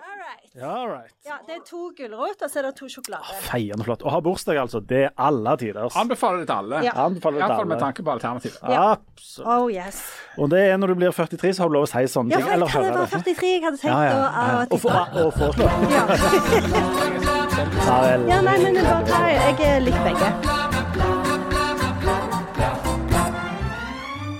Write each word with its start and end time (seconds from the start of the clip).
All 0.00 0.16
right. 0.16 0.50
Ja, 0.56 0.68
all 0.80 0.88
right. 0.88 1.12
Ja, 1.26 1.34
det 1.46 1.54
er 1.54 1.60
to 1.68 1.90
gulrot, 1.96 2.40
og 2.42 2.48
så 2.50 2.58
er 2.58 2.62
det 2.68 2.74
to 2.78 2.86
sjokolade. 2.88 3.24
Feiende 3.44 3.84
flott. 3.84 4.02
Å 4.02 4.10
ha 4.14 4.20
bursdag, 4.24 4.56
altså. 4.62 4.80
Det 4.88 5.02
er 5.04 5.10
alle 5.20 5.52
tiders. 5.60 5.96
Anbefaler 6.00 6.38
det 6.42 6.46
til 6.48 6.56
alle. 6.56 6.80
Ja. 6.86 6.92
Anbefaler 7.04 7.36
det 7.36 7.42
til 7.42 7.48
Iallfall 7.50 7.68
med 7.68 7.76
alle. 7.76 7.84
tanke 7.84 8.00
på 8.06 8.10
alternativet. 8.14 8.56
Absolutt. 8.62 9.48
Oh 9.52 9.66
yes. 9.72 10.00
Og 10.38 10.48
det 10.54 10.62
er 10.70 10.76
når 10.80 10.86
du 10.94 10.94
blir 11.02 11.10
43, 11.12 11.52
så 11.52 11.62
har 11.62 11.68
du 11.68 11.74
lov 11.76 11.84
å 11.84 11.90
si 11.92 12.04
sånne 12.14 12.30
Ja, 12.32 12.36
ting. 12.40 12.46
for 12.48 12.52
Eller 12.56 12.66
kan 12.66 12.72
jeg 12.72 12.88
høre 12.88 12.98
være 12.98 13.04
det. 13.04 13.36
43? 13.36 13.52
Jeg 13.52 13.62
hadde 13.68 13.78
tenkt 13.82 13.92
Ja, 13.92 14.00
ja. 14.02 14.10
å 14.12 14.16
ja. 14.16 14.64
Og, 14.64 14.72
og 14.72 15.32
foreslå. 15.36 15.66
Ja. 15.92 16.02
Ja, 18.28 18.40
nei, 18.40 18.56
men 18.62 18.74
det 18.74 18.84
var 18.88 19.02
bra. 19.04 19.20
Jeg 19.28 19.82
liker 19.84 20.02
begge. 20.08 20.61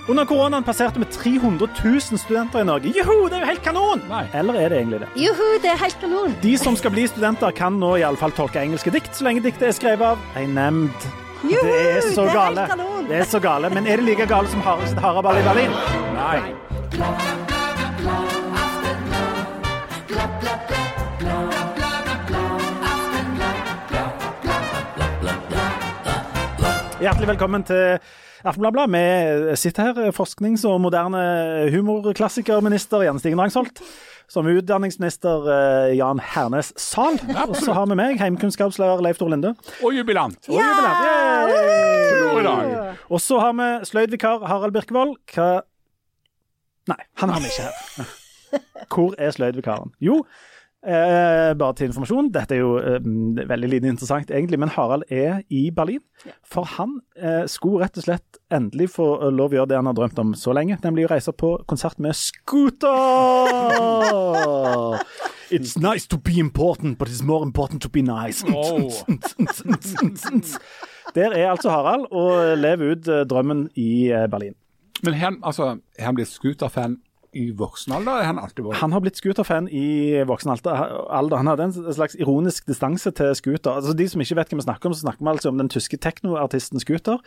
Under 0.07 0.25
koronaen 0.27 0.63
passerte 0.67 0.99
vi 0.99 1.05
300 1.05 1.67
000 1.83 2.01
studenter 2.19 2.59
i 2.59 2.65
Norge. 2.67 2.91
Juhu, 2.97 3.29
det 3.31 3.37
er 3.37 3.45
jo 3.45 3.49
helt 3.53 3.63
kanon! 3.63 4.01
Nei. 4.09 4.25
Eller 4.35 4.57
er 4.59 4.73
det 4.73 4.81
egentlig 4.81 4.99
det? 5.05 5.07
Juhu, 5.15 5.45
det 5.63 5.69
er 5.71 5.79
helt 5.79 5.99
kanon. 6.01 6.35
De 6.43 6.51
som 6.59 6.75
skal 6.75 6.91
bli 6.91 7.05
studenter, 7.07 7.53
kan 7.55 7.77
nå 7.79 7.93
i 8.01 8.03
alle 8.03 8.19
fall 8.19 8.35
tolke 8.35 8.59
engelske 8.59 8.91
dikt, 8.91 9.13
så 9.15 9.23
lenge 9.29 9.45
diktet 9.45 9.69
er 9.69 9.77
skrevet 9.77 10.03
av 10.17 10.39
ei 10.39 10.43
nemnd. 10.51 11.07
Juhu, 11.47 11.63
Det 11.63 11.79
er 11.93 12.01
så 12.09 12.27
det 12.27 12.33
er 12.33 12.35
gale. 12.35 12.67
helt 12.67 12.75
kanon. 12.75 13.07
Det 13.07 13.21
er 13.23 13.31
så 13.31 13.39
gale. 13.43 13.71
Men 13.71 13.87
er 13.87 14.03
det 14.03 14.09
like 14.11 14.27
gale 14.27 14.51
som 14.51 14.61
Harald 14.67 14.91
sitt 14.91 14.99
haraball 14.99 15.39
i 15.39 15.47
Berlin? 15.47 15.71
Nei. 16.19 17.53
Hjertelig 27.03 27.27
velkommen 27.33 27.63
til 27.67 27.97
Aftenbladet. 28.43 28.89
Vi 28.91 29.55
sitter 29.55 29.83
her, 29.93 30.11
forsknings- 30.11 30.65
og 30.67 30.81
moderne 30.83 31.69
humorklassikerminister 31.71 33.05
Jens 33.05 33.21
Stigen 33.23 33.39
Rangsholt. 33.39 33.79
Som 34.27 34.47
utdanningsminister 34.47 35.47
eh, 35.51 35.97
Jan 35.97 36.19
Hernes 36.19 36.73
Zahl. 36.79 37.19
Og 37.47 37.55
så 37.59 37.73
har 37.75 37.85
vi 37.91 37.95
meg, 37.99 38.17
heimkunnskapslærer 38.19 39.03
Leif 39.03 39.19
Tor 39.19 39.29
Linde. 39.31 39.53
Og 39.83 39.93
jubilant. 39.95 40.39
Og 40.49 40.59
jubilant. 40.59 41.03
Dag. 42.43 42.95
Og 43.09 43.21
så 43.21 43.39
har 43.39 43.53
vi 43.55 43.67
sløydvikar 43.87 44.43
Harald 44.47 44.73
Birkevold. 44.75 45.15
Hva 45.35 45.61
Nei, 46.89 46.99
han 47.21 47.31
har 47.31 47.39
vi 47.39 47.47
ikke 47.47 47.63
her. 47.63 48.09
Hvor 48.91 49.13
er 49.17 49.31
sløydvikaren? 49.31 49.93
Jo, 50.03 50.25
eh, 50.85 51.51
bare 51.59 51.73
til 51.77 51.87
informasjon, 51.89 52.31
dette 52.35 52.51
er 52.55 52.59
jo 52.61 52.71
eh, 52.79 52.99
veldig 53.49 53.69
lite 53.71 53.87
interessant 53.91 54.29
egentlig, 54.31 54.59
men 54.61 54.71
Harald 54.75 55.03
er 55.09 55.33
i 55.49 55.71
Berlin. 55.75 56.03
For 56.47 56.63
han 56.77 56.89
eh, 57.17 57.45
skulle 57.51 57.81
rett 57.83 57.97
og 57.99 58.03
slett 58.07 58.29
endelig 58.53 58.87
få 58.95 59.07
lov 59.33 59.49
å 59.51 59.55
gjøre 59.59 59.69
det 59.71 59.79
han 59.79 59.89
har 59.89 59.97
drømt 59.97 60.23
om 60.23 60.29
så 60.37 60.51
lenge, 60.55 60.75
nemlig 60.83 61.03
å 61.07 61.13
reise 61.15 61.31
på 61.35 61.49
konsert 61.69 61.97
med 62.03 62.13
scooter! 62.17 62.91
It's 65.53 65.77
nice 65.77 66.07
to 66.07 66.17
be 66.17 66.39
important, 66.39 66.97
but 66.97 67.09
it's 67.09 67.21
more 67.21 67.43
important 67.43 67.81
to 67.83 67.89
be 67.89 68.01
nice. 68.01 68.43
Oh. 68.47 68.89
Der 71.15 71.31
er 71.31 71.51
altså 71.51 71.69
Harald 71.69 72.05
og 72.11 72.57
lever 72.57 72.91
ut 72.91 73.07
eh, 73.07 73.25
drømmen 73.29 73.69
i 73.75 74.09
eh, 74.09 74.29
Berlin. 74.29 74.53
Men 75.03 75.13
han, 75.13 75.37
altså, 75.43 75.77
han 75.99 76.15
blitt 76.15 76.31
scooterfan 76.31 76.97
i 77.37 77.49
voksen 77.57 77.95
alder? 77.97 78.21
Er 78.21 78.29
han 78.31 78.39
alltid 78.41 78.65
vært 78.67 78.81
Han 78.81 78.95
har 78.95 79.03
blitt 79.03 79.19
scooterfan 79.19 79.67
i 79.71 80.23
voksen 80.27 80.53
alder. 80.53 81.37
Han 81.37 81.51
hadde 81.51 81.67
en 81.69 81.75
slags 81.95 82.15
ironisk 82.19 82.67
distanse 82.69 83.11
til 83.11 83.33
scooter. 83.35 83.79
Altså, 83.79 83.95
de 83.97 84.07
som 84.09 84.23
ikke 84.23 84.37
vet 84.39 84.53
hva 84.53 84.61
vi 84.61 84.67
snakker 84.67 84.89
om, 84.89 84.95
så 84.95 85.05
snakker 85.07 85.25
vi 85.25 85.33
altså 85.33 85.53
om 85.53 85.61
den 85.61 85.71
tyske 85.73 85.97
teknoartisten 85.97 86.81
Scooter. 86.83 87.19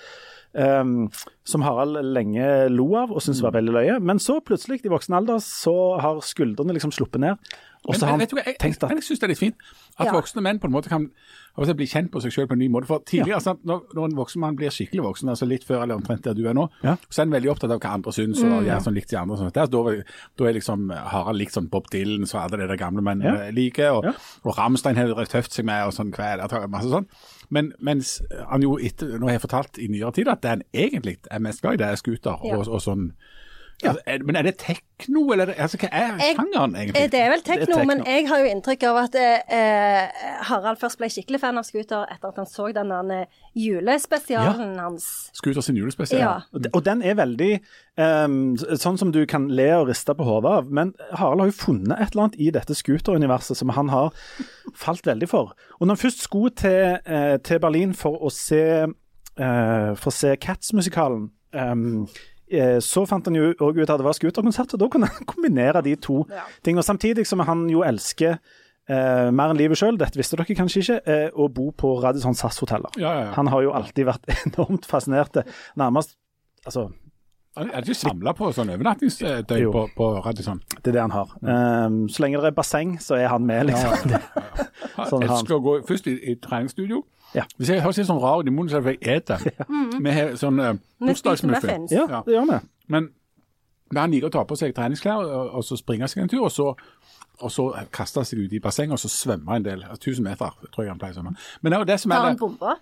Ehm, 0.57 1.11
som 1.47 1.62
Harald 1.62 2.01
lenge 2.17 2.69
lo 2.73 2.89
av 2.97 3.12
og 3.12 3.23
syntes 3.23 3.43
var 3.45 3.53
veldig 3.53 3.73
løye. 3.77 4.01
Men 4.03 4.19
så 4.19 4.41
plutselig, 4.45 4.81
i 4.85 4.89
voksen 4.93 5.15
alder, 5.15 5.39
så 5.45 5.77
har 6.03 6.21
skuldrene 6.27 6.75
liksom 6.77 6.93
sluppet 6.93 7.21
ned. 7.23 7.37
Og 7.87 7.95
så 7.95 8.07
har 8.09 8.17
men, 8.17 8.27
han 8.27 8.43
jeg, 8.43 8.57
tenkt 8.59 8.81
jeg, 8.83 8.91
at 8.91 8.97
jeg 8.99 9.05
synes 9.07 9.21
det 9.21 9.27
er 9.29 9.31
litt 9.31 9.39
fint 9.39 9.55
at 10.01 10.07
Ja. 10.09 10.12
voksne 10.12 10.43
menn 10.43 10.59
på 10.59 10.67
en 10.67 10.73
måte 10.75 10.89
kan 10.91 11.05
bli 11.57 11.87
kjent 11.87 12.11
på 12.11 12.21
seg 12.21 12.33
selv 12.34 12.49
på 12.51 12.57
en 12.57 12.59
ny 12.59 12.67
måte. 12.69 12.89
For 12.91 12.99
tidligere, 12.99 13.39
sant, 13.41 13.62
når, 13.65 13.84
når 13.95 14.05
en 14.11 14.17
voksen 14.19 14.41
mann 14.43 14.57
blir 14.59 14.69
skikkelig 14.75 15.05
voksen, 15.07 15.29
altså 15.31 15.47
litt 15.47 15.62
før 15.65 15.84
eller 15.84 15.94
omtrent 15.94 16.25
der 16.27 16.34
du 16.34 16.43
er 16.49 16.53
nå, 16.59 16.67
Ja. 16.83 16.97
så 17.09 17.21
er 17.23 17.28
en 17.28 17.37
veldig 17.37 17.53
opptatt 17.55 17.71
av 17.71 17.78
hva 17.81 17.93
andre 17.94 18.11
syns 18.12 18.43
og 18.43 18.67
gjør 18.67 18.83
sånn 18.83 18.94
likt 18.99 19.11
de 19.11 19.17
andre. 19.21 19.37
Sånn. 19.38 19.53
Der, 19.55 19.67
da, 19.71 20.03
da 20.37 20.44
er 20.50 20.53
liksom 20.59 20.91
Harald 20.91 21.38
likt 21.38 21.53
sånn 21.55 21.71
Bob 21.71 21.87
Dylan, 21.88 22.27
så 22.27 22.43
alle 22.43 22.59
det 22.59 22.69
der 22.69 22.77
gamle 22.77 23.03
menn 23.06 23.23
Ja. 23.23 23.50
liker, 23.55 23.91
og, 24.00 24.05
Ja. 24.05 24.12
og 24.44 24.56
Ramstein 24.59 24.97
har 24.97 25.06
røft 25.15 25.53
seg 25.55 25.65
med, 25.65 25.87
og 25.87 25.93
sånn 25.94 26.11
kvelertak, 26.12 26.69
masse 26.69 26.91
sånn. 26.91 27.06
Men 27.51 27.73
mens 27.79 28.23
han 28.51 28.62
jo 28.62 28.79
etter, 28.83 29.19
nå 29.19 29.29
har 29.29 29.37
jeg 29.37 29.45
fortalt 29.47 29.79
i 29.79 29.87
nyere 29.93 30.12
tid 30.12 30.29
at 30.29 30.43
det 30.43 30.51
han 30.51 30.62
egentlig 30.75 31.19
er 31.31 31.39
mest 31.45 31.62
glad 31.62 31.75
i, 31.79 31.83
det 31.83 31.87
er 31.87 32.01
scooter 32.01 32.41
Ja. 32.45 32.57
og, 32.57 32.69
og 32.69 32.83
sånn. 32.83 33.12
Altså, 33.84 34.00
er, 34.09 34.22
men 34.25 34.37
er 34.41 34.47
det 34.47 34.54
tekno, 34.56 35.26
eller 35.34 35.50
er 35.53 35.59
altså, 35.66 35.76
hva 35.76 35.88
er 35.92 36.14
Jeg- 36.16 36.37
sjangeren 36.38 36.75
Eh, 36.75 36.81
egentlig? 36.82 37.10
Det 37.12 37.20
er 37.20 37.28
vel 37.31 37.42
tekno, 37.44 37.84
men 37.84 37.98
jeg 38.06 38.28
har 38.28 38.38
jo 38.41 38.47
inntrykk 38.54 38.82
av 38.88 38.97
at 39.04 39.14
eh, 39.20 40.09
Harald 40.48 40.78
først 40.81 40.97
ble 40.98 41.10
skikkelig 41.12 41.41
fan 41.42 41.59
av 41.60 41.66
scooter 41.69 42.06
etter 42.10 42.28
at 42.31 42.37
han 42.41 42.47
så 42.48 42.70
den 42.72 42.88
julespesialen 42.88 43.26
julespesialen 43.54 44.78
hans. 44.81 45.31
Scooter 45.37 45.60
sin 45.60 45.76
julespesial? 45.76 46.20
Ja. 46.20 46.34
Og 46.56 46.66
Og 46.72 46.84
den 46.84 47.03
er 47.03 47.14
veldig 47.19 47.60
um, 47.98 48.56
sånn 48.56 48.97
som 48.98 49.12
du 49.12 49.26
kan 49.26 49.48
le 49.53 49.69
og 49.76 49.88
riste 49.88 50.14
på 50.16 50.25
hodet 50.25 50.50
av. 50.50 50.70
Men 50.72 50.94
Harald 51.12 51.41
har 51.41 51.50
jo 51.53 51.56
funnet 51.60 52.00
et 52.00 52.12
eller 52.14 52.22
annet 52.31 52.41
i 52.41 52.50
dette 52.50 52.75
scooteruniverset 52.75 53.56
som 53.56 53.69
han 53.76 53.88
har 53.93 54.12
falt 54.75 55.04
veldig 55.06 55.28
for. 55.28 55.53
Og 55.81 55.87
når 55.87 55.97
han 55.98 56.04
først 56.06 56.22
skulle 56.25 56.50
til, 56.56 56.98
eh, 57.04 57.37
til 57.44 57.60
Berlin 57.60 57.93
for 57.94 58.16
å 58.25 58.32
se, 58.32 58.62
eh, 59.37 59.94
for 60.00 60.10
å 60.10 60.12
se 60.16 60.34
Cats-musikalen 60.37 61.28
eh, 61.53 61.75
så 62.81 63.03
fant 63.09 63.27
han 63.27 63.34
jo 63.34 63.49
òg 63.59 63.81
ut 63.83 63.91
at 63.91 63.99
det 63.99 64.07
var 64.07 64.15
scooterkonsert, 64.15 64.75
og 64.77 64.81
da 64.84 64.89
kunne 64.93 65.09
han 65.11 65.27
kombinere 65.33 65.83
de 65.83 65.97
to 65.97 66.21
Ja. 66.31 66.45
tingene. 66.62 66.84
Samtidig 66.87 67.27
som 67.27 67.41
han 67.41 67.65
jo 67.73 67.83
elsker 67.83 68.37
eh, 68.89 69.31
mer 69.34 69.51
enn 69.51 69.59
livet 69.59 69.79
sjøl, 69.81 69.97
dette 69.99 70.15
visste 70.21 70.37
dere 70.39 70.55
kanskje 70.55 70.83
ikke, 70.85 71.01
eh, 71.11 71.31
å 71.35 71.49
bo 71.51 71.73
på 71.73 71.97
Radisson 72.05 72.35
SAS-hoteller. 72.39 72.95
Ja, 73.03 73.11
ja, 73.17 73.25
ja. 73.27 73.33
Han 73.35 73.51
har 73.51 73.62
jo 73.67 73.73
alltid 73.75 74.06
vært 74.06 74.31
enormt 74.47 74.87
fascinert. 74.87 75.43
Nærmest 75.77 76.15
Altså, 76.67 76.89
Er 77.56 77.81
ikke 77.87 77.95
samla 77.95 78.33
på 78.37 78.49
sånn 78.53 78.69
overnattingsdøgn 78.75 79.71
på, 79.73 79.83
på 79.97 80.06
Radisson? 80.25 80.59
det 80.83 80.91
er 80.91 80.97
det 80.97 81.01
han 81.01 81.15
har. 81.15 81.31
Um, 81.41 82.03
så 82.11 82.21
lenge 82.25 82.41
det 82.43 82.51
er 82.51 82.56
basseng, 82.59 82.97
så 83.01 83.15
er 83.17 83.29
han 83.33 83.47
med, 83.47 83.67
liksom. 83.71 84.11
Ja, 84.12 84.19
Sånn 85.09 85.23
har 85.23 85.31
han. 85.31 85.39
elsker 85.39 85.55
å 85.56 85.61
gå 85.65 85.75
først 85.89 86.06
i, 86.11 86.17
i 86.33 86.35
treningsstudio. 86.43 87.03
Ja. 87.34 87.44
Hvis 87.59 87.70
jeg 87.72 87.82
høres 87.84 87.98
litt 88.00 88.09
sånn 88.09 88.20
rar 88.22 88.41
ut 88.41 88.48
i 88.48 88.54
munnen, 88.54 88.70
så 88.70 88.78
er 88.78 88.84
det 88.84 88.92
fordi 88.92 89.10
jeg 89.10 89.22
eter. 89.22 89.42
Vi 90.04 90.14
har 90.14 90.34
sånn 90.41 90.60
uh, 90.62 90.72
Vi 90.72 90.78
spiser 90.78 91.10
bursdagsmuffin. 91.10 91.87
muffins. 91.87 91.97
Ja, 91.97 92.22
det 92.26 92.37
gjør 92.37 92.47
vi. 92.53 92.60
Men 92.94 93.10
han 93.94 94.10
liker 94.14 94.31
å 94.31 94.34
ta 94.34 94.44
på 94.48 94.56
seg 94.59 94.75
treningsklær 94.76 95.22
og, 95.25 95.50
og 95.59 95.66
så 95.66 95.78
springe 95.78 96.09
seg 96.10 96.25
en 96.25 96.31
tur, 96.32 96.47
og 96.47 96.53
så, 96.54 96.72
og 97.38 97.53
så 97.53 97.69
kaste 97.94 98.25
seg 98.26 98.47
ut 98.47 98.56
i 98.56 98.62
bassenget 98.62 98.97
og 98.97 99.03
så 99.03 99.10
svømme 99.12 99.59
en 99.60 99.66
del. 99.66 99.84
1000 99.94 100.26
meter, 100.26 100.54
tror 100.72 100.87
jeg 100.87 100.94
han 100.94 101.03
pleier 101.03 101.14
å 101.14 101.20
svømme. 101.20 101.37
Men 101.60 101.72
det 101.72 101.78
er 101.78 101.84
jo 101.84 101.91
det 101.92 101.98
som 102.03 102.14
er 102.14 102.25
han 102.25 102.34
en 102.37 102.41
bomba? 102.41 102.78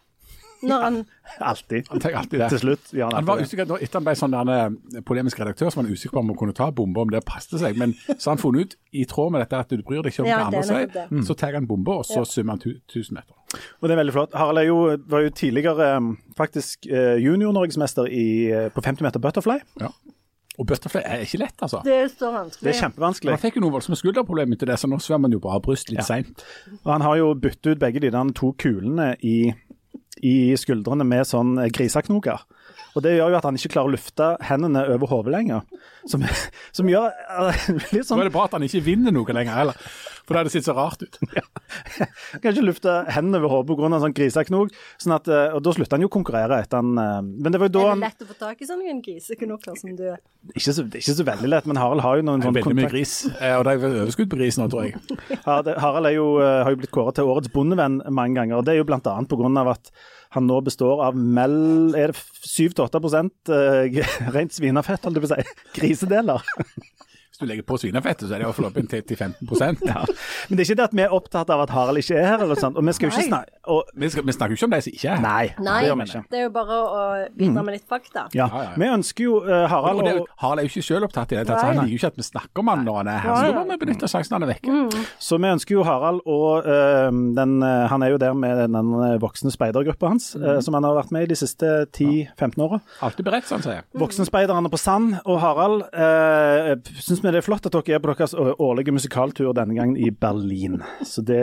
Når 0.69 0.83
han 0.85 0.97
Alltid. 1.41 1.87
Han 1.91 2.01
tenker 2.01 2.19
alltid 2.19 2.41
det. 2.41 2.49
Til 2.53 2.59
slutt 2.61 2.91
Ja, 2.93 3.07
han 3.07 3.15
Han 3.15 3.25
var 3.27 3.41
usikker, 3.41 3.65
da, 3.67 3.79
Etter 3.81 3.99
han 4.01 4.05
ble 4.05 4.15
sånn 4.19 4.35
der, 4.35 4.51
eh, 4.99 5.01
polemisk 5.09 5.41
redaktør, 5.41 5.71
så 5.73 5.77
var 5.81 5.85
han 5.87 5.93
usikker 5.93 6.13
på 6.17 6.21
om 6.21 6.29
han 6.33 6.37
kunne 6.37 6.55
ta 6.55 6.71
bombe, 6.71 7.01
om 7.01 7.11
det 7.11 7.25
passet 7.25 7.59
seg. 7.61 7.77
Men 7.81 7.95
så 8.19 8.31
har 8.31 8.37
han 8.37 8.43
funnet 8.43 8.61
ut, 8.61 8.77
i 8.93 9.05
tråd 9.05 9.33
med 9.33 9.41
dette 9.45 9.59
at 9.65 9.69
du 9.73 9.83
bryr 9.83 10.03
deg 10.03 10.13
ikke 10.13 10.21
om 10.25 10.29
Ja, 10.29 10.45
andre 10.47 10.61
er 10.61 10.89
sier, 10.89 11.25
så 11.25 11.35
tar 11.37 11.53
han 11.57 11.67
bombe, 11.67 11.89
og 11.91 12.05
så 12.05 12.25
summer 12.29 12.53
han 12.55 12.61
tu- 12.61 12.81
1000 12.89 13.15
meter. 13.15 13.35
Og 13.81 13.89
det 13.89 13.95
er 13.97 14.01
veldig 14.05 14.13
flott. 14.13 14.35
Harald 14.35 14.59
er 14.59 14.67
jo, 14.69 14.97
var 15.09 15.21
jo 15.23 15.31
tidligere 15.31 15.97
um, 15.97 16.19
faktisk 16.37 16.87
uh, 16.91 17.15
junior-norgesmester 17.23 18.09
på 18.75 18.83
50 18.83 19.03
meter 19.03 19.21
butterfly. 19.21 19.59
Ja. 19.81 19.89
Og 20.59 20.67
butterfly 20.71 21.01
er 21.03 21.25
ikke 21.25 21.39
lett, 21.43 21.57
altså. 21.67 21.81
Det 21.83 21.95
er 21.95 22.09
så 22.13 22.29
Det 22.63 22.71
er 22.71 22.79
kjempevanskelig. 22.79 23.33
Han 23.35 23.43
fikk 23.43 23.57
jo 23.59 23.63
noen 23.65 23.73
voldsomme 23.75 23.97
skulderproblemer 23.99 24.59
til 24.61 24.69
det, 24.71 24.77
så 24.79 24.87
nå 24.87 25.01
svømmer 25.03 25.27
han 25.27 25.33
jo 25.35 25.41
bare 25.43 25.61
bryst 25.65 25.91
litt 25.91 25.99
Ja. 25.99 26.05
seint. 26.07 26.45
Og 26.85 26.93
han 26.93 27.01
har 27.03 27.17
jo 27.19 27.33
byttet 27.35 27.67
ut 27.75 27.79
begge 27.83 28.01
de 28.01 28.11
der 28.15 28.31
to 28.39 28.53
kulene 28.53 29.17
i, 29.21 29.53
i 30.23 30.55
skuldrene 30.61 31.07
med 31.07 31.27
sånn 31.29 31.57
eh, 31.59 31.71
griseknoker. 31.75 32.45
Og 32.95 33.03
det 33.03 33.17
gjør 33.17 33.33
jo 33.33 33.39
at 33.41 33.47
han 33.49 33.59
ikke 33.59 33.73
klarer 33.75 33.91
å 33.91 33.95
lufte 33.97 34.29
hendene 34.47 34.85
over 34.95 35.11
hodet 35.11 35.35
lenger. 35.35 35.65
Som, 36.11 36.27
som 36.77 36.91
gjør 36.91 37.11
litt 37.95 38.07
sånn... 38.07 38.15
Så 38.15 38.21
er 38.21 38.29
det 38.29 38.37
bra 38.37 38.47
at 38.47 38.55
han 38.59 38.67
ikke 38.67 38.85
vinner 38.87 39.15
noe 39.15 39.37
lenger 39.37 39.59
heller, 39.59 39.89
for 40.25 40.35
det 40.35 40.43
hadde 40.43 40.53
sett 40.55 40.67
så 40.67 40.75
rart 40.77 41.03
ut. 41.05 41.19
Han 41.21 42.41
kan 42.43 42.51
ikke 42.51 42.65
lufte 42.65 42.95
hendene 43.13 43.41
over 43.43 43.59
hodet 43.59 43.77
pga. 43.77 44.01
sånn 44.03 44.17
griseknok. 44.17 44.73
Sånn 45.03 45.17
at, 45.17 45.29
eh, 45.29 45.55
og 45.57 45.65
da 45.67 45.75
slutter 45.77 45.99
han 45.99 46.07
jo 46.07 46.11
å 46.11 46.15
konkurrere 46.15 46.63
etter 46.65 46.81
han 46.81 46.97
eh, 47.01 47.21
Men 47.45 47.55
det 47.55 47.61
var 47.61 47.71
jo 47.71 47.75
da 47.77 47.85
Er 47.91 47.99
det 47.99 48.09
lett 48.09 48.25
å 48.25 48.31
få 48.31 48.39
tak 48.41 48.65
i 48.65 48.69
sånne 48.69 48.97
griseknoker 49.05 49.79
som 49.81 49.93
du 49.99 50.07
ikke 50.53 50.75
så, 50.77 50.83
ikke 50.85 51.15
så 51.17 51.25
veldig 51.25 51.49
lett, 51.49 51.69
men 51.69 51.79
Harald 51.81 52.05
har 52.05 52.19
jo 52.19 52.25
noen 52.27 52.43
sånne 52.45 52.61
veldig 52.61 52.77
mye 52.77 52.91
gris, 52.93 53.15
eh, 53.39 53.55
og 53.57 53.65
det 53.65 53.79
er 53.79 53.85
overskudd 54.03 54.29
på 54.29 54.37
gris 54.37 54.59
nå, 54.61 54.67
tror 54.73 54.91
jeg. 54.91 54.99
Ja, 55.47 55.63
det, 55.65 55.79
Harald 55.81 56.11
er 56.11 56.19
jo, 56.19 56.27
har 56.41 56.69
jo 56.73 56.81
blitt 56.83 56.93
kåret 56.93 57.17
til 57.17 57.31
årets 57.33 57.49
bondevenn 57.53 58.03
mange 58.13 58.37
ganger. 58.37 58.59
og 58.59 58.67
Det 58.67 58.75
er 58.75 58.83
jo 58.83 58.89
bl.a. 58.89 59.01
pga. 59.01 59.65
at 59.73 59.89
han 60.35 60.49
nå 60.51 60.61
består 60.67 61.03
av 61.07 61.17
mel... 61.17 61.95
er 61.97 62.13
det 62.13 62.19
7-8 62.19 63.01
eh, 63.55 64.01
rent 64.35 64.55
svinefett, 64.55 65.07
holdt 65.07 65.21
jeg 65.21 65.25
på 65.25 65.31
å 65.31 65.35
si, 65.35 65.59
grisedeler. 65.79 66.49
Hvis 67.35 67.43
du 67.43 67.49
legger 67.51 67.65
på 67.67 67.75
svinefettet, 67.83 68.29
så 68.29 68.37
er 68.37 68.45
det 68.45 68.47
iallfall 68.47 68.69
opp 68.69 68.77
til, 68.79 69.01
til 69.03 69.17
15 69.19 69.49
Ja. 69.91 70.05
Men 70.47 70.55
det 70.55 70.63
er 70.63 70.69
ikke 70.69 70.77
det 70.79 70.85
at 70.85 70.93
vi 70.95 71.03
er 71.03 71.15
opptatt 71.17 71.49
av 71.51 71.65
at 71.65 71.73
Harald 71.75 71.99
ikke 71.99 72.15
er 72.15 72.29
her, 72.29 72.45
eller 72.45 72.55
sånt. 72.63 72.79
Og 72.79 72.87
vi 72.87 72.95
skal 72.95 73.09
jo 73.09 73.15
ikke 73.17 73.27
snakke 73.27 73.59
og, 73.75 73.89
vi, 73.97 74.11
skal, 74.13 74.23
vi 74.29 74.35
snakker 74.37 74.55
jo 74.55 74.59
ikke 74.61 74.69
om 74.69 74.75
de 74.75 74.81
som 74.85 74.95
ikke 74.95 75.09
er 75.09 75.17
her. 75.17 75.25
Nei, 75.25 75.47
Nei, 75.59 75.75
det 75.81 75.89
gjør 75.89 75.99
vi 75.99 76.05
ikke. 76.07 76.21
det 76.31 76.39
er 76.39 76.45
jo 76.45 76.53
bare 76.55 76.79
å 76.79 77.01
bidra 77.35 77.65
med 77.67 77.75
litt 77.75 77.87
fakta. 77.91 78.27
Ja. 78.37 78.45
Ja, 78.45 78.61
ja, 78.61 78.69
ja. 78.69 78.79
Vi 78.79 78.89
ønsker 78.93 79.27
jo 79.27 79.39
uh, 79.43 79.65
Harald 79.73 80.03
Og 80.03 80.07
det, 80.07 80.13
og 80.21 80.29
Harald 80.45 80.63
er 80.63 80.69
jo 80.69 80.73
ikke 80.75 80.87
selv 80.87 81.09
opptatt 81.09 81.33
i 81.33 81.39
det, 81.39 81.45
tatt, 81.49 81.63
han 81.65 81.81
liker 81.81 81.91
jo 81.95 81.99
ikke 81.99 82.11
at 82.13 82.21
vi 82.21 82.27
snakker 82.29 82.63
om 82.63 82.71
han 82.71 82.85
når 82.87 82.99
han 83.01 83.11
er 83.15 83.19
her. 83.25 83.35
Så 83.35 83.49
da 83.49 83.65
må 83.65 83.65
vi 83.73 83.79
benytte 83.83 84.11
sjansen 84.13 84.37
han 84.37 84.47
er 84.47 84.53
vekke. 84.53 85.05
Så 85.27 85.41
vi 85.41 85.51
ønsker 85.51 85.79
jo 85.79 85.87
Harald 85.89 86.23
og 86.23 86.69
uh, 86.69 87.09
den, 87.41 87.57
uh, 87.65 87.89
Han 87.91 88.07
er 88.07 88.15
jo 88.15 88.21
der 88.21 88.39
med 88.39 88.63
den 88.69 88.95
voksne 89.25 89.51
speidergruppa 89.55 90.13
hans, 90.13 90.31
eh, 90.37 90.61
som 90.63 90.77
han 90.77 90.85
har 90.87 90.95
vært 90.97 91.13
med 91.15 91.27
i 91.27 91.31
de 91.33 91.37
siste 91.39 91.69
10-15 91.97 92.63
åra. 92.63 92.79
Alltid 93.05 93.27
beredt, 93.27 93.49
som 93.49 93.59
han 93.59 93.67
sier. 93.67 93.85
Voksenspeiderne 93.99 94.71
på 94.71 94.81
Sand 94.81 95.17
og 95.25 95.41
Harald, 95.43 95.85
uh, 95.95 96.75
syns 97.01 97.24
vi 97.25 97.33
det 97.35 97.41
er 97.41 97.47
flott 97.47 97.67
at 97.69 97.75
dere 97.75 97.97
er 97.97 98.03
på 98.03 98.13
deres 98.13 98.35
årlige 98.35 98.95
musikaltur 98.95 99.53
denne 99.57 99.77
gangen 99.77 99.97
i 99.97 100.11
Berlin. 100.11 100.79
Så 101.03 101.25
det 101.27 101.41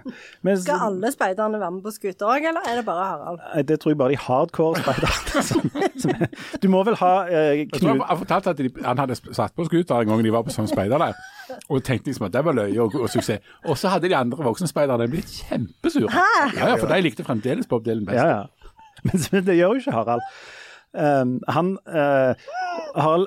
men, 0.44 0.58
Skal 0.60 0.86
alle 0.88 1.12
speiderne 1.12 1.60
være 1.60 1.74
med 1.76 1.82
på 1.86 1.94
skuter 1.94 2.30
òg, 2.30 2.48
eller 2.50 2.68
er 2.68 2.80
det 2.80 2.84
bare 2.86 3.08
Harald? 3.08 3.66
Det 3.68 3.80
tror 3.80 3.94
jeg 3.94 3.98
bare 3.98 4.14
de 4.14 4.20
hardcore 4.26 4.82
speiderne 4.82 5.44
som, 5.50 5.66
som 6.04 6.14
er. 6.18 6.30
Du 6.62 6.68
må 6.72 6.84
vel 6.86 6.98
ha 7.02 7.12
eh, 7.26 7.50
Jeg 7.62 7.68
tror 7.74 7.96
Knut 7.96 8.08
han 8.08 8.22
fortalte 8.24 8.54
at 8.54 8.62
de, 8.62 8.70
han 8.84 9.04
hadde 9.04 9.18
satt 9.20 9.54
på 9.56 9.68
skuter 9.68 10.00
en 10.00 10.12
gang 10.12 10.24
de 10.24 10.34
var 10.34 10.46
på 10.46 10.54
sånn 10.54 10.70
speiderleir, 10.70 11.18
og 11.68 11.84
tenkte 11.84 12.12
liksom 12.12 12.28
at 12.28 12.36
det 12.36 12.44
var 12.46 12.56
løye 12.56 12.80
og, 12.82 12.96
og 13.00 13.10
suksess. 13.12 13.42
Og 13.66 13.78
så 13.78 13.92
hadde 13.92 14.10
de 14.10 14.16
andre 14.16 14.44
voksenspeiderne 14.44 15.08
blitt 15.12 15.30
kjempesure. 15.42 16.10
Ja, 16.12 16.50
ja, 16.56 16.74
for 16.76 16.90
de 16.92 17.00
likte 17.04 17.26
fremdeles 17.26 17.68
Bob 17.70 17.86
Dylan 17.86 18.06
best. 18.08 18.20
Ja, 18.20 18.42
ja. 18.42 18.72
Men 19.02 19.24
men 19.32 19.46
det 19.46 19.56
gjør 19.58 19.74
jo 19.74 19.82
ikke 19.82 19.94
Harald. 19.96 20.22
Um, 20.92 21.38
han 21.48 21.78
uh, 21.88 22.34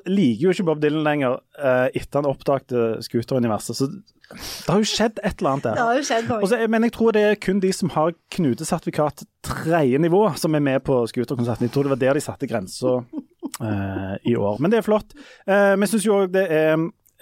liker 0.05 0.43
jo 0.43 0.51
ikke 0.53 0.67
Bob 0.67 0.81
Dylan 0.83 1.05
lenger 1.05 1.39
uh, 1.57 1.87
etter 1.93 2.19
han 2.21 2.29
oppdaget 2.29 3.05
scooteruniverset. 3.07 3.79
Så 3.79 3.89
det 3.89 4.69
har 4.69 4.81
jo 4.81 4.89
skjedd 4.89 5.21
et 5.21 5.39
eller 5.39 5.51
annet 5.55 5.65
Det 5.65 5.75
der. 5.77 6.03
skjedd 6.05 6.31
Også, 6.33 6.57
noe. 6.57 6.67
men 6.73 6.87
jeg 6.87 6.93
tror 6.97 7.15
det 7.15 7.23
er 7.29 7.39
kun 7.41 7.61
de 7.61 7.71
som 7.73 7.91
har 7.93 8.13
knutesertifikat 8.33 9.25
tredje 9.45 10.01
nivå, 10.01 10.23
som 10.41 10.57
er 10.57 10.63
med 10.65 10.85
på 10.85 11.03
scooterkonserten. 11.09 11.67
Jeg 11.67 11.73
tror 11.75 11.85
det 11.85 11.93
var 11.93 12.01
der 12.01 12.17
de 12.17 12.23
satte 12.25 12.49
grensa 12.49 12.99
uh, 13.05 14.15
i 14.25 14.35
år. 14.35 14.61
Men 14.61 14.73
det 14.73 14.81
er 14.81 14.87
flott. 14.87 15.13
Men 15.45 15.81
vi 15.85 15.91
syns 15.93 16.07
jo 16.07 16.21
òg 16.23 16.33
det 16.33 16.45
er 16.49 16.73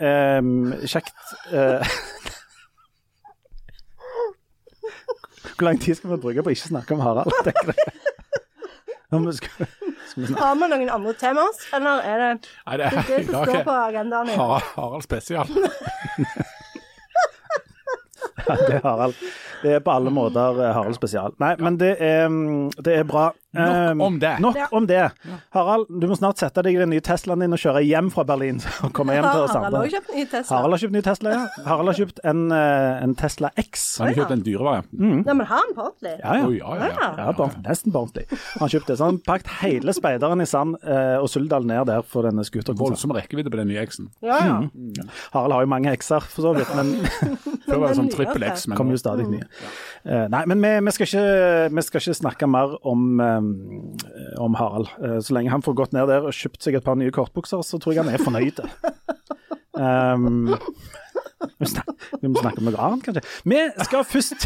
um, 0.02 0.74
kjekt 0.88 1.34
eh, 1.54 1.82
Hvor 5.54 5.66
lang 5.68 5.82
tid 5.82 5.96
skal 5.96 6.10
vi 6.10 6.18
bruke 6.18 6.44
på 6.44 6.50
å 6.50 6.56
ikke 6.56 6.72
snakke 6.72 6.96
om 6.96 7.04
Harald? 7.04 7.32
tenker 7.46 7.68
du? 7.70 8.13
Skal, 9.38 9.68
skal 10.12 10.36
Har 10.44 10.56
vi 10.60 10.68
noen 10.74 10.90
andre 10.94 11.14
temaer, 11.20 11.62
eller 11.78 12.02
er 12.08 12.18
det 12.24 12.32
Nei, 12.66 12.78
det 12.82 12.90
det 12.92 13.18
er 13.20 13.24
som 13.30 13.46
står 13.46 13.64
på 13.68 13.76
agendaen 13.78 14.28
din? 14.32 14.40
Har- 14.40 14.68
Harald 14.76 15.04
spesial. 15.06 15.48
det 18.48 18.76
er 18.78 18.82
Harald. 18.84 19.16
Det 19.64 19.72
er 19.78 19.80
på 19.86 19.92
alle 19.96 20.12
måter 20.12 20.60
eh, 20.60 20.74
Harald 20.76 20.96
spesial. 20.98 21.32
Nei, 21.40 21.54
men 21.64 21.78
det 21.80 21.94
er, 22.04 22.28
mm, 22.28 22.72
det 22.84 22.98
er 23.00 23.04
bra. 23.08 23.30
Nok 23.54 24.02
om 24.02 24.20
det. 24.20 24.34
Nok 24.42 24.56
Ja. 24.58 24.68
om 24.72 24.88
det. 24.88 25.12
Harald, 25.54 25.86
du 25.90 26.08
må 26.08 26.16
snart 26.18 26.38
sette 26.42 26.64
deg 26.66 26.76
i 26.76 26.82
den 26.82 26.90
nye 26.90 27.02
Teslaen 27.02 27.40
din 27.40 27.54
og 27.54 27.60
kjøre 27.62 27.84
hjem 27.86 28.10
fra 28.14 28.24
Berlin. 28.26 28.62
og 28.84 28.94
komme 28.94 29.14
hjem 29.14 29.28
til 29.30 29.44
oss 29.46 29.56
andre. 29.56 29.70
Harald 29.70 29.84
har 29.84 29.94
kjøpt 29.94 30.14
ny 30.16 30.26
Tesla? 30.32 30.58
Harald 30.58 30.74
har 30.76 30.82
kjøpt 30.84 30.96
ny 30.98 31.02
Tesla, 31.06 31.34
ja. 31.36 31.64
Harald 31.68 31.92
har 31.92 32.00
kjøpt 32.00 32.20
en, 32.32 32.42
eh, 32.52 33.04
en 33.04 33.16
Tesla 33.20 33.52
X. 33.62 33.86
Han 34.00 34.08
har 34.10 34.20
kjøpt 34.22 34.36
en 34.38 34.46
dyre 34.48 34.62
Mm. 34.94 35.24
Nei, 35.26 35.34
men 35.34 35.46
har 35.46 35.60
han 35.60 35.74
på 35.76 35.84
ordentlig? 35.84 36.14
Ja, 36.20 36.36
ja. 36.38 36.46
Oh, 36.48 36.54
ja, 36.56 36.76
ja, 36.80 36.88
ja. 36.94 37.08
Ja, 37.18 37.32
på, 37.38 37.50
nesten 37.66 37.92
på 37.92 38.00
ordentlig. 38.04 38.26
Han 38.60 38.70
kjøpte 38.72 38.94
det. 38.94 38.98
Så 38.98 39.06
han 39.06 39.20
pakket 39.20 39.52
hele 39.62 39.94
speideren 39.94 40.42
i 40.42 40.48
sand 40.50 40.78
eh, 40.84 41.18
og 41.20 41.28
Suldal 41.30 41.66
ned 41.68 41.86
der 41.90 42.02
for 42.08 42.24
denne 42.28 42.46
scooteren. 42.48 42.78
Voldsom 42.80 43.12
rekkevidde 43.16 43.52
på 43.54 43.60
den 43.60 43.68
nye 43.68 43.84
X-en. 43.86 44.10
Ja, 44.24 44.38
ja. 44.40 44.58
Mm. 44.74 45.10
Harald 45.34 45.54
har 45.58 45.66
jo 45.66 45.72
mange 45.74 45.92
X-er, 45.98 46.24
for 46.24 46.48
så 46.48 46.54
vidt, 46.58 46.72
men 46.78 46.94
Før 47.68 47.80
var 47.80 47.92
det 47.94 47.98
sånn 48.00 48.12
trippel. 48.12 48.44
X, 48.50 48.68
men 48.68 48.78
kommer 48.80 48.96
jo 48.98 49.02
stadig 49.02 49.28
nye. 49.30 49.46
Eh, 50.04 50.26
nei, 50.32 50.44
men 50.52 50.64
vi, 50.64 50.72
vi, 50.88 50.94
skal 50.96 51.10
ikke, 51.10 51.76
vi 51.76 51.86
skal 51.86 52.04
ikke 52.04 52.18
snakke 52.20 52.50
mer 52.52 52.78
om, 52.90 53.06
eh, 53.24 53.43
om 54.42 54.58
Harald. 54.60 54.92
Eh, 55.04 55.20
så 55.24 55.36
lenge 55.38 55.54
han 55.54 55.64
får 55.66 55.78
gått 55.80 55.96
ned 55.96 56.10
der 56.12 56.28
og 56.28 56.36
kjøpt 56.36 56.66
seg 56.66 56.78
et 56.78 56.86
par 56.86 56.98
nye 57.00 57.14
kortbukser, 57.14 57.64
så 57.66 57.80
tror 57.82 57.96
jeg 57.96 58.04
han 58.04 58.14
er 58.14 58.24
fornøyd. 58.24 58.64
Um, 59.74 60.54
vi, 61.60 61.66
vi 62.22 62.30
må 62.30 62.38
snakke 62.38 62.62
om 62.62 62.68
noe 62.70 62.78
annet, 62.78 63.06
kanskje. 63.08 63.24
Vi 63.50 63.64
skal 63.88 64.06
først 64.06 64.46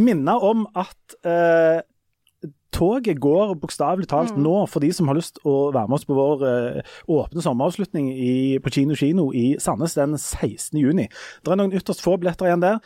minne 0.00 0.38
om 0.40 0.64
at 0.76 1.18
uh, 1.28 1.82
Toget 2.76 3.20
går 3.22 3.54
bokstavelig 3.60 4.08
talt 4.10 4.36
nå 4.36 4.54
for 4.68 4.84
de 4.84 4.90
som 4.92 5.08
har 5.08 5.16
lyst 5.16 5.38
å 5.48 5.70
være 5.72 5.88
med 5.88 5.96
oss 5.96 6.08
på 6.08 6.16
vår 6.16 6.42
uh, 6.44 6.96
åpne 7.18 7.44
sommeravslutning 7.44 8.10
i, 8.12 8.32
på 8.60 8.72
Kino 8.74 8.96
Kino 8.98 9.30
i 9.32 9.54
Sandnes 9.62 9.96
den 9.96 10.16
16. 10.18 10.76
juni. 10.80 11.06
Det 11.44 11.52
er 11.52 11.60
noen 11.60 11.76
ytterst 11.76 12.04
få 12.04 12.18
billetter 12.20 12.50
igjen 12.50 12.64
der. 12.64 12.82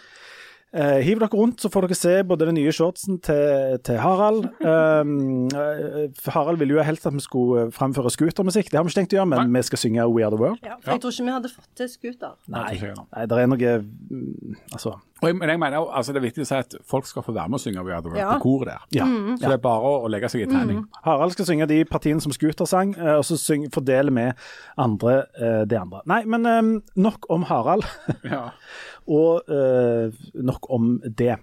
Eh, 0.70 1.00
hiv 1.02 1.18
dere 1.18 1.34
rundt, 1.34 1.58
så 1.58 1.66
får 1.66 1.88
dere 1.88 1.96
se 1.98 2.12
både 2.22 2.46
den 2.46 2.54
nye 2.54 2.70
shortsen 2.70 3.16
til, 3.26 3.78
til 3.82 3.96
Harald. 3.98 4.44
Um, 4.62 5.48
eh, 5.50 6.28
Harald 6.30 6.60
ville 6.60 6.76
jo 6.76 6.84
helst 6.86 7.08
at 7.10 7.16
vi 7.16 7.22
skulle 7.24 7.64
fremføre 7.74 8.12
scootermusikk, 8.14 8.70
det 8.70 8.78
har 8.78 8.86
vi 8.86 8.92
ikke 8.92 9.00
tenkt 9.00 9.16
å 9.16 9.18
gjøre, 9.18 9.30
men 9.32 9.50
vi 9.56 9.64
skal 9.66 9.82
synge 9.82 10.06
We 10.12 10.22
Are 10.22 10.30
The 10.30 10.38
World. 10.38 10.62
Ja, 10.62 10.76
for 10.78 10.94
jeg 10.94 11.02
tror 11.02 11.16
ikke 11.16 11.26
vi 11.26 11.34
hadde 11.34 11.50
fått 11.50 11.70
til 11.80 11.90
scooter. 11.90 12.36
Nei, 12.54 12.68
nei 12.86 13.26
det 13.26 13.40
er 13.42 13.50
noe 13.50 13.72
mm, 13.82 14.60
Altså 14.70 14.92
Og 14.94 15.26
jeg, 15.26 15.36
men 15.40 15.50
jeg 15.50 15.60
mener, 15.60 15.88
altså, 15.90 16.14
det 16.14 16.20
er 16.22 16.26
viktig 16.28 16.44
å 16.46 16.48
si 16.52 16.60
at 16.62 16.76
folk 16.88 17.10
skal 17.10 17.26
få 17.26 17.34
være 17.34 17.50
med 17.50 17.58
å 17.58 17.62
synge 17.64 17.84
We 17.88 17.96
Are 17.96 18.04
The 18.06 18.12
World 18.14 18.22
Ja. 18.22 18.28
på 18.38 18.46
koret 18.46 18.70
der. 18.70 18.86
Ja. 19.00 19.08
Så 19.40 19.50
det 19.50 19.56
er 19.56 19.64
bare 19.66 19.90
å 19.90 20.12
legge 20.12 20.30
seg 20.30 20.46
i 20.46 20.48
trening. 20.52 20.84
Harald 21.02 21.34
skal 21.34 21.50
synge 21.50 21.66
de 21.70 21.80
partiene 21.90 22.22
som 22.22 22.32
Scooter 22.36 22.70
sang, 22.70 22.94
eh, 22.94 23.16
og 23.16 23.26
så 23.26 23.40
syng, 23.40 23.66
fordeler 23.74 24.14
vi 24.14 24.28
andre 24.78 25.18
eh, 25.34 25.64
det 25.66 25.82
andre. 25.82 26.04
Nei, 26.10 26.22
men 26.30 26.46
eh, 26.46 26.94
nok 26.94 27.26
om 27.34 27.48
Harald. 27.50 27.90
Ja. 28.22 28.46
og 29.06 29.50
eh, 29.50 30.16
nok 30.34 30.70
om 30.72 30.96
det. 31.04 31.36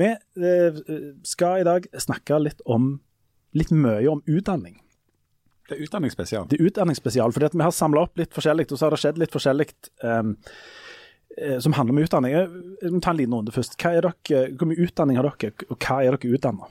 Vi 0.00 0.08
eh, 0.08 0.82
skal 1.26 1.62
i 1.62 1.66
dag 1.66 1.88
snakke 2.00 2.38
litt 2.42 2.62
om 2.64 2.94
litt 3.56 3.72
mye 3.74 4.08
om 4.08 4.22
utdanning. 4.26 4.78
Det 5.68 5.76
er 5.76 5.84
utdanningsspesial. 5.86 6.46
Det 6.50 6.58
er 6.58 6.70
utdanningsspesial, 6.70 7.32
fordi 7.32 7.48
at 7.50 7.56
vi 7.56 7.64
har 7.64 7.74
samla 7.74 8.04
opp 8.06 8.18
litt 8.20 8.32
forskjellig, 8.34 8.68
og 8.72 8.78
så 8.78 8.86
har 8.86 8.94
det 8.94 9.00
skjedd 9.02 9.20
litt 9.20 9.34
forskjellig 9.34 9.68
um, 10.02 10.32
eh, 11.38 11.58
som 11.64 11.76
handler 11.76 11.96
om 11.96 12.02
utdanning. 12.02 12.38
Må 12.92 13.02
ta 13.04 13.12
en 13.14 13.20
liten 13.20 13.36
runde 13.36 13.54
først. 13.54 13.76
Hva 13.80 13.94
er 13.96 14.08
dere, 14.08 14.46
Hvor 14.56 14.70
mye 14.70 14.86
utdanning 14.88 15.20
har 15.20 15.28
dere, 15.28 15.52
og 15.68 15.76
hva 15.78 16.00
er 16.02 16.16
dere 16.16 16.38
utdanna? 16.38 16.70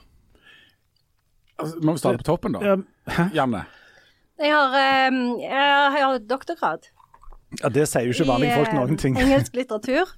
Altså, 1.62 1.78
må 1.82 1.94
vi 1.94 2.02
starte 2.02 2.22
på 2.22 2.28
toppen, 2.30 2.58
da? 2.58 2.74
Ja, 3.06 3.28
Janne? 3.42 3.66
Jeg 4.42 4.50
har, 4.50 4.74
um, 5.12 5.22
jeg 5.38 6.02
har 6.02 6.18
doktorgrad 6.26 6.90
ja, 7.60 7.68
det 7.68 7.84
sier 7.90 8.08
jo 8.08 8.14
ikke 8.14 8.28
vanlige 8.30 8.56
folk 8.56 8.74
noen 8.76 8.98
ting. 9.00 9.16
I 9.18 9.26
engelsk 9.26 9.56
litteratur. 9.60 10.12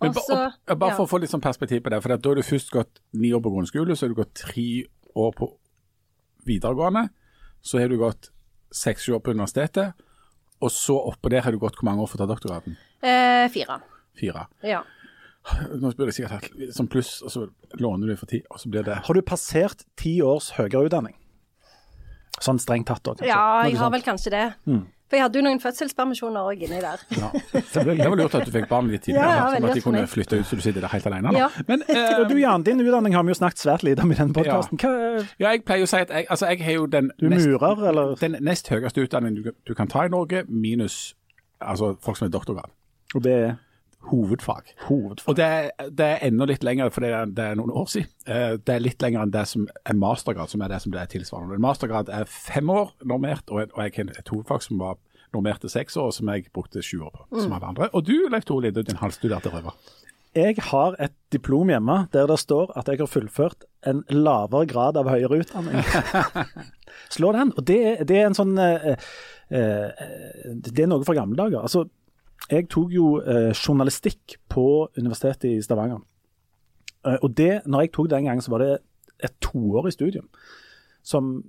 Men 0.00 0.10
Også, 0.12 0.28
ba- 0.34 0.52
og- 0.72 0.78
bare 0.78 0.94
for 0.96 1.04
ja. 1.04 1.06
å 1.06 1.10
få 1.10 1.20
litt 1.20 1.30
sånn 1.32 1.42
perspektiv 1.42 1.82
på 1.82 1.90
det, 1.90 2.02
for 2.02 2.08
da 2.16 2.28
har 2.28 2.34
du 2.36 2.42
først 2.42 2.70
gått 2.70 3.00
ni 3.12 3.32
år 3.32 3.40
på 3.42 3.50
grunnskole, 3.54 3.96
så 3.96 4.06
har 4.06 4.14
du 4.14 4.20
gått 4.22 4.34
tre 4.34 4.84
år 5.16 5.32
på 5.34 5.48
videregående, 6.46 7.08
så 7.62 7.80
har 7.80 7.88
du 7.88 7.98
gått 7.98 8.30
seks-sju 8.72 9.14
år 9.16 9.22
på 9.24 9.34
universitetet, 9.34 9.92
og 10.62 10.70
så 10.70 10.96
oppå 11.10 11.30
der 11.32 11.42
har 11.42 11.52
du 11.52 11.58
gått 11.58 11.76
hvor 11.80 11.88
mange 11.88 12.02
år 12.04 12.08
for 12.08 12.18
å 12.18 12.22
ta 12.26 12.28
doktorgraden? 12.34 12.76
Eh, 13.02 13.48
fire. 13.48 13.80
Fire. 14.20 14.46
Ja. 14.62 14.82
Nå 15.80 15.90
spør 15.94 16.10
jeg 16.12 16.18
sikkert 16.20 16.50
litt 16.60 16.74
sånn 16.76 16.88
pluss, 16.92 17.22
og 17.24 17.30
så 17.32 17.46
låner 17.80 18.12
du 18.12 18.16
for 18.20 18.26
ti, 18.26 18.42
og 18.50 18.60
så 18.60 18.68
blir 18.70 18.84
det 18.84 18.98
Har 19.06 19.14
du 19.14 19.22
passert 19.22 19.84
ti 19.96 20.18
års 20.20 20.50
høyere 20.58 20.84
utdanning? 20.90 21.14
Sånn 22.40 22.60
strengt 22.60 22.86
tatt, 22.88 23.02
da, 23.04 23.14
kanskje? 23.14 23.26
ja, 23.28 23.62
jeg 23.68 23.76
har 23.80 23.90
vel 23.92 24.02
kanskje 24.04 24.30
det. 24.32 24.44
Mm. 24.68 24.86
For 25.10 25.18
jeg 25.18 25.24
hadde 25.26 25.40
jo 25.40 25.42
noen 25.42 25.58
fødselspermisjoner 25.58 26.48
òg 26.52 26.60
inni 26.68 26.78
der. 26.78 27.00
Det 27.10 27.82
var 27.82 28.14
lurt 28.14 28.34
at 28.38 28.44
du 28.46 28.52
fikk 28.54 28.68
barn 28.70 28.86
litt 28.92 29.02
tidligere, 29.02 29.26
Ja, 29.26 29.38
ja, 29.40 29.48
sånn 29.56 29.66
at 29.66 29.78
de 29.80 29.82
kunne 29.82 30.02
flytte 30.06 30.38
ut 30.38 30.46
så 30.46 30.58
du 30.58 30.62
sitter 30.62 30.84
der 30.84 30.92
helt 30.92 31.08
alene. 31.10 31.32
Da. 31.34 31.40
Ja. 31.40 31.48
Men 31.66 31.82
eh, 31.90 32.20
du 32.30 32.36
Jan, 32.38 32.62
din 32.66 32.82
utdanning 32.84 33.16
har 33.18 33.26
vi 33.26 33.34
jo 33.34 33.38
snakket 33.40 33.64
svært 33.64 33.82
lite 33.86 34.06
om 34.06 34.14
i 34.14 34.18
denne 34.20 34.36
podkasten. 34.36 34.78
Ja. 34.78 35.24
ja, 35.42 35.54
jeg 35.56 35.64
pleier 35.66 35.88
å 35.88 35.90
si 35.90 35.98
at 35.98 36.14
jeg, 36.14 36.28
altså, 36.30 36.46
jeg 36.52 36.62
har 36.62 36.78
jo 36.78 36.86
den 36.94 37.10
Du 37.18 37.26
er 37.26 37.34
nest, 37.34 37.50
murer, 37.50 37.82
eller? 37.90 38.14
den 38.22 38.38
nest 38.46 38.70
høyeste 38.70 39.02
utdanningen 39.02 39.42
du, 39.42 39.50
du 39.66 39.74
kan 39.74 39.90
ta 39.90 40.06
i 40.06 40.12
Norge, 40.14 40.44
minus 40.46 41.00
altså, 41.58 41.96
folk 42.06 42.20
som 42.20 42.28
har 42.28 42.36
doktorgrad. 42.38 42.70
Og 43.18 43.26
det 43.26 43.34
er 43.34 43.50
Hovedfag. 44.08 44.70
hovedfag. 44.88 45.28
Og 45.28 45.36
det, 45.36 45.44
er- 45.44 45.90
det 45.90 46.06
er 46.06 46.22
enda 46.26 46.46
litt 46.48 46.64
lenger, 46.64 46.88
for 46.90 47.00
det 47.04 47.10
er, 47.12 47.26
det 47.26 47.44
er 47.50 47.54
noen 47.60 47.70
år 47.70 47.86
siden. 47.92 48.08
Eh, 48.26 48.56
Det 48.56 48.74
er 48.74 48.80
litt 48.80 49.02
lenger 49.02 49.22
enn 49.26 49.30
det 49.34 49.46
som 49.46 49.68
er 49.84 49.94
mastergrad, 49.94 50.48
som 50.48 50.62
er 50.62 50.68
det 50.72 50.80
som 50.82 50.92
det 50.92 51.00
er 51.02 51.06
tilsvarende. 51.12 51.54
En 51.54 51.60
mastergrad 51.66 52.08
er 52.08 52.24
fem 52.24 52.70
år 52.70 52.90
normert, 53.04 53.44
og, 53.50 53.68
og 53.74 53.82
jeg 53.84 53.92
har 53.96 54.12
et 54.18 54.28
hovedfag 54.32 54.62
som 54.62 54.78
var 54.80 54.96
normert 55.34 55.60
til 55.60 55.70
seks 55.70 55.96
år, 55.96 56.10
som 56.16 56.28
jeg 56.32 56.48
brukte 56.52 56.82
sju 56.82 57.02
år 57.06 57.12
på, 57.14 57.40
som 57.42 57.52
alle 57.52 57.68
andre. 57.68 57.90
Og 57.94 58.02
du, 58.08 58.16
Leif 58.32 58.44
Tore 58.48 58.62
Linde, 58.66 58.82
din 58.82 58.96
halvstuderte 58.98 59.52
røver. 59.52 59.76
Jeg 60.34 60.56
har 60.62 60.94
et 61.02 61.12
diplom 61.34 61.68
hjemme 61.72 62.06
der 62.12 62.26
det 62.30 62.38
står 62.38 62.70
at 62.78 62.86
jeg 62.86 62.98
har 63.00 63.08
fullført 63.10 63.64
en 63.86 64.04
lavere 64.10 64.66
grad 64.70 64.96
av 64.96 65.08
høyere 65.10 65.40
utdanning. 65.42 65.82
Slå 67.14 67.32
den. 67.34 67.50
Og 67.56 67.64
det, 67.66 67.78
det 68.06 68.18
er 68.20 68.28
en 68.28 68.36
sånn 68.38 68.52
eh, 68.62 68.92
eh, 69.50 70.04
Det 70.62 70.84
er 70.84 70.90
noe 70.90 71.02
fra 71.06 71.16
gamle 71.18 71.38
dager. 71.38 71.62
Altså, 71.66 71.84
jeg 72.50 72.68
tok 72.72 72.92
jo 72.94 73.20
eh, 73.20 73.52
journalistikk 73.54 74.38
på 74.48 74.88
Universitetet 74.98 75.50
i 75.50 75.62
Stavanger. 75.62 76.00
Eh, 77.06 77.18
og 77.22 77.36
det, 77.36 77.60
når 77.66 77.80
jeg 77.80 77.92
tok 77.92 78.10
den 78.10 78.24
gangen, 78.24 78.42
så 78.42 78.50
var 78.50 78.64
det 78.64 78.78
et 79.24 79.34
toårig 79.44 79.92
studium 79.92 80.28
som 81.02 81.44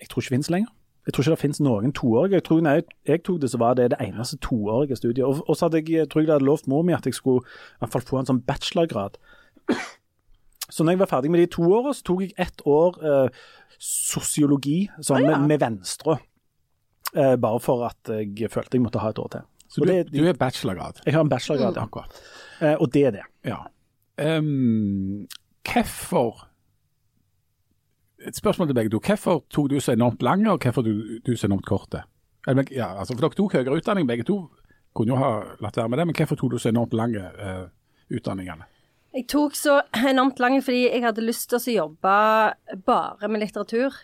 jeg 0.00 0.08
tror 0.08 0.22
ikke 0.22 0.34
finnes 0.36 0.50
lenger. 0.50 0.68
Jeg 1.06 1.14
tror 1.14 1.22
ikke 1.22 1.30
det 1.30 1.38
finnes 1.40 1.60
noen 1.62 1.92
toårige. 1.94 2.34
Jeg 2.34 2.44
tror 2.44 2.60
når 2.60 2.78
jeg, 2.80 2.84
jeg 3.06 3.22
tok 3.24 3.40
det, 3.42 3.50
så 3.50 3.58
var 3.58 3.74
det 3.78 3.90
det 3.90 3.98
eneste 4.02 4.38
toårige 4.42 4.96
studiet. 4.96 5.24
Og, 5.26 5.42
og 5.48 5.56
så 5.56 5.66
hadde 5.68 5.78
jeg, 5.82 5.90
jeg 5.90 6.10
tror 6.10 6.20
jeg 6.22 6.32
hadde 6.32 6.44
lovt 6.44 6.66
mor 6.66 6.82
mi 6.82 6.92
at 6.96 7.06
jeg 7.06 7.14
skulle 7.14 7.44
i 7.46 7.78
hvert 7.78 7.92
fall 7.92 8.06
få 8.08 8.18
en 8.20 8.28
sånn 8.32 8.42
bachelorgrad. 8.46 9.18
Så 10.66 10.82
når 10.82 10.96
jeg 10.96 10.98
var 11.04 11.10
ferdig 11.12 11.30
med 11.30 11.44
de 11.44 11.50
to 11.54 11.62
åra, 11.62 11.92
så 11.94 12.02
tok 12.08 12.24
jeg 12.24 12.34
ett 12.42 12.64
år 12.66 12.98
eh, 13.06 13.44
sosiologi 13.78 14.88
sånn 14.98 15.20
Ah, 15.20 15.22
ja. 15.22 15.36
med, 15.38 15.52
med 15.52 15.62
venstre. 15.62 16.18
Eh, 17.14 17.36
bare 17.38 17.60
for 17.62 17.86
at 17.86 18.10
jeg 18.10 18.50
følte 18.50 18.74
jeg 18.74 18.82
måtte 18.82 19.02
ha 19.04 19.12
et 19.14 19.22
år 19.22 19.30
til. 19.36 19.46
Så 19.68 19.84
du, 19.84 19.90
det, 19.90 20.12
du 20.12 20.24
er 20.26 20.36
bachelorgrad? 20.38 21.00
jeg 21.06 21.14
har 21.14 21.24
en 21.24 21.28
bachelorgrad, 21.28 21.76
ja. 21.76 21.82
Akkurat. 21.82 22.20
Eh, 22.60 22.74
og 22.74 22.92
det 22.94 23.04
er 23.06 23.16
det. 23.18 23.24
Ja. 23.44 23.62
Um, 24.38 25.26
hvorfor 25.66 26.48
Et 28.26 28.36
spørsmål 28.36 28.68
til 28.68 28.74
begge 28.74 28.90
to. 28.90 29.00
Hvorfor 29.06 29.44
tok 29.50 29.70
du 29.70 29.80
så 29.80 29.92
enormt 29.92 30.22
lange, 30.22 30.50
og 30.50 30.58
hvorfor 30.62 30.82
du, 30.82 31.18
du 31.26 31.36
så 31.36 31.46
enormt 31.46 31.66
korte? 31.66 32.02
Ja, 32.46 32.98
altså, 32.98 33.14
for 33.14 33.20
dere 33.20 33.36
tok 33.36 33.52
høyere 33.52 33.76
utdanning, 33.76 34.06
begge 34.08 34.24
to. 34.24 34.38
Kunne 34.96 35.12
jo 35.12 35.18
ha 35.20 35.30
latt 35.60 35.76
være 35.76 35.88
med 35.92 35.98
det, 35.98 36.06
men 36.06 36.16
hvorfor 36.16 36.38
tok 36.40 36.54
du 36.54 36.58
så 36.58 36.70
enormt 36.72 36.94
lange 36.96 37.20
uh, 37.20 37.68
utdanningene? 38.10 38.64
Jeg 39.16 39.26
tok 39.32 39.54
så 39.56 39.78
enormt 39.96 40.40
lang 40.40 40.58
fordi 40.60 40.86
jeg 40.86 41.04
hadde 41.04 41.24
lyst 41.24 41.48
til 41.48 41.58
å 41.58 41.74
jobbe 41.74 42.16
bare 42.84 43.28
med 43.28 43.44
litteratur. 43.44 43.94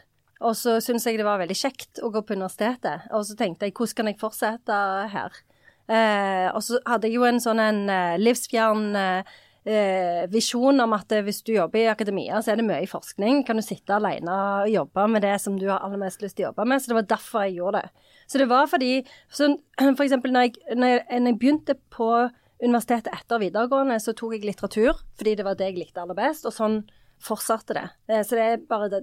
Og 0.42 0.57
så 0.59 0.78
syntes 0.83 1.07
jeg 1.07 1.21
det 1.21 1.26
var 1.26 1.40
veldig 1.40 1.57
kjekt 1.57 2.00
å 2.02 2.11
gå 2.12 2.23
på 2.26 2.37
universitetet. 2.37 3.09
Og 3.14 3.26
så 3.28 3.37
tenkte 3.38 3.69
jeg 3.69 3.76
hvordan 3.76 3.99
kan 3.99 4.11
jeg 4.11 4.21
fortsette 4.21 4.78
her? 5.12 5.37
Eh, 5.89 6.49
og 6.55 6.62
så 6.62 6.79
hadde 6.87 7.09
jeg 7.09 7.17
jo 7.19 7.25
en 7.27 7.41
sånn 7.43 7.61
en 7.62 7.81
eh, 7.91 8.19
livsfjern 8.23 8.85
eh, 8.97 9.33
eh, 9.67 10.23
visjon 10.31 10.81
om 10.85 10.93
at 10.97 11.12
eh, 11.12 11.23
hvis 11.27 11.43
du 11.47 11.53
jobber 11.57 11.83
i 11.83 11.89
akademia, 11.91 12.41
så 12.43 12.53
er 12.53 12.61
det 12.61 12.67
mye 12.69 12.87
forskning. 12.91 13.43
Kan 13.47 13.59
du 13.59 13.65
sitte 13.67 13.97
alene 13.97 14.37
og 14.62 14.71
jobbe 14.73 15.09
med 15.11 15.23
det 15.27 15.35
som 15.43 15.59
du 15.59 15.67
har 15.69 15.83
aller 15.83 16.01
mest 16.01 16.23
lyst 16.23 16.37
til 16.39 16.47
å 16.47 16.51
jobbe 16.53 16.69
med? 16.71 16.83
Så 16.83 16.93
det 16.93 16.99
var 17.01 17.09
derfor 17.17 17.47
jeg 17.49 17.59
gjorde 17.59 17.83
det. 17.83 17.91
Så 18.31 18.39
det 18.41 18.49
var 18.49 18.71
fordi 18.71 18.93
så, 19.29 19.51
For 19.97 20.05
eksempel 20.07 20.33
når 20.33 20.49
jeg, 20.49 20.55
når 20.79 20.95
jeg, 20.95 21.05
når 21.21 21.33
jeg 21.35 21.41
begynte 21.43 21.79
på 21.93 22.11
universitetet 22.62 23.11
etter 23.17 23.41
videregående, 23.43 23.99
så 23.99 24.15
tok 24.15 24.37
jeg 24.37 24.45
litteratur 24.47 25.01
fordi 25.19 25.35
det 25.35 25.45
var 25.45 25.57
det 25.59 25.73
jeg 25.73 25.81
likte 25.83 26.03
aller 26.05 26.15
best, 26.15 26.47
og 26.47 26.55
sånn 26.55 26.77
fortsatte 27.23 27.75
det. 27.75 27.89
Eh, 28.09 28.23
Så 28.23 28.39
det 28.39 28.45
er 28.53 28.62
bare 28.71 28.89
det, 28.91 29.01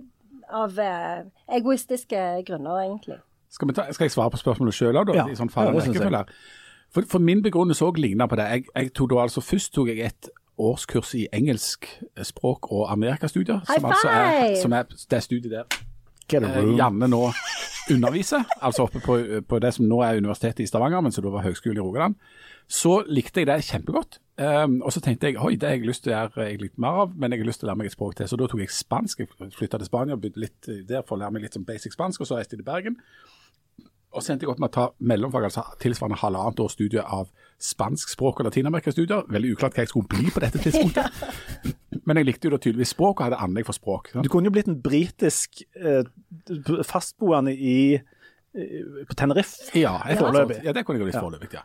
av 0.50 0.80
eh, 0.80 1.26
egoistiske 1.60 2.22
grunner, 2.48 2.80
egentlig. 2.86 3.20
Skal, 3.52 3.68
vi 3.70 3.76
ta, 3.76 3.86
skal 3.92 4.08
jeg 4.08 4.14
svare 4.16 4.32
på 4.34 4.40
spørsmålet 4.40 4.76
sjøl 4.78 4.96
òg, 5.00 5.10
da? 5.12 5.16
Ja. 5.20 5.28
I 5.28 5.36
sånn 5.38 5.52
Ja, 5.52 5.66
jeg. 5.74 5.90
rekkefølge? 5.90 6.24
For, 6.94 7.06
for 7.10 7.22
min 7.22 7.44
begrunnelse 7.46 7.86
òg 7.86 8.00
ligner 8.02 8.30
på 8.30 8.40
det. 8.40 8.48
Jeg, 8.50 8.64
jeg 8.76 8.94
tok 8.98 9.12
da 9.12 9.24
altså 9.28 9.44
Først 9.46 9.74
tok 9.76 9.92
jeg 9.92 10.08
et 10.10 10.30
årskurs 10.60 11.14
i 11.16 11.28
engelsk 11.34 11.88
språk 12.24 12.72
og 12.72 12.92
amerikastudier. 12.92 13.62
Som 13.70 13.86
altså 13.86 14.10
er, 14.12 14.56
som 14.62 14.74
er 14.76 14.90
det 14.90 15.24
studiet 15.24 15.52
der 15.52 15.64
eh. 16.46 16.76
Janne 16.78 17.08
nå 17.10 17.30
underviser, 17.90 18.44
altså 18.62 18.86
oppe 18.86 19.00
på, 19.02 19.18
på 19.50 19.60
det 19.60 19.72
som 19.74 19.88
nå 19.90 20.02
er 20.06 20.20
Universitetet 20.20 20.60
i 20.62 20.68
Stavanger, 20.70 21.02
men 21.02 21.12
som 21.12 21.26
da 21.26 21.32
var 21.34 21.42
Høgskolen 21.42 21.80
i 21.80 21.82
Rogaland, 21.82 22.20
så 22.70 23.00
likte 23.10 23.42
jeg 23.42 23.50
det 23.50 23.64
kjempegodt. 23.66 24.20
Um, 24.38 24.76
og 24.86 24.94
så 24.94 25.02
tenkte 25.02 25.32
jeg 25.32 25.40
oi, 25.42 25.56
det 25.58 25.68
har 25.68 25.80
jeg 25.80 25.90
lyst 25.90 26.06
til 26.06 26.14
å 26.14 26.20
gjøre 26.20 26.46
jeg 26.52 26.62
litt 26.62 26.78
mer 26.78 27.02
av, 27.06 27.16
men 27.18 27.34
jeg 27.34 27.42
har 27.42 27.50
lyst 27.50 27.64
til 27.64 27.68
å 27.68 27.72
lære 27.72 27.82
meg 27.82 27.90
et 27.90 27.96
språk 27.96 28.20
til. 28.20 28.30
Så 28.30 28.38
da 28.38 28.48
tok 28.52 28.62
jeg 28.62 28.76
spansk. 28.76 29.24
Jeg 29.26 29.50
flytta 29.58 29.82
til 29.82 29.90
Spania 29.90 30.16
og 30.16 30.22
begynte 30.22 30.44
litt 30.44 30.70
der 30.88 31.02
for 31.02 31.18
å 31.18 31.24
lære 31.24 31.34
meg 31.34 31.48
litt 31.48 31.58
sånn 31.58 31.66
basic 31.68 31.98
spansk, 31.98 32.22
og 32.22 32.30
så 32.30 32.38
reiste 32.38 32.56
jeg 32.56 32.62
til 32.62 32.70
Bergen. 32.70 33.00
Og 34.14 34.24
så 34.26 34.34
endte 34.34 34.46
jeg 34.48 34.50
opp 34.54 34.60
med 34.62 34.72
å 34.72 34.74
ta 34.74 34.86
mellomfag, 35.06 35.44
altså 35.50 35.64
tilsvarende 35.84 36.18
halvannet 36.18 36.60
års 36.64 36.74
studie 36.74 37.02
av 37.04 37.28
spansk 37.62 38.10
språk 38.10 38.40
og 38.42 38.48
latinamerikastudier. 38.48 39.28
Veldig 39.30 39.52
uklart 39.54 39.76
hva 39.78 39.84
jeg 39.86 39.92
skulle 39.92 40.10
bli 40.10 40.32
på 40.34 40.42
dette 40.42 40.62
tidspunktet. 40.64 41.20
Men 42.10 42.18
jeg 42.18 42.26
likte 42.30 42.48
jo 42.50 42.54
da 42.56 42.60
tydeligvis 42.64 42.94
språk, 42.96 43.20
og 43.20 43.28
hadde 43.28 43.42
anlegg 43.46 43.68
for 43.68 43.78
språk. 43.78 44.10
sant? 44.14 44.26
Du 44.26 44.32
kunne 44.34 44.50
jo 44.50 44.56
blitt 44.56 44.70
en 44.72 44.80
britisk 44.82 45.62
eh, 45.78 46.08
fastboende 46.90 47.54
i, 47.54 48.00
i, 48.58 48.70
på 49.06 49.18
Tenerife. 49.20 49.70
Ja, 49.78 50.00
jeg 50.08 50.18
Ja. 50.18 50.24
foreløpig. 50.24 50.58
Ja, 50.66 50.74
det 50.74 50.86
kunne 50.88 50.98
jeg 50.98 51.06
jo 51.06 51.12
litt 51.12 51.20
foreløpig, 51.20 51.52
ja. 51.60 51.62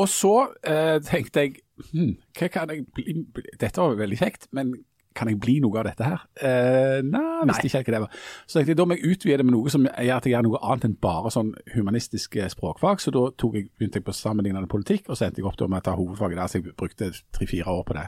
Og 0.00 0.08
så 0.08 0.32
eh, 0.64 0.96
tenkte 1.04 1.44
jeg 1.44 1.58
hm, 1.90 2.14
hva 2.38 2.48
kan 2.54 2.70
jeg 2.72 2.86
bli 2.96 3.26
Dette 3.60 3.76
var 3.82 3.98
veldig 3.98 4.16
kjekt, 4.22 4.48
men 4.56 4.72
kan 5.16 5.30
jeg 5.30 5.38
bli 5.42 5.58
noe 5.62 5.80
av 5.80 5.86
dette 5.88 6.06
her? 6.06 6.24
Eh, 6.42 6.98
nei, 7.06 7.22
visste 7.48 7.68
ikke 7.68 7.80
helt 7.80 7.88
hva 7.88 7.94
det 7.94 8.02
var. 8.04 8.20
Så 8.46 8.58
tenkte 8.58 8.74
jeg 8.74 8.80
da 8.80 8.86
må 8.88 8.98
jeg 8.98 9.14
utvide 9.14 9.38
det 9.40 9.46
med 9.48 9.56
noe 9.56 9.72
som 9.72 9.86
gjør 9.86 10.14
at 10.16 10.28
jeg 10.28 10.34
gjør 10.34 10.46
noe 10.48 10.60
annet 10.62 10.86
enn 10.88 10.96
bare 11.06 11.32
sånn 11.34 11.52
humanistiske 11.74 12.48
språkfag. 12.54 13.02
Så 13.02 13.14
da 13.14 13.26
jeg, 13.30 13.68
begynte 13.78 14.00
jeg 14.00 14.06
på 14.06 14.16
sammenlignende 14.16 14.70
politikk, 14.72 15.08
og 15.08 15.18
så 15.18 15.28
endte 15.28 15.42
jeg 15.42 15.48
opp 15.48 15.60
med 15.66 15.80
å 15.82 15.86
ta 15.88 15.96
hovedfaget 15.98 16.40
der. 16.40 16.52
Så 16.52 16.60
jeg 16.60 16.76
brukte 16.78 17.10
tre-fire 17.36 17.76
år 17.76 17.84
på 17.88 17.98
det. 17.98 18.06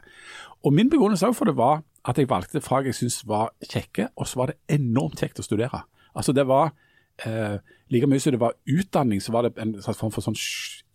Og 0.64 0.76
min 0.76 0.92
begrunnelse 0.92 1.32
for 1.36 1.50
det 1.50 1.58
var 1.60 1.82
at 2.04 2.18
jeg 2.20 2.28
valgte 2.28 2.62
fag 2.64 2.88
jeg 2.88 2.98
syntes 2.98 3.22
var 3.28 3.54
kjekke, 3.64 4.10
og 4.16 4.28
så 4.28 4.42
var 4.42 4.52
det 4.52 4.80
enormt 4.80 5.20
kjekt 5.20 5.40
å 5.40 5.46
studere. 5.46 5.84
Altså 6.14 6.34
det 6.36 6.46
var 6.48 6.74
eh, 7.24 7.58
Like 7.92 8.08
mye 8.08 8.18
som 8.22 8.32
det 8.32 8.40
var 8.40 8.56
utdanning, 8.66 9.20
så 9.22 9.32
var 9.32 9.44
det 9.44 9.60
en 9.60 9.74
slags 9.82 9.98
form 10.00 10.12
for 10.12 10.24
sånn 10.24 10.38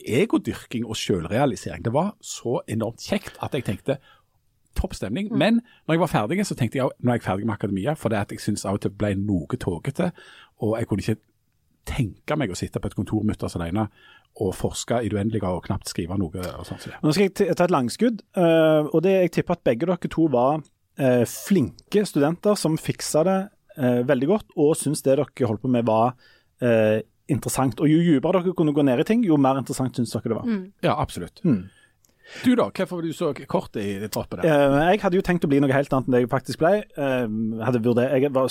egodyrking 0.09 0.87
og 0.89 0.97
selvrealisering. 0.97 1.83
Det 1.85 1.93
var 1.93 2.15
så 2.25 2.59
enormt 2.67 3.03
kjekt 3.05 3.37
at 3.45 3.53
jeg 3.53 3.67
tenkte 3.67 3.99
topp 4.79 4.95
stemning. 4.97 5.31
Men 5.35 5.59
når 5.85 5.95
jeg 5.95 6.03
var 6.03 6.13
ferdig, 6.13 6.45
så 6.47 6.57
tenkte 6.57 6.79
jeg 6.79 6.93
nå 6.99 7.11
er 7.11 7.19
jeg 7.19 7.27
ferdig 7.27 7.49
med 7.49 7.57
akademia, 7.57 7.95
for 7.99 8.13
det 8.13 8.21
at 8.21 8.31
jeg 8.33 8.43
syns 8.43 8.65
av 8.65 8.79
og 8.79 8.85
til 8.85 8.95
ble 8.95 9.13
noe 9.19 9.59
tåkete, 9.59 10.11
og 10.65 10.77
jeg 10.79 10.89
kunne 10.89 11.05
ikke 11.05 11.21
tenke 11.89 12.37
meg 12.37 12.51
å 12.51 12.57
sitte 12.57 12.81
på 12.81 12.89
et 12.89 12.97
kontor 12.97 13.23
mutters 13.25 13.55
alene 13.57 13.87
og 14.39 14.51
forske 14.55 14.99
i 15.01 15.09
det 15.09 15.17
uendelige 15.17 15.49
og 15.49 15.63
knapt 15.65 15.89
skrive 15.89 16.17
noe 16.19 16.43
og 16.53 16.65
sånt. 16.67 16.85
Nå 17.03 17.13
skal 17.15 17.27
jeg 17.27 17.55
ta 17.57 17.65
et 17.65 17.73
langskudd, 17.73 18.21
eh, 18.37 18.89
og 18.89 19.01
det, 19.03 19.15
jeg 19.25 19.33
tipper 19.39 19.57
at 19.57 19.63
begge 19.65 19.89
dere 19.89 20.11
to 20.11 20.27
var 20.31 20.59
eh, 20.99 21.23
flinke 21.27 22.05
studenter 22.07 22.59
som 22.59 22.77
fiksa 22.79 23.23
det 23.27 23.39
eh, 23.77 24.01
veldig 24.07 24.29
godt, 24.29 24.53
og 24.59 24.77
syntes 24.77 25.03
det 25.05 25.17
dere 25.17 25.49
holdt 25.49 25.65
på 25.65 25.73
med 25.73 25.87
var 25.89 26.13
eh, 26.61 27.01
interessant. 27.31 27.81
Og 27.81 27.91
jo 27.91 27.99
dypere 28.05 28.43
dere 28.43 28.55
kunne 28.57 28.75
gå 28.75 28.85
ned 28.85 29.03
i 29.03 29.07
ting, 29.09 29.25
jo 29.27 29.39
mer 29.41 29.59
interessant 29.61 29.97
syntes 29.97 30.15
dere 30.15 30.31
det 30.31 30.39
var. 30.39 30.55
Ja, 30.85 30.95
absolutt. 30.95 31.41
Mm. 31.43 31.65
Du 32.43 32.51
da, 32.55 32.67
hvorfor 32.69 32.99
var 32.99 33.05
du 33.05 33.13
så 33.15 33.31
kort 33.49 33.77
i 33.79 34.07
troppet 34.11 34.41
der? 34.41 34.49
Eh, 34.49 34.79
jeg 34.93 35.01
hadde 35.03 35.17
jo 35.17 35.25
tenkt 35.25 35.45
å 35.45 35.49
bli 35.49 35.61
noe 35.63 35.73
helt 35.73 35.93
annet 35.95 36.09
enn 36.09 36.15
det 36.15 36.21
jeg 36.23 36.31
faktisk 36.31 36.61
ble. 36.61 36.73
Eh, 36.85 37.25
hadde, 37.65 37.81
vurdert, 37.85 38.13
jeg 38.13 38.33
var, 38.35 38.49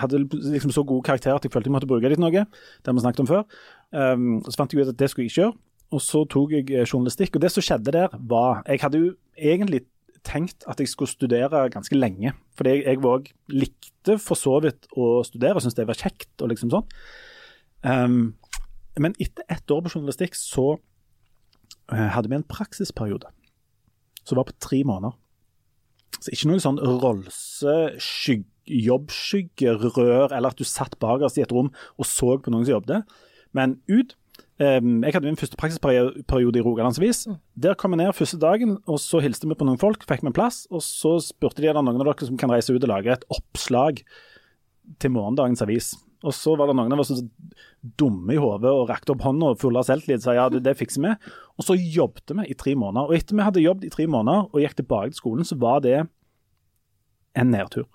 hadde 0.00 0.22
liksom 0.54 0.72
så 0.74 0.84
gode 0.88 1.04
karakterer 1.08 1.36
at 1.36 1.44
jeg 1.44 1.52
følte 1.52 1.68
jeg 1.68 1.76
måtte 1.76 1.90
bruke 1.90 2.08
til 2.08 2.22
noe. 2.22 2.46
Det 2.46 2.90
har 2.90 2.96
vi 2.96 3.04
snakket 3.04 3.24
om 3.24 3.30
før. 3.30 3.44
Um, 3.90 4.28
så 4.46 4.54
fant 4.60 4.72
jeg 4.72 4.86
ut 4.86 4.92
at 4.92 4.98
det 5.00 5.10
skulle 5.10 5.26
jeg 5.26 5.34
ikke 5.34 5.42
gjøre. 5.42 5.56
Og 5.90 6.04
så 6.04 6.24
tok 6.30 6.52
jeg 6.54 6.68
eh, 6.70 6.86
journalistikk. 6.86 7.36
Og 7.36 7.44
det 7.44 7.52
som 7.52 7.66
skjedde 7.66 7.96
der, 7.96 8.12
var 8.30 8.62
Jeg 8.66 8.84
hadde 8.84 9.02
jo 9.02 9.14
egentlig 9.36 9.84
tenkt 10.26 10.66
at 10.68 10.80
jeg 10.80 10.88
skulle 10.88 11.10
studere 11.10 11.68
ganske 11.72 11.96
lenge. 11.96 12.32
Fordi 12.56 12.76
jeg, 12.76 12.84
jeg 12.86 13.02
var, 13.02 13.24
likte 13.48 14.18
for 14.22 14.38
så 14.38 14.60
vidt 14.64 14.88
å 14.96 15.20
studere 15.26 15.58
og 15.58 15.64
syntes 15.64 15.78
det 15.80 15.88
var 15.88 15.98
kjekt 15.98 16.44
og 16.44 16.52
liksom 16.52 16.72
sånn. 16.72 16.86
Um, 17.84 18.20
men 19.00 19.14
etter 19.22 19.46
ett 19.48 19.70
år 19.70 19.82
på 19.84 19.92
journalistikk 19.94 20.36
så 20.36 20.74
eh, 20.74 20.80
hadde 21.90 22.30
vi 22.30 22.38
en 22.38 22.46
praksisperiode 22.46 23.30
som 24.26 24.38
var 24.38 24.48
på 24.48 24.56
tre 24.62 24.82
måneder. 24.86 25.16
Så 26.20 26.32
ikke 26.34 26.50
noen 26.50 26.62
sånn 26.62 26.80
rolse, 27.02 27.76
skygg, 28.02 28.46
jobbskygge, 28.70 29.74
rør, 29.96 30.30
eller 30.30 30.52
at 30.52 30.60
du 30.60 30.66
satt 30.68 30.98
bakerst 31.02 31.40
i 31.40 31.44
et 31.44 31.52
rom 31.54 31.70
og 31.96 32.08
så 32.08 32.36
på 32.38 32.52
noen 32.52 32.66
som 32.66 32.76
jobbet. 32.78 33.20
Men 33.56 33.80
ut. 33.90 34.16
Um, 34.60 35.00
jeg 35.00 35.14
hadde 35.14 35.24
min 35.24 35.38
første 35.40 35.56
praksisperiode 35.56 36.60
i 36.60 36.62
Rogalandsvis. 36.64 37.24
Der 37.56 37.76
kom 37.80 37.94
jeg 37.94 38.02
ned 38.02 38.16
første 38.16 38.36
dagen, 38.40 38.76
og 38.84 39.00
så 39.00 39.22
hilste 39.24 39.48
vi 39.48 39.56
på 39.56 39.64
noen 39.64 39.80
folk, 39.80 40.04
fikk 40.08 40.20
vi 40.20 40.28
en 40.28 40.36
plass. 40.36 40.66
Og 40.68 40.84
så 40.84 41.14
spurte 41.24 41.64
de 41.64 41.72
om 41.72 41.80
det 41.80 41.94
noen 41.94 42.04
av 42.04 42.12
dere 42.12 42.28
som 42.28 42.36
kan 42.40 42.52
reise 42.52 42.74
ut 42.74 42.84
og 42.84 42.92
lage 42.92 43.14
et 43.14 43.24
oppslag 43.32 44.02
til 45.00 45.14
morgendagens 45.16 45.64
avis. 45.64 45.94
Og 46.20 46.34
så 46.36 46.52
var 46.58 46.68
det 46.68 46.76
noen 46.76 46.92
av 46.92 47.00
oss 47.00 47.12
som 47.14 47.28
dumme 48.00 48.34
i 48.34 48.40
hodet 48.40 48.68
og 48.68 48.90
rakte 48.90 49.14
opp 49.14 49.22
hånda 49.24 49.54
og 49.54 49.60
fulle 49.62 49.80
av 49.80 49.86
selvtillit 49.88 50.24
sa 50.24 50.34
ja, 50.36 50.48
det 50.52 50.74
fikser 50.76 51.04
vi. 51.06 51.14
Og 51.56 51.64
så 51.64 51.76
jobbet 51.78 52.34
vi 52.36 52.50
i 52.52 52.56
tre 52.60 52.74
måneder. 52.76 53.08
Og 53.08 53.16
etter 53.16 53.38
vi 53.38 53.46
hadde 53.46 53.64
jobbet 53.64 53.88
i 53.88 53.94
tre 53.94 54.06
måneder 54.10 54.50
og 54.50 54.60
gikk 54.60 54.76
tilbake 54.82 55.14
til 55.14 55.22
skolen, 55.22 55.48
så 55.48 55.56
var 55.60 55.80
det 55.86 55.96
en 57.40 57.54
nedtur. 57.54 57.88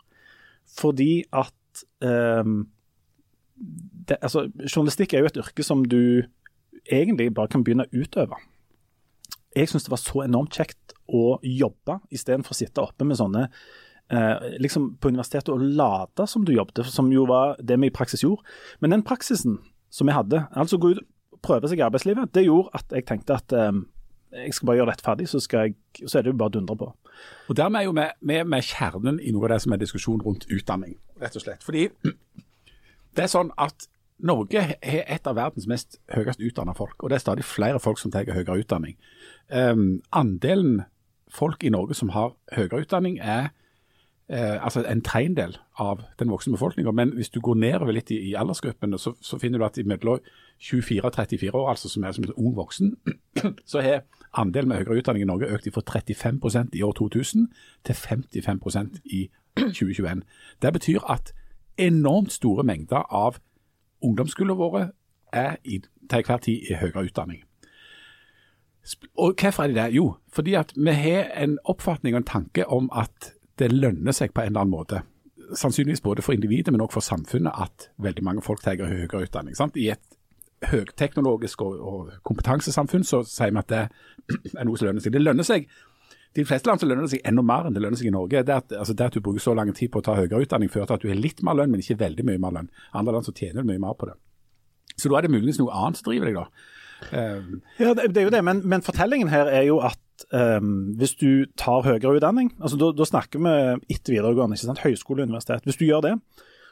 Fordi 0.80 1.26
at 1.36 1.86
um, 2.02 2.66
det, 3.56 4.18
altså, 4.22 4.48
Journalistikk 4.66 5.14
er 5.14 5.24
jo 5.24 5.30
et 5.30 5.40
yrke 5.44 5.66
som 5.66 5.86
du 5.86 6.26
egentlig 6.92 7.32
bare 7.34 7.52
kan 7.52 7.64
begynne 7.66 7.86
å 7.86 8.04
utøve. 8.04 8.40
Jeg 9.56 9.72
syns 9.72 9.86
det 9.86 9.94
var 9.94 10.02
så 10.02 10.26
enormt 10.26 10.58
kjekt 10.58 10.96
å 11.06 11.38
jobbe 11.46 12.00
istedenfor 12.14 12.56
å 12.56 12.58
sitte 12.58 12.84
oppe 12.84 13.08
med 13.08 13.20
sånne 13.20 13.48
eh, 14.12 14.60
liksom 14.62 14.96
på 15.02 15.12
universitetet 15.14 15.54
og 15.54 15.64
late 15.64 16.28
som 16.28 16.46
du 16.46 16.54
jobbet, 16.56 16.86
som 16.86 17.12
jo 17.14 17.26
var 17.30 17.56
det 17.62 17.80
vi 17.82 17.90
i 17.90 17.96
praksis 17.96 18.24
gjorde. 18.24 18.44
Men 18.80 18.96
den 18.96 19.06
praksisen 19.06 19.60
som 19.90 20.08
vi 20.10 20.16
hadde, 20.16 20.46
altså 20.52 20.78
gå 20.78 20.96
ut 20.96 21.04
og 21.36 21.42
prøve 21.46 21.70
seg 21.70 21.80
i 21.80 21.86
arbeidslivet, 21.86 22.34
det 22.36 22.48
gjorde 22.48 22.74
at 22.78 22.96
jeg 22.96 23.08
tenkte 23.08 23.40
at 23.40 23.56
eh, 23.56 23.82
jeg 24.36 24.54
skal 24.54 24.70
bare 24.70 24.80
gjøre 24.82 24.92
dette 24.92 25.06
ferdig, 25.06 25.30
så, 25.32 25.40
skal 25.40 25.68
jeg, 25.68 25.76
så 26.06 26.20
er 26.20 26.26
det 26.26 26.34
jo 26.34 26.40
bare 26.40 26.52
å 26.54 26.58
dundre 26.58 26.78
på. 26.80 26.92
Og 27.48 27.58
Dermed 27.58 27.82
er 27.82 27.88
jo 27.88 27.96
vi 27.96 28.40
med 28.44 28.68
kjernen 28.68 29.20
i 29.24 29.32
noe 29.32 29.48
av 29.48 29.56
det 29.56 29.62
som 29.64 29.76
er 29.76 29.82
diskusjon 29.82 30.24
rundt 30.26 30.48
utdanning, 30.52 30.98
rett 31.22 31.38
og 31.38 31.46
slett. 31.46 31.64
Fordi 31.64 31.88
det 33.16 33.24
er 33.24 33.32
sånn 33.32 33.54
at 33.62 33.88
Norge 34.26 34.62
er 34.80 35.02
et 35.12 35.28
av 35.28 35.36
verdens 35.36 35.68
mest 35.68 35.98
høyest 36.14 36.44
utdanna 36.44 36.76
folk, 36.76 36.96
og 37.04 37.12
det 37.12 37.18
er 37.18 37.24
stadig 37.24 37.46
flere 37.48 37.82
folk 37.84 38.00
som 38.00 38.14
tar 38.14 38.28
høyere 38.32 38.62
utdanning. 38.64 38.96
Um, 39.52 40.02
andelen 40.16 40.86
folk 41.32 41.64
i 41.64 41.72
Norge 41.74 41.98
som 42.00 42.14
har 42.16 42.34
høyere 42.56 42.86
utdanning 42.86 43.20
er 43.20 43.52
eh, 44.30 44.64
altså 44.66 44.84
en 44.84 45.02
tredjedel 45.02 45.58
av 45.80 46.02
den 46.20 46.30
voksne 46.30 46.54
befolkninga. 46.54 46.92
Men 46.92 47.14
hvis 47.14 47.30
du 47.30 47.42
går 47.42 47.56
nedover 47.56 47.92
litt 47.92 48.12
i, 48.12 48.20
i 48.30 48.34
aldersgruppene, 48.34 49.00
så, 49.00 49.14
så, 49.22 49.38
finner 49.38 49.60
du 49.60 49.66
at 49.66 49.80
mellom 49.86 50.20
24 50.60 51.06
og 51.06 51.16
34 51.16 51.56
år, 51.56 51.70
altså 51.70 51.90
som 51.90 52.04
er 52.04 52.12
som 52.12 52.24
en 52.24 52.34
ung 52.38 52.56
voksen, 52.56 52.96
så 53.72 53.82
har 53.82 54.04
andelen 54.34 54.70
med 54.70 54.78
høyere 54.78 55.00
utdanning 55.00 55.24
i 55.24 55.30
Norge 55.30 55.52
økt 55.54 55.70
fra 55.74 56.00
35% 56.00 56.74
i 56.74 56.82
år 56.82 56.92
2000 56.92 57.48
til 57.86 57.96
55% 57.96 59.02
i 59.06 59.30
2021. 59.58 60.22
Det 60.62 60.74
betyr 60.74 61.00
at 61.10 61.34
enormt 61.78 62.32
store 62.32 62.64
mengder 62.64 63.04
av 63.14 63.40
ungdomsskolene 64.02 64.58
våre 64.58 64.88
er 65.34 65.56
i, 65.64 65.82
til 66.10 66.20
enhver 66.20 66.38
tid 66.38 66.70
i 66.70 66.80
høyere 66.80 67.06
utdanning. 67.06 67.44
Og 69.18 69.34
hvorfor 69.42 69.64
er 69.64 69.68
de 69.68 69.76
det? 69.76 69.96
Jo, 69.96 70.16
fordi 70.34 70.54
at 70.54 70.74
vi 70.76 70.92
har 70.92 71.32
en 71.44 71.58
oppfatning 71.66 72.16
og 72.16 72.18
en 72.18 72.24
tanke 72.30 72.68
om 72.68 72.90
at 72.96 73.34
det 73.60 73.72
lønner 73.72 74.16
seg 74.16 74.34
på 74.34 74.44
en 74.44 74.52
eller 74.52 74.66
annen 74.66 74.76
måte. 74.76 75.02
Sannsynligvis 75.56 76.04
både 76.04 76.24
for 76.26 76.36
individet, 76.36 76.74
men 76.74 76.84
også 76.84 77.00
for 77.00 77.08
samfunnet, 77.08 77.54
at 77.54 77.90
veldig 78.02 78.24
mange 78.26 78.44
folk 78.46 78.64
tar 78.64 78.82
høyere 78.82 79.26
utdanning. 79.28 79.56
Sant? 79.58 79.78
I 79.78 79.92
et 79.94 80.70
høyteknologisk 80.72 81.62
og, 81.62 81.76
og 81.80 82.14
kompetansesamfunn 82.26 83.04
så 83.06 83.22
sier 83.28 83.54
vi 83.54 83.62
at 83.62 83.74
det 83.74 83.84
er 84.60 84.66
noe 84.66 84.80
som 84.80 84.90
lønner 84.90 85.04
seg. 85.04 85.14
Det 85.14 85.24
lønner 85.24 85.48
seg 85.48 85.70
de 86.36 86.44
fleste 86.44 86.68
land 86.68 86.82
så 86.82 86.88
lønner 86.90 87.06
det 87.06 87.14
seg 87.14 87.28
enda 87.30 87.44
mer 87.48 87.68
enn 87.68 87.76
det 87.76 87.82
lønner 87.84 88.00
seg 88.00 88.10
i 88.10 88.14
Norge. 88.14 88.42
Det 88.44 88.56
at, 88.56 88.74
altså 88.76 88.94
det 88.98 89.06
at 89.08 89.16
du 89.16 89.24
bruker 89.24 89.44
så 89.44 89.54
lang 89.56 89.70
tid 89.76 89.92
på 89.92 90.02
å 90.02 90.04
ta 90.04 90.18
høyere 90.18 90.42
utdanning, 90.44 90.72
fører 90.72 90.90
til 90.90 90.98
at 90.98 91.06
du 91.06 91.08
har 91.08 91.20
litt 91.20 91.40
mer 91.48 91.56
lønn, 91.56 91.72
men 91.72 91.84
ikke 91.84 91.96
veldig 92.02 92.26
mye 92.28 92.42
mer 92.44 92.58
lønn. 92.58 92.72
Andre 92.92 93.16
land 93.16 93.28
så 93.28 93.34
tjener 93.36 93.64
du 93.64 93.70
mye 93.70 93.80
mer 93.80 93.96
på 93.96 94.10
det. 94.10 94.18
Så 95.00 95.12
da 95.12 95.20
er 95.20 95.28
det 95.28 95.32
muligens 95.32 95.62
noe 95.62 95.76
annet 95.80 96.00
som 96.00 96.10
driver 96.10 96.28
deg, 96.28 96.42
da. 96.42 96.74
Um, 97.06 97.62
ja, 97.80 97.94
det, 97.96 98.10
det, 98.16 98.20
er 98.20 98.28
jo 98.28 98.34
det, 98.34 98.42
men, 98.48 98.62
men, 98.68 98.84
fortellingen 98.84 99.32
her 99.32 99.48
er 99.52 99.66
jo 99.68 99.80
at 99.84 100.00
um, 100.32 100.96
hvis 101.00 101.16
du 101.20 101.46
tar 101.60 101.86
høyere 101.86 102.16
utdanning 102.18 102.54
altså 102.64 102.92
Da 102.96 103.08
snakker 103.08 103.42
vi 103.44 103.54
etter 103.96 104.16
videregående, 104.16 104.56
ikke 104.56 104.70
sant? 104.70 104.84
høyskole 104.86 105.24
og 105.24 105.30
universitet. 105.30 105.66
Hvis 105.68 105.80
du 105.80 105.86
gjør 105.88 106.04
det, 106.06 106.16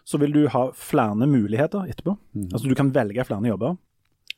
så 0.08 0.20
vil 0.22 0.36
du 0.36 0.44
ha 0.52 0.68
flere 0.76 1.28
muligheter 1.28 1.88
etterpå. 1.92 2.18
Mm. 2.36 2.50
Altså 2.52 2.68
Du 2.70 2.76
kan 2.80 2.94
velge 2.96 3.26
flere 3.28 3.54
jobber. 3.54 3.78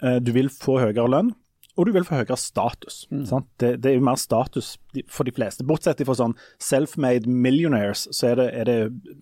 Uh, 0.01 0.17
du 0.19 0.33
vil 0.35 0.49
få 0.53 0.79
høyere 0.81 1.09
lønn 1.11 1.33
og 1.75 1.87
du 1.87 1.91
vil 1.95 2.05
få 2.07 2.21
høyere 2.21 2.37
status. 2.39 3.03
Mm. 3.11 3.25
Det, 3.59 3.71
det, 3.83 3.91
er 3.91 3.97
jo 3.97 4.07
mer 4.07 4.19
status 4.19 4.75
for 5.11 5.27
de 5.27 5.33
fleste. 5.35 5.65
Bortsett 5.67 6.03
fra 6.07 6.15
sånn 6.15 6.35
self-made 6.61 7.27
millionaires, 7.27 8.05
så 8.15 8.31
er 8.31 8.39
det, 8.39 8.47
er 8.61 8.69
det, 8.69 8.77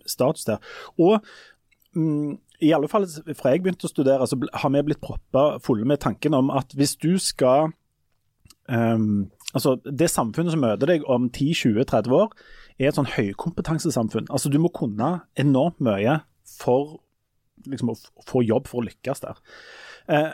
status 0.10 0.46
der. 0.46 0.74
Og 1.02 1.18
mm, 1.98 2.38
i 2.64 2.74
alle 2.76 2.90
fall 2.92 3.08
fra 3.10 3.54
jeg 3.54 3.64
begynte 3.64 3.90
å 3.90 3.92
studere, 3.92 4.28
så 4.30 4.38
har 4.38 4.74
vi 4.76 4.86
blitt 4.86 5.02
proppa 5.04 5.58
fulle 5.66 5.88
med 5.90 6.04
tanken 6.06 6.38
om 6.38 6.54
at 6.54 6.76
hvis 6.78 6.96
du 7.02 7.16
skal 7.22 7.74
um, 8.70 9.26
Altså, 9.54 9.78
det 9.86 10.10
samfunnet 10.12 10.56
som 10.56 10.64
møter 10.64 10.90
deg 10.90 11.08
om 11.10 11.30
10-20-30 11.30 12.16
år, 12.18 12.36
er 12.82 12.90
et 12.90 12.98
sånn 12.98 13.10
høykompetansesamfunn. 13.14 14.30
Altså, 14.34 14.50
du 14.50 14.60
må 14.62 14.72
kunne 14.74 15.16
enormt 15.40 15.82
mye 15.84 16.20
for 16.50 16.98
liksom, 17.70 17.94
å 17.94 18.26
få 18.28 18.44
jobb 18.46 18.70
for 18.70 18.82
å 18.82 18.88
lykkes 18.88 19.24
der. 19.24 19.44
Eh, 20.10 20.32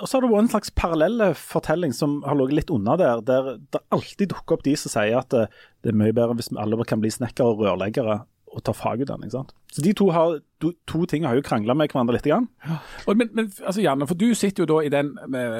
og 0.00 0.08
så 0.08 0.16
har 0.16 0.24
det 0.24 0.30
vært 0.32 0.46
en 0.46 0.52
slags 0.54 0.72
parallell 0.74 1.24
fortelling 1.36 1.92
som 1.94 2.20
har 2.24 2.36
ligget 2.38 2.62
litt 2.62 2.72
unna 2.72 2.96
der, 3.00 3.20
der 3.28 3.48
det 3.74 3.82
alltid 3.92 4.32
dukker 4.32 4.56
opp 4.56 4.64
de 4.64 4.72
som 4.80 4.92
sier 4.92 5.18
at 5.18 5.28
det, 5.34 5.46
det 5.84 5.92
er 5.92 5.98
mye 6.00 6.14
bedre 6.16 6.38
hvis 6.38 6.48
alle 6.56 6.78
kan 6.88 7.02
bli 7.02 7.12
snekkere 7.12 7.52
og 7.52 7.60
rørleggere 7.66 8.22
og 8.52 8.62
ta 8.66 8.74
fagutdanning. 8.76 9.30
sant? 9.32 9.54
Så 9.72 9.82
De 9.82 9.92
to, 9.96 10.10
har, 10.12 10.40
to, 10.60 10.72
to 10.86 11.06
ting 11.08 11.24
har 11.24 11.34
jo 11.34 11.44
krangla 11.44 11.74
med 11.74 11.88
hverandre 11.88 12.18
litt. 12.18 12.26
Grann. 12.28 12.48
Ja. 12.66 12.76
men, 13.14 13.30
men 13.32 13.48
altså 13.64 13.80
Janne, 13.80 14.06
for 14.06 14.14
Du 14.14 14.34
sitter 14.34 14.62
jo 14.62 14.68
da 14.68 14.82
i 14.84 14.92
den 14.92 15.14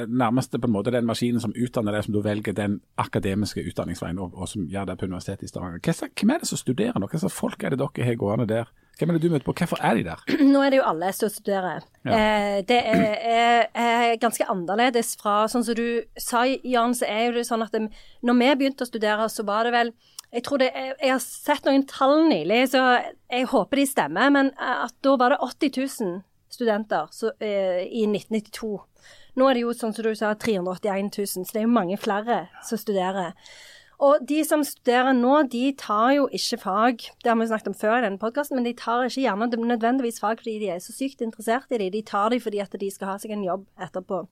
nærmeste 0.08 0.60
på 0.60 0.68
en 0.68 0.74
måte 0.74 0.92
den 0.92 1.08
maskinen 1.08 1.40
som 1.40 1.54
utdanner 1.56 1.96
deg, 1.96 2.04
som 2.04 2.14
du 2.14 2.20
velger 2.22 2.52
den 2.56 2.80
akademiske 3.00 3.64
utdanningsveien, 3.64 4.20
og, 4.20 4.36
og 4.36 4.48
som 4.48 4.68
gjør 4.68 4.92
det 4.92 4.98
på 5.00 5.08
Universitetet 5.08 5.48
i 5.48 5.50
Stavanger. 5.50 5.80
Hvem 5.80 6.34
er 6.34 6.44
det 6.44 6.52
som 6.52 6.60
studerer 6.60 7.00
nå? 7.00 7.08
Hva 7.08 7.24
slags 7.24 7.40
folk 7.40 7.64
er 7.64 7.74
det 7.74 7.80
dere 7.82 8.08
har 8.10 8.20
gående 8.20 8.48
der? 8.50 8.70
Hvem 8.98 9.10
er 9.10 9.16
det 9.16 9.24
du 9.24 9.32
møter 9.32 9.46
på? 9.46 9.54
Hvorfor 9.56 9.80
er 9.80 9.96
de 9.96 10.04
der? 10.04 10.20
Nå 10.52 10.60
er 10.60 10.70
det 10.70 10.78
jo 10.82 10.86
alle 10.86 11.08
som 11.16 11.30
studerer. 11.32 11.84
Ja. 12.04 12.12
Eh, 12.12 12.58
det 12.68 12.76
er, 12.76 13.04
er, 13.32 13.66
er, 13.72 14.16
ganske 14.20 14.44
annerledes 14.52 15.14
fra 15.20 15.46
Sånn 15.48 15.64
som 15.64 15.78
du 15.78 16.02
sa, 16.20 16.44
Jan, 16.44 16.94
så 16.98 17.08
er 17.08 17.30
jo 17.30 17.38
det 17.38 17.46
sånn 17.48 17.64
at 17.64 17.72
det, 17.72 17.86
når 18.26 18.40
vi 18.42 18.50
begynte 18.60 18.84
å 18.84 18.90
studere, 18.90 19.30
så 19.32 19.46
var 19.48 19.64
det 19.66 19.72
vel 19.74 19.94
jeg 20.32 20.60
det, 20.62 20.70
jeg 20.72 21.12
har 21.12 21.20
sett 21.20 21.66
noen 21.68 21.84
tall 21.88 22.22
nylig, 22.30 22.62
så 22.72 22.82
jeg 23.28 23.50
håper 23.52 23.82
de 23.82 23.88
stemmer. 23.88 24.32
Men 24.32 24.52
at 24.56 24.94
da 25.04 25.16
var 25.20 25.34
det 25.34 25.42
80 25.44 25.76
000 26.00 26.22
studenter 26.52 27.10
så, 27.12 27.32
eh, 27.40 27.84
i 27.84 28.06
1992. 28.08 28.80
Nå 29.36 29.48
er 29.48 29.56
det 29.56 29.62
jo 29.64 29.76
sånn 29.76 29.94
som 29.96 30.04
du 30.04 30.14
sa 30.16 30.34
381 30.36 31.12
000, 31.12 31.46
så 31.46 31.54
det 31.54 31.62
er 31.62 31.68
jo 31.68 31.76
mange 31.76 31.96
flere 32.00 32.42
som 32.64 32.80
studerer. 32.80 33.32
Og 34.02 34.24
de 34.26 34.40
som 34.44 34.64
studerer 34.66 35.14
nå, 35.14 35.44
de 35.52 35.70
tar 35.78 36.16
jo 36.16 36.26
ikke 36.34 36.58
fag, 36.64 37.04
det 37.22 37.30
har 37.30 37.38
vi 37.38 37.46
snakket 37.46 37.70
om 37.70 37.78
før 37.78 38.00
i 38.00 38.04
denne 38.04 38.20
podkasten, 38.20 38.58
men 38.58 38.66
de 38.66 38.74
tar 38.74 39.06
ikke 39.06 39.22
gjerne 39.22 39.48
nødvendigvis 39.52 40.18
fag 40.20 40.42
fordi 40.42 40.58
de 40.64 40.72
er 40.74 40.82
så 40.82 40.94
sykt 40.96 41.22
interessert 41.22 41.70
i 41.70 41.78
dem. 41.78 41.92
De 41.94 42.02
tar 42.02 42.32
dem 42.34 42.42
fordi 42.42 42.60
at 42.64 42.74
de 42.80 42.90
skal 42.90 43.12
ha 43.12 43.18
seg 43.22 43.36
en 43.36 43.46
jobb 43.46 43.68
etterpå. 43.78 44.24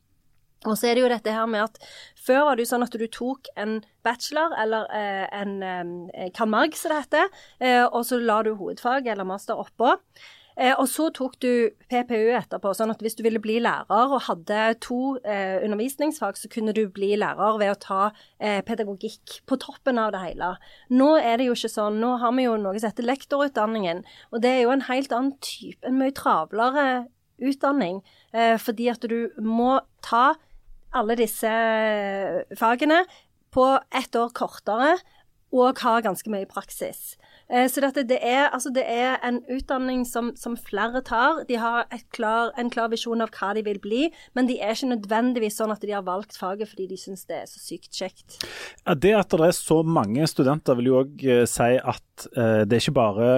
Og 0.69 0.77
så 0.77 0.91
er 0.91 0.99
det 0.99 1.05
jo 1.05 1.13
dette 1.13 1.33
her 1.33 1.47
med 1.49 1.65
at 1.65 1.79
før 2.21 2.45
var 2.49 2.59
det 2.59 2.67
jo 2.67 2.73
sånn 2.75 2.85
at 2.85 2.97
du 3.01 3.07
tok 3.09 3.49
en 3.61 3.79
bachelor, 4.05 4.53
eller 4.61 4.91
eh, 4.93 5.25
en 5.41 5.55
eh, 5.65 6.29
Karl 6.37 6.53
som 6.77 6.93
det 6.93 6.99
heter, 7.07 7.31
eh, 7.65 7.87
og 7.87 8.05
så 8.05 8.21
la 8.21 8.43
du 8.45 8.53
hovedfag 8.59 9.09
eller 9.09 9.25
master 9.25 9.61
oppå. 9.61 9.97
Eh, 10.61 10.75
og 10.75 10.85
så 10.91 11.07
tok 11.17 11.39
du 11.41 11.71
PPU 11.89 12.35
etterpå, 12.37 12.75
sånn 12.77 12.93
at 12.93 13.01
hvis 13.01 13.17
du 13.17 13.23
ville 13.25 13.41
bli 13.41 13.57
lærer 13.65 14.13
og 14.13 14.27
hadde 14.27 14.65
to 14.85 15.17
eh, 15.25 15.63
undervisningsfag, 15.65 16.37
så 16.37 16.51
kunne 16.53 16.75
du 16.77 16.83
bli 16.93 17.15
lærer 17.17 17.57
ved 17.63 17.73
å 17.73 17.79
ta 17.81 18.01
eh, 18.37 18.61
pedagogikk 18.67 19.39
på 19.49 19.57
toppen 19.63 20.01
av 20.03 20.13
det 20.13 20.21
hele. 20.27 20.51
Nå 20.93 21.15
er 21.23 21.41
det 21.41 21.49
jo 21.49 21.57
ikke 21.57 21.73
sånn. 21.73 21.97
Nå 22.03 22.19
har 22.21 22.37
vi 22.37 22.45
jo 22.45 22.59
noe 22.61 22.77
som 22.77 22.91
heter 22.91 23.09
lektorutdanningen, 23.09 24.05
og 24.35 24.45
det 24.45 24.53
er 24.53 24.63
jo 24.67 24.75
en 24.75 24.85
helt 24.91 25.17
annen 25.17 25.33
type, 25.41 25.81
en 25.89 25.97
mye 26.03 26.13
travlere 26.19 26.87
utdanning, 27.41 28.03
eh, 28.37 28.59
fordi 28.61 28.91
at 28.93 29.09
du 29.09 29.31
må 29.41 29.79
ta 30.05 30.35
alle 30.97 31.17
disse 31.19 31.51
eh, 31.51 32.43
fagene 32.59 33.05
på 33.55 33.67
ett 33.95 34.15
år 34.17 34.31
kortere 34.35 34.99
og 35.51 35.81
har 35.83 36.05
ganske 36.05 36.31
mye 36.31 36.47
praksis. 36.47 37.17
Eh, 37.51 37.67
så 37.67 37.83
det, 37.83 38.19
er, 38.23 38.49
altså 38.55 38.71
det, 38.71 38.85
er, 38.87 39.17
en 39.27 39.41
utdanning 39.51 40.05
som, 40.07 40.31
som 40.39 40.55
flere 40.57 41.03
tar. 41.03 41.43
De 41.49 41.59
har 41.59 41.89
klar, 42.15 42.53
en 42.59 42.71
klar 42.71 42.93
visjon 42.93 43.23
av 43.23 43.33
hva 43.35 43.51
de 43.59 43.65
vil 43.67 43.81
bli, 43.83 44.05
men 44.39 44.47
de 44.47 44.61
er 44.63 44.77
ikke 44.77 44.93
nødvendigvis 44.93 45.59
sånn 45.59 45.75
at 45.75 45.83
de 45.83 45.95
har 45.97 46.07
valgt 46.07 46.39
faget 46.39 46.71
fordi 46.71 46.87
de 46.93 47.01
syns 47.01 47.27
det 47.27 47.43
er 47.43 47.51
så 47.51 47.63
sykt 47.63 47.91
kjekt. 47.91 48.39
Det 49.03 49.17
at 49.19 49.35
det 49.35 49.51
er 49.51 49.59
så 49.59 49.83
mange 49.83 50.27
studenter 50.31 50.79
vil 50.79 50.93
jo 50.93 51.03
òg 51.03 51.27
uh, 51.27 51.45
si 51.51 51.75
at 51.79 52.31
det 52.31 52.77
er 52.77 52.83
ikke 52.83 52.99
bare 52.99 53.29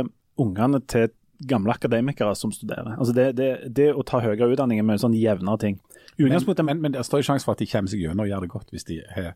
ungene 0.42 0.80
til 0.90 1.12
gamle 1.48 1.72
akademikere 1.74 2.34
som 2.36 2.52
studerer. 2.52 2.94
Altså 2.98 3.14
det, 3.16 3.26
det, 3.38 3.50
det 3.74 3.88
å 3.94 4.04
ta 4.06 4.20
høyere 4.22 4.52
utdanning 4.52 4.80
er 4.80 4.86
mye 4.86 5.00
sånn 5.00 5.16
jevnere 5.16 5.60
ting. 5.62 5.78
Men, 6.18 6.66
men, 6.66 6.82
men 6.82 6.92
det 6.92 7.00
er 7.00 7.08
større 7.08 7.26
sjanse 7.26 7.46
for 7.46 7.56
at 7.56 7.62
de 7.62 7.70
kommer 7.70 7.90
seg 7.90 8.04
gjennom 8.04 8.26
og 8.26 8.30
gjør 8.30 8.44
det 8.44 8.52
godt 8.52 8.74
hvis 8.74 8.88
de 8.88 9.00
har 9.16 9.32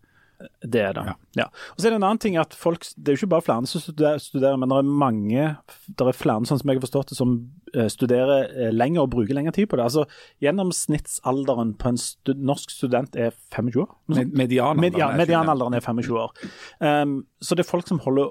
det 0.61 0.81
er 0.83 0.93
det. 0.93 1.03
Ja. 1.07 1.15
ja. 1.37 1.45
Og 1.73 1.81
så 1.81 1.89
er 1.89 1.95
det 1.95 1.97
en 1.97 2.05
annen 2.05 2.21
ting 2.21 2.35
at 2.37 2.53
folk, 2.57 2.85
Det 2.85 3.09
er 3.09 3.15
jo 3.15 3.23
ikke 3.23 3.33
bare 3.33 3.45
flere 3.47 3.69
som 3.71 3.81
studerer, 3.81 4.57
men 4.61 4.69
det 4.69 4.77
er 4.77 4.91
mange 5.05 5.47
det 5.87 6.05
er 6.05 6.17
flere 6.17 6.49
sånn 6.49 6.61
som 6.61 6.71
jeg 6.71 6.77
har 6.77 6.85
forstått 6.85 7.13
det, 7.13 7.17
som 7.17 7.33
eh, 7.73 7.89
studerer 7.93 8.51
eh, 8.51 8.73
lenger 8.75 9.07
og 9.07 9.15
bruker 9.15 9.37
lengre 9.37 9.55
tid 9.57 9.71
på 9.71 9.79
det. 9.79 9.87
Altså 9.87 10.05
Gjennomsnittsalderen 10.45 11.73
på 11.81 11.89
en 11.93 12.01
stud 12.01 12.43
norsk 12.51 12.75
student 12.75 13.17
er 13.17 13.33
25 13.55 13.81
år. 13.87 13.89
Med, 14.13 14.37
medianalderen 14.37 14.85
Med, 14.85 15.01
ja, 15.01 15.09
medianalderen 15.17 15.79
er 15.79 15.87
25 15.87 16.21
år. 16.21 16.37
Um, 16.85 17.17
så 17.41 17.57
det 17.57 17.65
er 17.65 17.71
folk 17.71 17.89
som 17.89 18.03
holder, 18.05 18.29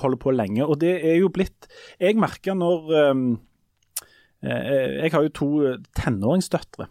holder, 0.00 0.20
på 0.22 0.32
lenge. 0.32 0.64
Og 0.64 0.80
det 0.80 0.94
er 1.04 1.20
jo 1.20 1.28
blitt 1.32 1.68
Jeg 2.00 2.16
merker 2.16 2.56
når 2.56 2.92
um, 3.12 3.26
Jeg 4.42 5.12
har 5.12 5.22
jo 5.22 5.36
to 5.36 5.50
tenåringsdøtre. 5.98 6.88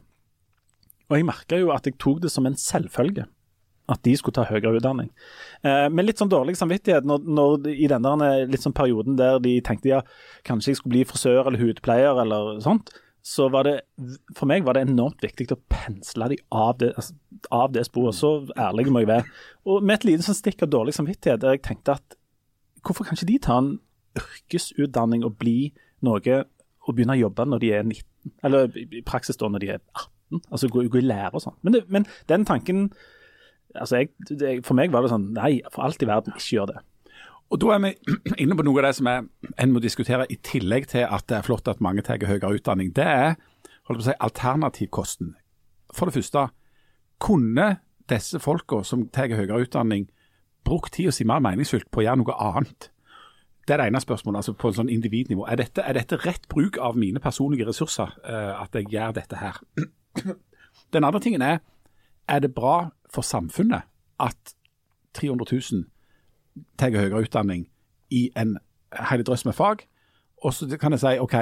Og 1.12 1.20
jeg 1.20 1.28
merka 1.28 1.60
jo 1.60 1.74
at 1.76 1.86
jeg 1.88 2.00
tok 2.00 2.24
det 2.24 2.32
som 2.32 2.48
en 2.48 2.58
selvfølge 2.58 3.28
at 3.92 4.00
de 4.06 4.14
skulle 4.16 4.38
ta 4.38 4.46
høyere 4.48 4.78
utdanning. 4.78 5.10
Eh, 5.68 5.88
med 5.92 6.08
litt 6.08 6.22
sånn 6.22 6.32
dårlig 6.32 6.56
samvittighet 6.56 7.08
når, 7.08 7.26
når 7.28 7.70
i 7.74 7.90
den 7.92 8.06
der, 8.06 8.46
litt 8.48 8.64
sånn 8.64 8.76
perioden 8.78 9.18
der 9.20 9.42
de 9.44 9.58
tenkte 9.66 9.92
ja, 9.92 10.02
kanskje 10.48 10.72
jeg 10.72 10.80
skulle 10.80 10.96
bli 10.96 11.08
frisør 11.10 11.50
eller 11.50 11.60
hudpleier 11.60 12.22
eller 12.24 12.62
sånt, 12.64 12.94
så 13.22 13.50
var 13.54 13.68
det 13.68 13.76
for 14.38 14.50
meg 14.50 14.64
var 14.66 14.78
det 14.78 14.88
enormt 14.88 15.22
viktig 15.22 15.50
å 15.54 15.60
pensle 15.70 16.32
de 16.32 16.40
av 16.58 16.80
det, 16.82 16.94
altså, 16.96 17.18
av 17.54 17.76
det 17.76 17.84
sporet. 17.86 18.18
Så 18.18 18.32
ærlig 18.56 18.88
må 18.90 19.04
jeg 19.04 19.12
være. 19.12 19.28
Og 19.70 19.84
med 19.84 20.00
et 20.00 20.08
lite 20.10 20.26
sånn 20.26 20.40
stikk 20.40 20.64
av 20.66 20.72
dårlig 20.74 20.96
samvittighet 20.98 21.44
der 21.44 21.58
jeg 21.58 21.66
tenkte 21.68 22.00
at 22.00 22.18
hvorfor 22.82 23.06
kan 23.06 23.20
ikke 23.20 23.30
de 23.30 23.38
ta 23.44 23.60
en 23.62 23.76
yrkesutdanning 24.18 25.28
og 25.28 25.38
bli 25.42 25.74
noe 26.06 26.40
og 26.82 26.96
begynne 26.96 27.14
å 27.14 27.24
jobbe 27.28 27.46
når 27.46 27.62
de 27.62 27.70
er 27.78 27.86
19, 27.86 28.34
eller 28.48 28.74
i 28.82 29.04
praksis 29.06 29.38
da 29.38 29.52
når 29.52 29.64
de 29.64 29.70
er 29.76 29.84
18, 29.84 30.10
altså 30.50 30.70
gå, 30.72 30.86
gå 30.92 31.02
i 31.02 31.08
lære 31.08 31.34
og 31.36 31.44
sånn. 31.44 31.58
Men, 31.66 31.82
men 31.92 32.08
den 32.32 32.46
tanken 32.48 32.88
altså 33.76 34.02
jeg, 34.02 34.12
det, 34.30 34.66
For 34.68 34.76
meg 34.78 34.92
var 34.92 35.06
det 35.06 35.12
sånn 35.14 35.30
Nei, 35.36 35.62
for 35.72 35.86
alt 35.86 36.02
i 36.04 36.10
verden, 36.10 36.36
ikke 36.36 36.58
gjør 36.58 36.72
det. 36.74 36.82
Og 37.52 37.60
Da 37.60 37.74
er 37.76 37.84
vi 37.84 37.92
inne 38.44 38.58
på 38.58 38.66
noe 38.68 38.80
av 38.80 38.90
det 38.90 38.96
som 39.00 39.10
er, 39.12 39.28
en 39.60 39.76
må 39.76 39.84
diskutere, 39.84 40.28
i 40.32 40.40
tillegg 40.48 40.88
til 40.92 41.06
at 41.08 41.28
det 41.30 41.40
er 41.40 41.48
flott 41.48 41.68
at 41.72 41.84
mange 41.84 42.04
tar 42.08 42.22
høyere 42.24 42.56
utdanning. 42.56 42.94
Det 42.96 43.08
er 43.08 43.36
holdt 43.88 44.00
på 44.00 44.06
å 44.06 44.08
si, 44.08 44.18
alternativkosten. 44.28 45.36
For 45.96 46.08
det 46.08 46.20
første, 46.20 46.48
kunne 47.22 47.68
disse 48.12 48.40
folka 48.42 48.82
som 48.88 49.08
tar 49.14 49.34
høyere 49.36 49.66
utdanning, 49.66 50.08
brukt 50.68 50.94
tida 50.96 51.12
si 51.14 51.26
mer 51.28 51.42
meningsfylt 51.44 51.90
på 51.92 52.02
å 52.02 52.08
gjøre 52.08 52.22
noe 52.22 52.38
annet? 52.40 52.92
Det 53.68 53.76
er 53.76 53.84
det 53.84 53.92
ene 53.92 54.02
spørsmålet, 54.02 54.42
altså 54.42 54.56
på 54.58 54.72
en 54.72 54.78
sånn 54.80 54.92
individnivå. 54.92 55.46
Er 55.50 55.60
dette, 55.62 55.84
er 55.86 55.96
dette 55.96 56.18
rett 56.24 56.48
bruk 56.50 56.80
av 56.82 56.98
mine 57.00 57.22
personlige 57.22 57.68
ressurser, 57.68 58.14
uh, 58.26 58.62
at 58.64 58.74
jeg 58.76 58.90
gjør 58.92 59.14
dette 59.20 59.42
her? 59.42 59.60
Den 60.94 61.04
andre 61.04 61.20
tingen 61.20 61.42
er, 61.42 61.62
er 62.28 62.40
det 62.40 62.54
bra 62.56 62.90
for 63.14 63.22
samfunnet 63.22 63.88
at 64.20 64.56
300 65.14 65.62
000 65.72 65.86
tar 66.80 66.96
høyere 66.96 67.24
utdanning 67.24 67.68
i 68.12 68.30
en 68.38 68.58
hel 69.10 69.24
drøss 69.24 69.46
med 69.46 69.56
fag? 69.56 69.88
Og 70.42 70.54
så 70.54 70.78
kan 70.82 70.92
jeg 70.92 71.00
si 71.04 71.20
OK, 71.22 71.36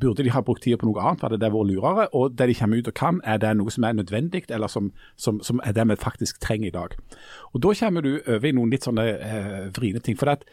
burde 0.00 0.22
de 0.22 0.30
ha 0.30 0.40
brukt 0.40 0.62
tida 0.62 0.78
på 0.78 0.86
noe 0.86 1.02
annet, 1.02 1.24
hadde 1.24 1.40
det 1.42 1.50
vært 1.50 1.66
lurere? 1.66 2.06
Og 2.14 2.36
det 2.38 2.46
de 2.46 2.54
kommer 2.54 2.78
ut 2.78 2.90
og 2.92 2.94
kan, 2.94 3.18
er 3.26 3.40
det 3.42 3.56
noe 3.58 3.72
som 3.74 3.84
er 3.84 3.96
nødvendig, 3.98 4.44
eller 4.54 4.70
som, 4.70 4.92
som, 5.18 5.40
som 5.42 5.60
er 5.66 5.74
det 5.74 5.88
vi 5.90 5.96
faktisk 5.98 6.38
trenger 6.40 6.68
i 6.68 6.76
dag? 6.76 6.94
Og 7.52 7.62
Da 7.62 7.74
kommer 7.80 8.06
du 8.06 8.20
over 8.26 8.46
i 8.46 8.54
noen 8.54 8.70
litt 8.70 8.86
sånne 8.86 9.06
eh, 9.18 9.64
vriene 9.74 9.98
ting. 9.98 10.18
for 10.18 10.30
at 10.30 10.46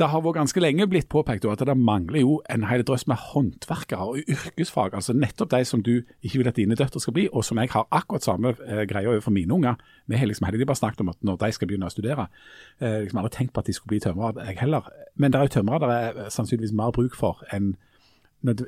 det 0.00 0.08
har 0.08 0.22
vært 0.24 0.38
ganske 0.38 0.60
lenge 0.62 0.86
blitt 0.88 1.10
påpekt 1.12 1.44
at 1.44 1.62
det 1.68 1.74
mangler 1.76 2.22
jo 2.22 2.38
en 2.50 2.64
hel 2.70 2.84
drøss 2.86 3.04
med 3.10 3.20
håndverkere 3.20 4.06
og 4.08 4.22
yrkesfag. 4.24 4.94
altså 4.96 5.12
Nettopp 5.12 5.50
de 5.52 5.64
som 5.68 5.82
du 5.84 5.92
ikke 6.22 6.40
vil 6.40 6.48
at 6.48 6.56
dine 6.56 6.78
døtre 6.78 7.00
skal 7.00 7.12
bli, 7.12 7.26
og 7.32 7.44
som 7.44 7.60
jeg 7.60 7.70
har 7.74 7.86
akkurat 7.92 8.24
samme 8.24 8.54
eh, 8.66 8.84
greia 8.88 9.12
overfor 9.12 9.36
mine 9.36 9.52
unger. 9.52 9.76
Vi 10.08 10.16
har 10.16 10.26
liksom 10.26 10.48
hele 10.48 10.66
bare 10.66 10.80
snakket 10.80 11.04
om 11.04 11.12
at 11.12 11.20
når 11.20 11.36
de 11.44 11.52
skal 11.52 11.68
begynne 11.68 11.90
å 11.90 11.92
studere. 11.92 12.28
Eh, 12.80 13.02
liksom 13.04 13.20
aldri 13.20 13.36
tenkt 13.36 13.52
på 13.52 13.60
at 13.60 13.68
de 13.68 13.76
skulle 13.76 13.92
bli 13.92 14.00
tømrere, 14.00 14.46
jeg 14.48 14.62
heller. 14.64 14.88
Men 15.14 15.32
det 15.32 15.40
er 15.40 15.48
jo 15.48 15.56
tømrere 15.60 15.88
det 15.92 16.02
er 16.26 16.30
sannsynligvis 16.32 16.76
mer 16.76 16.94
bruk 16.96 17.18
for 17.18 17.44
enn 17.52 17.74
du, 18.42 18.64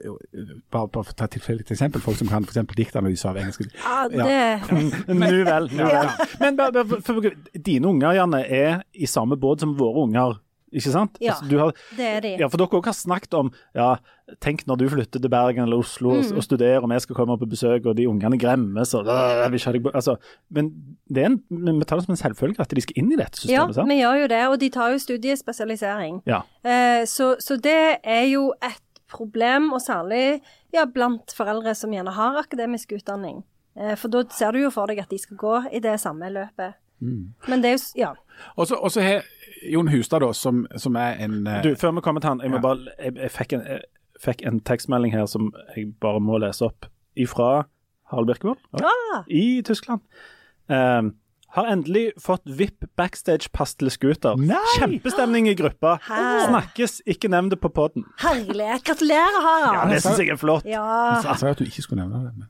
bare, 0.71 0.87
bare 0.87 1.03
for 1.03 1.11
å 1.11 1.17
ta 1.19 1.27
tilfeldig 1.27 1.65
til 1.67 1.75
eksempel, 1.75 2.03
folk 2.05 2.19
som 2.21 2.29
kan 2.31 2.45
f.eks. 2.47 2.61
diktanalyse 2.79 3.27
av 3.27 3.41
engelsk. 3.41 3.65
Ja, 3.83 4.05
det 4.07 4.75
Nu 5.19 5.41
vel. 5.49 5.67
Nu 5.75 5.83
vel. 5.83 6.13
Men 6.39 6.59
bare- 6.61 6.73
bare 6.77 7.01
for, 7.03 7.03
for, 7.09 7.35
dine 7.59 7.91
unger 7.91 8.15
Janne, 8.21 8.45
er 8.47 8.85
i 8.95 9.09
samme 9.11 9.35
båt 9.41 9.65
som 9.65 9.75
våre 9.79 10.07
unger, 10.07 10.39
ikke 10.75 10.91
sant? 10.93 11.17
Ja. 11.23 11.33
Altså, 11.37 11.47
du 11.51 11.57
har, 11.59 11.73
det 11.97 12.07
er 12.11 12.21
de. 12.25 12.33
ja, 12.43 12.47
for 12.51 12.59
dere 12.61 12.69
også 12.69 12.91
har 12.91 12.97
snakket 12.99 13.35
om 13.39 13.53
ja, 13.75 13.95
tenk 14.41 14.65
når 14.67 14.77
du 14.81 14.85
flytter 14.89 15.21
til 15.23 15.31
Bergen 15.31 15.63
eller 15.67 15.79
Oslo 15.85 16.11
og, 16.17 16.25
Mm. 16.25 16.37
og 16.41 16.43
studerer, 16.43 16.81
og 16.83 16.91
vi 16.91 16.99
skal 17.01 17.17
komme 17.17 17.39
på 17.39 17.47
besøk, 17.49 17.87
og 17.87 17.97
de 17.97 18.09
ungene 18.09 18.39
gremmes 18.41 18.95
og 18.95 19.07
øh, 19.07 19.53
vi 19.53 19.59
kjører, 19.63 19.75
ikke 19.79 19.89
på-» 19.91 19.95
altså, 19.95 20.17
Men 20.51 20.73
det 21.09 21.23
er 21.23 21.27
en, 21.33 21.41
vi 21.79 21.85
tar 21.85 21.97
det 22.01 22.05
som 22.07 22.13
en 22.13 22.23
selvfølge 22.23 22.61
at 22.61 22.71
de 22.75 22.81
skal 22.81 22.99
inn 23.03 23.13
i 23.13 23.17
dette 23.21 23.39
Ja, 23.49 23.65
systemet. 23.69 23.75
sant? 23.75 23.89
vi 23.93 24.01
gjør 24.01 24.21
jo 24.23 24.27
det, 24.35 24.43
og 24.49 24.61
de 24.61 24.69
tar 24.71 24.91
jo 24.93 24.99
studiespesialisering. 24.99 26.23
Ja. 26.27 26.41
Eh, 26.65 27.05
så, 27.07 27.35
så 27.41 27.57
det 27.57 27.99
er 28.03 28.25
jo 28.33 28.53
et 28.65 28.81
problem, 29.11 29.73
og 29.73 29.81
særlig 29.85 30.41
ja, 30.75 30.85
blant 30.91 31.35
foreldre 31.37 31.75
som 31.77 31.93
gjerne 31.93 32.11
har 32.17 32.39
akademisk 32.41 32.93
utdanning. 32.97 33.43
Eh, 33.79 33.95
for 34.01 34.09
da 34.09 34.25
ser 34.33 34.53
du 34.57 34.63
jo 34.65 34.71
for 34.75 34.87
deg 34.91 34.99
at 35.05 35.11
de 35.13 35.19
skal 35.19 35.37
gå 35.39 35.59
i 35.73 35.81
det 35.85 35.99
samme 36.03 36.31
løpet. 36.33 36.75
Men 37.05 37.61
det 37.61 37.69
er 37.69 37.75
jo 37.77 37.83
Ja. 38.01 38.13
Og 38.57 38.67
så 38.67 38.75
og 38.81 38.91
så 38.91 39.03
har 39.03 39.23
Jon 39.72 39.88
Hustad, 39.88 40.20
da, 40.20 40.33
som, 40.37 40.66
som 40.77 40.96
er 41.00 41.16
en 41.24 41.46
eh, 41.46 41.62
Du, 41.64 41.74
før 41.81 41.94
vi 41.96 42.00
kommer 42.05 42.20
til 42.24 42.35
han, 42.35 42.40
jeg, 42.44 42.50
må 42.53 42.61
Ja. 42.61 42.62
bare, 42.68 42.94
jeg, 42.98 43.16
jeg, 43.16 43.31
fikk 43.31 43.53
en, 43.59 43.66
jeg 43.66 43.81
fikk 44.24 44.46
en 44.46 44.61
tekstmelding 44.61 45.12
her 45.14 45.27
som 45.31 45.50
jeg 45.77 45.92
bare 46.00 46.20
må 46.20 46.38
lese 46.42 46.64
opp, 46.68 46.87
ifra 47.16 47.64
Harald 48.11 48.27
Birkevold 48.29 48.59
Ah, 48.85 49.22
i 49.29 49.62
Tyskland. 49.64 50.00
Um, 50.68 51.14
har 51.55 51.68
endelig 51.70 52.09
fått 52.18 52.42
VIP 52.50 52.85
backstage-pass 52.98 53.77
til 53.79 53.90
scooter. 53.94 54.35
Nei! 54.40 54.59
Kjempestemning 54.74 55.46
i 55.46 55.55
gruppa. 55.55 55.96
Her. 56.09 56.48
Snakkes, 56.48 56.96
ikke 57.07 57.31
nevn 57.31 57.53
det 57.53 57.61
på 57.62 57.70
poden. 57.70 58.03
herlighet. 58.24 58.83
Gratulerer, 58.88 59.38
Harald. 59.44 59.77
Ja, 59.79 59.85
det 59.92 60.00
syns 60.03 60.18
jeg 60.18 60.33
er 60.35 60.40
flott. 60.40 60.66
Ja. 60.66 60.83
Jeg 61.22 61.38
sa 61.38 61.46
jo 61.46 61.55
at 61.55 61.62
du 61.62 61.68
ikke 61.68 61.85
skulle 61.87 62.03
nevne 62.03 62.24
det. 62.27 62.33
Men. 62.40 62.48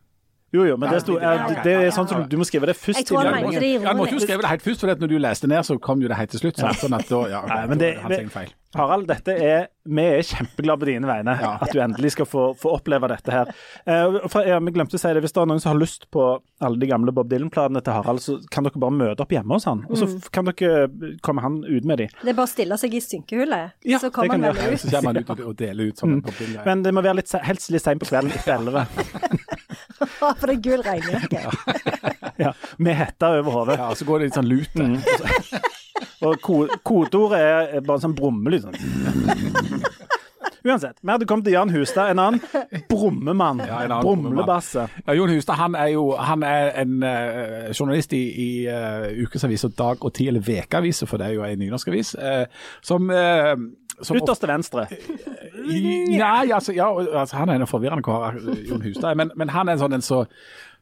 Jo, 0.55 0.65
jo, 0.69 0.77
men 0.79 0.93
det, 0.93 1.01
sto, 1.03 1.17
er, 1.19 1.49
det 1.67 1.73
er 1.75 1.89
sånn 1.95 2.07
som 2.11 2.27
du 2.31 2.37
må 2.39 2.47
skrive 2.47 2.69
det 2.71 2.77
først. 2.79 3.01
Jeg 3.03 3.19
han 3.19 3.49
det 3.51 3.71
Ja, 3.75 3.95
du 3.95 3.99
måtte 3.99 4.15
jo 4.15 4.23
skrive 4.23 4.45
det 4.45 4.53
helt 4.53 4.63
først, 4.63 4.85
for 4.85 5.01
når 5.03 5.11
du 5.11 5.17
leste 5.19 5.51
ned, 5.51 5.67
så 5.67 5.79
kom 5.83 6.03
jo 6.05 6.11
det 6.11 6.19
helt 6.21 6.31
til 6.31 6.45
slutt. 6.45 6.61
Sånn 6.79 6.95
at 6.95 7.11
da, 7.11 7.25
ja, 7.33 7.47
Nei, 7.51 7.65
men 7.73 7.83
det- 7.83 7.97
feil. 8.31 8.53
Harald, 8.75 9.07
dette 9.07 9.35
er, 9.39 9.69
vi 9.87 10.03
er 10.03 10.25
kjempeglade 10.27 10.83
på 10.83 10.89
dine 10.89 11.07
vegne. 11.07 11.35
Ja. 11.41 11.53
At 11.63 11.73
du 11.75 11.79
endelig 11.83 12.15
skal 12.17 12.27
få, 12.27 12.47
få 12.59 12.73
oppleve 12.75 13.09
dette 13.13 13.31
her. 13.31 13.53
Eh, 13.87 14.17
for, 14.31 14.47
ja, 14.47 14.59
vi 14.59 14.75
glemte 14.75 14.99
å 14.99 15.01
si 15.01 15.13
det, 15.15 15.23
Hvis 15.23 15.35
det 15.37 15.43
er 15.43 15.47
noen 15.47 15.63
som 15.63 15.73
har 15.73 15.81
lyst 15.81 16.09
på 16.15 16.25
alle 16.65 16.81
de 16.83 16.89
gamle 16.91 17.15
Bob 17.15 17.31
Dylan-platene 17.31 17.83
til 17.85 17.95
Harald, 17.95 18.23
så 18.25 18.37
kan 18.51 18.67
dere 18.67 18.83
bare 18.83 18.97
møte 18.97 19.25
opp 19.25 19.35
hjemme 19.37 19.55
hos 19.55 19.69
han. 19.71 19.85
Og 19.89 20.01
så 20.01 20.09
kan 20.35 20.51
dere 20.51 20.89
komme 21.23 21.45
han 21.45 21.63
ut 21.63 21.87
med 21.87 22.03
de. 22.03 22.09
Det 22.23 22.35
er 22.35 22.39
bare 22.39 22.51
å 22.51 22.55
stille 22.55 22.79
seg 22.81 22.99
i 22.99 23.03
synkehullet, 23.05 23.77
Ja, 23.87 24.03
så 24.03 24.11
kommer 24.15 24.35
han 24.35 24.49
vel 24.51 24.75
ut. 24.75 24.81
Så 24.83 24.91
kommer 24.91 25.15
han 25.15 25.23
ut 25.23 25.35
og, 25.37 25.45
og 25.53 25.59
deler 25.61 25.93
ut 25.93 26.03
sånne 26.03 26.23
mm. 26.25 26.57
Men 26.67 26.83
det 26.83 26.95
må 26.95 27.05
være 27.05 27.21
litt, 27.23 27.31
helst 27.47 27.71
litt 27.71 27.85
seint 27.85 28.03
på 28.03 28.11
kvelden 28.11 28.35
etter 28.35 28.59
elleve. 28.59 28.87
For 30.19 30.47
det 30.49 30.57
er 30.57 30.63
gul 30.65 30.85
regnjakke. 30.87 31.43
Ja, 32.41 32.53
med 32.79 32.99
hetta 32.99 33.31
over 33.39 33.59
hodet. 33.61 33.79
Ja, 33.79 33.91
så 33.95 34.07
går 34.09 34.23
det 34.23 34.31
litt 34.31 34.39
sånn 34.39 34.51
lut. 34.51 34.75
Mm. 34.75 34.97
Og 36.25 36.41
ko 36.43 36.57
kodeordet 36.83 37.41
er 37.41 37.77
er 37.79 37.85
bare 37.85 38.01
en 38.01 38.07
sånn 38.09 38.17
brummelyd. 38.19 38.67
Sånn. 38.67 39.85
Uansett, 40.65 40.99
vi 41.03 41.11
hadde 41.13 41.27
kommet 41.29 41.45
til 41.49 41.55
Jan 41.57 41.71
Hustad, 41.71 42.11
en 42.13 42.21
annen 42.23 42.41
brummemann. 42.89 43.63
Ja, 43.65 43.83
en 43.85 43.93
annen 43.93 44.05
Brumlebasse. 44.05 44.87
Ja, 45.07 45.17
Jon 45.17 45.33
Hustad 45.35 45.59
han 45.61 45.77
er 45.79 45.93
jo 45.95 46.07
han 46.17 46.43
er 46.47 46.73
en 46.83 46.99
uh, 47.03 47.71
journalist 47.73 48.13
i, 48.17 48.23
i 48.47 48.51
uh, 48.69 49.09
ukesavisa 49.25 49.69
Dag 49.79 50.05
og 50.05 50.15
Tid, 50.15 50.33
eller 50.33 50.45
Vekeavisa, 50.45 51.09
for 51.11 51.21
det 51.21 51.31
er 51.31 51.39
jo 51.39 51.47
en 51.47 51.59
nynorskavis, 51.59 52.15
uh, 52.19 52.45
som, 52.83 53.11
uh, 53.11 53.55
som 54.01 54.19
Ytterste 54.19 54.49
venstre. 54.51 54.87
Nei, 55.65 56.51
altså, 56.51 56.73
ja, 56.77 56.89
altså, 57.21 57.37
han 57.37 57.53
er 57.53 57.63
en 57.63 57.71
forvirrende 57.71 58.05
kar, 58.05 58.41
Jon 58.69 58.83
Hustad. 58.83 59.15
Men, 59.21 59.33
men 59.37 59.53
han 59.55 59.69
er 59.69 59.79
en 59.79 59.85
sånn 59.85 59.99
en 60.01 60.05
så 60.05 60.25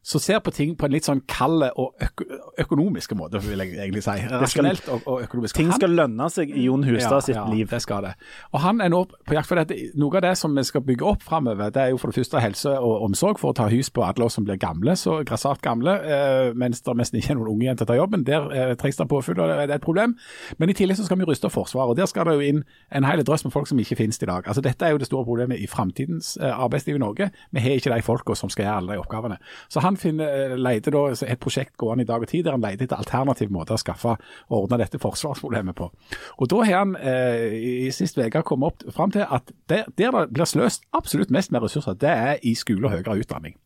så 0.02 0.18
ser 0.18 0.40
på 0.42 0.50
ting 0.50 0.74
på 0.78 0.86
en 0.88 0.94
litt 0.94 1.06
sånn 1.06 1.22
kald 1.30 1.62
og 1.78 1.94
øko 2.02 2.26
økonomisk 2.62 3.14
måte, 3.16 3.40
vil 3.42 3.60
jeg 3.62 3.76
egentlig 3.76 4.02
si. 4.04 4.16
Rasjonelt 4.28 4.88
og, 4.92 5.04
og 5.06 5.22
økonomisk. 5.24 5.56
Ting 5.56 5.70
skal 5.74 5.94
lønne 5.94 6.26
seg 6.32 6.50
i 6.50 6.66
Jon 6.66 6.84
Hustad 6.86 7.24
sitt 7.28 7.38
liv. 7.52 7.68
det 7.70 7.80
skal 7.84 8.02
det. 8.06 8.12
Og 8.52 8.60
han 8.64 8.82
er 8.82 8.90
nå 8.92 9.04
på 9.06 9.36
jakt 9.36 9.48
for 9.48 9.60
dette. 9.60 9.76
Noe 9.98 10.18
av 10.18 10.24
det 10.26 10.34
som 10.40 10.54
vi 10.56 10.64
skal 10.66 10.84
bygge 10.86 11.06
opp 11.06 11.22
framover, 11.24 11.70
det 11.72 11.84
er 11.84 11.92
jo 11.92 12.00
for 12.02 12.10
det 12.10 12.20
første 12.20 12.42
helse 12.42 12.74
og 12.74 13.06
omsorg 13.06 13.40
for 13.40 13.52
å 13.52 13.56
ta 13.56 13.68
hus 13.72 13.92
på 13.94 14.04
alle 14.04 14.26
oss 14.26 14.36
som 14.38 14.46
blir 14.46 14.60
gamle, 14.60 14.96
så 14.98 15.20
grassat 15.26 15.62
gamle, 15.64 15.94
eh, 16.02 16.50
mens 16.58 16.82
det 16.82 16.96
nesten 16.98 17.20
ikke 17.20 17.34
er 17.34 17.40
noen 17.40 17.52
unge 17.54 17.66
igjen 17.68 17.80
til 17.80 17.86
å 17.86 17.90
ta 17.92 17.98
jobben. 17.98 18.26
Der 18.26 18.50
eh, 18.50 18.74
trengs 18.80 18.98
det 19.00 19.08
påfyll, 19.10 19.40
og 19.40 19.48
det 19.52 19.58
er 19.64 19.76
et 19.78 19.84
problem. 19.84 20.16
Men 20.58 20.72
i 20.72 20.76
tillegg 20.76 20.98
så 20.98 21.06
skal 21.06 21.20
vi 21.22 21.28
ruste 21.28 21.50
Forsvaret, 21.52 21.94
og 21.94 21.98
der 21.98 22.10
skal 22.10 22.28
det 22.28 22.36
jo 22.38 22.50
inn 22.52 22.62
en 22.90 23.06
hel 23.06 23.22
drøss 23.26 23.46
med 23.46 23.54
folk 23.54 23.70
som 23.70 23.80
ikke 23.80 23.98
finnes 23.98 24.20
i 24.22 24.28
dag. 24.28 24.46
Altså 24.46 24.64
Dette 24.64 24.86
er 24.86 24.94
jo 24.94 25.00
det 25.02 25.08
store 25.08 25.26
problemet 25.28 25.62
i 25.62 25.68
framtidens 25.70 26.34
eh, 26.40 26.52
arbeidsliv 26.52 26.98
i 26.98 27.02
Norge. 27.02 27.30
Vi 27.52 27.64
har 27.64 27.78
ikke 27.78 27.94
de 27.94 28.02
folka 28.02 28.36
som 28.38 28.50
skal 28.52 28.66
gjøre 28.66 28.76
alle 28.82 28.96
de 28.96 29.02
oppgavene. 29.02 29.38
Så 29.72 29.82
han 29.84 29.91
finner, 29.96 30.28
eh, 30.52 30.56
leter 30.56 30.94
da 30.94 31.02
et 31.12 31.40
prosjekt 31.40 31.76
gående 31.80 32.04
i 32.04 32.08
dag 32.08 32.22
og 32.22 32.28
tid 32.28 32.44
der 32.44 32.56
han 32.56 32.64
leter 32.64 32.86
etter 32.86 33.00
alternativ 33.00 33.50
måte 33.50 33.74
å 33.74 33.80
skaffe 33.80 34.16
og 34.16 34.56
ordne 34.64 34.78
dette 34.82 35.00
forsvarsproblemet 35.02 35.76
på. 35.78 35.90
Og 36.38 36.48
Da 36.48 36.62
har 36.62 36.78
han 36.78 36.96
eh, 36.96 37.86
i 37.86 37.90
sist 37.90 38.18
uke 38.18 38.42
kommet 38.42 38.72
opp 38.72 38.94
fram 38.94 39.10
til 39.10 39.26
at 39.28 39.52
der, 39.68 39.84
der 39.98 40.10
det 40.10 40.32
blir 40.32 40.48
sløst 40.48 40.84
absolutt 40.92 41.30
mest 41.30 41.52
med 41.52 41.62
ressurser, 41.62 41.94
det 41.94 42.10
er 42.10 42.38
i 42.42 42.54
skole 42.54 42.86
og 42.86 42.92
høyere 42.92 43.20
utdanning. 43.22 43.56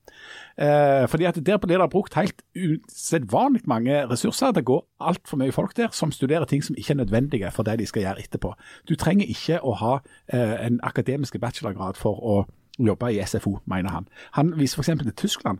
Eh, 0.58 1.08
fordi 1.08 1.24
at 1.24 1.46
Der 1.46 1.58
blir 1.58 1.78
det 1.78 1.90
brukt 1.90 2.14
helt 2.14 2.42
usedvanlig 2.56 3.62
mange 3.64 4.06
ressurser. 4.10 4.52
Det 4.52 4.64
går 4.64 4.86
altfor 5.00 5.36
mye 5.36 5.52
folk 5.52 5.76
der 5.76 5.88
som 5.92 6.12
studerer 6.12 6.44
ting 6.44 6.64
som 6.64 6.76
ikke 6.78 6.92
er 6.92 7.04
nødvendige 7.04 7.50
for 7.50 7.62
det 7.62 7.78
de 7.78 7.86
skal 7.86 8.02
gjøre 8.02 8.20
etterpå. 8.20 8.54
Du 8.88 8.94
trenger 8.96 9.26
ikke 9.26 9.60
å 9.60 9.74
ha 9.74 9.98
eh, 10.32 10.66
en 10.66 10.80
akademisk 10.82 11.40
bachelorgrad 11.40 11.96
for 11.96 12.16
å 12.22 12.46
jobbe 12.78 13.12
i 13.12 13.20
SFO, 13.24 13.58
mener 13.64 13.90
han. 13.90 14.08
Han 14.32 14.58
viser 14.58 14.80
f.eks. 14.80 15.02
til 15.02 15.12
Tyskland. 15.12 15.58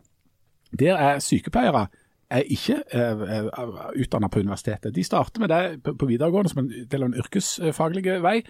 Der 0.79 0.95
er 0.95 1.19
sykepleiere 1.19 1.87
er 2.29 2.43
ikke 2.51 2.75
uh, 2.95 4.01
utdannet 4.01 4.31
på 4.31 4.39
universitetet. 4.39 4.95
De 4.95 5.03
starter 5.03 5.39
med 5.39 5.47
det 5.47 5.97
på, 5.97 6.05
videregående 6.05 6.49
som 6.49 6.59
en 6.59 6.71
del 6.91 7.03
av 7.03 7.07
en 7.07 7.19
yrkesfaglig 7.21 8.03
vei, 8.23 8.41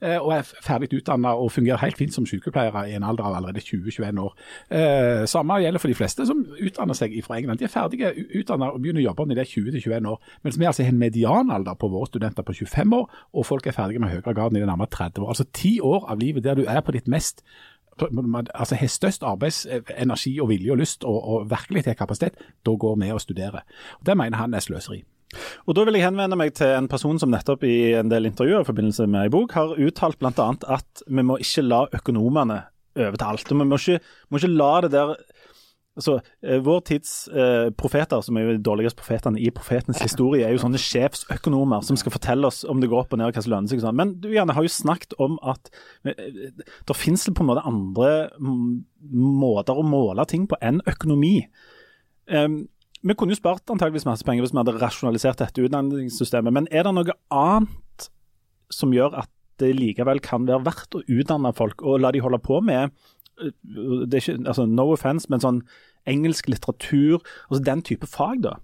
eh, 0.00 0.16
og 0.16 0.32
er 0.32 0.48
ferdig 0.64 0.88
utdannet 0.96 1.36
og 1.36 1.52
fungerer 1.52 1.82
helt 1.84 1.98
fint 2.00 2.14
som 2.14 2.26
sykepleiere 2.26 2.86
i 2.90 2.94
en 2.96 3.04
alder 3.04 3.28
av 3.28 3.36
allerede 3.36 3.60
20-21 3.60 4.20
år. 4.20 4.32
Eh, 4.70 5.26
samme 5.28 5.60
gjelder 5.60 5.82
for 5.82 5.92
de 5.92 5.98
fleste 5.98 6.26
som 6.26 6.42
utdanner 6.56 6.96
seg 6.96 7.18
fra 7.24 7.36
England. 7.36 7.60
De 7.60 7.68
er 7.68 7.72
ferdige 7.72 8.12
utdannet 8.40 8.72
og 8.72 8.80
begynner 8.80 9.04
å 9.04 9.08
jobbe 9.10 9.28
når 9.28 9.40
de 9.40 9.44
er 9.44 9.52
20-21 9.52 10.10
år, 10.14 10.34
mens 10.44 10.58
vi 10.58 10.68
altså 10.72 10.86
har 10.86 10.94
en 10.94 11.04
medianalder 11.04 11.76
på 11.80 11.92
våre 11.92 12.08
studenter 12.08 12.46
på 12.46 12.56
25 12.64 12.98
år, 13.02 13.22
og 13.36 13.46
folk 13.46 13.66
er 13.66 13.76
ferdige 13.76 14.00
med 14.00 14.14
høyere 14.14 14.32
grad 14.32 14.52
når 14.52 14.62
de 14.62 14.64
er 14.64 14.72
nærmere 14.72 14.94
30 14.96 15.24
år. 15.24 15.28
Altså 15.34 15.48
ti 15.52 15.78
år 15.80 16.08
av 16.08 16.20
livet 16.24 16.44
der 16.44 16.56
du 16.56 16.64
er 16.64 16.80
på 16.80 16.96
ditt 16.96 17.08
mest 17.08 17.44
altså 18.00 18.74
har 18.74 18.86
størst 18.86 19.22
arbeidsenergi 19.22 20.38
og 20.40 20.48
vilje 20.48 20.72
og 20.72 20.78
lyst, 20.78 21.04
og, 21.04 21.28
og 21.28 21.50
virkelig 21.50 21.84
har 21.86 21.94
kapasitet, 21.94 22.34
da 22.66 22.70
går 22.70 22.96
vi 23.02 23.12
og 23.12 23.20
studerer. 23.20 23.62
Og 24.00 24.06
Det 24.06 24.16
mener 24.16 24.36
han 24.36 24.54
er 24.54 24.60
sløseri. 24.60 25.02
Og 25.66 25.76
Da 25.76 25.84
vil 25.84 25.94
jeg 25.98 26.06
henvende 26.06 26.36
meg 26.36 26.54
til 26.54 26.70
en 26.76 26.88
person 26.88 27.18
som 27.18 27.30
nettopp 27.30 27.64
i 27.66 27.94
en 27.98 28.10
del 28.10 28.28
intervjuer 28.28 28.62
i 28.62 28.68
forbindelse 28.68 29.06
med 29.10 29.26
ei 29.26 29.32
bok 29.32 29.52
har 29.52 29.74
uttalt 29.74 30.18
bl.a. 30.18 30.52
at 30.76 31.02
vi 31.06 31.22
må 31.22 31.38
ikke 31.42 31.66
la 31.66 31.86
økonomene 31.92 32.62
over 32.96 33.16
til 33.16 33.26
alt. 33.26 33.52
og 33.52 33.58
Vi 33.58 33.64
må 33.64 33.76
ikke, 33.76 34.00
må 34.30 34.38
ikke 34.40 34.54
la 34.54 34.70
det 34.84 34.92
der 34.92 35.14
altså, 35.96 36.18
eh, 36.44 36.60
Vår 36.64 36.82
tids 36.88 37.12
eh, 37.28 37.70
profeter, 37.76 38.22
som 38.24 38.36
er 38.36 38.46
jo 38.46 38.54
de 38.56 38.64
dårligste 38.64 39.00
profetene 39.00 39.40
i 39.40 39.50
profetens 39.54 40.00
historie, 40.04 40.44
er 40.46 40.54
jo 40.54 40.62
sånne 40.62 40.80
sjefsøkonomer 40.80 41.84
som 41.86 41.98
skal 42.00 42.14
fortelle 42.14 42.48
oss 42.48 42.62
om 42.68 42.82
det 42.82 42.90
går 42.92 43.04
opp 43.04 43.16
og 43.16 43.20
ned, 43.20 43.30
og 43.30 43.36
hva 43.38 43.44
som 43.44 43.54
lønner 43.54 43.72
seg. 43.72 43.82
Sånn. 43.84 43.98
Men 43.98 44.14
du 44.22 44.30
Janne, 44.32 44.56
har 44.56 44.66
jo 44.66 44.72
snakket 44.72 45.16
om 45.22 45.38
at 45.46 45.70
eh, 46.06 46.52
det 46.52 46.98
finnes 46.98 47.26
på 47.26 47.44
en 47.44 47.50
måte 47.50 47.66
andre 47.66 48.12
måter 48.38 49.76
å 49.76 49.86
måle 49.86 50.26
ting 50.28 50.46
på 50.50 50.58
enn 50.64 50.82
økonomi. 50.88 51.38
Um, 52.26 52.64
vi 53.06 53.14
kunne 53.14 53.34
jo 53.34 53.38
spart 53.38 53.70
antageligvis 53.70 54.06
masse 54.08 54.26
penger 54.26 54.42
hvis 54.42 54.54
vi 54.54 54.58
hadde 54.58 54.78
rasjonalisert 54.80 55.38
dette 55.42 55.62
utdanningssystemet, 55.62 56.54
men 56.54 56.66
er 56.74 56.86
det 56.86 56.94
noe 56.96 57.16
annet 57.30 58.08
som 58.72 58.94
gjør 58.94 59.14
at 59.22 59.30
det 59.60 59.72
likevel 59.76 60.20
kan 60.24 60.46
være 60.48 60.64
verdt 60.66 60.98
å 60.98 61.04
utdanne 61.06 61.52
folk 61.56 61.84
og 61.86 62.02
la 62.02 62.10
de 62.12 62.20
holde 62.24 62.40
på 62.44 62.58
med 62.64 62.92
det 63.36 64.14
er 64.14 64.22
ikke, 64.22 64.38
altså 64.46 64.66
No 64.66 64.90
offense, 64.92 65.28
men 65.30 65.42
sånn 65.44 65.62
engelsk 66.06 66.48
litteratur, 66.50 67.22
altså 67.50 67.62
den 67.66 67.82
type 67.82 68.06
fag, 68.06 68.42
da? 68.44 68.54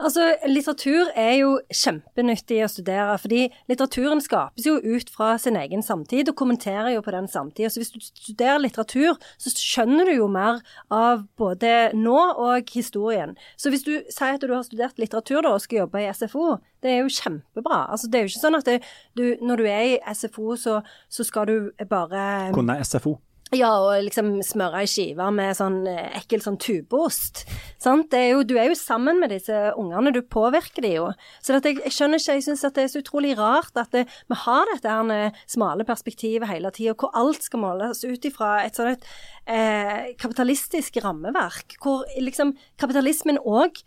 Altså, 0.00 0.26
Litteratur 0.48 1.10
er 1.18 1.34
jo 1.40 1.54
kjempenyttig 1.72 2.60
å 2.64 2.70
studere, 2.70 3.16
fordi 3.20 3.46
litteraturen 3.70 4.22
skapes 4.24 4.68
jo 4.68 4.76
ut 4.80 5.12
fra 5.12 5.34
sin 5.40 5.58
egen 5.60 5.84
samtid 5.84 6.30
og 6.30 6.38
kommenterer 6.40 6.92
jo 6.94 7.04
på 7.04 7.14
den 7.14 7.28
samtida. 7.30 7.70
Så 7.72 7.82
hvis 7.82 7.92
du 7.94 8.00
studerer 8.04 8.60
litteratur, 8.62 9.18
så 9.40 9.54
skjønner 9.54 10.08
du 10.08 10.14
jo 10.18 10.28
mer 10.32 10.60
av 10.94 11.26
både 11.40 11.90
nå 11.96 12.18
og 12.40 12.74
historien. 12.76 13.36
Så 13.60 13.72
hvis 13.72 13.86
du 13.86 13.94
sier 14.08 14.36
at 14.36 14.44
du 14.44 14.54
har 14.54 14.64
studert 14.66 15.00
litteratur 15.00 15.42
da, 15.44 15.54
og 15.56 15.64
skal 15.64 15.84
jobbe 15.84 16.04
i 16.04 16.12
SFO, 16.16 16.58
det 16.80 16.94
er 16.94 17.02
jo 17.02 17.12
kjempebra. 17.12 17.86
Altså, 17.92 18.08
det 18.08 18.20
er 18.20 18.24
jo 18.24 18.32
ikke 18.32 18.44
sånn 18.44 18.60
at 18.60 18.68
det, 18.68 18.78
du, 19.16 19.24
når 19.44 19.60
du 19.60 19.66
er 19.68 19.82
i 19.88 20.14
SFO, 20.16 20.54
så, 20.60 20.80
så 21.12 21.26
skal 21.26 21.48
du 21.50 21.56
bare 21.88 22.54
Kunne 22.56 22.80
SFO? 22.84 23.18
Ja, 23.50 23.70
og 23.82 24.04
liksom 24.06 24.36
smøre 24.46 24.84
i 24.84 24.88
skiver 24.90 25.32
med 25.34 25.56
sånn 25.58 25.80
eh, 25.90 26.12
ekkel 26.20 26.42
sånn 26.44 26.58
tubeost. 26.62 27.42
Sant? 27.82 28.14
Er 28.14 28.28
jo, 28.36 28.44
du 28.46 28.54
er 28.54 28.68
jo 28.70 28.76
sammen 28.78 29.18
med 29.18 29.32
disse 29.34 29.56
ungene, 29.74 30.12
du 30.14 30.20
påvirker 30.22 30.86
de 30.86 30.92
jo. 30.94 31.08
Så 31.42 31.56
jeg, 31.56 31.80
jeg, 31.80 31.94
skjønner 31.96 32.22
ikke, 32.22 32.36
jeg 32.38 32.46
syns 32.46 32.62
det 32.68 32.84
er 32.84 32.92
så 32.92 33.02
utrolig 33.02 33.34
rart 33.40 33.74
at 33.80 33.90
det, 33.96 34.04
vi 34.30 34.38
har 34.44 34.70
dette 34.70 34.94
her 34.94 35.42
smale 35.50 35.86
perspektivet 35.88 36.46
hele 36.46 36.70
tida, 36.76 36.94
hvor 36.94 37.10
alt 37.18 37.42
skal 37.42 37.64
måles 37.64 38.04
ut 38.06 38.30
ifra 38.30 38.60
et 38.62 38.78
sånt 38.78 39.02
eh, 39.50 40.12
kapitalistisk 40.20 41.02
rammeverk. 41.02 41.74
Hvor 41.82 42.06
liksom 42.22 42.54
kapitalismen 42.78 43.42
òg 43.42 43.82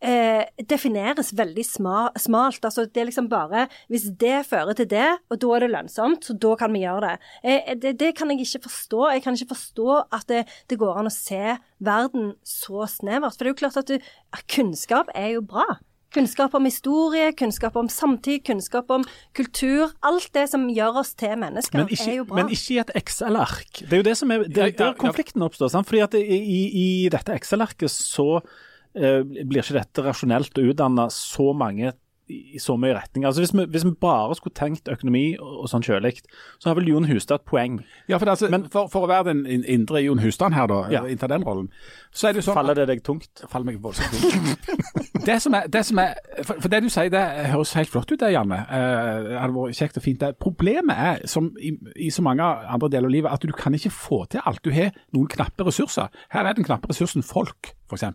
eh, 0.00 0.44
defineres 0.68 1.32
veldig 1.36 1.64
smalt. 1.66 2.64
Altså, 2.64 2.86
det 2.86 3.02
er 3.02 3.08
liksom 3.10 3.28
bare 3.30 3.68
Hvis 3.88 4.10
det 4.20 4.46
fører 4.46 4.74
til 4.74 4.88
det, 4.90 5.08
og 5.30 5.40
da 5.40 5.52
er 5.54 5.64
det 5.64 5.70
lønnsomt, 5.74 6.24
så 6.24 6.34
da 6.34 6.54
kan 6.56 6.72
vi 6.72 6.84
gjøre 6.84 7.00
det. 7.06 7.16
Eh, 7.44 7.74
det, 7.76 7.98
det, 8.00 8.14
kan 8.16 8.30
jeg 8.30 8.40
ikke 8.40 8.68
forstå. 8.68 9.10
Jeg 9.10 9.22
kan 9.22 9.34
ikke 9.34 9.54
forstå 9.54 10.00
at 10.12 10.24
det, 10.28 10.46
det, 10.70 10.78
går 10.78 10.98
an 10.98 11.10
å 11.10 11.14
se 11.14 11.56
verden 11.78 12.34
så 12.44 12.86
snevert. 12.88 13.36
For 13.36 13.44
det 13.44 13.52
er 13.52 13.54
jo 13.54 13.60
klart 13.62 13.80
at 13.80 13.88
du, 13.88 14.10
kunnskap 14.48 15.12
er 15.14 15.36
jo 15.36 15.44
bra. 15.44 15.66
Kunnskap 16.10 16.56
om 16.58 16.64
historie, 16.66 17.28
kunnskap 17.38 17.76
om 17.78 17.86
samtid, 17.88 18.42
kunnskap 18.42 18.88
om 18.90 19.04
kultur. 19.36 19.92
Alt 20.02 20.32
det 20.34 20.48
som 20.50 20.64
gjør 20.66 21.04
oss 21.04 21.12
til 21.14 21.36
mennesker, 21.38 21.84
ikke, 21.86 22.08
er 22.10 22.16
jo 22.16 22.24
bra. 22.26 22.40
Men 22.40 22.50
ikke 22.50 22.74
i 22.74 22.80
et 22.82 22.90
Excel-ark. 22.98 23.84
Det 23.84 23.94
er 23.94 24.02
jo 24.02 24.08
det 24.08 24.16
som 24.18 24.32
er, 24.34 24.42
det, 24.48 24.72
der 24.80 24.96
konflikten 24.98 25.46
oppstår. 25.46 25.70
Sant? 25.70 25.86
Fordi 25.86 26.02
at 26.08 26.18
i, 26.18 26.40
i, 26.66 26.88
dette 27.14 27.38
Excel-arket 27.38 27.94
så 27.94 28.40
Eh, 28.40 28.66
blir 28.94 29.62
ikke 29.62 29.76
dette 29.76 30.02
rasjonelt 30.02 30.58
å 30.58 30.64
utdanne 30.72 31.04
så 31.14 31.52
mange 31.54 31.92
i 32.30 32.58
så 32.58 32.76
mye 32.78 32.94
retning. 32.94 33.24
Altså 33.26 33.42
hvis 33.42 33.52
vi, 33.54 33.64
hvis 33.70 33.84
vi 33.84 33.92
bare 34.00 34.34
skulle 34.38 34.54
tenkt 34.56 34.88
økonomi 34.90 35.24
og, 35.40 35.52
og 35.64 35.70
sånn 35.72 35.84
kjølig, 35.84 36.20
så 36.60 36.70
har 36.70 36.78
vel 36.78 36.90
Jon 36.90 37.08
Hustad 37.10 37.40
et 37.40 37.48
poeng. 37.50 37.80
Ja, 38.10 38.18
for, 38.18 38.30
altså, 38.30 38.50
Men, 38.52 38.66
for, 38.72 38.90
for, 38.92 39.06
å 39.06 39.10
være 39.10 39.32
den 39.32 39.64
indre 39.64 40.02
Jon 40.04 40.22
Hustad 40.22 40.54
her, 40.56 40.68
da, 40.70 40.80
ja. 40.92 41.02
innta 41.10 41.28
den 41.30 41.44
rollen, 41.46 41.70
så 42.14 42.28
er 42.28 42.34
det 42.34 42.42
jo 42.42 42.48
sånn 42.50 42.58
Faller 42.60 42.78
det 42.78 42.86
deg 42.90 43.02
tungt? 43.06 43.44
Faller 43.50 43.70
meg 43.70 43.80
voldsomt 43.82 44.14
tungt. 44.14 44.70
det, 45.28 45.38
som 45.42 45.56
er, 45.58 45.70
det 45.72 45.84
som 45.86 46.02
er 46.02 46.14
for, 46.42 46.54
for, 46.54 46.68
det 46.72 46.82
du 46.84 46.90
sier, 46.92 47.10
det 47.12 47.24
høres 47.52 47.74
helt 47.78 47.92
flott 47.92 48.10
ut, 48.12 48.18
det, 48.20 48.32
Janne. 48.34 48.62
Eh, 48.66 49.12
det 49.26 49.40
hadde 49.40 49.56
vært 49.56 49.80
kjekt 49.80 50.00
og 50.00 50.06
fint. 50.06 50.22
Det. 50.22 50.32
Problemet 50.42 51.04
er, 51.10 51.24
som 51.30 51.50
i, 51.58 51.74
i, 51.96 52.12
så 52.14 52.24
mange 52.26 52.46
andre 52.46 52.92
deler 52.92 53.10
av 53.10 53.16
livet, 53.16 53.32
at 53.32 53.46
du 53.46 53.54
kan 53.56 53.76
ikke 53.76 53.92
få 53.94 54.24
til 54.30 54.44
alt. 54.44 54.62
Du 54.64 54.74
har 54.74 54.94
noen 55.16 55.30
knappe 55.30 55.66
ressurser. 55.66 56.10
Her 56.34 56.46
er 56.46 56.58
den 56.58 56.68
knappe 56.68 56.90
ressursen 56.92 57.26
folk, 57.26 57.74
f.eks. 57.90 58.06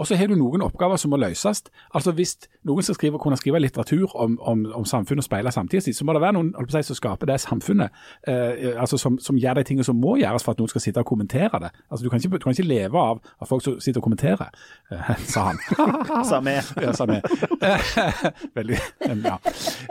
Og 0.00 0.08
så 0.08 0.16
har 0.16 0.30
du 0.30 0.36
noen 0.38 0.62
oppgaver 0.64 0.96
som 1.00 1.12
må 1.12 1.18
løses. 1.20 1.62
Altså 1.94 2.14
Hvis 2.16 2.36
noen 2.64 2.84
skal 2.86 2.96
skrive, 2.96 3.20
kunne 3.20 3.36
skrive 3.36 3.60
litteratur 3.60 4.14
om, 4.16 4.38
om, 4.40 4.64
om 4.74 4.84
samfunnet 4.88 5.20
og 5.20 5.28
speile 5.28 5.52
samtidig, 5.52 5.94
så 5.96 6.06
må 6.08 6.14
det 6.16 6.22
være 6.24 6.38
noen 6.38 6.54
si, 6.72 6.82
som 6.88 6.96
skaper 6.96 7.28
det 7.28 7.36
samfunnet. 7.44 7.92
Eh, 8.28 8.72
altså 8.80 8.96
som, 9.00 9.18
som, 9.20 9.36
gjør 9.40 9.60
de 9.60 9.66
tingene 9.68 9.84
som 9.84 9.98
må 10.00 10.16
gjøres 10.20 10.46
for 10.46 10.56
at 10.56 10.62
noen 10.62 10.72
skal 10.72 10.84
sitte 10.84 11.04
og 11.04 11.08
kommentere 11.10 11.60
det. 11.66 11.72
Altså 11.90 12.04
Du 12.04 12.10
kan 12.10 12.22
ikke, 12.22 12.38
du 12.38 12.46
kan 12.46 12.56
ikke 12.56 12.68
leve 12.68 13.02
av 13.02 13.20
at 13.40 13.48
folk 13.50 13.64
som 13.64 13.76
sitter 13.80 14.00
og 14.00 14.08
kommenterer, 14.08 14.48
eh, 14.92 15.12
sa 15.34 15.50
han. 15.50 15.60
sa 16.30 16.40
vi. 16.44 16.56
Ja, 16.80 16.92
sa 16.96 17.04
vi. 17.04 17.18
Veldig 18.56 18.78
ja. 18.80 19.36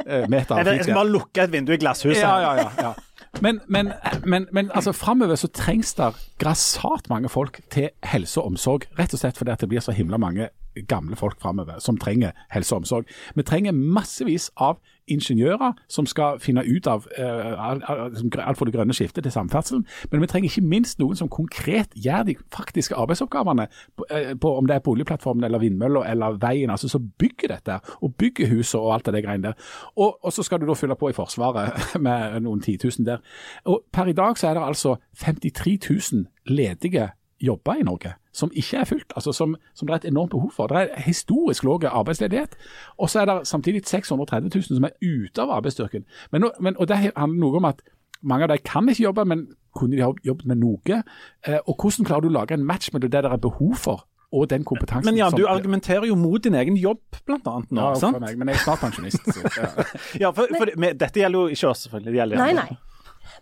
Eh, 0.06 0.26
meta. 0.32 0.58
Jeg 0.65 0.84
skal 0.88 0.98
bare 0.98 1.12
lukke 1.12 1.45
et 1.45 1.54
vindu 1.54 1.76
i 1.76 1.78
glasshuset. 1.82 2.24
Ja, 2.24 2.39
ja, 2.41 2.56
ja, 2.63 2.69
ja. 2.82 2.93
Men, 3.41 3.62
men, 3.67 3.91
men, 4.25 4.47
men 4.52 4.71
altså, 4.75 4.91
framover 4.91 5.36
så 5.39 5.47
trengs 5.47 5.93
det 5.95 6.13
grassat 6.41 7.10
mange 7.10 7.30
folk 7.32 7.62
til 7.71 7.89
helse 8.04 8.41
og 8.41 8.54
omsorg. 8.54 8.88
Rett 8.99 9.13
og 9.15 9.21
slett 9.21 9.39
fordi 9.39 9.56
det 9.60 9.69
blir 9.71 9.84
så 9.84 9.95
himla 9.95 10.19
mange 10.19 10.49
gamle 10.88 11.15
folk 11.15 11.39
framover 11.41 11.79
som 11.79 11.97
trenger 11.97 12.32
helse 12.53 12.75
og 12.75 12.84
omsorg. 12.84 13.05
Vi 13.36 13.43
trenger 13.43 13.71
massevis 13.71 14.49
av 14.58 14.79
ingeniører 15.10 15.73
som 15.89 16.05
skal 16.05 16.39
finne 16.41 16.63
ut 16.67 16.88
av 16.89 17.08
uh, 17.17 17.63
alt 17.65 18.60
for 18.60 18.69
det 18.69 18.75
grønne 18.75 18.93
skiftet 18.93 19.25
til 19.25 19.34
samferdselen. 19.34 19.86
Men 20.12 20.21
vi 20.21 20.29
trenger 20.29 20.51
ikke 20.51 20.69
minst 20.69 20.99
noen 21.01 21.17
som 21.17 21.32
konkret 21.32 21.93
gjør 21.97 22.27
de 22.27 22.36
faktiske 22.53 22.95
arbeidsoppgavene, 22.95 23.67
på, 23.97 24.05
uh, 24.12 24.34
på, 24.41 24.53
om 24.58 24.69
det 24.69 24.77
er 24.77 24.86
på 24.86 24.93
oljeplattformen 24.93 25.47
eller 25.47 25.63
vindmøller 25.63 26.10
eller 26.12 26.39
veien, 26.41 26.69
altså 26.69 26.91
som 26.91 27.10
bygger 27.19 27.55
dette, 27.55 27.79
og 28.01 28.15
bygger 28.21 28.53
huset 28.53 28.79
og 28.79 28.93
alt 28.93 29.10
det 29.10 29.23
greiene 29.25 29.49
der. 29.49 29.69
Og, 29.95 30.19
og, 30.21 30.34
så 30.34 30.45
skal 30.45 30.62
du 30.62 30.67
da 30.69 30.77
fylle 30.77 30.97
på 30.99 31.10
i 31.10 31.17
Forsvaret 31.17 31.73
med 32.05 32.39
noen 32.45 32.62
titusen 32.62 33.08
der. 33.08 33.23
Og 33.65 33.82
Per 33.93 34.12
i 34.12 34.13
dag 34.13 34.38
så 34.38 34.49
er 34.49 34.60
det 34.60 34.67
altså 34.67 34.95
53 35.17 35.79
000 36.13 36.27
ledige 36.49 37.10
jobber 37.41 37.80
i 37.80 37.86
Norge 37.88 38.13
som 38.39 38.52
ikke 38.56 38.78
er 38.78 38.88
fullt, 38.88 39.13
altså 39.15 39.34
som, 39.36 39.56
som, 39.75 39.88
det 39.88 39.93
er 39.93 40.02
et 40.04 40.12
enormt 40.12 40.32
behov 40.32 40.52
for. 40.56 40.67
Det 40.67 40.78
er 40.78 41.02
historisk 41.02 41.63
lav 41.63 41.84
arbeidsledighet, 41.89 42.56
og 42.97 43.10
så 43.10 43.21
er 43.21 43.25
det 43.25 43.47
samtidig 43.47 43.82
630 43.86 44.52
000 44.56 44.63
som 44.63 44.88
er 44.88 44.95
ute 45.02 45.41
av 45.41 45.52
arbeidsstyrken. 45.58 46.06
Men, 46.32 46.49
men, 46.60 46.78
og 46.78 46.88
Det 46.88 46.97
handler 46.97 47.39
noe 47.39 47.58
om 47.58 47.65
at 47.65 47.82
mange 48.21 48.43
av 48.43 48.54
dem 48.54 48.63
kan 48.65 48.89
ikke 48.89 49.04
jobbe, 49.04 49.25
men 49.25 49.47
kunne 49.75 49.97
de 49.97 50.04
ha 50.04 50.13
jobbet 50.25 50.45
med 50.45 50.62
noe? 50.62 51.02
Eh, 51.47 51.60
og 51.67 51.75
Hvordan 51.75 52.06
klarer 52.06 52.25
du 52.25 52.32
å 52.32 52.38
lage 52.39 52.54
en 52.54 52.65
match 52.65 52.93
mellom 52.93 53.12
det 53.12 53.23
det 53.23 53.32
er 53.32 53.38
behov 53.38 53.75
for, 53.75 54.06
og 54.32 54.49
den 54.49 54.63
kompetansen. 54.63 55.10
Men 55.10 55.17
Jan, 55.17 55.34
du 55.34 55.47
argumenterer 55.49 56.06
jo 56.06 56.15
mot 56.15 56.43
din 56.43 56.56
egen 56.56 56.78
jobb, 56.78 57.02
blant 57.25 57.47
annet 57.49 57.71
nå, 57.71 57.82
ja, 57.82 57.95
sant? 57.97 58.19
Meg, 58.21 58.38
men 58.38 58.52
jeg 58.52 58.60
er 58.60 58.65
snart 58.65 58.84
pensjonist. 58.84 59.25
Så, 59.25 59.41
ja. 59.58 59.71
ja, 60.28 60.32
for, 60.36 60.52
for, 60.54 60.69
men, 60.78 60.99
dette 60.99 61.23
gjelder 61.23 61.47
jo 61.47 61.56
ikke 61.58 61.71
oss, 61.71 61.88
selvfølgelig. 61.88 62.13
Det 62.13 62.21
gjelder 62.21 62.43
nei, 62.43 62.52
nei. 62.60 62.67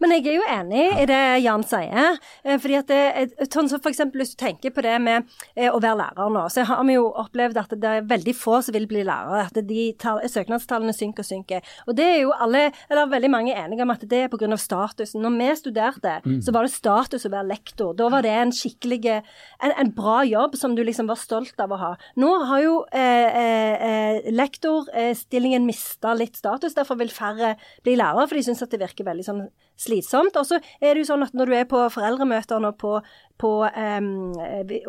Men 0.02 0.14
jeg 0.16 0.28
er 0.28 0.38
jo 0.38 0.48
enig 0.52 0.86
i 1.02 1.06
det 1.10 1.22
Jan 1.44 1.66
sier. 1.68 2.18
Eh, 2.44 2.58
fordi 2.62 2.78
at 2.80 2.92
det, 2.92 3.48
sånn 3.52 3.70
som 3.72 3.82
for 3.82 3.92
eksempel 3.92 4.22
Hvis 4.22 4.34
du 4.36 4.40
tenker 4.40 4.74
på 4.74 4.84
det 4.86 4.96
med 5.04 5.28
eh, 5.56 5.70
å 5.70 5.80
være 5.82 6.00
lærer 6.02 6.34
nå, 6.34 6.46
så 6.54 6.66
har 6.68 6.84
vi 6.88 6.98
jo 6.98 7.08
opplevd 7.22 7.60
at 7.62 7.76
det 7.78 7.94
er 8.00 8.08
veldig 8.10 8.36
få 8.38 8.62
som 8.66 8.76
vil 8.76 8.88
bli 8.90 9.04
lærere. 9.08 9.48
At 9.48 9.60
de 9.68 9.90
søknadstallene 10.32 10.96
synker 10.96 11.26
og 11.26 11.30
synker. 11.30 11.74
Og 11.88 11.98
det 11.98 12.08
er 12.08 12.20
jo 12.24 12.34
alle, 12.36 12.68
eller 12.90 13.12
veldig 13.12 13.32
mange 13.34 13.56
enige 13.58 13.86
om 13.86 13.94
at 13.94 14.06
det 14.10 14.24
er 14.26 14.32
pga. 14.32 14.58
statusen. 14.58 15.22
Når 15.24 15.38
vi 15.38 15.50
studerte, 15.62 16.18
mm. 16.26 16.40
så 16.46 16.54
var 16.56 16.66
det 16.66 16.74
status 16.76 17.28
å 17.28 17.34
være 17.34 17.52
lektor. 17.52 17.94
Da 17.98 18.10
var 18.14 18.26
det 18.26 18.34
en 18.34 18.54
skikkelig 18.56 19.00
en, 19.08 19.72
en, 19.72 19.92
bra 19.98 20.22
jobb 20.26 20.56
som 20.58 20.76
du 20.76 20.84
liksom 20.86 21.10
var 21.10 21.20
stolt 21.20 21.60
av 21.62 21.74
å 21.74 21.80
ha. 21.82 21.92
Nå 22.20 22.32
har 22.50 22.64
jo 22.64 22.76
eh, 22.92 23.38
eh, 23.38 24.30
lektorstillingen 24.34 25.64
eh, 25.64 25.68
mista 25.68 26.14
litt 26.18 26.38
status. 26.40 26.76
Derfor 26.78 27.00
vil 27.02 27.14
færre 27.14 27.56
bli 27.86 27.98
lærere, 28.00 28.28
for 28.28 28.38
de 28.38 28.46
syns 28.48 28.64
at 28.66 28.74
det 28.74 28.82
virker 28.84 29.08
veldig 29.08 29.28
sånn 29.28 29.48
slitsomt. 29.78 30.38
Og 30.40 30.48
så 30.50 30.60
er 30.82 30.94
det 30.94 31.04
jo 31.04 31.10
sånn 31.12 31.26
at 31.28 31.36
når 31.38 31.52
du 31.52 31.56
er 31.58 31.70
på 31.70 31.84
foreldremøtene 31.94 32.72
og 32.72 32.80
på, 32.82 32.96
på 33.42 33.52
um, 33.68 34.10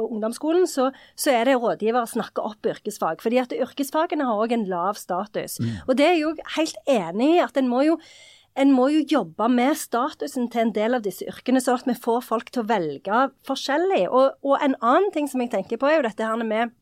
ungdomsskolen, 0.09 0.67
så, 0.71 0.89
så, 1.15 1.35
er 1.35 1.51
det 1.51 1.59
rådgiver 1.61 2.03
å 2.03 2.11
snakke 2.11 2.45
opp 2.45 2.73
yrkesfag. 2.73 3.23
Fordi 3.25 3.43
at 3.45 3.55
yrkesfagene 3.57 4.27
har 4.29 4.43
òg 4.43 4.57
en 4.57 4.67
lav 4.71 4.99
status. 5.01 5.61
Mm. 5.63 5.77
Og 5.87 6.01
det 6.01 6.09
er 6.09 6.17
jeg 6.17 6.25
jo 6.25 6.35
helt 6.57 6.83
enig 6.99 7.31
i 7.37 7.45
at 7.45 7.61
en 7.61 7.71
må 7.71 7.85
jo 7.87 8.01
en 8.59 8.73
må 8.75 8.89
jo 8.91 9.05
jobbe 9.07 9.47
med 9.55 9.77
statusen 9.79 10.49
til 10.51 10.65
en 10.65 10.73
del 10.75 10.97
av 10.97 11.05
disse 11.05 11.23
yrkene, 11.31 11.61
sånn 11.63 11.79
at 11.79 11.87
vi 11.87 11.95
får 11.95 12.25
folk 12.27 12.49
til 12.51 12.65
å 12.65 12.67
velge 12.67 13.21
forskjellig. 13.47 14.09
Og, 14.09 14.35
og 14.43 14.65
en 14.65 14.75
annen 14.81 15.13
ting 15.15 15.29
som 15.31 15.45
jeg 15.45 15.53
tenker 15.53 15.79
på, 15.79 15.87
er 15.87 16.01
jo 16.01 16.07
dette 16.09 16.27
her 16.27 16.43
med 16.43 16.75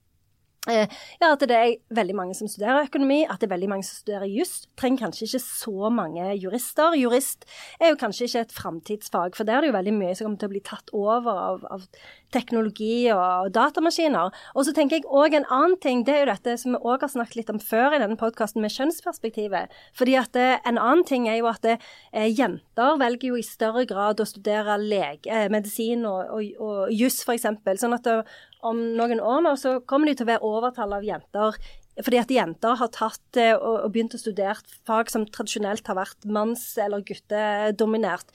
ja, 0.66 1.30
at 1.30 1.44
det 1.46 1.56
er 1.56 1.76
veldig 1.94 2.16
mange 2.18 2.36
som 2.38 2.48
studerer 2.50 2.88
økonomi, 2.88 3.22
at 3.24 3.40
det 3.40 3.48
er 3.48 3.54
veldig 3.54 3.70
mange 3.70 3.86
som 3.86 4.00
studerer 4.00 4.30
juss. 4.30 4.66
Trenger 4.78 5.06
kanskje 5.06 5.28
ikke 5.28 5.42
så 5.44 5.90
mange 5.94 6.28
jurister. 6.40 6.96
Jurist 6.98 7.46
er 7.80 7.92
jo 7.92 8.00
kanskje 8.00 8.28
ikke 8.28 8.44
et 8.46 8.54
framtidsfag, 8.56 9.36
for 9.38 9.48
der 9.48 9.60
er 9.60 9.66
det 9.66 9.72
jo 9.72 9.78
veldig 9.78 9.96
mye 9.96 10.14
som 10.14 10.28
kommer 10.28 10.42
til 10.42 10.50
å 10.50 10.54
bli 10.54 10.64
tatt 10.66 10.94
over 10.96 11.42
av, 11.46 11.66
av 11.70 11.86
teknologi 12.34 13.06
og 13.14 13.52
datamaskiner. 13.54 14.34
Og 14.56 14.66
så 14.66 14.74
tenker 14.76 14.98
jeg 14.98 15.06
òg 15.06 15.36
en 15.38 15.48
annen 15.52 15.76
ting, 15.82 16.02
det 16.06 16.14
er 16.14 16.24
jo 16.24 16.32
dette 16.32 16.56
som 16.60 16.74
vi 16.74 16.82
òg 16.82 17.04
har 17.04 17.12
snakket 17.12 17.40
litt 17.40 17.52
om 17.54 17.60
før 17.62 17.96
i 17.96 18.00
denne 18.02 18.18
podkasten, 18.20 18.64
med 18.64 18.74
kjønnsperspektivet. 18.74 19.72
Fordi 19.96 20.16
at 20.18 20.32
det, 20.36 20.48
en 20.66 20.80
annen 20.80 21.06
ting 21.06 21.28
er 21.30 21.40
jo 21.40 21.50
at 21.50 21.62
det, 21.66 21.78
eh, 22.12 22.28
jenter 22.32 22.98
velger 23.00 23.32
jo 23.32 23.40
i 23.40 23.46
større 23.46 23.86
grad 23.88 24.20
å 24.20 24.28
studere 24.28 24.78
lege, 24.82 25.30
eh, 25.30 25.48
medisin 25.52 26.06
og, 26.08 26.34
og, 26.34 26.60
og 26.60 26.92
juss, 26.94 27.22
f.eks. 27.22 27.48
Sånn 27.80 27.96
at 27.96 28.06
det, 28.06 28.20
om 28.66 28.82
noen 28.98 29.22
år 29.22 29.42
nå 29.46 29.56
så 29.60 29.78
kommer 29.88 30.10
de 30.10 30.16
til 30.18 30.26
å 30.26 30.32
være 30.34 30.46
overtall 30.46 30.96
av 30.96 31.06
jenter. 31.06 31.58
Fordi 31.96 32.18
at 32.20 32.32
jenter 32.32 32.76
har 32.76 32.90
tatt 32.92 33.38
eh, 33.40 33.54
og 33.56 33.88
begynt 33.94 34.16
å 34.16 34.20
studere 34.20 34.60
fag 34.88 35.08
som 35.12 35.24
tradisjonelt 35.32 35.86
har 35.88 35.96
vært 35.96 36.26
manns- 36.28 36.74
eller 36.82 37.04
guttedominert. 37.06 38.34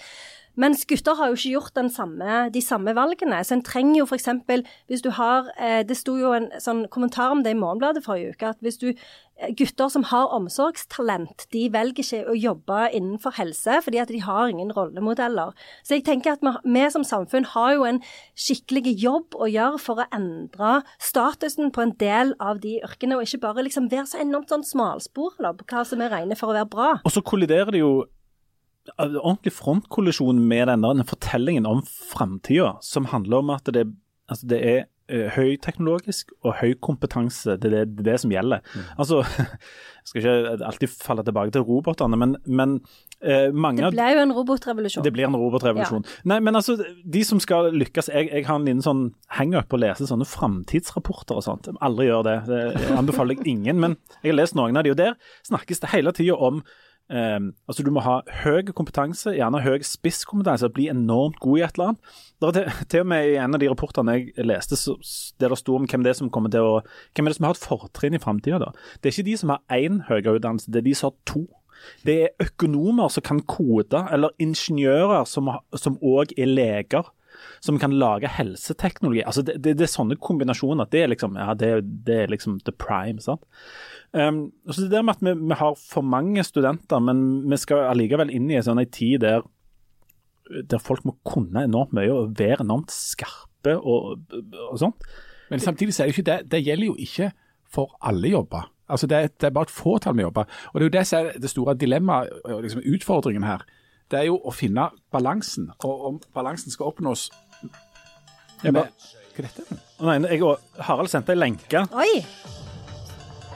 Mens 0.59 0.85
gutter 0.85 1.15
har 1.15 1.31
jo 1.31 1.37
ikke 1.39 1.53
gjort 1.55 1.81
samme, 1.93 2.49
de 2.53 2.61
samme 2.61 2.95
valgene. 2.95 3.43
Så 3.43 3.55
en 3.55 3.63
trenger 3.63 4.01
jo 4.01 4.05
f.eks. 4.05 4.29
hvis 4.87 5.01
du 5.01 5.11
har 5.11 5.51
eh, 5.57 5.83
Det 5.87 5.97
sto 5.97 6.17
jo 6.17 6.33
en 6.33 6.49
sånn 6.59 6.87
kommentar 6.91 7.31
om 7.31 7.43
det 7.43 7.51
i 7.55 7.59
Morgenbladet 7.59 8.03
forrige 8.03 8.35
uke. 8.35 8.51
At 8.51 8.59
hvis 8.61 8.77
du 8.77 8.93
gutter 9.57 9.89
som 9.89 10.03
har 10.11 10.29
omsorgstalent, 10.35 11.47
de 11.53 11.65
velger 11.73 12.03
ikke 12.03 12.19
å 12.29 12.35
jobbe 12.37 12.81
innenfor 12.93 13.35
helse 13.39 13.79
fordi 13.85 14.01
at 14.01 14.11
de 14.13 14.21
har 14.21 14.51
ingen 14.51 14.71
rollemodeller. 14.75 15.55
Så 15.83 15.97
jeg 15.97 16.05
tenker 16.05 16.35
at 16.35 16.45
vi, 16.45 16.53
vi 16.75 16.85
som 16.93 17.05
samfunn 17.07 17.47
har 17.55 17.73
jo 17.75 17.87
en 17.87 18.01
skikkelig 18.37 18.95
jobb 19.01 19.37
å 19.37 19.49
gjøre 19.49 19.81
for 19.81 20.03
å 20.03 20.07
endre 20.13 20.81
statusen 21.01 21.73
på 21.73 21.85
en 21.85 21.95
del 22.01 22.35
av 22.43 22.61
de 22.63 22.77
yrkene, 22.85 23.17
og 23.17 23.25
ikke 23.25 23.43
bare 23.47 23.65
liksom 23.65 23.89
være 23.91 24.09
så 24.13 24.21
enormt 24.21 24.53
sånn 24.53 24.67
smalspor 24.67 25.37
da, 25.41 25.55
på 25.57 25.67
hva 25.71 25.85
som 25.87 26.03
er 26.03 26.13
regnet 26.13 26.39
for 26.39 26.51
å 26.51 26.57
være 26.59 26.71
bra. 26.71 26.91
Og 27.01 27.13
så 27.13 27.23
kolliderer 27.25 27.73
det 27.73 27.81
jo 27.81 27.93
eh, 28.03 28.20
ordentlig 28.97 29.53
frontkollisjon 29.55 30.39
med 30.47 30.71
denne 30.71 31.05
fortellingen 31.07 31.67
om 31.69 31.83
framtida, 31.85 32.75
som 32.81 33.11
handler 33.11 33.43
om 33.43 33.53
at 33.53 33.69
det, 33.73 33.85
altså 34.31 34.49
det 34.49 34.59
er 34.65 34.81
eh, 35.11 35.29
høyteknologisk 35.35 36.33
og 36.41 36.57
høy 36.61 36.73
kompetanse. 36.81 37.57
Det 37.61 37.69
er 37.69 37.75
det, 37.75 37.85
det, 37.97 38.05
er 38.05 38.11
det 38.11 38.19
som 38.23 38.33
gjelder. 38.33 38.65
Altså, 38.97 39.21
jeg 40.01 40.09
skal 40.09 40.21
ikke 40.21 40.65
alltid 40.65 40.97
falle 40.97 41.25
tilbake 41.27 41.53
til 41.53 41.65
robotene, 41.67 42.17
men, 42.17 42.35
men 42.45 42.77
eh, 43.21 43.53
mange 43.53 43.83
Det 43.83 43.93
blir 43.93 44.01
ble 44.01 44.11
jo 44.15 44.25
en 44.25 44.35
robotrevolusjon. 44.39 45.05
det 45.05 45.13
blir 45.13 45.29
en 45.29 45.37
robotrevolusjon. 45.37 46.05
Nei, 46.31 46.41
men 46.41 46.57
altså, 46.57 46.79
de 47.05 47.25
som 47.27 47.41
skal 47.43 47.69
lykkes 47.75 48.09
Jeg, 48.09 48.31
jeg 48.33 48.47
har 48.49 48.57
en 48.57 48.65
liten 48.65 48.85
sånn 48.85 49.07
hangup 49.37 49.69
på 49.69 49.77
å 49.77 49.83
lese 49.85 50.09
sånne 50.09 50.25
framtidsrapporter 50.25 51.37
og 51.37 51.45
sånt. 51.45 51.69
Aldri 51.85 52.09
gjør 52.09 52.25
det. 52.27 52.37
Det 52.49 52.95
anbefaler 52.97 53.37
jeg 53.37 53.53
ingen. 53.53 53.83
Men 53.83 53.99
jeg 54.23 54.33
har 54.33 54.41
lest 54.41 54.57
noen 54.57 54.79
av 54.79 54.87
de, 54.87 54.95
og 54.95 55.03
der 55.03 55.19
snakkes 55.45 55.85
det 55.85 55.93
hele 55.93 56.15
tida 56.17 56.39
om 56.39 56.63
eh, 57.09 57.39
altså 57.67 57.85
Du 57.85 57.91
må 57.93 58.03
ha 58.05 58.19
høy 58.43 58.71
kompetanse, 58.75 59.33
gjerne 59.37 59.63
høy 59.63 59.79
spisskompetanse, 59.85 60.69
bli 60.75 60.89
enormt 60.91 61.39
god 61.43 61.57
i 61.57 61.63
et 61.65 61.79
eller 61.79 61.93
annet. 61.93 62.11
Det 62.41 62.51
til, 62.57 62.83
til 62.93 63.05
og 63.05 63.09
med 63.13 63.29
i 63.29 63.39
en 63.41 63.57
av 63.57 63.63
de 63.63 63.71
rapportene 63.71 64.17
jeg 64.17 64.45
leste, 64.45 64.77
så, 64.79 64.97
der 65.41 65.53
det 65.53 65.61
sto 65.61 65.77
om 65.77 65.87
hvem 65.89 66.05
det 66.05 66.13
er 66.13 66.19
som 66.19 66.31
kommer 66.33 66.53
til 66.53 66.67
å 66.67 66.75
Hvem 67.15 67.27
er 67.27 67.33
det 67.33 67.39
som 67.39 67.49
har 67.49 67.57
et 67.57 67.63
fortrinn 67.63 68.17
i 68.17 68.21
framtida. 68.21 68.73
Det 69.01 69.09
er 69.09 69.15
ikke 69.15 69.29
de 69.31 69.39
som 69.41 69.55
har 69.55 69.63
én 69.73 70.03
høyere 70.09 70.37
utdannelse, 70.37 70.71
det 70.71 70.83
er 70.83 70.89
de 70.89 70.95
som 70.97 71.11
har 71.11 71.17
to. 71.29 71.45
Det 72.05 72.17
er 72.25 72.45
økonomer 72.45 73.09
som 73.09 73.25
kan 73.25 73.41
kode, 73.49 74.03
eller 74.13 74.35
ingeniører 74.41 75.25
som 75.25 75.97
òg 75.97 76.35
er 76.37 76.49
leger. 76.49 77.09
Som 77.63 77.80
kan 77.82 77.93
lage 77.97 78.30
helseteknologi. 78.32 79.23
Altså 79.25 79.43
det, 79.45 79.58
det, 79.63 79.77
det 79.80 79.88
er 79.88 79.93
sånne 79.93 80.17
kombinasjoner. 80.21 80.89
Det 80.91 81.04
er 81.04 81.12
liksom, 81.13 81.39
ja, 81.39 81.54
det, 81.58 81.71
det 82.08 82.19
er 82.23 82.34
liksom 82.34 82.60
the 82.67 82.75
prime. 82.75 83.21
sant? 83.23 83.45
Um, 84.12 84.51
så 84.67 84.84
det 84.84 84.91
der 84.91 85.06
med 85.08 85.15
at 85.15 85.25
vi, 85.25 85.34
vi 85.39 85.58
har 85.62 85.77
for 85.80 86.04
mange 86.04 86.43
studenter, 86.43 86.99
men 86.99 87.49
vi 87.49 87.60
skal 87.62 87.88
allikevel 87.93 88.34
inn 88.34 88.49
i 88.51 88.60
en 88.60 88.67
sånn 88.67 88.84
tid 88.91 89.23
der, 89.23 89.45
der 90.67 90.84
folk 90.84 91.06
må 91.08 91.15
kunne 91.27 91.63
enormt 91.63 91.95
mye 91.95 92.12
og 92.12 92.36
være 92.39 92.65
enormt 92.65 92.91
skarpe 92.91 93.77
og, 93.77 94.25
og 94.67 94.80
sånt. 94.82 95.08
Men 95.51 95.63
samtidig 95.63 95.95
så 95.95 96.04
er 96.04 96.10
det 96.10 96.15
ikke 96.15 96.27
det, 96.27 96.38
det 96.51 96.63
gjelder 96.65 96.91
jo 96.91 96.99
ikke 96.99 97.32
for 97.71 97.95
alle 98.04 98.32
jobber. 98.32 98.67
Altså 98.91 99.08
det, 99.08 99.21
det 99.39 99.47
er 99.47 99.56
bare 99.56 99.69
et 99.69 99.73
fåtall 99.73 100.15
med 100.15 100.27
jobber. 100.27 100.47
Og 100.71 100.80
Det 100.80 100.84
er 100.84 100.89
jo 100.89 100.97
det 100.97 101.06
som 101.08 101.19
er 101.19 101.39
det 101.39 101.51
store 101.51 101.75
dilemmaet 101.80 102.30
liksom 102.65 102.84
utfordringen 102.84 103.47
her. 103.47 103.63
Det 104.12 104.19
er 104.19 104.28
jo 104.28 104.36
å 104.43 104.52
finne 104.52 104.89
balansen. 105.13 105.69
Og 105.88 106.06
om 106.10 106.17
balansen 106.36 106.74
skal 106.74 106.89
oppnås 106.91 107.30
med, 108.62 108.76
Hva 108.76 108.84
er 109.39 109.45
dette? 109.47 109.78
Å 110.02 110.10
Nei, 110.10 110.17
jeg 110.34 110.43
og 110.43 110.60
Harald 110.84 111.08
sendte 111.10 111.32
ei 111.32 111.39
lenke. 111.39 111.86
Oi! 111.95 112.19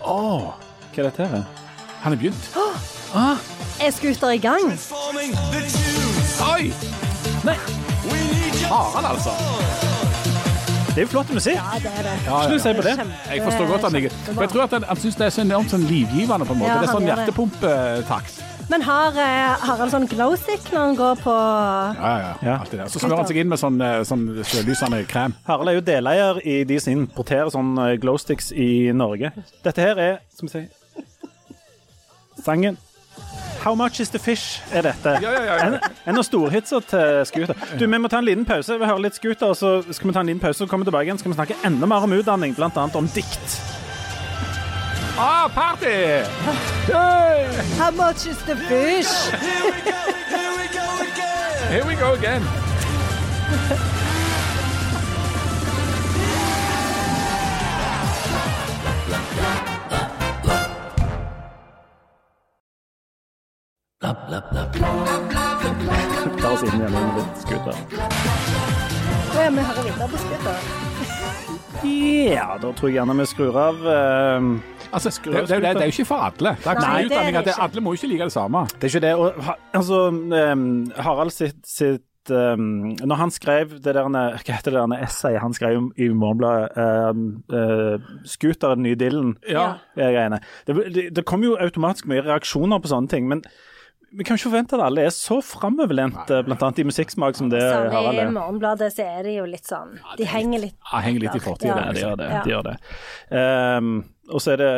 Åh, 0.06 0.48
Hva 0.56 1.04
er 1.04 1.10
dette 1.10 1.28
her? 1.34 1.44
han 2.06 2.13
er 2.13 2.22
begynt. 2.22 2.48
Er 3.84 3.91
scooter 3.91 4.32
i 4.32 4.39
gang? 4.39 4.72
Oi! 6.54 6.72
Nei, 7.44 7.58
Harald, 8.70 9.12
altså. 9.12 9.36
det 10.88 10.98
er 10.98 11.02
jo 11.02 11.12
flott 11.18 11.36
musikk. 11.36 11.60
Ja, 11.60 11.80
det 11.84 11.91
er 11.91 12.08
det. 12.08 12.18
Ja, 12.26 12.32
ja, 12.32 12.41
ja. 12.48 12.50
du 12.54 12.60
si 12.63 12.74
på 12.80 12.88
det? 12.88 12.98
Jeg 13.34 13.44
forstår 13.44 13.72
godt 13.74 13.89
han 13.89 14.02
ikke 14.02 14.15
For 14.32 14.48
jeg 14.48 14.56
tror 14.56 14.68
at 14.70 14.80
han, 14.80 14.89
han 14.94 15.04
syns 15.04 15.20
det 15.20 15.28
er 15.28 15.36
så 15.36 15.44
enormt 15.44 15.76
sånn 15.76 15.88
livgivende, 15.89 16.48
på 16.48 16.56
en 16.56 16.63
måte. 16.63 16.72
Ja, 16.72 16.80
det 16.80 16.94
er 16.94 17.00
sånn 17.00 17.10
hjertepumpetakt. 17.12 18.44
Men 18.69 18.82
har, 18.82 19.12
eh, 19.12 19.65
har 19.67 19.78
han 19.78 19.91
sånn 19.91 20.08
glowstick 20.10 20.71
når 20.73 20.80
han 20.80 20.95
går 20.97 21.19
på 21.21 21.34
Ja, 21.36 22.13
ja, 22.21 22.32
ja. 22.41 22.56
Alltid 22.60 22.80
det. 22.80 22.88
Så 22.91 23.01
smører 23.01 23.21
han 23.21 23.30
seg 23.30 23.41
inn 23.43 23.51
med 23.51 23.62
sånn, 23.62 23.78
eh, 23.82 23.99
sånn 24.08 24.25
sjølysende 24.43 25.04
krem. 25.10 25.36
Harald 25.45 25.69
er 25.69 25.78
jo 25.78 25.86
deleier 25.86 26.41
i 26.45 26.63
de 26.65 26.80
som 26.82 26.93
importerer 26.95 27.51
sånn 27.54 27.75
glow 27.75 28.15
glowsticks 28.15 28.51
i 28.56 28.91
Norge. 28.95 29.32
Dette 29.63 29.82
her 29.82 29.99
er, 29.99 30.17
skal 30.34 30.49
vi 30.49 30.54
si 30.56 30.67
Sangen 32.45 32.78
How 33.65 33.73
Much 33.73 33.99
Is 33.99 34.10
The 34.10 34.19
Fish 34.19 34.62
er 34.71 34.84
dette. 34.86 35.15
Ja, 35.23 35.32
ja, 35.32 35.41
ja, 35.41 35.56
ja. 35.56 35.65
En, 35.65 35.80
en 36.06 36.19
av 36.21 36.23
storhitsa 36.28 36.84
til 36.86 37.23
Scooter. 37.25 37.58
Du, 37.80 37.88
Vi 37.88 37.97
må 37.97 38.12
ta 38.13 38.19
en 38.21 38.28
liten 38.28 38.45
pause. 38.45 38.78
Vi 38.78 38.86
hører 38.86 39.08
litt 39.08 39.17
Scooter, 39.17 39.56
og 39.56 39.58
så 39.58 39.80
skal 39.89 40.12
vi 40.12 40.13
ta 40.13 40.21
en 40.21 40.30
liten 40.30 40.43
pause 40.43 40.67
og 40.67 40.69
komme 40.69 40.86
tilbake 40.86 41.10
igjen. 41.10 41.17
Skal 41.17 41.34
vi 41.34 41.39
snakke 41.39 41.58
enda 41.65 41.89
mer 41.89 42.06
om 42.06 42.13
utdanning, 42.13 42.54
bl.a. 42.54 42.69
om 42.93 43.10
dikt. 43.15 43.64
Ah, 45.17 45.47
party! 45.54 46.23
How 47.78 47.91
much 47.91 48.25
is 48.28 48.38
the 48.43 48.56
fish? 48.56 49.08
Here 51.69 51.86
we 51.86 51.95
go 51.95 52.13
again. 52.13 52.43
Ta 66.41 66.51
oss 66.51 66.63
inn 66.63 66.75
igjen 66.75 66.91
med 66.91 67.15
litt 67.17 67.38
Scooter. 67.41 67.78
Å 69.36 69.43
ja, 69.43 69.49
vi 69.51 69.63
hører 69.67 69.88
videre 69.88 70.08
på 70.12 70.19
scooter. 70.21 70.58
Ja, 71.86 72.47
da 72.62 72.71
tror 72.75 72.89
jeg 72.89 72.97
gjerne 72.99 73.15
vi 73.19 73.25
skrur 73.30 73.58
av. 73.60 73.82
eh, 73.95 74.74
Altså, 74.91 75.12
det, 75.24 75.34
det, 75.34 75.50
det, 75.50 75.62
det 75.62 75.82
er 75.82 75.89
jo 75.89 75.95
ikke 75.95 76.08
for 76.10 76.26
alle. 76.30 76.56
Det 76.62 76.71
er 76.71 76.82
Nei, 76.82 76.98
det 77.04 77.12
utdanning 77.12 77.38
det 77.45 77.56
alle 77.67 77.82
må 77.86 77.93
jo 77.93 78.02
ikke 78.02 78.12
like 78.13 78.28
det 78.30 78.36
samme. 78.36 78.65
Det 78.76 78.84
er 78.84 78.93
ikke 78.93 79.06
det. 79.08 79.13
Og, 79.15 79.56
altså, 79.74 80.02
um, 80.12 80.65
Harald 80.98 81.34
sitt, 81.36 81.62
sitt 81.67 82.32
um, 82.32 82.95
Når 83.02 83.15
han 83.21 83.32
skrev 83.32 83.78
det 83.78 83.93
der, 83.95 84.02
hva 84.10 84.32
heter 84.39 84.76
det 84.78 84.82
der 84.82 85.06
essayet 85.06 85.43
han 85.43 85.54
skrev 85.54 85.91
i 85.98 86.10
Morgenbladet, 86.10 86.76
um, 87.12 87.43
uh, 87.54 88.10
'Scooteren, 88.26 88.84
nye 88.86 88.95
dillen', 88.95 89.38
Ja. 89.50 89.74
greiene. 89.95 90.41
Det, 90.67 90.76
det, 90.95 91.08
det 91.15 91.26
kommer 91.26 91.52
jo 91.54 91.58
automatisk 91.62 92.10
mye 92.12 92.26
reaksjoner 92.26 92.82
på 92.82 92.91
sånne 92.91 93.12
ting, 93.12 93.28
men 93.30 93.43
vi 94.15 94.24
kan 94.24 94.38
ikke 94.38 94.48
forvente 94.50 94.78
at 94.78 94.84
alle 94.86 95.04
er 95.10 95.13
så 95.13 95.41
framoverlente, 95.43 96.38
bl.a. 96.48 96.69
i 96.80 96.86
musikksmak 96.88 97.36
som 97.36 97.50
det 97.52 97.60
Sånn, 97.62 97.89
Harald 97.91 98.15
I 98.15 98.24
er. 98.24 98.32
Morgenbladet 98.36 98.91
så 98.95 99.04
er 99.04 99.28
det 99.28 99.34
jo 99.36 99.45
litt 99.50 99.67
sånn 99.67 99.98
De 100.19 100.28
henger 100.30 100.62
litt 100.67 100.78
Ja, 100.78 101.02
henger 101.04 101.26
litt 101.26 101.36
i 101.36 101.41
fortida. 101.43 101.76
Ja, 101.76 101.91
de 101.91 102.04
gjør 102.04 102.19
det. 102.21 102.30
Ja. 102.32 102.43
De 102.45 102.54
gjør 102.54 102.67
det. 102.69 102.76
Ehm, 103.41 103.91
og 104.29 104.41
så 104.41 104.51
er 104.55 104.57
det 104.61 104.69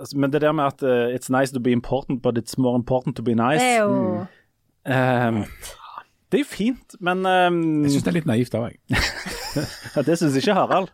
altså, 0.00 0.16
Men 0.16 0.32
det 0.32 0.40
der 0.42 0.52
med 0.52 0.64
at 0.64 0.82
uh, 0.82 1.14
it's 1.14 1.28
nice 1.30 1.52
to 1.54 1.60
be 1.60 1.70
important, 1.72 2.22
but 2.22 2.38
it's 2.38 2.54
more 2.58 2.76
important 2.76 3.16
to 3.16 3.22
be 3.22 3.34
nice. 3.34 3.60
Det 3.60 3.76
er 3.76 3.82
jo 3.84 4.26
Ehm, 4.86 5.44
det 6.32 6.38
er 6.40 6.42
jo 6.42 6.48
fint, 6.50 6.96
men 7.00 7.18
um, 7.24 7.84
Jeg 7.84 7.94
syns 7.94 8.02
det 8.04 8.10
er 8.10 8.16
litt 8.18 8.26
naivt 8.28 8.54
òg, 8.58 8.66
jeg. 8.68 8.98
ja, 9.96 10.02
Det 10.04 10.16
syns 10.20 10.36
ikke 10.36 10.52
Harald, 10.58 10.90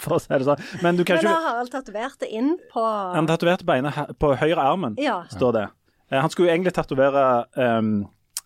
for 0.00 0.16
å 0.16 0.18
si 0.22 0.32
det 0.32 0.46
sånn. 0.48 0.64
Men 0.82 0.98
du 0.98 1.04
kan 1.04 1.20
Men 1.20 1.26
ikke 1.28 1.34
har 1.36 1.46
Harald 1.52 1.70
tatovert 1.70 2.16
det 2.24 2.30
inn 2.34 2.56
på 2.72 2.82
Han 3.14 3.28
tatoverte 3.30 3.66
beinet 3.68 3.94
på 4.18 4.32
høyre 4.40 4.58
armen, 4.64 4.96
Ja. 4.98 5.20
står 5.30 5.52
det. 5.58 5.64
Uh, 6.10 6.18
Han 6.24 6.30
skulle 6.34 6.48
jo 6.50 6.56
egentlig 6.56 6.74
tatovere 6.74 7.44
ehm, 7.54 7.92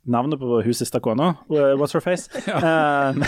navnet 0.06 0.38
på 0.40 0.60
hun 0.64 0.74
siste 0.76 1.00
kona, 1.02 1.32
eh, 1.50 1.74
What's 1.78 1.94
Her 1.96 2.02
Face. 2.04 2.30
Ehm, 2.56 3.22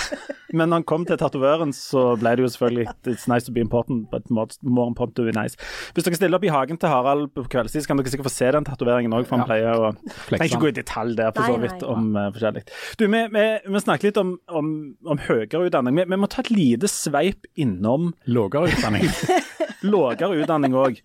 men 0.57 0.71
når 0.71 0.79
han 0.81 0.85
kom 0.89 1.03
til 1.05 1.19
tatovøren, 1.21 1.75
så 1.77 2.15
ble 2.17 2.31
det 2.39 2.45
jo 2.47 2.49
selvfølgelig 2.55 2.87
It's 3.13 3.27
nice 3.29 3.45
to 3.47 3.53
be 3.53 3.61
important, 3.61 4.07
but 4.11 4.31
more 4.31 4.47
more 4.63 4.89
important 4.89 5.17
to 5.19 5.25
be 5.27 5.35
nice. 5.37 5.59
Hvis 5.93 6.07
dere 6.07 6.17
stiller 6.17 6.39
opp 6.39 6.47
i 6.49 6.53
hagen 6.55 6.79
til 6.81 6.89
Harald 6.89 7.29
på 7.37 7.45
kveldstid, 7.53 7.85
så 7.85 7.91
kan 7.91 8.01
dere 8.01 8.09
sikkert 8.15 8.31
få 8.31 8.33
se 8.33 8.51
den 8.57 8.65
tatoveringen 8.65 9.13
òg, 9.13 9.27
for 9.29 9.37
han 9.37 9.45
Ja. 9.45 9.49
pleier 9.51 9.75
å 9.77 9.93
Trenger 10.31 10.49
ikke 10.49 10.63
gå 10.65 10.69
i 10.73 10.77
detalj 10.81 11.17
der, 11.19 11.33
for 11.37 11.43
så 11.53 11.59
vidt, 11.61 11.83
om 11.85 12.15
uh, 12.17 12.31
forskjellig. 12.33 12.65
Du, 12.99 13.07
vi, 13.07 13.25
vi, 13.37 13.45
vi 13.69 13.85
snakker 13.85 14.09
litt 14.09 14.23
om, 14.23 14.35
om, 14.49 14.73
om 15.05 15.19
høyere 15.29 15.67
utdanning. 15.69 15.99
Vi, 16.01 16.09
vi 16.15 16.17
må 16.25 16.29
ta 16.33 16.41
et 16.47 16.51
lite 16.55 16.89
sveip 16.89 17.45
innom 17.61 18.13
Lågere 18.27 18.73
utdanning. 18.73 19.05
Lågere 19.93 20.41
utdanning 20.43 20.75
òg, 20.75 21.03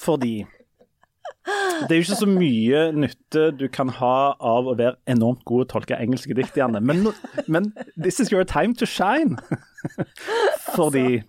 fordi 0.00 0.44
det 1.44 1.90
er 1.90 1.98
jo 1.98 2.04
ikke 2.06 2.22
så 2.22 2.28
mye 2.30 2.80
nytte 2.96 3.44
du 3.58 3.66
kan 3.72 3.90
ha 3.98 4.16
av 4.38 4.70
å 4.70 4.76
være 4.78 4.96
enormt 5.10 5.42
god 5.44 5.64
til 5.64 5.66
å 5.66 5.72
tolke 5.74 5.98
engelske 6.00 6.36
dikt, 6.36 6.56
Janne. 6.56 6.80
Men, 6.80 7.04
men 7.46 7.72
this 8.00 8.20
is 8.20 8.32
your 8.32 8.44
time 8.48 8.74
to 8.80 8.86
shine. 8.88 9.36
Fordi 10.76 11.20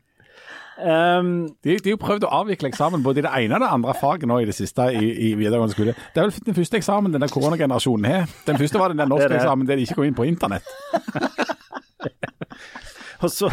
um, 0.79 1.49
De, 1.63 1.75
de 1.75 1.89
har 1.89 1.95
jo 1.95 1.99
prøvd 1.99 2.27
å 2.27 2.31
avvikle 2.39 2.71
eksamen 2.71 3.03
både 3.03 3.21
i 3.21 3.25
det 3.27 3.33
ene 3.41 3.57
og 3.59 3.65
det 3.65 3.73
andre 3.77 3.95
faget 3.99 4.29
nå 4.31 4.39
i 4.39 4.47
det 4.47 4.55
siste 4.55 4.87
i, 4.95 5.09
i 5.29 5.33
videregående 5.35 5.75
skole. 5.75 5.97
Det 6.15 6.23
er 6.23 6.29
vel 6.29 6.47
den 6.47 6.59
første 6.61 6.79
eksamen 6.79 7.15
denne 7.15 7.31
koronagenerasjonen 7.31 8.09
har. 8.11 8.31
Den 8.47 8.61
første 8.61 8.81
var 8.81 8.95
den 8.95 9.03
norske 9.11 9.33
eksamen 9.35 9.67
er 9.67 9.73
der 9.73 9.81
de 9.81 9.89
ikke 9.89 9.99
kom 9.99 10.07
inn 10.07 10.17
på 10.17 10.27
internett. 10.29 10.71
Og 13.23 13.31
så, 13.31 13.47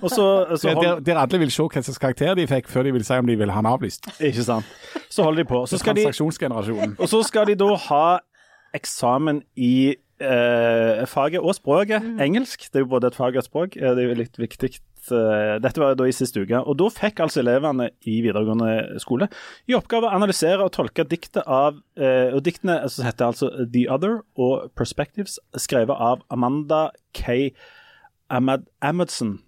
og 0.00 0.10
så, 0.10 0.26
så 0.56 0.68
Der, 0.68 0.74
hold, 0.74 0.86
der, 0.86 1.00
der 1.10 1.20
alle 1.22 1.38
vil 1.42 1.50
se 1.52 1.62
hva 1.66 1.82
slags 1.82 1.98
karakter 1.98 2.34
de 2.38 2.46
fikk 2.50 2.68
før 2.72 2.86
de 2.88 2.92
vil 2.96 3.04
si 3.04 3.18
om 3.20 3.26
de 3.28 3.36
vil 3.36 3.50
ha 3.52 3.60
den 3.60 3.70
avlyst. 3.72 4.08
Ikke 4.20 4.44
sant. 4.46 4.64
Så 5.10 5.26
holder 5.26 5.42
de 5.42 5.48
på. 5.50 5.64
Så 5.66 5.78
skal 5.82 5.96
de, 5.98 6.06
og 6.98 7.08
så 7.10 7.22
skal 7.26 7.46
de 7.50 7.58
da 7.60 7.74
ha 7.88 8.06
eksamen 8.74 9.42
i 9.60 9.74
eh, 10.22 11.02
faget 11.10 11.42
og 11.42 11.54
språket 11.58 12.04
engelsk. 12.22 12.68
Det 12.72 12.80
er 12.80 12.86
jo 12.86 12.92
både 12.94 13.10
et 13.12 13.18
fag 13.18 13.36
og 13.36 13.42
et 13.42 13.48
språk. 13.50 13.76
Eh, 13.76 13.92
Det 13.94 14.04
er 14.04 14.08
jo 14.08 14.14
litt 14.22 14.38
viktig. 14.40 14.70
eh, 15.12 15.58
Dette 15.60 15.80
var 15.82 15.94
da 15.98 16.04
i 16.06 16.14
siste 16.14 16.40
uke. 16.44 16.60
Og 16.62 16.76
Da 16.78 16.88
fikk 16.94 17.20
altså 17.20 17.40
elevene 17.42 17.90
i 18.06 18.20
videregående 18.22 19.00
skole 19.02 19.28
i 19.68 19.74
oppgave 19.74 20.06
å 20.08 20.14
analysere 20.14 20.62
og 20.64 20.72
tolke 20.72 21.04
diktet 21.04 21.42
av 21.46 21.80
eh, 21.98 22.30
og 22.32 22.42
Diktene 22.46 22.80
altså, 22.82 23.02
heter 23.04 23.26
altså 23.26 23.50
The 23.72 23.86
Other 23.90 24.20
og 24.38 24.70
Perspectives, 24.78 25.38
skrevet 25.56 25.96
av 25.98 26.22
Amanda 26.30 26.90
K. 27.12 27.50
Amad 28.30 28.64
Amundsen. 28.80 29.40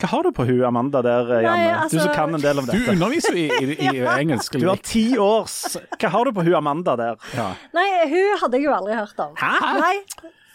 Hva 0.00 0.08
har 0.12 0.22
du 0.26 0.30
på 0.36 0.44
hun 0.46 0.60
Amanda 0.64 1.00
der, 1.02 1.30
eh, 1.38 1.42
Janne? 1.44 1.56
Nei, 1.56 1.74
altså- 1.82 1.96
Du 1.96 2.02
som 2.04 2.12
kan 2.14 2.34
en 2.34 2.40
del 2.40 2.58
om 2.58 2.66
Du 2.66 2.76
underviser 2.92 3.32
jo 3.32 3.46
i, 3.60 3.72
i, 3.74 3.76
i 3.96 4.04
engelsk. 4.20 4.58
Du 4.60 4.68
har 4.68 4.76
ti 4.76 5.16
års 5.18 5.76
Hva 5.98 6.08
har 6.12 6.24
du 6.24 6.32
på 6.36 6.44
hun 6.44 6.54
Amanda 6.54 6.96
der? 6.96 7.16
ja. 7.36 7.54
Nei, 7.72 7.86
hun 8.12 8.38
hadde 8.42 8.58
jeg 8.60 8.64
jo 8.68 8.74
aldri 8.76 8.94
hørt 8.98 9.18
om. 9.24 9.34
Hæ? 9.40 9.80
Nei. 9.80 9.96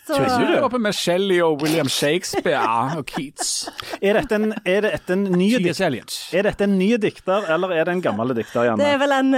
Så, 0.06 0.14
Tror 0.20 0.44
du 0.46 0.54
er 0.54 0.62
oppe 0.66 0.78
med 0.78 0.94
Shelley 0.94 1.40
og 1.42 1.64
William 1.64 1.88
Shakespeare 1.90 2.98
og 3.00 3.08
Keats. 3.10 3.66
Er 4.06 4.20
dette 4.20 4.38
en, 4.38 4.52
er 4.62 4.86
dette 4.86 5.16
en 5.16 5.24
ny 5.34 5.48
dikter? 5.64 5.96
Er 6.38 6.46
dette 6.46 6.68
en 6.68 6.76
ny 6.78 6.92
dikter, 7.02 7.48
eller 7.50 7.74
er 7.74 7.88
det 7.88 7.96
en 7.96 8.04
gammel 8.06 8.36
dikter, 8.38 8.68
Janne? 8.68 8.84
det 8.84 8.92
er 8.94 9.00
vel 9.02 9.16
en, 9.16 9.32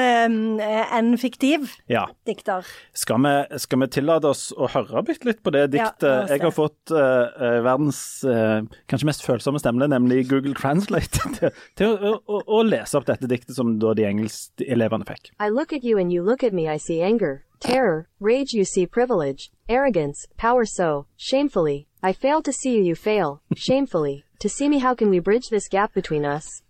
eh, 0.59 0.91
en 0.97 1.13
fiktiv 1.17 1.71
Ja. 1.87 2.03
dikter. 2.27 2.67
Skal 2.93 3.23
vi, 3.23 3.33
skal 3.63 3.79
vi 3.79 3.87
tillate 3.95 4.27
oss 4.27 4.49
å 4.51 4.67
høre 4.73 5.05
bitte 5.07 5.29
litt 5.29 5.39
på 5.45 5.55
det 5.55 5.69
diktet? 5.77 6.03
Ja, 6.03 6.27
jeg 6.35 6.43
har 6.43 6.51
fått 6.51 6.91
eh, 6.91 7.61
verdens 7.63 8.01
uh, 8.27 8.59
kanskje 8.91 9.07
mest 9.07 9.23
følsomme 9.23 9.63
stemme, 9.63 9.87
nemlig 9.87 10.25
Google 10.27 10.53
Translate, 10.57 11.23
til, 11.39 11.55
til 11.79 11.95
å, 11.95 12.17
å, 12.27 12.43
å 12.59 12.63
lese 12.67 12.99
opp 12.99 13.07
dette 13.07 13.29
diktet 13.31 13.55
som 13.55 13.77
da 13.79 13.95
de 13.95 14.03
engelskelevene 14.11 15.07
fikk. 15.07 15.31
I 15.39 15.47
look 15.47 15.71
at 15.71 15.87
you 15.87 15.95
and 15.97 16.11
you 16.11 16.23
look 16.27 16.43
at 16.43 16.51
me, 16.51 16.67
I 16.67 16.75
see 16.77 16.99
anger, 17.01 17.45
terror, 17.59 18.07
rage, 18.19 18.53
you 18.53 18.63
see 18.63 18.85
privilege, 18.85 19.51
arrogance, 19.67 20.25
power 20.37 20.65
so, 20.65 21.07
shamefully. 21.17 21.87
I 22.01 22.13
fail 22.13 22.41
to 22.43 22.53
see 22.53 22.75
you, 22.75 22.83
you 22.83 22.95
fail, 22.95 23.41
shamefully. 23.55 24.23
To 24.39 24.49
see 24.49 24.69
me, 24.69 24.79
how 24.79 24.93
can 24.93 25.09
we 25.09 25.19
bridge 25.19 25.49
this 25.49 25.67
gap 25.67 25.93
between 25.93 26.25
us? 26.25 26.61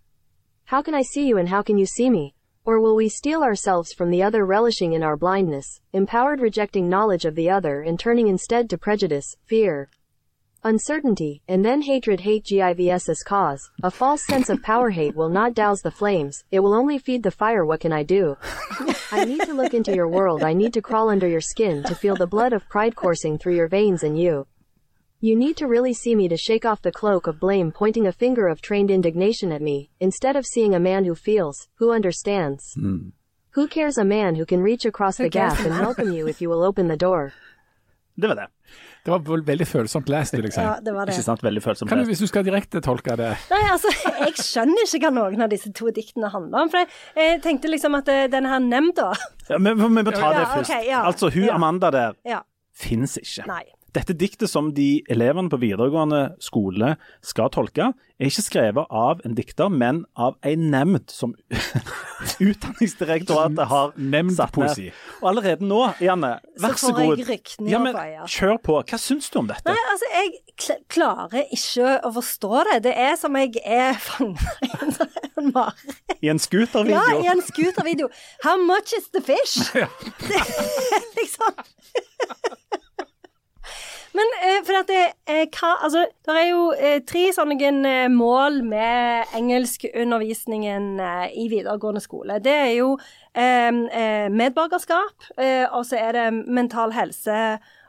How 0.64 0.82
can 0.82 0.94
I 0.94 1.02
see 1.02 1.26
you 1.26 1.38
and 1.38 1.48
how 1.48 1.62
can 1.62 1.78
you 1.78 1.86
see 1.86 2.10
me? 2.10 2.34
Or 2.64 2.80
will 2.80 2.96
we 2.96 3.08
steal 3.08 3.42
ourselves 3.42 3.92
from 3.92 4.10
the 4.10 4.22
other, 4.22 4.44
relishing 4.44 4.92
in 4.92 5.02
our 5.02 5.16
blindness, 5.16 5.80
empowered 5.92 6.40
rejecting 6.40 6.88
knowledge 6.88 7.24
of 7.24 7.34
the 7.34 7.48
other 7.48 7.82
and 7.82 7.98
turning 7.98 8.28
instead 8.28 8.68
to 8.70 8.78
prejudice, 8.78 9.36
fear, 9.46 9.88
uncertainty, 10.68 11.42
and 11.48 11.64
then 11.64 11.82
hatred 11.82 12.20
hate 12.20 12.44
GIVS 12.44 13.08
as 13.08 13.22
cause. 13.24 13.70
A 13.82 13.90
false 13.90 14.24
sense 14.24 14.48
of 14.48 14.62
power 14.62 14.90
hate 14.90 15.16
will 15.16 15.28
not 15.28 15.54
douse 15.54 15.82
the 15.82 15.90
flames, 15.90 16.44
it 16.50 16.60
will 16.60 16.74
only 16.74 16.98
feed 16.98 17.22
the 17.22 17.30
fire. 17.30 17.64
What 17.64 17.80
can 17.80 17.92
I 17.92 18.02
do? 18.02 18.36
I 19.10 19.24
need 19.24 19.40
to 19.42 19.54
look 19.54 19.74
into 19.74 19.94
your 19.94 20.08
world. 20.08 20.44
I 20.44 20.52
need 20.52 20.74
to 20.74 20.82
crawl 20.82 21.08
under 21.08 21.26
your 21.26 21.40
skin 21.40 21.82
to 21.84 21.94
feel 21.94 22.14
the 22.14 22.26
blood 22.26 22.52
of 22.52 22.68
pride 22.68 22.94
coursing 22.94 23.38
through 23.38 23.56
your 23.56 23.68
veins 23.68 24.02
and 24.02 24.20
you. 24.20 24.46
You 25.20 25.34
need 25.34 25.56
to 25.56 25.66
really 25.66 25.94
see 25.94 26.14
me 26.14 26.28
to 26.28 26.36
shake 26.36 26.64
off 26.64 26.82
the 26.82 26.92
cloak 26.92 27.26
of 27.26 27.40
blame, 27.40 27.72
pointing 27.72 28.06
a 28.06 28.12
finger 28.12 28.46
of 28.46 28.60
trained 28.60 28.90
indignation 28.90 29.50
at 29.50 29.62
me, 29.62 29.90
instead 29.98 30.36
of 30.36 30.46
seeing 30.46 30.74
a 30.74 30.80
man 30.80 31.04
who 31.04 31.16
feels, 31.16 31.66
who 31.76 31.90
understands. 31.90 32.72
Hmm. 32.74 33.08
Who 33.52 33.66
cares 33.66 33.98
a 33.98 34.04
man 34.04 34.36
who 34.36 34.46
can 34.46 34.60
reach 34.60 34.84
across 34.84 35.16
the 35.16 35.28
gap 35.28 35.58
and 35.58 35.70
welcome 35.70 36.12
you 36.12 36.28
if 36.28 36.40
you 36.40 36.48
will 36.48 36.62
open 36.62 36.86
the 36.86 36.96
door? 36.96 37.32
Det 38.18 38.26
var 38.28 38.34
det. 38.40 38.46
Det 39.06 39.12
var 39.14 39.20
veldig 39.46 39.66
følsomt 39.70 40.08
lest, 40.10 40.34
vil 40.34 40.48
jeg 40.48 40.52
si. 40.56 40.60
Ja, 40.64 40.72
det 40.84 40.92
var 40.92 41.06
det. 41.06 41.14
Ikke 41.14 41.24
sant? 41.28 41.42
Veldig 41.46 41.62
følsomt. 41.62 41.88
Kan 41.92 42.00
du, 42.02 42.04
hvis 42.10 42.18
du 42.18 42.26
skal 42.26 42.42
direkte 42.44 42.80
tolke 42.84 43.14
det 43.16 43.28
Nei, 43.52 43.60
altså, 43.70 43.92
jeg 44.26 44.34
skjønner 44.42 44.84
ikke 44.84 45.00
hva 45.06 45.12
noen 45.14 45.44
av 45.46 45.52
disse 45.52 45.70
to 45.72 45.92
diktene 45.94 46.28
handler 46.34 46.66
om. 46.66 46.72
For 46.72 46.82
jeg, 46.82 46.90
jeg 47.16 47.40
tenkte 47.46 47.70
liksom 47.70 47.94
at 48.00 48.10
den 48.10 48.34
denne 48.34 48.50
her 48.52 48.60
nemnda 48.64 49.12
Ja, 49.48 49.58
men 49.62 49.78
vi 49.78 49.88
må 50.02 50.02
ta 50.10 50.32
det 50.34 50.42
Ja, 50.42 50.50
først. 50.56 50.74
ok, 50.74 50.86
ja. 50.90 51.02
Altså, 51.08 51.30
hun 51.32 51.46
Ja. 51.46 51.54
Amanda 51.54 51.90
der 51.94 52.18
Ja. 52.26 52.42
fins 52.74 53.16
ikke. 53.22 53.46
Nei. 53.46 53.64
Dette 53.96 54.12
diktet 54.12 54.50
som 54.52 54.72
de 54.76 55.02
elevene 55.08 55.48
på 55.48 55.56
videregående 55.62 56.34
skole 56.44 56.94
skal 57.24 57.48
tolke, 57.54 57.92
er 58.18 58.28
ikke 58.28 58.44
skrevet 58.44 58.90
av 58.92 59.22
en 59.24 59.36
dikter, 59.38 59.70
men 59.72 60.02
av 60.18 60.36
en 60.44 60.66
nemnd 60.72 61.08
som 61.12 61.32
Utdanningsdirektoratet 62.42 63.62
har 63.70 63.92
satt 63.94 64.00
Nemndpoesi. 64.12 64.88
ned. 64.90 64.98
Og 65.22 65.28
allerede 65.30 65.66
nå, 65.66 65.80
Janne, 66.02 66.34
vær 66.60 66.74
Så 66.76 66.90
så 66.90 66.92
god. 66.98 67.22
Ja, 67.70 67.80
men 67.82 67.96
kjør 68.28 68.58
på. 68.62 68.76
Hva 68.90 68.98
syns 69.00 69.30
du 69.32 69.38
om 69.40 69.48
dette? 69.48 69.64
Nei, 69.70 69.78
altså, 69.92 70.10
jeg 70.12 70.34
kl 70.58 70.76
klarer 70.92 71.48
ikke 71.54 71.94
å 72.04 72.12
forstå 72.18 72.64
det. 72.68 72.78
Det 72.88 72.94
er 72.98 73.16
som 73.20 73.38
jeg 73.38 73.62
er 73.64 73.96
fanget 74.02 74.66
i 74.66 74.72
en 75.38 75.52
mareritt. 75.54 76.18
I 76.18 76.32
en 76.34 76.42
scootervideo? 76.42 76.98
Ja, 76.98 77.22
i 77.22 77.30
en 77.30 77.42
scootervideo. 77.46 78.10
How 78.44 78.58
much 78.60 78.92
is 78.98 79.08
the 79.14 79.22
fish? 79.24 79.56
Det 80.28 80.42
er 80.42 81.08
liksom 81.22 81.62
Men 84.18 84.32
eh, 84.42 84.58
for 84.66 84.78
at 84.80 84.88
det, 84.90 85.02
eh, 85.30 85.44
hva, 85.54 85.70
altså, 85.86 86.02
det 86.26 86.34
er 86.34 86.46
jo 86.48 86.62
eh, 86.74 86.96
tre 87.06 87.28
sånne 87.34 87.70
eh, 87.86 88.08
mål 88.10 88.62
med 88.66 89.36
engelskundervisningen 89.38 90.88
eh, 91.04 91.26
i 91.38 91.46
videregående 91.52 92.02
skole. 92.02 92.40
Det 92.42 92.54
er 92.54 92.72
jo 92.80 92.96
eh, 93.38 93.70
medborgerskap, 94.34 95.30
og 95.70 95.82
så 95.86 96.00
er 96.00 96.16
det 96.16 96.26
mental 96.48 96.96
helse 96.96 97.38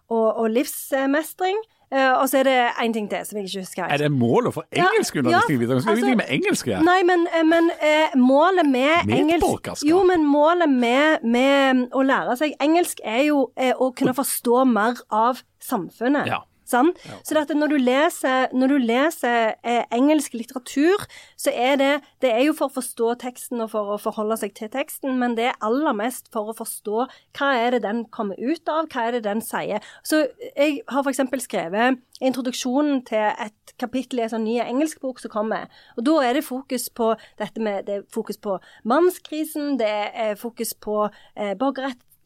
og, 0.09 0.27
og 0.43 0.49
livsmestring. 0.53 1.57
Eh, 1.91 2.21
og 2.21 2.29
så 2.29 2.37
er 2.37 2.43
det 2.43 2.57
én 2.85 2.93
ting 2.93 3.09
til 3.09 3.25
som 3.25 3.37
jeg 3.37 3.45
ikke 3.45 3.59
husker. 3.59 3.83
helt. 3.83 3.93
Er 3.93 3.97
det 3.97 4.11
målet 4.11 4.53
for 4.53 4.65
engelskundervisning 4.71 5.57
ja, 5.57 5.65
videre? 5.65 5.81
Skal 5.81 5.95
vi 5.95 6.01
altså- 6.01 6.05
ingenting 6.05 6.17
med 6.17 6.25
engelsk 6.37 6.67
ja? 6.67 6.81
Nei, 6.81 7.03
men, 7.03 7.27
eh, 7.33 7.45
men 7.45 7.71
uh, 7.81 8.19
målet 8.19 8.65
med 8.69 9.09
engelsk 9.09 9.83
Jo, 9.89 10.03
men 10.03 10.25
målet 10.25 10.69
med, 10.69 11.17
med 11.23 11.87
å 11.93 12.03
lære 12.05 12.37
seg 12.37 12.53
engelsk 12.61 13.01
er 13.03 13.23
jo 13.23 13.49
uh, 13.57 13.73
å 13.81 13.89
kunne 13.91 14.13
forstå 14.13 14.63
mer 14.69 15.01
av 15.09 15.41
samfunnet. 15.59 16.27
Ja. 16.27 16.43
Sant? 16.69 16.99
Så 17.23 17.35
det 17.35 17.45
at 17.47 17.55
når 17.57 17.73
du 17.73 17.77
leser, 17.81 18.53
når 18.53 18.73
du 18.73 18.77
leser 18.83 19.55
eh, 19.63 19.85
engelsk 19.95 20.35
litteratur, 20.37 21.05
så 21.39 21.53
er 21.53 21.79
det 21.81 21.91
Det 22.21 22.31
er 22.31 22.43
jo 22.45 22.53
for 22.53 22.67
å 22.67 22.75
forstå 22.75 23.13
teksten 23.21 23.61
og 23.63 23.71
for 23.71 23.93
å 23.95 23.99
forholde 24.01 24.37
seg 24.41 24.53
til 24.57 24.69
teksten, 24.71 25.17
men 25.19 25.35
det 25.37 25.49
er 25.49 25.61
aller 25.65 25.95
mest 25.95 26.27
for 26.33 26.51
å 26.51 26.55
forstå 26.57 27.05
hva 27.37 27.49
er 27.55 27.75
det 27.75 27.83
den 27.85 28.03
kommer 28.11 28.35
ut 28.39 28.67
av, 28.69 28.89
hva 28.91 29.07
er 29.07 29.17
det 29.17 29.23
den 29.27 29.41
sier. 29.41 29.83
Så 30.03 30.25
jeg 30.55 30.81
har 30.91 31.05
f.eks. 31.05 31.23
skrevet 31.45 31.99
introduksjonen 32.19 33.03
til 33.07 33.31
et 33.31 33.73
kapittel 33.79 34.19
i 34.19 34.25
en 34.25 34.33
sånn 34.33 34.45
ny 34.47 34.57
engelskbok 34.63 35.21
som 35.23 35.31
kommer. 35.33 35.69
Og 35.97 36.03
da 36.07 36.17
er 36.27 36.35
det 36.37 36.47
fokus 36.47 36.89
på 36.91 37.13
dette 37.39 37.63
med 37.63 37.87
Det 37.87 37.95
er 37.95 38.03
fokus 38.11 38.37
på 38.37 38.59
mannskrisen, 38.83 39.77
det 39.79 39.89
er 40.13 40.35
fokus 40.35 40.73
på 40.75 41.07
eh, 41.35 41.55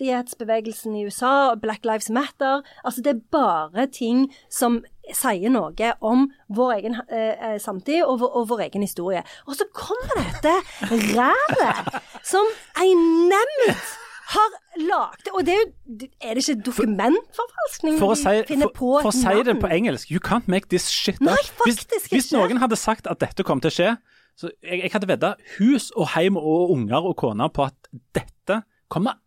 borgerrettighetsbevegelsen 0.04 0.96
i 0.96 1.06
USA, 1.06 1.52
og 1.52 1.62
Black 1.62 1.86
Lives 1.86 2.10
Matter. 2.10 2.62
Altså 2.84 3.02
det 3.02 3.16
er 3.16 3.22
bare 3.32 3.88
ting 3.88 4.32
som 4.50 4.84
sier 5.14 5.52
noe 5.52 5.94
om 6.02 6.30
vår 6.50 6.72
egen 6.78 6.96
eh, 7.10 7.34
eh, 7.34 7.60
samtid 7.60 8.04
og 8.04 8.20
vår, 8.22 8.36
og 8.36 8.50
vår 8.50 8.64
egen 8.70 8.82
historie. 8.82 9.24
Og 9.48 9.56
så 9.56 9.66
kommer 9.74 10.16
dette 10.20 10.54
rælet 10.92 12.00
som 12.24 12.46
ei 12.80 12.94
nemnd 12.94 13.76
har 14.34 14.54
lagd. 14.80 15.28
Og 15.36 15.44
det 15.46 15.54
er 15.54 15.60
jo 15.60 15.72
Er 16.24 16.34
det 16.34 16.48
ikke 16.48 16.64
dokumentforfalskning 16.66 18.00
For 18.00 18.14
å, 18.14 18.16
si, 18.16 18.32
de 18.40 18.46
finner 18.48 18.72
på 18.72 18.96
for 19.04 19.12
å 19.12 19.14
si 19.14 19.44
det 19.46 19.58
på 19.60 19.68
engelsk, 19.68 20.10
you 20.10 20.22
can't 20.24 20.48
make 20.48 20.72
this 20.72 20.88
shit 20.90 21.20
Nei, 21.22 21.36
up. 21.36 21.66
Hvis, 21.68 21.84
faktisk 21.84 22.16
hvis 22.16 22.32
ikke. 22.32 22.40
noen 22.40 22.64
hadde 22.64 22.80
sagt 22.80 23.08
at 23.12 23.20
dette 23.22 23.44
kom 23.44 23.62
til 23.62 23.70
å 23.70 23.76
skje, 23.76 23.90
så 24.40 24.50
jeg, 24.64 24.80
jeg 24.88 24.94
hadde 24.96 25.12
vedda 25.12 25.34
hus 25.60 25.92
og 25.92 26.16
heim 26.16 26.40
og 26.40 26.72
unger 26.74 27.12
og 27.12 27.18
kone 27.20 27.52
på 27.54 27.68
at 27.68 27.92
dette 28.16 28.64
kommer 28.90 29.20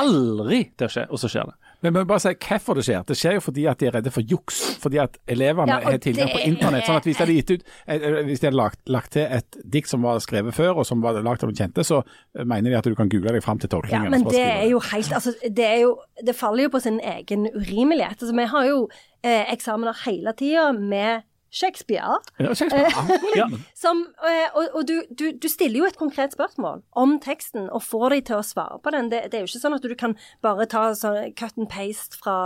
aldri 0.00 0.64
til 0.76 0.88
å 0.88 0.92
skje, 0.94 1.06
og 1.10 1.20
så 1.22 1.30
skjer 1.30 1.50
det. 1.50 1.56
Men 1.84 1.92
vi 1.92 2.00
må 2.00 2.08
bare 2.08 2.22
si 2.22 2.30
hvorfor 2.40 2.78
det 2.78 2.84
skjer. 2.86 3.02
Det 3.04 3.16
skjer 3.20 3.34
jo 3.36 3.42
fordi 3.44 3.64
at 3.68 3.80
de 3.82 3.88
er 3.90 3.92
redde 3.98 4.12
for 4.14 4.24
juks. 4.24 4.60
Fordi 4.80 5.00
at 5.02 5.18
elevene 5.28 5.68
Ja, 5.68 5.80
har 5.84 5.98
tilgang 6.00 6.30
på 6.32 6.40
internett. 6.40 6.86
sånn 6.88 6.96
at 6.96 7.04
Hvis 7.04 7.18
de 7.18 7.24
hadde 7.24 7.36
gitt 7.36 7.50
ut, 7.50 7.64
eh, 7.86 7.96
eh, 7.96 8.22
hvis 8.24 8.40
de 8.40 8.46
hadde 8.48 8.56
lagt, 8.56 8.80
lagt 8.88 9.12
til 9.12 9.26
et 9.28 9.58
dikt 9.68 9.88
som 9.92 10.00
var 10.00 10.22
skrevet 10.24 10.54
før, 10.56 10.78
og 10.80 10.86
som 10.86 11.02
var 11.04 11.20
lagd 11.20 11.44
av 11.44 11.50
noen 11.50 11.58
kjente, 11.60 11.84
så 11.84 12.00
eh, 12.38 12.44
mener 12.44 12.70
de 12.70 12.78
at 12.78 12.88
du 12.88 12.94
kan 12.94 13.08
google 13.12 13.36
deg 13.36 13.44
fram 13.44 13.58
til 13.58 13.68
Ja, 13.90 14.00
men 14.08 14.24
det 14.24 14.40
er 14.40 14.68
jo 14.70 14.80
helt 14.80 15.12
Altså, 15.12 15.34
det 15.42 15.64
er 15.64 15.80
jo 15.82 15.98
Det 16.24 16.34
faller 16.34 16.64
jo 16.64 16.70
på 16.70 16.80
sin 16.80 17.00
egen 17.00 17.48
urimelighet. 17.52 18.22
Altså, 18.22 18.32
vi 18.32 18.44
har 18.46 18.64
jo 18.64 18.88
eh, 19.22 19.52
eksamener 19.52 19.92
hele 20.06 20.32
tida 20.32 20.72
med 20.72 21.22
Shakespeare. 21.54 22.18
Ja, 22.42 22.54
Shakespeare. 22.54 22.90
Ja. 23.38 23.46
Som, 23.74 24.06
eh, 24.26 24.50
og 24.54 24.74
og 24.74 24.86
du, 24.88 24.94
du, 25.18 25.24
du 25.42 25.48
stiller 25.50 25.78
jo 25.78 25.86
et 25.86 25.98
konkret 25.98 26.34
spørsmål 26.34 26.82
om 26.98 27.16
teksten, 27.22 27.68
og 27.70 27.82
får 27.82 28.14
de 28.14 28.20
til 28.30 28.40
å 28.40 28.46
svare 28.46 28.78
på 28.82 28.92
den. 28.94 29.10
Det, 29.12 29.24
det 29.30 29.38
er 29.38 29.44
jo 29.44 29.50
ikke 29.50 29.62
sånn 29.62 29.76
at 29.76 29.86
du 29.86 29.94
kan 29.98 30.16
bare 30.44 30.66
ta 30.70 30.84
sånn 30.98 31.34
cut 31.38 31.58
and 31.60 31.70
paste 31.70 32.18
fra 32.18 32.36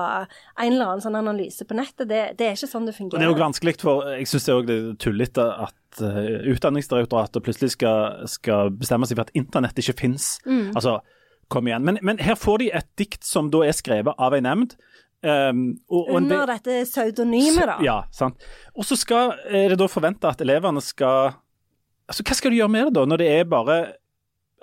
en 0.60 0.72
eller 0.74 0.92
annen 0.92 1.04
sånn 1.04 1.18
analyse 1.18 1.64
på 1.64 1.76
nettet. 1.78 2.08
Det, 2.10 2.22
det 2.38 2.50
er 2.50 2.58
ikke 2.58 2.70
sånn 2.70 2.88
det 2.88 2.96
fungerer. 2.96 3.22
det 3.22 3.28
er 3.28 3.32
jo 3.32 3.40
vanskelig 3.40 3.76
for 3.80 4.08
Jeg 4.12 4.28
syns 4.30 4.48
det 4.48 4.54
er 4.54 4.62
også 4.62 4.78
tullete 5.04 5.46
at 5.68 6.02
uh, 6.02 6.24
Utdanningsdirektoratet 6.52 7.44
plutselig 7.44 7.72
skal, 7.76 8.26
skal 8.28 8.74
bestemme 8.76 9.08
seg 9.08 9.18
for 9.18 9.28
at 9.28 9.36
internett 9.38 9.80
ikke 9.80 9.96
fins. 10.04 10.36
Mm. 10.44 10.74
Altså, 10.74 10.98
kom 11.52 11.68
igjen. 11.68 11.84
Men, 11.84 11.98
men 12.04 12.20
her 12.22 12.36
får 12.38 12.62
de 12.62 12.70
et 12.76 12.88
dikt 13.00 13.24
som 13.24 13.48
da 13.52 13.64
er 13.66 13.76
skrevet 13.76 14.20
av 14.20 14.36
ei 14.36 14.42
nemnd. 14.44 14.76
Um, 15.18 15.62
og, 15.90 16.12
Under 16.14 16.44
og 16.44 16.50
dette 16.52 16.84
pseudonymet, 16.86 17.64
da. 17.66 17.78
Ja, 17.82 17.96
sant. 18.14 18.36
Og 18.78 18.84
så 18.86 18.94
skal, 18.96 19.32
er 19.50 19.72
det 19.72 19.78
da 19.80 19.88
forventa 19.90 20.30
at 20.30 20.44
elevene 20.44 20.78
skal 20.84 21.32
Altså, 22.08 22.22
Hva 22.24 22.36
skal 22.38 22.54
du 22.54 22.56
gjøre 22.56 22.70
med 22.72 22.86
det, 22.86 22.92
da, 22.94 23.02
når 23.04 23.18
det 23.20 23.26
er 23.34 23.42
bare 23.44 23.74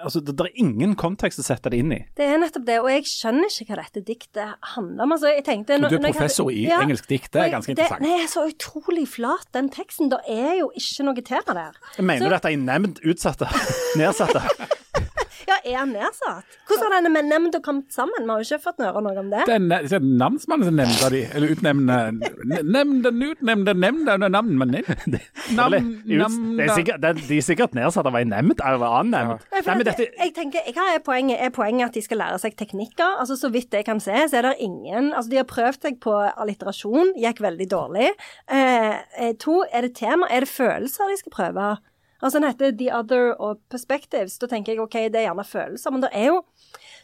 altså, 0.02 0.20
det, 0.26 0.34
det 0.40 0.48
er 0.48 0.56
ingen 0.64 0.96
kontekst 0.98 1.40
å 1.40 1.44
sette 1.46 1.70
det 1.70 1.78
inn 1.84 1.92
i. 1.94 2.00
Det 2.18 2.26
er 2.26 2.40
nettopp 2.42 2.66
det, 2.66 2.80
og 2.82 2.88
jeg 2.90 3.04
skjønner 3.06 3.52
ikke 3.52 3.68
hva 3.70 3.78
dette 3.84 4.02
diktet 4.08 4.56
handler 4.74 5.04
om. 5.06 5.14
Altså, 5.14 5.30
jeg 5.36 5.44
tenkte, 5.46 5.78
når- 5.78 5.92
du 5.94 5.96
er 5.96 6.00
når 6.00 6.08
jeg 6.10 6.16
hadde- 6.16 6.24
professor 6.24 6.50
i 6.50 6.64
Ja, 6.66 6.80
engelsk 6.82 7.08
dikt, 7.12 7.30
det 7.36 7.44
er 7.44 7.52
ganske 7.54 7.76
det, 7.76 7.78
interessant. 7.86 8.02
Det, 8.02 8.10
jeg 8.16 8.24
er 8.24 8.32
så 8.34 8.48
utrolig 8.50 9.06
flat, 9.12 9.46
den 9.54 9.70
teksten. 9.70 10.10
Det 10.10 10.20
er 10.26 10.56
jo 10.64 10.72
ikke 10.76 11.06
noe 11.06 11.22
tema 11.30 11.54
der. 11.60 11.78
Mener 12.02 12.26
Så- 12.26 12.30
du 12.30 12.36
at 12.36 12.48
de 12.50 12.54
er 12.56 12.58
nevnt 12.66 13.00
utsatte? 13.06 13.52
Nedsatte? 14.02 14.42
Ja, 15.48 15.56
er 15.64 15.78
han 15.78 15.92
nedsatt? 15.94 16.56
Hvordan 16.68 16.94
har 16.96 17.04
denne 17.06 17.22
nemnda 17.30 17.60
kommet 17.62 17.92
sammen? 17.94 18.24
Vi 18.26 18.30
har 18.34 18.42
jo 18.42 18.48
ikke 18.56 18.64
fått 18.64 18.80
høre 18.82 19.02
noe 19.06 19.20
om 19.22 19.30
det. 19.30 19.44
Det 19.46 19.56
er 19.56 19.60
ne- 19.66 19.82
det 19.86 19.94
er 20.00 20.06
namsmannen 20.06 20.66
som 20.70 20.76
nevner 20.80 21.10
de, 21.14 21.22
eller 21.36 21.54
utnevner 21.54 22.12
Nemnden 22.66 23.22
utnevnte 23.30 23.74
nemnda 23.78 24.18
navn, 24.30 24.58
men 24.58 24.72
nevn- 24.76 25.20
nam, 25.56 25.72
det 25.72 25.82
er 25.82 26.20
namda- 26.22 26.76
sikkert, 26.76 27.02
det 27.02 27.10
er, 27.10 27.22
de 27.30 27.38
er 27.38 27.46
sikkert 27.46 27.76
nedsatt 27.78 28.06
av 28.10 28.16
ei 28.16 28.24
nemnd 28.24 28.60
eller 28.60 28.86
en 28.86 29.14
annen. 29.14 29.38
Nei, 29.52 29.62
Nei, 29.66 29.84
dette, 29.84 30.08
jeg 30.18 30.34
tenker, 30.36 30.66
Hva 30.76 30.88
er 30.96 31.00
poenget? 31.06 31.40
Er 31.42 31.50
poenget 31.56 31.86
at 31.92 31.94
de 31.94 32.02
skal 32.02 32.18
lære 32.18 32.40
seg 32.42 32.56
teknikker? 32.58 33.20
Altså, 33.22 33.36
Så 33.38 33.52
vidt 33.52 33.72
jeg 33.74 33.86
kan 33.86 34.00
se, 34.00 34.12
så 34.32 34.38
er 34.40 34.42
det 34.50 34.56
ingen 34.60 35.14
Altså, 35.14 35.30
de 35.30 35.38
har 35.38 35.46
prøvd 35.50 35.82
seg 35.82 36.00
på 36.00 36.14
alliterasjon, 36.38 37.14
gikk 37.22 37.40
veldig 37.46 37.68
dårlig. 37.70 38.10
Eh, 38.50 38.96
eh, 39.18 39.34
to, 39.40 39.64
er 39.72 39.82
det 39.82 39.96
tema? 39.96 40.28
Er 40.30 40.40
det 40.46 40.50
følelser 40.50 41.10
de 41.12 41.18
skal 41.18 41.32
prøve? 41.32 41.78
Altså, 42.22 42.40
Den 42.40 42.48
heter 42.48 42.72
The 42.72 42.92
Other 42.96 43.34
og 43.40 43.60
Perspectives. 43.70 44.38
Da 44.38 44.48
tenker 44.52 44.74
jeg 44.74 44.82
OK, 44.82 44.94
det 44.94 45.22
er 45.22 45.28
gjerne 45.28 45.48
følelser, 45.48 45.92
men 45.92 46.06
det 46.06 46.14
er 46.14 46.32
jo 46.34 46.44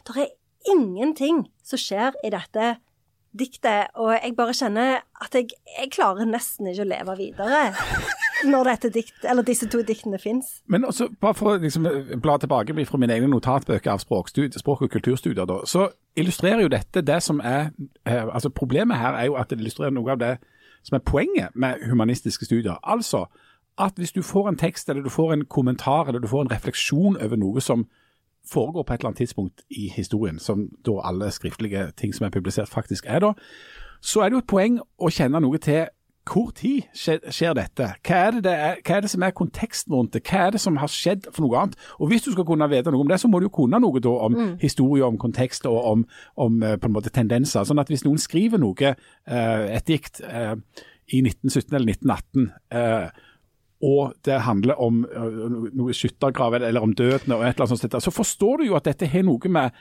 Det 0.06 0.16
er 0.16 0.32
ingenting 0.72 1.46
som 1.64 1.78
skjer 1.78 2.16
i 2.24 2.30
dette 2.30 2.76
diktet, 3.38 3.88
og 3.96 4.12
jeg 4.12 4.34
bare 4.36 4.54
kjenner 4.54 4.98
at 5.24 5.34
jeg, 5.34 5.54
jeg 5.78 5.90
klarer 5.94 6.28
nesten 6.28 6.68
ikke 6.68 6.84
å 6.84 6.90
leve 6.90 7.14
videre 7.16 7.62
når 8.44 8.68
dette 8.72 8.90
dikt, 8.92 9.24
disse 9.46 9.68
to 9.70 9.80
diktene 9.86 10.18
fins. 10.20 10.58
Men 10.66 10.84
også, 10.84 11.08
bare 11.20 11.36
for 11.38 11.52
å 11.52 11.60
liksom, 11.62 11.86
bla 12.22 12.36
tilbake 12.42 12.74
fra 12.88 13.00
mine 13.00 13.14
egne 13.16 13.30
notatbøker 13.32 13.94
av 13.94 14.02
språk- 14.02 14.32
og 14.84 14.90
kulturstudier, 14.90 15.46
da, 15.48 15.60
så 15.64 15.88
illustrerer 16.18 16.64
jo 16.64 16.72
dette 16.72 17.04
det 17.06 17.20
som 17.22 17.40
er 17.40 17.70
eh, 18.04 18.26
altså 18.26 18.50
Problemet 18.50 19.00
her 19.00 19.16
er 19.16 19.30
jo 19.30 19.38
at 19.40 19.50
det 19.50 19.60
illustrerer 19.60 19.94
noe 19.94 20.12
av 20.12 20.20
det 20.20 20.34
som 20.82 20.98
er 20.98 21.04
poenget 21.06 21.54
med 21.54 21.84
humanistiske 21.88 22.44
studier. 22.44 22.76
Altså 22.82 23.26
at 23.78 23.96
hvis 23.96 24.12
du 24.12 24.22
får 24.22 24.48
en 24.48 24.56
tekst, 24.56 24.88
eller 24.88 25.02
du 25.02 25.10
får 25.10 25.32
en 25.32 25.44
kommentar, 25.44 26.08
eller 26.08 26.20
du 26.20 26.28
får 26.28 26.42
en 26.42 26.52
refleksjon 26.52 27.16
over 27.16 27.36
noe 27.36 27.60
som 27.60 27.86
foregår 28.52 28.82
på 28.82 28.92
et 28.92 29.00
eller 29.00 29.08
annet 29.08 29.22
tidspunkt 29.22 29.62
i 29.70 29.88
historien, 29.88 30.38
som 30.38 30.68
da 30.86 31.00
alle 31.04 31.30
skriftlige 31.30 31.92
ting 31.96 32.14
som 32.14 32.26
er 32.26 32.34
publisert 32.34 32.68
faktisk 32.68 33.06
er 33.06 33.18
da, 33.22 33.32
så 34.02 34.20
er 34.20 34.28
det 34.30 34.34
jo 34.34 34.42
et 34.42 34.50
poeng 34.50 34.78
å 34.98 35.10
kjenne 35.10 35.40
noe 35.40 35.58
til 35.62 35.86
hvor 36.22 36.52
tid 36.54 36.84
skjer, 36.94 37.54
dette? 37.58 37.88
Hva 38.06 38.18
er, 38.28 38.36
det 38.36 38.42
det 38.44 38.52
er, 38.52 38.76
hva 38.86 38.96
er 38.96 39.02
det 39.02 39.10
som 39.10 39.24
er 39.26 39.34
konteksten 39.34 39.94
rundt 39.94 40.12
det? 40.14 40.20
Hva 40.28 40.44
er 40.46 40.52
det 40.54 40.60
som 40.62 40.76
har 40.78 40.90
skjedd 40.90 41.26
for 41.32 41.42
noe 41.42 41.58
annet? 41.58 41.74
Og 41.98 42.12
Hvis 42.12 42.22
du 42.22 42.30
skal 42.30 42.46
kunne 42.46 42.68
vite 42.70 42.92
noe 42.94 43.02
om 43.02 43.10
det, 43.10 43.18
så 43.18 43.30
må 43.30 43.40
du 43.40 43.48
jo 43.48 43.56
kunne 43.56 43.80
noe 43.82 44.02
da 44.02 44.12
om 44.28 44.36
historie, 44.60 45.02
om 45.02 45.18
kontekst 45.18 45.66
og 45.66 45.80
om, 45.82 46.04
om 46.36 46.62
eh, 46.62 46.76
på 46.78 46.86
en 46.86 46.94
måte 46.94 47.10
tendenser. 47.10 47.66
Sånn 47.66 47.82
at 47.82 47.90
hvis 47.90 48.06
noen 48.06 48.22
skriver 48.22 48.62
noe, 48.62 48.94
eh, 48.94 49.66
et 49.74 49.90
dikt, 49.90 50.22
eh, 50.22 50.54
i 51.10 51.20
1917 51.26 51.74
eller 51.74 51.90
1918 51.90 52.50
eh, 52.70 53.08
og 53.82 54.14
det 54.22 54.38
handler 54.46 54.78
om 54.78 55.02
noe 55.74 55.94
skyttergrav 55.96 56.54
eller 56.60 56.84
om 56.84 56.94
døden 56.94 57.34
og 57.34 57.42
et 57.42 57.56
eller 57.56 57.66
annet 57.66 57.82
sånt, 57.82 57.98
så 58.04 58.14
forstår 58.14 58.62
du 58.62 58.68
jo 58.70 58.78
at 58.78 58.86
dette 58.86 59.08
har 59.10 59.26
noe 59.26 59.50
med, 59.50 59.74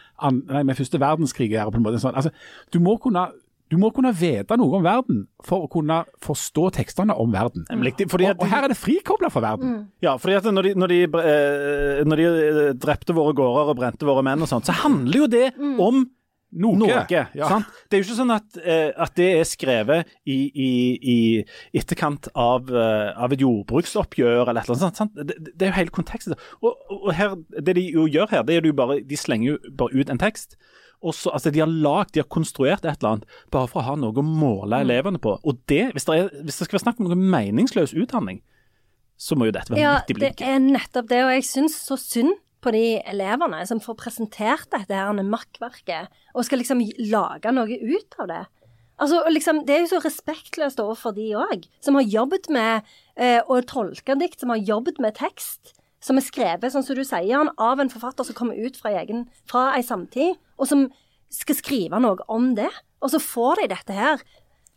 nei, 0.49 0.63
med 0.65 0.77
første 0.79 0.99
verdenskrig 1.01 1.51
å 1.51 1.55
gjøre. 1.59 1.73
på 1.75 1.79
en 1.79 1.85
måte. 1.85 2.01
Sånn. 2.01 2.17
Altså, 2.17 2.31
du, 2.73 2.79
må 2.81 2.95
kunne, 3.01 3.27
du 3.69 3.77
må 3.81 3.91
kunne 3.93 4.13
vite 4.17 4.57
noe 4.57 4.79
om 4.79 4.85
verden 4.85 5.25
for 5.45 5.67
å 5.67 5.69
kunne 5.71 6.01
forstå 6.25 6.65
tekstene 6.79 7.13
om 7.13 7.35
verden. 7.35 7.67
Nemlig, 7.69 7.93
fordi 8.09 8.31
at 8.31 8.39
og, 8.39 8.47
og 8.47 8.55
her 8.55 8.65
er 8.65 8.73
det 8.73 8.79
frikobla 8.79 9.29
fra 9.33 9.45
verden. 9.51 9.77
Ja, 10.03 10.15
fordi 10.21 10.39
at 10.39 10.49
når 10.49 10.71
de, 10.71 10.73
når, 10.81 10.95
de, 10.95 11.03
eh, 11.21 12.01
når 12.07 12.23
de 12.23 12.31
eh, 12.31 12.63
drepte 12.81 13.15
våre 13.17 13.37
gårder 13.37 13.69
og 13.75 13.77
brente 13.83 14.09
våre 14.09 14.25
menn 14.25 14.41
og 14.41 14.49
sånt, 14.49 14.65
så 14.65 14.75
handler 14.81 15.23
jo 15.23 15.29
det 15.29 15.45
om 15.77 16.07
Noe. 16.51 16.75
noe. 16.75 17.03
Ja. 17.11 17.27
Sant? 17.47 17.69
Det 17.87 17.95
er 17.95 18.01
jo 18.01 18.07
ikke 18.09 18.17
sånn 18.17 18.33
at, 18.35 18.57
eh, 18.59 18.89
at 18.99 19.13
det 19.15 19.29
er 19.37 19.47
skrevet 19.47 20.09
i, 20.27 20.37
i, 20.51 20.71
i 20.99 21.79
etterkant 21.79 22.27
av, 22.35 22.67
eh, 22.67 23.11
av 23.15 23.31
et 23.31 23.43
jordbruksoppgjør 23.43 24.51
eller 24.51 24.59
et 24.59 24.67
eller 24.67 24.75
annet 24.75 24.99
sånt. 24.99 24.99
Sant? 24.99 25.15
Det, 25.15 25.37
det 25.55 25.67
er 25.67 25.71
jo 25.71 25.77
hele 25.79 25.95
konteksten. 25.95 26.35
Og, 26.59 26.75
og 26.91 27.09
her, 27.15 27.37
det 27.55 27.77
de 27.79 27.87
jo 27.87 28.05
gjør 28.11 28.33
her, 28.35 28.45
det 28.47 28.59
er 28.59 28.67
jo 28.67 28.75
bare 28.75 28.99
De 29.07 29.17
slenger 29.19 29.53
jo 29.53 29.73
bare 29.79 29.95
ut 29.95 30.11
en 30.11 30.21
tekst. 30.21 30.59
Og 31.01 31.15
så, 31.17 31.31
altså 31.33 31.49
De 31.53 31.63
har 31.63 31.71
lagd, 31.71 32.13
de 32.13 32.21
har 32.21 32.29
konstruert 32.29 32.85
et 32.85 32.99
eller 32.99 33.15
annet 33.15 33.39
bare 33.53 33.71
for 33.71 33.81
å 33.81 33.87
ha 33.87 33.97
noe 33.99 34.13
å 34.13 34.25
måle 34.25 34.83
elevene 34.83 35.21
på. 35.21 35.37
Og 35.41 35.63
det, 35.71 35.87
hvis 35.95 36.05
det, 36.07 36.19
er, 36.19 36.29
hvis 36.43 36.59
det 36.59 36.67
skal 36.67 36.77
være 36.77 36.85
snakk 36.85 37.01
om 37.01 37.09
noe 37.09 37.31
meningsløs 37.37 37.95
utdanning, 37.97 38.43
så 39.21 39.37
må 39.37 39.47
jo 39.49 39.55
dette 39.55 39.73
være 39.73 39.81
Ja, 39.81 39.97
midt 40.01 40.15
i 40.15 40.21
det 40.21 40.33
er 40.45 40.61
nettopp 40.61 41.09
det, 41.09 41.23
og 41.25 41.35
jeg 41.35 41.47
syns 41.47 41.77
så 41.85 41.97
synd 41.99 42.35
på 42.61 42.73
de 42.75 43.01
elevene 43.09 43.61
som 43.67 43.81
får 43.83 43.97
presentert 43.99 44.69
dette 44.73 44.95
her 44.95 45.11
makkverket, 45.25 46.11
og 46.35 46.45
skal 46.45 46.61
liksom 46.61 46.83
lage 47.11 47.53
noe 47.53 47.77
ut 47.81 48.17
av 48.21 48.29
det. 48.31 48.41
Altså, 49.01 49.23
liksom, 49.33 49.65
Det 49.65 49.75
er 49.75 49.79
jo 49.81 49.91
så 49.95 50.01
respektløst 50.03 50.79
overfor 50.79 51.15
de 51.17 51.31
òg, 51.33 51.65
som 51.81 51.97
har 51.97 52.05
jobbet 52.05 52.49
med 52.53 52.85
eh, 53.17 53.41
å 53.41 53.61
tolke 53.65 54.15
dikt, 54.19 54.39
som 54.39 54.53
har 54.53 54.61
jobbet 54.61 54.99
med 55.01 55.17
tekst, 55.17 55.73
som 56.01 56.17
er 56.17 56.25
skrevet, 56.25 56.69
sånn 56.73 56.85
som 56.85 56.97
du 56.97 57.03
sier, 57.05 57.49
av 57.57 57.81
en 57.81 57.89
forfatter 57.89 58.27
som 58.27 58.37
kommer 58.37 58.57
ut 58.57 58.77
fra, 58.77 58.93
egen, 59.01 59.25
fra 59.49 59.71
ei 59.77 59.81
samtid, 59.85 60.37
og 60.57 60.69
som 60.69 60.85
skal 61.33 61.57
skrive 61.57 62.01
noe 62.01 62.21
om 62.29 62.53
det. 62.57 62.69
Og 63.01 63.13
så 63.13 63.21
får 63.21 63.63
de 63.63 63.71
dette 63.73 63.97
her. 63.97 64.21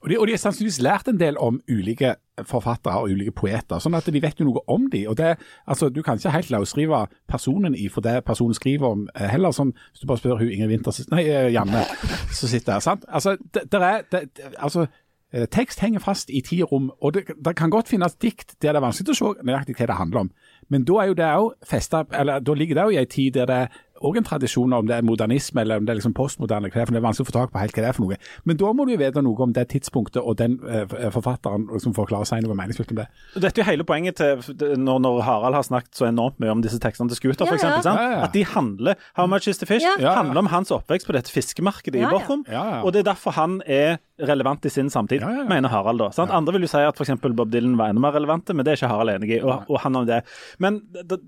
Og 0.04 0.10
de, 0.10 0.18
og 0.20 0.26
de 0.28 0.34
har 0.36 0.40
sannsynligvis 0.42 0.82
lært 0.84 1.08
en 1.08 1.18
del 1.20 1.38
om 1.40 1.62
ulike 1.70 2.14
forfattere 2.44 3.00
og 3.00 3.12
ulike 3.14 3.32
poeter, 3.32 3.80
sånn 3.80 3.94
at 3.96 4.08
de 4.10 4.20
vet 4.20 4.40
jo 4.40 4.48
noe 4.50 4.60
om 4.68 4.88
de. 4.92 5.06
og 5.08 5.16
det, 5.16 5.36
altså 5.70 5.88
Du 5.88 6.02
kan 6.02 6.18
ikke 6.18 6.34
helt 6.34 6.50
løsrive 6.50 7.06
personen 7.30 7.74
i 7.74 7.88
for 7.88 8.04
det 8.04 8.24
personen 8.24 8.54
skriver 8.54 8.86
om 8.90 9.06
eh, 9.14 9.30
heller. 9.32 9.54
sånn, 9.54 9.72
Hvis 9.92 10.02
du 10.02 10.06
bare 10.10 10.20
spør 10.20 10.42
hun 10.42 10.50
Ingrid 10.50 10.74
Winther, 10.74 10.98
nei, 11.14 11.24
eh, 11.24 11.52
Janne, 11.54 11.86
som 12.32 12.52
sitter 12.52 12.76
her. 12.76 12.84
sant? 12.84 13.06
Altså, 13.08 13.36
det, 13.54 13.64
det 13.72 13.80
er, 13.80 14.04
det, 14.12 14.22
altså 14.58 14.86
eh, 15.32 15.46
Tekst 15.48 15.80
henger 15.80 16.04
fast 16.04 16.28
i 16.28 16.42
tid 16.44 16.66
og 16.66 16.72
rom, 16.72 16.92
og 17.00 17.14
det, 17.14 17.24
det 17.40 17.56
kan 17.56 17.72
godt 17.72 17.88
finnes 17.88 18.18
dikt 18.20 18.58
der 18.60 18.74
det 18.74 18.82
er 18.82 18.84
vanskelig 18.84 19.14
å 19.14 19.20
se 19.22 19.46
nøyaktig 19.46 19.78
hva 19.78 19.88
det 19.88 20.00
handler 20.02 20.26
om. 20.26 20.30
Men 20.68 20.84
da 20.84 21.00
er 21.00 21.06
jo 21.12 21.16
det 21.16 21.32
også 21.32 21.70
festet, 21.70 22.12
eller 22.12 22.44
da 22.44 22.54
ligger 22.54 22.74
det 22.74 22.84
jo 22.84 22.96
i 22.98 23.00
en 23.00 23.14
tid 23.16 23.40
der 23.40 23.48
det 23.48 23.62
òg 24.04 24.18
en 24.20 24.26
tradisjon 24.28 24.72
om 24.76 24.86
det 24.88 24.98
er 24.98 25.06
modernisme 25.06 25.62
eller 25.64 25.80
om 25.80 25.86
det 25.86 25.94
er 25.94 25.98
liksom 26.00 26.14
postmoderne, 26.16 26.68
hva 26.68 26.74
det 26.76 26.82
er, 26.82 26.88
for 26.90 26.96
det 26.96 27.00
er 27.00 27.06
vanskelig 27.06 27.26
å 27.26 27.30
få 27.30 27.36
tak 27.38 27.52
på 27.54 27.62
helt 27.62 27.74
hva 27.78 27.84
det 27.84 27.88
er 27.90 27.96
for 27.96 28.04
noe. 28.06 28.18
Men 28.44 28.60
da 28.60 28.72
må 28.76 28.86
du 28.86 28.92
jo 28.94 29.00
vite 29.00 29.22
noe 29.24 29.46
om 29.46 29.52
det 29.56 29.66
tidspunktet 29.72 30.20
og 30.22 30.36
den 30.40 30.58
eh, 30.68 30.84
forfatteren 31.14 31.66
som 31.82 31.94
forklarer 31.96 32.28
seg 32.28 32.44
noe 32.44 32.56
meningsfullt 32.58 32.92
om 32.94 33.00
det. 33.02 33.08
Dette 33.34 33.60
er 33.60 33.64
jo 33.64 33.68
hele 33.70 33.86
poenget 33.88 34.20
til 34.20 34.76
når, 34.78 35.02
når 35.04 35.20
Harald 35.26 35.58
har 35.58 35.66
snakket 35.66 35.96
så 35.98 36.08
enormt 36.10 36.38
mye 36.42 36.52
om 36.54 36.62
disse 36.64 36.78
tekstene 36.82 37.08
til 37.12 37.20
Scooter, 37.22 37.44
Ja, 37.46 37.50
for 37.50 37.58
eksempel, 37.58 37.80
ja. 37.80 37.86
sant? 37.88 38.00
Ja, 38.00 38.10
ja. 38.18 38.22
At 38.28 38.34
de 38.36 38.44
handler 38.54 39.00
How 39.18 39.26
much 39.30 39.48
is 39.50 39.58
the 39.62 39.66
fish? 39.68 39.84
Handler 40.00 40.44
om 40.44 40.50
hans 40.52 40.70
oppvekst 40.74 41.06
på 41.08 41.14
dette 41.16 41.32
fiskemarkedet 41.32 42.00
Ja, 42.02 42.08
i 42.10 42.14
Bochum. 42.14 42.44
Ja, 42.48 42.64
ja. 42.76 42.82
Og 42.84 42.92
det 42.94 43.02
er 43.04 43.10
derfor 43.12 43.34
han 43.38 43.60
er 43.66 43.96
relevant 44.20 44.64
i 44.64 44.70
sin 44.70 44.90
samtid, 44.94 45.20
Ja, 45.24 45.30
ja, 45.32 45.42
ja. 45.42 45.48
mener 45.50 45.68
Harald 45.72 45.98
da. 45.98 46.10
Sant? 46.14 46.30
Andre 46.30 46.54
vil 46.54 46.66
jo 46.68 46.70
si 46.70 46.78
at 46.84 46.94
f.eks. 47.00 47.16
Bob 47.34 47.50
Dylan 47.50 47.74
var 47.80 47.90
enda 47.90 48.02
mer 48.04 48.14
relevante, 48.14 48.54
men 48.54 48.62
det 48.66 48.74
er 48.74 48.78
ikke 48.78 48.90
Harald 48.92 49.10
enig 49.16 49.32
i, 49.38 49.40
og, 49.42 49.64
og 49.68 49.80
han 49.82 49.96
om 49.98 50.06
det. 50.06 50.20
Men 50.62 50.82
det, 50.94 51.18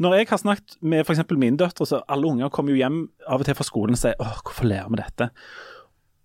når 0.00 0.16
jeg 0.16 0.30
har 0.30 0.40
snakket 0.40 0.78
med 0.80 1.04
f.eks. 1.04 1.24
mine 1.34 1.58
døtre, 1.60 1.86
så 1.86 2.00
alle 2.08 2.30
unger 2.30 2.52
kommer 2.54 2.74
jo 2.74 2.80
hjem 2.80 3.02
av 3.26 3.42
og 3.42 3.48
til 3.48 3.58
fra 3.58 3.66
skolen 3.66 3.98
og 3.98 4.00
sier 4.00 4.16
åh, 4.22 4.40
hvorfor 4.44 4.68
lærer 4.70 4.90
vi 4.92 5.00
dette? 5.02 5.30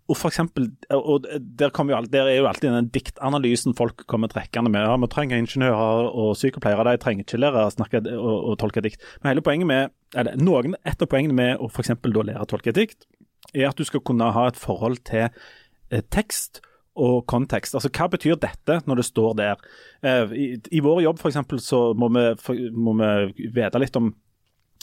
Og 0.05 0.17
for 0.19 0.29
eksempel, 0.29 0.67
og 0.93 1.25
der, 1.25 1.71
jo, 1.73 1.99
der 2.13 2.27
er 2.29 2.35
jo 2.37 2.45
alltid 2.45 2.69
den 2.69 2.89
diktanalysen 2.93 3.73
folk 3.73 4.03
kommer 4.05 4.29
trekkende 4.29 4.69
med. 4.69 4.85
Ja, 4.85 4.97
vi 5.01 5.09
trenger 5.09 5.41
ingeniører 5.41 6.11
og 6.11 6.35
sykepleiere, 6.37 6.91
de 6.91 7.01
trenger 7.01 7.25
ikke 7.25 7.39
lære 7.41 7.63
å 7.65 7.73
snakke 7.73 8.03
og, 8.13 8.35
og 8.51 8.59
tolke 8.61 8.83
dikt. 8.85 9.01
Men 9.21 9.33
hele 9.33 9.45
poenget 9.45 9.69
med, 9.71 9.95
eller 10.13 10.37
noen, 10.37 10.77
et 10.85 11.01
av 11.01 11.09
poengene 11.09 11.33
med 11.33 11.57
å 11.57 11.71
for 11.73 11.89
da 11.89 12.25
lære 12.29 12.45
å 12.45 12.51
tolke 12.53 12.75
dikt, 12.75 13.07
er 13.55 13.71
at 13.71 13.81
du 13.81 13.85
skal 13.87 14.03
kunne 14.05 14.29
ha 14.35 14.45
et 14.51 14.61
forhold 14.61 15.01
til 15.09 15.25
eh, 15.25 16.05
tekst 16.13 16.61
og 16.95 17.25
kontekst. 17.27 17.75
Altså, 17.75 17.89
Hva 17.91 18.07
betyr 18.13 18.37
dette 18.39 18.81
når 18.87 19.01
det 19.01 19.05
står 19.09 19.33
der? 19.39 19.63
Eh, 20.03 20.31
I, 20.35 20.45
i 20.71 20.83
vår 20.85 21.01
jobb 21.03 21.19
for 21.19 21.31
eksempel, 21.31 21.59
så 21.59 21.89
må 21.97 22.07
vi, 22.15 22.25
for, 22.39 22.55
vi 22.55 23.49
vite 23.57 23.81
litt 23.83 23.97
om 23.99 24.13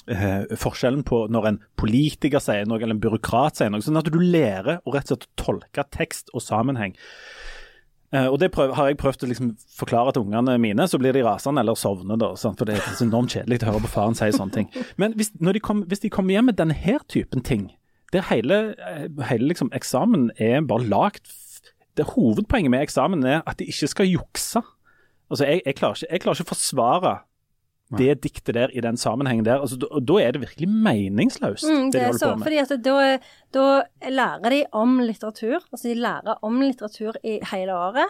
eh, 0.09 0.45
forskjellen 0.61 1.05
på 1.09 1.25
når 1.33 1.49
en 1.53 1.61
politiker 1.81 2.43
sier 2.43 2.67
noe 2.69 2.81
eller 2.83 2.97
en 2.99 3.03
byråkrat 3.05 3.57
sier 3.61 3.73
noe. 3.73 3.81
Sånn 3.85 3.97
at 4.01 4.11
du 4.13 4.19
lærer 4.21 4.81
å 4.85 4.93
rett 4.95 5.09
og 5.11 5.17
slett 5.23 5.29
tolke 5.41 5.87
tekst 5.95 6.29
og 6.37 6.45
sammenheng. 6.45 6.93
Eh, 8.13 8.27
og 8.29 8.39
Det 8.43 8.51
prøv, 8.53 8.75
har 8.77 8.91
jeg 8.91 8.99
prøvd 9.01 9.23
å 9.25 9.29
liksom 9.31 9.53
forklare 9.79 10.13
til 10.13 10.27
ungene 10.27 10.59
mine, 10.61 10.85
så 10.91 10.99
blir 11.01 11.15
de 11.17 11.23
rasende 11.25 11.63
eller 11.65 11.79
sovner. 11.81 12.19
da, 12.21 12.35
sant? 12.37 12.59
For 12.61 12.69
det 12.69 12.77
er 12.77 12.85
så 12.99 13.07
enormt 13.07 13.33
kjedelig 13.33 13.63
å 13.65 13.71
høre 13.73 13.85
på 13.87 13.93
faren 13.95 14.19
si 14.19 14.29
sånne 14.37 14.53
ting. 14.53 14.69
Men 15.01 15.15
hvis, 15.17 15.33
de 15.33 15.61
kom, 15.65 15.85
hvis 15.89 16.05
de 16.05 16.11
kommer 16.13 16.37
hjem 16.37 16.51
med 16.53 16.59
denne 16.61 16.77
her 16.77 17.01
typen 17.09 17.41
ting, 17.41 17.71
der 18.13 18.27
hele, 18.29 18.75
eh, 18.77 19.07
hele 19.31 19.49
liksom 19.49 19.71
eksamen 19.73 20.29
er 20.37 20.61
bare 20.69 20.85
lagt 20.85 21.25
f- 21.25 21.39
det 21.97 22.07
Hovedpoenget 22.15 22.71
med 22.71 22.83
eksamen 22.87 23.25
er 23.27 23.43
at 23.47 23.59
de 23.59 23.65
ikke 23.69 23.87
skal 23.91 24.07
jukse. 24.09 24.63
Altså, 25.31 25.45
Jeg, 25.47 25.63
jeg, 25.67 25.75
klarer, 25.75 25.95
ikke, 26.01 26.13
jeg 26.13 26.21
klarer 26.21 26.41
ikke 26.41 26.49
å 26.51 26.55
forsvare 26.55 27.13
det 27.99 28.23
diktet 28.25 28.55
der 28.57 28.71
i 28.73 28.81
den 28.81 28.97
sammenhengen 28.97 29.45
der. 29.45 29.61
Altså, 29.61 29.77
da, 29.77 29.87
da 30.01 30.15
er 30.23 30.33
det 30.33 30.41
virkelig 30.41 30.69
meningsløst, 30.69 31.65
Mm, 31.69 31.91
det, 31.91 31.93
det 31.93 32.01
de 32.01 32.01
er 32.01 32.07
holder 32.07 32.19
så, 32.19 32.31
på 32.33 32.37
med. 32.37 32.45
fordi 32.47 32.57
at 32.57 32.73
da, 32.85 33.19
da 33.53 34.11
lærer 34.11 34.51
de 34.55 34.61
om 34.73 34.99
litteratur. 35.01 35.59
Altså 35.73 35.89
de 35.89 35.95
lærer 36.01 36.39
om 36.43 36.61
litteratur 36.61 37.13
i 37.25 37.39
hele 37.53 37.75
året. 37.77 38.09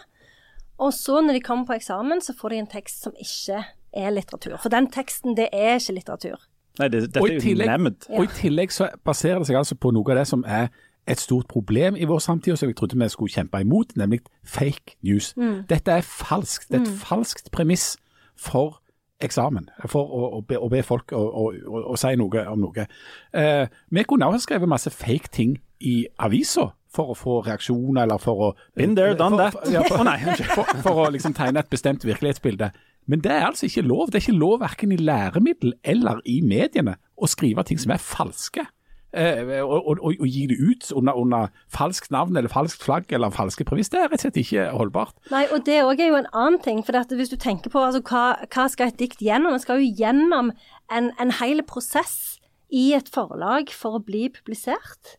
Og 0.78 0.93
så 0.95 1.20
når 1.20 1.33
de 1.39 1.41
kommer 1.41 1.66
på 1.66 1.74
eksamen, 1.78 2.20
så 2.22 2.35
får 2.39 2.49
de 2.55 2.57
en 2.62 2.66
tekst 2.70 3.03
som 3.03 3.12
ikke 3.18 3.64
er 3.93 4.11
litteratur. 4.14 4.57
For 4.62 4.68
den 4.72 4.87
teksten, 4.91 5.35
det 5.37 5.49
er 5.53 5.74
ikke 5.80 5.93
litteratur. 5.99 6.39
Nei, 6.78 6.89
det, 6.89 7.03
dette 7.12 7.20
Og 7.20 7.28
i 7.28 7.33
er 7.33 7.35
jo 7.35 7.41
tillegg- 7.45 7.68
nevnt. 7.74 8.07
Og 8.11 8.24
i 8.24 8.30
tillegg 8.39 8.70
så 8.72 8.89
baserer 9.05 9.39
det 9.43 9.47
seg 9.51 9.57
altså 9.61 9.74
på 9.76 9.91
noe 9.93 10.11
av 10.14 10.16
det 10.22 10.26
som 10.30 10.45
er 10.47 10.70
et 11.09 11.20
stort 11.20 11.48
problem 11.48 11.96
i 11.98 12.05
vår 12.05 12.18
samtid, 12.18 12.53
og 12.53 12.59
som 12.59 12.68
jeg 12.68 12.76
trodde 12.76 12.98
vi 12.98 13.09
skulle 13.09 13.32
kjempe 13.32 13.61
imot, 13.61 13.96
nemlig 13.96 14.20
fake 14.44 14.96
news. 15.03 15.32
Dette 15.68 15.90
er 15.90 16.00
falskt. 16.07 16.70
Det 16.70 16.80
er 16.80 16.86
et 16.86 17.00
falskt 17.03 17.50
premiss 17.50 17.96
for 18.38 18.78
eksamen, 19.22 19.68
for 19.86 20.03
å, 20.03 20.28
å, 20.38 20.40
be, 20.46 20.59
å 20.59 20.68
be 20.70 20.82
folk 20.82 21.12
å, 21.14 21.18
å, 21.22 21.48
å, 21.53 21.82
å 21.94 21.98
si 22.00 22.14
noe 22.18 22.44
om 22.50 22.62
noe. 22.64 22.86
Eh, 23.38 23.66
vi 23.90 24.05
kunne 24.09 24.26
også 24.26 24.48
skrevet 24.48 24.70
masse 24.70 24.90
fake 24.90 25.30
ting 25.34 25.57
i 25.80 26.07
avisa 26.18 26.72
for 26.92 27.12
å 27.12 27.16
få 27.16 27.40
reaksjoner, 27.46 28.03
eller 28.05 28.20
for 28.20 28.48
å 28.48 28.48
Been 28.76 28.96
there, 28.98 29.14
done 29.16 29.38
that. 29.38 29.55
For, 29.55 29.70
ja, 29.72 29.82
for, 29.88 30.03
for, 30.55 30.82
for 30.84 31.05
å 31.05 31.11
liksom 31.14 31.34
tegne 31.38 31.62
et 31.62 31.70
bestemt 31.72 32.05
virkelighetsbilde. 32.05 32.72
Men 33.11 33.22
det 33.24 33.32
er 33.32 33.46
altså 33.46 33.66
ikke 33.66 33.86
lov. 33.86 34.11
Det 34.11 34.20
er 34.20 34.26
ikke 34.26 34.38
lov 34.38 34.61
verken 34.62 34.92
i 34.94 35.00
læremiddel 35.00 35.74
eller 35.82 36.20
i 36.28 36.40
mediene 36.44 36.98
å 37.16 37.30
skrive 37.30 37.64
ting 37.66 37.80
som 37.80 37.94
er 37.94 38.03
falske. 38.03 38.66
Eh, 39.13 39.61
og, 39.61 39.75
og, 39.77 39.99
og, 40.01 40.15
og 40.25 40.27
gi 40.27 40.47
det 40.49 40.57
ut 40.57 40.87
under, 40.97 41.13
under 41.21 41.51
falskt 41.69 42.11
navn 42.15 42.37
eller 42.37 42.49
falskt 42.49 42.81
flagg 42.87 43.13
eller 43.13 43.33
falske 43.35 43.65
premiss. 43.69 43.91
Det 43.93 44.01
er 44.01 44.07
rett 44.09 44.23
og 44.23 44.25
slett 44.25 44.41
ikke 44.41 44.69
holdbart. 44.73 45.17
Nei, 45.33 45.45
og 45.53 45.67
det 45.67 45.83
òg 45.85 46.01
er 46.01 46.13
jo 46.15 46.21
en 46.23 46.31
annen 46.33 46.61
ting. 46.65 46.81
For 46.87 46.97
at 46.97 47.13
hvis 47.13 47.33
du 47.33 47.37
tenker 47.37 47.73
på 47.73 47.83
altså, 47.85 48.01
hva, 48.09 48.39
hva 48.49 48.69
skal 48.73 48.89
et 48.93 49.01
dikt 49.03 49.21
gjennom? 49.21 49.53
Det 49.53 49.67
skal 49.67 49.83
jo 49.83 49.91
gjennom 50.01 50.53
en, 50.93 51.11
en 51.21 51.35
hel 51.43 51.61
prosess 51.69 52.39
i 52.73 52.93
et 52.97 53.11
forlag 53.13 53.69
for 53.77 54.01
å 54.01 54.05
bli 54.05 54.31
publisert. 54.33 55.19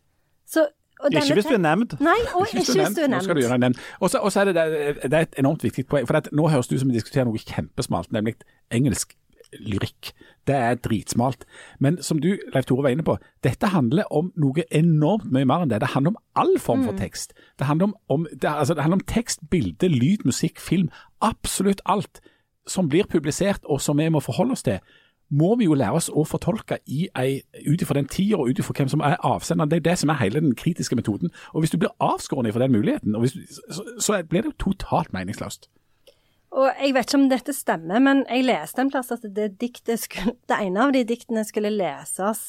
Så, 0.50 0.66
og 1.04 1.12
denne 1.14 1.28
Ikke 1.28 1.38
hvis 1.42 1.52
du 1.52 1.58
er 1.60 1.62
nevnt. 1.62 1.94
Nei, 2.02 2.18
og 2.34 2.48
ikke 2.50 2.64
hvis 2.64 2.98
du 2.98 3.04
er 3.06 3.14
Nå 3.14 3.22
skal 3.22 3.38
du 3.38 3.42
nevnt. 3.44 3.46
gjøre 3.46 3.62
nevnt. 3.62 3.84
Og 4.02 4.10
så 4.10 4.42
er 4.42 4.50
det, 4.50 4.56
det, 4.58 4.96
det 5.06 5.14
er 5.14 5.28
et 5.28 5.38
enormt 5.42 5.66
viktig 5.66 5.86
poeng. 5.86 6.10
For 6.10 6.18
at 6.18 6.34
nå 6.34 6.50
høres 6.50 6.70
det 6.72 6.80
ut 6.80 6.86
som 6.88 6.90
vi 6.90 6.98
diskuterer 6.98 7.30
noe 7.30 7.42
kjempesmalt, 7.42 8.10
nemlig 8.16 8.40
engelsk 8.74 9.14
lyrikk. 9.60 10.12
Det 10.48 10.56
er 10.56 10.76
dritsmalt. 10.76 11.46
Men 11.80 12.02
som 12.04 12.20
du, 12.20 12.38
Leif 12.54 12.66
Tore, 12.66 12.84
var 12.84 12.90
inne 12.96 13.04
på, 13.08 13.18
dette 13.44 13.68
handler 13.72 14.04
om 14.12 14.32
noe 14.36 14.66
enormt 14.76 15.30
mye 15.32 15.46
mer 15.48 15.64
enn 15.64 15.70
det. 15.72 15.80
Det 15.84 15.94
handler 15.94 16.16
om 16.16 16.22
all 16.36 16.58
form 16.60 16.84
for 16.84 16.98
tekst. 17.00 17.34
Det 17.60 17.68
handler 17.70 17.92
om, 17.92 17.96
om, 18.10 18.28
det, 18.32 18.50
altså, 18.50 18.74
det 18.74 18.84
handler 18.84 19.00
om 19.02 19.08
tekst, 19.08 19.40
bilde, 19.50 19.88
lyd, 19.88 20.26
musikk, 20.26 20.60
film. 20.60 20.90
Absolutt 21.22 21.82
alt 21.86 22.20
som 22.68 22.90
blir 22.90 23.08
publisert 23.12 23.64
og 23.66 23.82
som 23.82 23.98
vi 24.00 24.10
må 24.10 24.20
forholde 24.24 24.52
oss 24.56 24.64
til 24.64 24.80
må 25.34 25.56
vi 25.58 25.66
jo 25.66 25.74
lære 25.74 25.96
oss 25.98 26.10
å 26.14 26.22
fortolke 26.30 26.78
i 26.86 27.08
ut 27.66 27.82
ifra 27.82 27.96
den 27.98 28.06
tida 28.12 28.38
og 28.38 28.52
ut 28.52 28.60
ifra 28.62 28.74
hvem 28.78 28.90
som 28.92 29.02
er 29.02 29.16
avsenderen. 29.26 29.70
Det 29.72 29.78
er 29.80 29.86
det 29.88 29.96
som 29.98 30.12
er 30.14 30.20
hele 30.20 30.40
den 30.44 30.54
kritiske 30.56 30.96
metoden. 30.96 31.32
Og 31.54 31.64
Hvis 31.64 31.72
du 31.72 31.78
blir 31.82 31.90
avskåret 32.00 32.54
fra 32.54 32.62
den 32.62 32.72
muligheten, 32.76 33.16
og 33.16 33.22
hvis, 33.24 33.32
du- 33.34 33.74
så, 33.74 33.82
så 34.00 34.20
blir 34.30 34.42
det 34.44 34.52
jo 34.52 34.72
totalt 34.72 35.14
meningsløst. 35.14 35.70
Og 36.54 36.68
jeg 36.70 36.94
vet 36.94 37.08
ikke 37.10 37.18
om 37.18 37.30
dette 37.32 37.56
stemmer, 37.56 38.02
men 38.04 38.22
jeg 38.28 38.46
leste 38.46 38.84
en 38.84 38.92
plass 38.94 39.10
at 39.16 39.26
det, 39.36 39.56
diktet 39.62 40.04
skulle, 40.04 40.36
det 40.50 40.60
ene 40.68 40.88
av 40.88 40.94
de 40.96 41.04
diktene 41.08 41.46
skulle 41.48 41.74
leses 41.74 42.44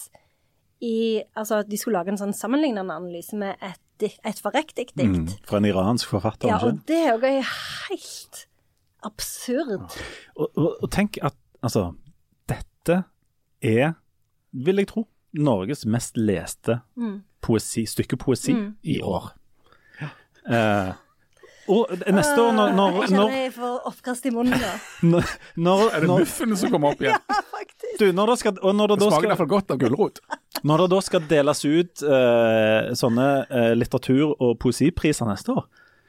i 0.85 1.23
Altså 1.39 1.63
at 1.63 1.69
de 1.71 1.79
skulle 1.81 1.97
lage 1.97 2.13
en 2.13 2.19
sånn 2.21 2.35
sammenlignende 2.37 2.93
analyse 2.93 3.37
med 3.39 3.57
et, 3.65 4.05
et 4.27 4.41
forriktig 4.43 4.91
dikt. 4.99 5.37
Fra 5.49 5.61
en 5.63 5.69
iransk 5.69 6.11
forfatter. 6.11 6.51
Ja, 6.51 6.59
og 6.61 6.83
det 6.91 6.99
er 6.99 7.15
jo 7.15 7.31
helt 7.31 8.43
absurd. 9.07 9.97
Og, 10.35 10.51
og, 10.51 10.69
og 10.83 10.91
tenk 10.93 11.17
at 11.25 11.37
altså 11.65 11.93
Dette 12.51 12.99
er, 13.65 13.95
vil 14.53 14.83
jeg 14.83 14.91
tro, 14.91 15.07
Norges 15.41 15.87
mest 15.89 16.19
leste 16.21 16.77
poesi, 17.45 17.87
stykke 17.89 18.19
poesi 18.21 18.53
i 18.83 18.99
år. 19.01 19.31
Ja. 20.03 20.11
Eh, 20.45 20.93
og 21.69 21.93
neste 22.13 22.35
år, 22.43 22.51
når, 22.57 22.73
når, 22.77 22.97
Jeg 23.01 23.11
kjenner 23.13 23.37
jeg 23.37 23.53
får 23.57 23.87
oppkast 23.91 24.27
i 24.29 24.33
munnen 24.35 24.65
når, 25.15 25.31
når, 25.57 25.85
Er 25.91 26.05
det 26.05 26.11
muffene 26.11 26.59
som 26.61 26.73
kommer 26.75 26.93
opp 26.95 27.05
igjen? 27.05 27.17
ja, 27.33 27.39
Faktisk. 27.55 27.95
du, 28.01 28.09
når 28.17 28.33
det 28.35 28.37
skal, 28.43 28.59
og 28.61 28.75
når 28.77 28.93
det 28.93 28.99
Det 28.99 29.05
da 29.05 29.13
smaker 29.13 29.17
i 29.17 29.23
skal, 29.23 29.31
hvert 29.33 29.43
fall 29.45 29.53
godt 29.55 29.75
av 29.75 29.81
gulrot. 29.85 30.21
når 30.65 30.85
det 30.85 30.91
da 30.95 31.01
skal 31.09 31.25
deles 31.31 31.65
ut 31.65 32.05
uh, 32.09 32.93
sånne 32.99 33.31
uh, 33.49 33.73
litteratur- 33.79 34.37
og 34.39 34.59
poesipriser 34.63 35.29
neste 35.29 35.57
år, 35.57 35.65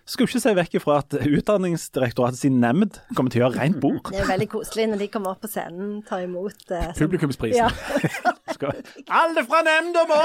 skulle 0.06 0.30
ikke 0.30 0.42
se 0.44 0.52
vekk 0.60 0.76
ifra 0.78 1.00
at 1.02 1.16
Utdanningsdirektoratet 1.18 2.38
sin 2.38 2.60
nemnd 2.62 3.00
kommer 3.18 3.34
til 3.34 3.42
å 3.42 3.48
gjøre 3.48 3.64
rent 3.64 3.80
bord. 3.82 4.12
Det 4.14 4.22
er 4.22 4.30
veldig 4.30 4.48
koselig 4.52 4.86
når 4.92 5.02
de 5.02 5.08
kommer 5.10 5.34
opp 5.34 5.42
på 5.42 5.50
scenen, 5.50 5.96
tar 6.06 6.28
imot 6.28 6.70
eh, 6.70 6.92
Publikumsprisen. 7.00 7.58
Ja. 7.58 7.72
Skal, 8.56 8.72
alle 9.12 9.44
fra 9.44 9.60
nemnda 9.66 10.06
må! 10.08 10.20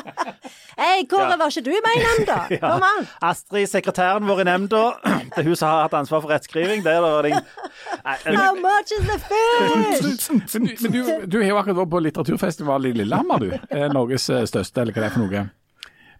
Hei, 0.82 1.06
Kåre, 1.08 1.38
var 1.40 1.48
ikke 1.48 1.64
du 1.64 1.72
med 1.72 1.94
i 1.96 2.02
nemnda? 2.04 2.36
Kom 2.64 2.84
an! 2.84 3.06
Astrid, 3.24 3.66
sekretæren 3.70 4.28
vår 4.28 4.42
i 4.42 4.46
nemnda, 4.50 4.82
det 5.06 5.40
er 5.40 5.48
hun 5.48 5.56
som 5.56 5.70
har 5.70 5.86
hatt 5.86 5.96
ansvar 5.96 6.20
for 6.24 6.32
rettskriving. 6.34 6.84
Det 6.84 6.92
er 6.92 7.28
det 7.28 7.32
How 8.36 8.52
much 8.60 8.92
is 8.92 9.08
the 9.08 9.18
food? 9.24 10.52
Men, 10.52 10.66
du, 10.66 10.72
men 10.82 10.92
du, 10.92 11.26
du 11.32 11.38
har 11.40 11.48
jo 11.48 11.58
akkurat 11.62 11.80
vært 11.80 11.94
på 11.96 12.02
litteraturfestival 12.04 12.90
i 12.90 12.92
Lillehammer, 13.00 13.42
du. 13.42 13.56
Eh, 13.70 13.88
Norges 13.92 14.28
eh, 14.30 14.44
største, 14.48 14.84
eller 14.84 14.92
hva 14.96 15.06
det 15.06 15.10
er 15.10 15.16
for 15.16 15.24
noe. 15.24 15.46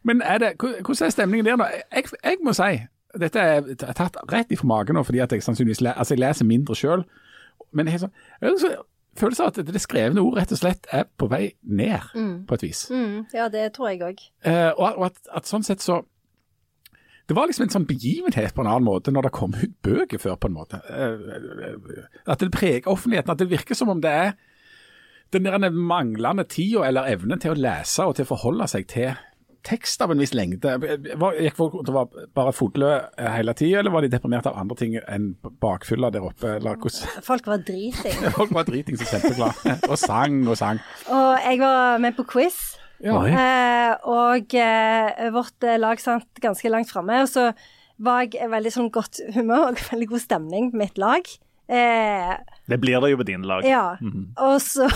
Men 0.07 0.22
er 0.24 0.39
det, 0.43 0.53
hvordan 0.61 1.07
er 1.07 1.14
stemningen 1.14 1.47
der 1.51 1.61
nå? 1.61 1.68
Jeg, 1.93 2.09
jeg 2.24 2.41
må 2.47 2.57
si, 2.57 2.72
dette 3.20 3.43
er 3.43 3.95
tatt 3.97 4.16
rett 4.32 4.53
ifra 4.55 4.68
magen 4.72 4.97
nå, 4.97 5.05
fordi 5.05 5.20
at 5.24 5.32
jeg 5.37 5.45
sannsynligvis 5.45 5.84
le, 5.84 5.93
altså 5.93 6.16
jeg 6.16 6.24
leser 6.24 6.49
mindre 6.49 6.76
sjøl. 6.78 7.05
Men 7.76 7.91
jeg 7.91 8.05
sånn, 8.05 8.12
jeg 8.41 8.61
så, 8.62 8.72
følelse 9.21 9.45
av 9.45 9.53
at 9.53 9.69
det 9.69 9.81
skrevne 9.83 10.23
ord 10.23 10.37
rett 10.39 10.53
og 10.55 10.61
slett 10.61 10.87
er 10.95 11.07
på 11.19 11.29
vei 11.31 11.55
ned, 11.62 12.12
på 12.49 12.59
et 12.59 12.64
vis. 12.67 12.87
Mm, 12.91 13.27
ja, 13.35 13.49
det 13.53 13.71
tror 13.77 13.91
jeg 13.91 14.03
òg. 14.07 14.23
Eh, 14.47 14.71
og 14.77 15.01
og 15.01 15.09
at, 15.11 15.19
at 15.41 15.49
sånn 15.51 15.67
sett 15.67 15.85
så 15.85 16.03
Det 17.27 17.35
var 17.35 17.49
liksom 17.51 17.64
en 17.67 17.73
sånn 17.75 17.89
begivenhet 17.89 18.55
på 18.55 18.62
en 18.62 18.69
annen 18.71 18.87
måte 18.87 19.11
når 19.11 19.27
det 19.27 19.33
kom 19.35 19.55
ut 19.59 19.73
bøker 19.83 20.21
før, 20.23 20.37
på 20.39 20.47
en 20.47 20.55
måte. 20.55 20.79
Eh, 20.87 22.05
at 22.23 22.39
det 22.39 22.53
preger 22.55 22.87
offentligheten. 22.87 23.33
At 23.33 23.41
det 23.43 23.51
virker 23.51 23.75
som 23.75 23.91
om 23.91 24.01
det 24.01 24.12
er 24.14 24.37
den 25.35 25.49
der 25.49 25.71
manglende 25.75 26.45
tida 26.47 26.85
eller 26.87 27.09
evnen 27.11 27.41
til 27.43 27.57
å 27.57 27.59
lese 27.59 28.07
og 28.07 28.14
til 28.14 28.29
å 28.29 28.31
forholde 28.31 28.69
seg 28.71 28.87
til 28.87 29.17
tekst 29.67 30.03
av 30.05 30.12
en 30.14 30.21
viss 30.23 30.33
lengde. 30.37 30.77
Var, 31.19 31.37
gikk 31.43 31.57
folk 31.59 31.75
det 31.87 31.95
var 31.95 32.07
bare 32.39 32.53
fodlø 32.55 32.91
hele 33.35 33.55
tida, 33.59 33.81
eller 33.83 33.91
var 33.95 34.07
de 34.07 34.11
deprimert 34.12 34.47
av 34.47 34.57
andre 34.62 34.77
ting 34.79 34.95
enn 35.03 35.33
bakfylla 35.62 36.12
der 36.14 36.25
oppe? 36.29 36.57
Eller? 36.61 36.79
Folk 37.31 37.49
var 37.51 37.62
driting. 37.67 38.17
Folk 38.39 38.55
var 38.55 38.69
driting 38.69 38.99
så 39.01 39.09
kjempeglade. 39.11 39.77
Og 39.91 39.99
sang 40.01 40.39
og 40.47 40.57
sang. 40.61 40.79
Og 41.11 41.33
jeg 41.43 41.61
var 41.64 41.99
med 42.03 42.14
på 42.19 42.27
quiz. 42.31 42.61
Ja. 43.05 43.19
Eh, 43.29 43.91
og 44.09 44.55
eh, 44.57 45.27
vårt 45.35 45.67
eh, 45.69 45.77
lag 45.83 46.01
satt 46.01 46.41
ganske 46.41 46.71
langt 46.73 46.89
framme. 46.89 47.19
Og 47.27 47.29
så 47.29 47.51
var 48.01 48.25
jeg 48.33 48.49
veldig 48.53 48.73
sånn 48.73 48.89
godt 48.95 49.21
humør 49.35 49.73
og 49.75 49.83
veldig 49.91 50.09
god 50.14 50.23
stemning 50.25 50.71
på 50.73 50.81
mitt 50.81 50.97
lag. 51.03 51.29
Eh, 51.69 52.33
Det 52.71 52.79
blir 52.81 53.01
det 53.03 53.11
jo 53.12 53.19
på 53.21 53.27
dine 53.29 53.45
lag. 53.51 53.67
ja. 53.69 53.97
Og 54.47 54.57
så 54.64 54.87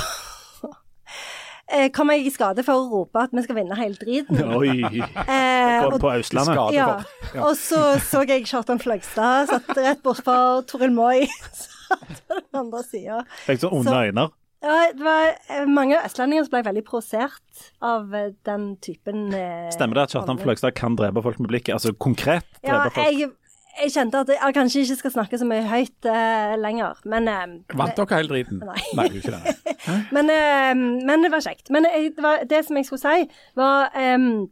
eh, 1.71 1.89
kom 1.95 2.11
jeg 2.13 2.27
i 2.27 2.33
skade 2.35 2.65
for 2.67 2.81
å 2.83 2.89
rope 2.91 3.23
at 3.23 3.33
vi 3.37 3.43
skal 3.47 3.57
vinne 3.61 3.77
hele 3.79 3.97
driten. 4.01 4.41
Oi. 4.61 4.81
Eh, 5.31 5.83
På, 5.85 5.95
og, 5.95 6.01
på 6.03 6.11
Østlandet. 6.19 6.59
Ja. 6.75 6.89
Ja. 7.35 7.45
og 7.47 7.55
så 7.57 7.95
så 8.03 8.25
jeg 8.29 8.45
Kjartan 8.51 8.81
Fløgstad 8.83 9.49
satt 9.53 9.71
rett 9.79 10.03
bortfor 10.05 10.65
Toril 10.69 10.93
Moi. 10.93 11.25
Satt 11.91 12.21
på 12.29 12.37
den 12.39 12.59
andre 12.61 12.83
sida. 12.87 13.23
Fikk 13.47 13.63
sånn 13.65 13.73
onde 13.81 13.91
Så- 13.95 14.05
øyne. 14.11 14.29
Ja, 14.61 14.75
det 14.93 15.01
var 15.01 15.31
eh, 15.49 15.65
mange 15.73 15.97
østlendinger 16.05 16.45
som 16.45 16.53
ble 16.53 16.61
veldig 16.67 16.83
provosert 16.85 17.63
av 17.81 18.11
eh, 18.15 18.27
den 18.45 18.75
typen 18.85 19.31
eh, 19.33 19.71
Stemmer 19.73 19.97
det 19.97 20.03
at 20.05 20.13
Kjartan. 20.13 20.37
Fløgstad 20.43 20.75
kan 20.77 20.99
drepe 21.01 21.23
folk 21.25 21.39
med 21.41 21.49
blikket? 21.49 21.73
Altså 21.79 21.95
konkret 21.97 22.45
Ja, 22.61 22.83
drepe 22.83 22.93
folk? 22.99 23.07
jeg, 23.09 23.31
jeg 23.79 23.93
kjente 23.95 24.21
at 24.25 24.31
jeg 24.35 24.55
kanskje 24.55 24.83
ikke 24.85 24.97
skal 24.99 25.13
snakke 25.15 25.39
så 25.41 25.47
mye 25.49 25.65
høyt 25.69 26.09
uh, 26.09 26.55
lenger, 26.61 27.01
men 27.09 27.29
uh, 27.31 27.43
Vant 27.79 27.97
dere 27.97 28.19
hele 28.19 28.33
driten? 28.33 28.61
Nei. 28.67 28.83
Nei, 28.99 29.07
ikke 29.21 29.35
det. 29.37 29.57
Men, 30.17 30.29
uh, 30.29 30.81
men 31.09 31.25
det 31.25 31.31
var 31.33 31.41
kjekt. 31.45 31.71
Men 31.73 31.87
det, 31.87 32.21
var, 32.21 32.43
det 32.45 32.59
som 32.67 32.77
jeg 32.77 32.87
skulle 32.87 33.01
si, 33.01 33.39
var 33.57 33.95
um, 33.97 34.45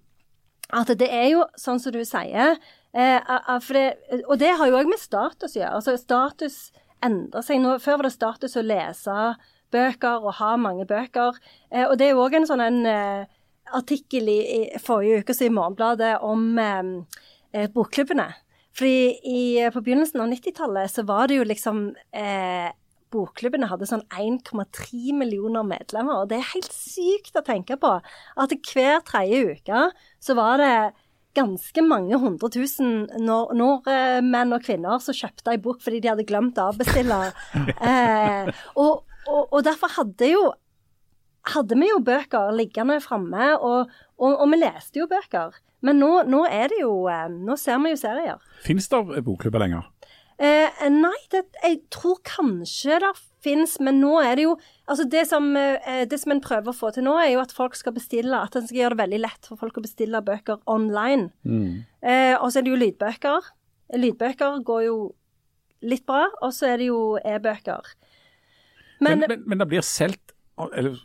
at 0.73 0.93
det 1.01 1.09
er 1.13 1.27
jo 1.35 1.43
sånn 1.61 1.81
som 1.83 1.93
du 1.93 2.01
sier 2.09 2.57
det, 2.97 3.85
Og 4.25 4.35
det 4.41 4.55
har 4.57 4.71
jo 4.71 4.79
òg 4.79 4.89
med 4.89 5.01
status 5.01 5.55
å 5.55 5.61
gjøre. 5.61 5.75
Altså 5.77 5.97
status 6.01 6.57
endrer 7.05 7.45
seg. 7.45 7.61
Nå, 7.61 7.77
før 7.85 8.01
var 8.01 8.09
det 8.09 8.15
status 8.17 8.57
å 8.57 8.65
lese 8.65 9.19
bøker 9.73 10.25
og 10.25 10.39
ha 10.41 10.55
mange 10.57 10.89
bøker. 10.89 11.37
Og 11.85 11.95
det 12.01 12.09
er 12.09 12.15
jo 12.15 12.25
òg 12.25 12.39
en 12.41 12.49
sånn 12.49 12.65
en, 12.65 12.81
artikkel 13.77 14.33
i, 14.33 14.39
i 14.57 14.81
forrige 14.81 15.21
uke 15.23 15.37
i 15.45 15.53
Morgenbladet 15.53 16.15
om 16.25 16.57
bokklubbene. 17.77 18.31
Fordi 18.79 19.19
i, 19.27 19.41
på 19.75 19.83
begynnelsen 19.83 20.23
av 20.23 20.31
90-tallet 20.31 20.93
så 20.93 21.03
var 21.09 21.29
det 21.29 21.41
jo 21.41 21.49
liksom 21.49 21.89
eh, 22.15 22.69
Bokklubbene 23.09 23.71
hadde 23.71 23.89
sånn 23.89 24.05
1,3 24.13 25.15
millioner 25.17 25.65
medlemmer, 25.65 26.23
og 26.23 26.31
det 26.31 26.39
er 26.39 26.51
helt 26.51 26.75
sykt 26.77 27.39
å 27.41 27.45
tenke 27.47 27.79
på. 27.81 27.95
At 28.37 28.55
hver 28.69 29.01
tredje 29.09 29.57
uke 29.57 29.85
så 30.21 30.37
var 30.37 30.61
det 30.61 30.73
ganske 31.39 31.85
mange 31.85 32.19
hundre 32.21 32.51
tusen 32.53 33.07
nord 33.23 33.55
nordmenn 33.57 34.55
og 34.57 34.65
kvinner 34.65 35.01
som 35.03 35.17
kjøpte 35.17 35.55
ei 35.55 35.61
bok 35.63 35.81
fordi 35.85 36.03
de 36.03 36.11
hadde 36.13 36.27
glemt 36.29 36.61
å 36.61 36.69
avbestille. 36.73 37.19
eh, 37.91 38.51
og, 38.75 39.05
og, 39.25 39.43
og 39.43 39.61
derfor 39.67 39.95
hadde 39.97 40.33
jo 40.33 40.43
hadde 41.55 41.79
vi 41.81 41.89
jo 41.89 42.03
bøker 42.05 42.53
liggende 42.53 42.99
framme, 43.01 43.55
og, 43.57 43.93
og, 44.21 44.35
og 44.35 44.51
vi 44.53 44.61
leste 44.61 45.01
jo 45.01 45.09
bøker. 45.09 45.57
Men 45.85 46.01
nå, 46.03 46.11
nå 46.27 46.43
er 46.51 46.73
det 46.73 46.81
jo 46.81 47.07
eh, 47.11 47.29
Nå 47.31 47.55
ser 47.61 47.79
vi 47.85 47.93
jo 47.95 48.01
serier. 48.01 48.43
Fins 48.65 48.89
det 48.91 49.23
bokklubber 49.27 49.63
lenger? 49.63 49.87
Eh, 50.39 50.71
nei, 50.95 51.17
det, 51.33 51.49
jeg 51.65 51.81
tror 51.91 52.21
kanskje 52.27 53.01
det 53.03 53.11
fins, 53.43 53.73
men 53.83 53.97
nå 53.99 54.21
er 54.23 54.37
det 54.39 54.45
jo 54.45 54.53
Altså 54.87 55.03
det 55.11 55.25
som, 55.27 55.49
eh, 55.59 56.05
det 56.07 56.19
som 56.23 56.31
en 56.31 56.43
prøver 56.43 56.71
å 56.71 56.77
få 56.77 56.93
til 56.95 57.07
nå, 57.09 57.17
er 57.19 57.33
jo 57.33 57.43
at 57.43 57.55
folk 57.55 57.75
skal 57.79 57.97
bestille 57.97 58.39
At 58.39 58.55
en 58.59 58.67
skal 58.69 58.85
gjøre 58.85 58.95
det 58.95 59.03
veldig 59.03 59.21
lett 59.25 59.49
for 59.51 59.59
folk 59.59 59.81
å 59.81 59.85
bestille 59.85 60.23
bøker 60.23 60.61
online. 60.71 61.33
Eh, 62.03 62.37
og 62.39 62.53
så 62.53 62.61
er 62.61 62.67
det 62.69 62.75
jo 62.75 62.81
lydbøker. 62.85 63.51
Lydbøker 63.99 64.63
går 64.69 64.85
jo 64.87 64.97
litt 65.83 66.07
bra, 66.07 66.25
og 66.43 66.55
så 66.55 66.73
er 66.73 66.81
det 66.81 66.89
jo 66.89 67.03
e-bøker. 67.19 67.93
Men, 69.01 69.21
Men, 69.21 69.29
men, 69.31 69.45
men 69.47 69.63
det 69.63 69.69
blir 69.71 69.87
solgt 69.87 70.35
eller, 70.59 70.97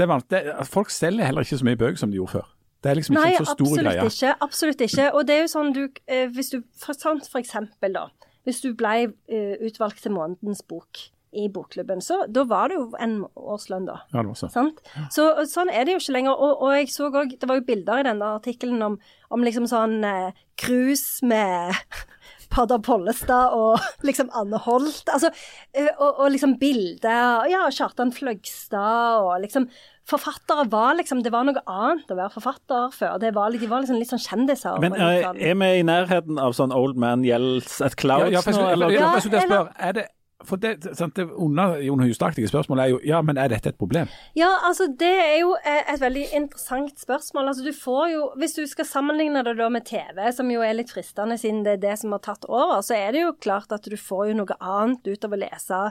er 0.00 0.24
det, 0.30 0.40
Folk 0.66 0.90
selger 0.90 1.26
heller 1.28 1.46
ikke 1.46 1.58
så 1.60 1.66
mye 1.66 1.78
bøker 1.78 2.00
som 2.00 2.10
de 2.10 2.18
gjorde 2.18 2.38
før. 2.38 2.48
Det 2.80 2.90
er 2.90 2.96
liksom 2.96 3.16
ikke 3.16 3.26
Nei, 3.26 3.36
en 3.36 3.44
så 3.44 3.52
stor 3.52 3.66
absolutt 3.66 4.08
ikke. 4.08 4.34
Absolutt 4.46 4.84
ikke. 4.86 5.06
Og 5.12 5.26
det 5.28 5.36
er 5.36 5.42
jo 5.44 5.52
sånn 5.52 5.72
du 5.76 5.82
eh, 6.08 6.26
Hvis 6.32 6.52
du 6.54 6.60
for, 6.80 6.96
sånn 6.96 7.20
for 7.26 7.42
eksempel, 7.42 7.96
da. 7.96 8.06
Hvis 8.48 8.62
du 8.64 8.70
ble 8.76 8.94
eh, 9.04 9.56
utvalgt 9.60 10.00
til 10.04 10.14
månedens 10.16 10.62
bok 10.64 11.08
i 11.36 11.44
bokklubben, 11.52 12.00
så 12.02 12.24
da 12.26 12.42
var 12.48 12.72
det 12.72 12.78
jo 12.80 12.86
en 12.98 13.20
årslønn, 13.38 13.84
da. 13.86 14.00
Ja, 14.10 14.22
det 14.24 14.32
var 14.32 14.38
så. 14.40 14.48
Sant? 14.50 14.80
Så 15.14 15.28
sånn 15.46 15.70
er 15.70 15.84
det 15.86 15.94
jo 15.94 16.00
ikke 16.02 16.16
lenger. 16.16 16.40
Og, 16.40 16.64
og 16.64 16.72
jeg 16.74 16.88
så 16.90 17.10
òg 17.10 17.36
Det 17.36 17.50
var 17.50 17.60
jo 17.60 17.66
bilder 17.68 18.00
i 18.00 18.08
denne 18.08 18.32
artikkelen 18.40 18.82
om, 18.86 18.96
om 19.30 19.44
liksom 19.46 19.68
sånn 19.70 20.00
eh, 20.06 20.40
cruise 20.60 21.20
med 21.26 21.76
Padda 22.50 22.80
Pollestad 22.82 23.54
og 23.54 23.78
liksom 24.08 24.32
Anne 24.40 24.58
Holt. 24.64 25.04
Altså, 25.12 25.30
eh, 25.76 25.92
og, 25.98 26.24
og 26.24 26.32
liksom 26.32 26.56
bilder 26.62 27.46
Ja, 27.52 27.66
Kjartan 27.68 28.16
Fløgstad 28.16 29.20
og 29.20 29.36
liksom 29.44 29.68
Forfattere 30.10 30.66
var 30.72 30.96
liksom 30.98 31.22
Det 31.22 31.32
var 31.32 31.46
noe 31.46 31.62
annet 31.70 32.10
å 32.10 32.18
være 32.18 32.34
forfatter 32.34 32.94
før. 32.96 33.18
Det 33.22 33.34
var, 33.36 33.54
de 33.54 33.68
var 33.70 33.84
liksom 33.84 34.00
litt 34.00 34.10
sånn 34.10 34.22
kjendiser. 34.22 34.80
Men 34.82 34.96
er, 34.98 35.22
sånn- 35.28 35.40
er 35.40 35.58
vi 35.60 35.72
i 35.80 35.84
nærheten 35.86 36.40
av 36.42 36.56
sånn 36.58 36.74
Old 36.74 36.98
Man 37.00 37.26
Yells 37.26 37.80
at 37.84 37.98
Clouds 38.00 38.32
ja, 38.32 38.42
jeg 38.42 38.56
nå, 38.56 38.64
eller? 38.74 38.96
Ja, 38.96 39.12
jeg, 39.18 39.30
jeg 39.30 39.46
spør, 39.46 39.70
er 39.78 39.98
det, 39.98 40.06
for 40.46 40.60
det, 40.60 40.70
sant, 40.96 41.16
det 41.16 41.26
Under 41.36 41.76
Jon 41.84 42.00
Hustaktige 42.00 42.48
spørsmål 42.48 42.82
er 42.82 42.92
jo 42.94 43.00
ja, 43.04 43.20
men 43.24 43.38
er 43.40 43.50
dette 43.52 43.72
et 43.72 43.78
problem? 43.80 44.08
Ja, 44.38 44.50
altså 44.66 44.86
det 45.00 45.10
er 45.10 45.36
jo 45.42 45.52
eh, 45.58 45.82
et 45.92 46.00
veldig 46.00 46.24
interessant 46.36 46.96
spørsmål. 47.00 47.52
Altså 47.52 47.66
du 47.66 47.72
får 47.76 48.06
jo, 48.14 48.22
Hvis 48.40 48.56
du 48.56 48.64
skal 48.70 48.88
sammenligne 48.88 49.44
det 49.46 49.56
da 49.60 49.68
med 49.72 49.86
TV, 49.88 50.22
som 50.32 50.50
jo 50.52 50.64
er 50.64 50.78
litt 50.78 50.92
fristende 50.92 51.38
siden 51.40 51.62
det 51.66 51.78
er 51.78 51.84
det 51.84 51.98
som 52.00 52.16
har 52.16 52.24
tatt 52.24 52.48
over, 52.48 52.80
så 52.86 52.96
er 52.96 53.12
det 53.14 53.24
jo 53.26 53.36
klart 53.40 53.72
at 53.76 53.86
du 53.86 53.96
får 54.00 54.30
jo 54.30 54.40
noe 54.40 54.58
annet 54.60 55.12
ut 55.12 55.28
av 55.28 55.36
å 55.36 55.40
lese 55.44 55.82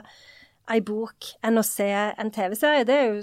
ei 0.70 0.80
bok 0.86 1.32
enn 1.46 1.58
å 1.58 1.66
se 1.66 1.88
en 1.90 2.30
TV-serie. 2.34 2.86
Det 2.86 2.96
er 2.96 3.08
jo 3.08 3.22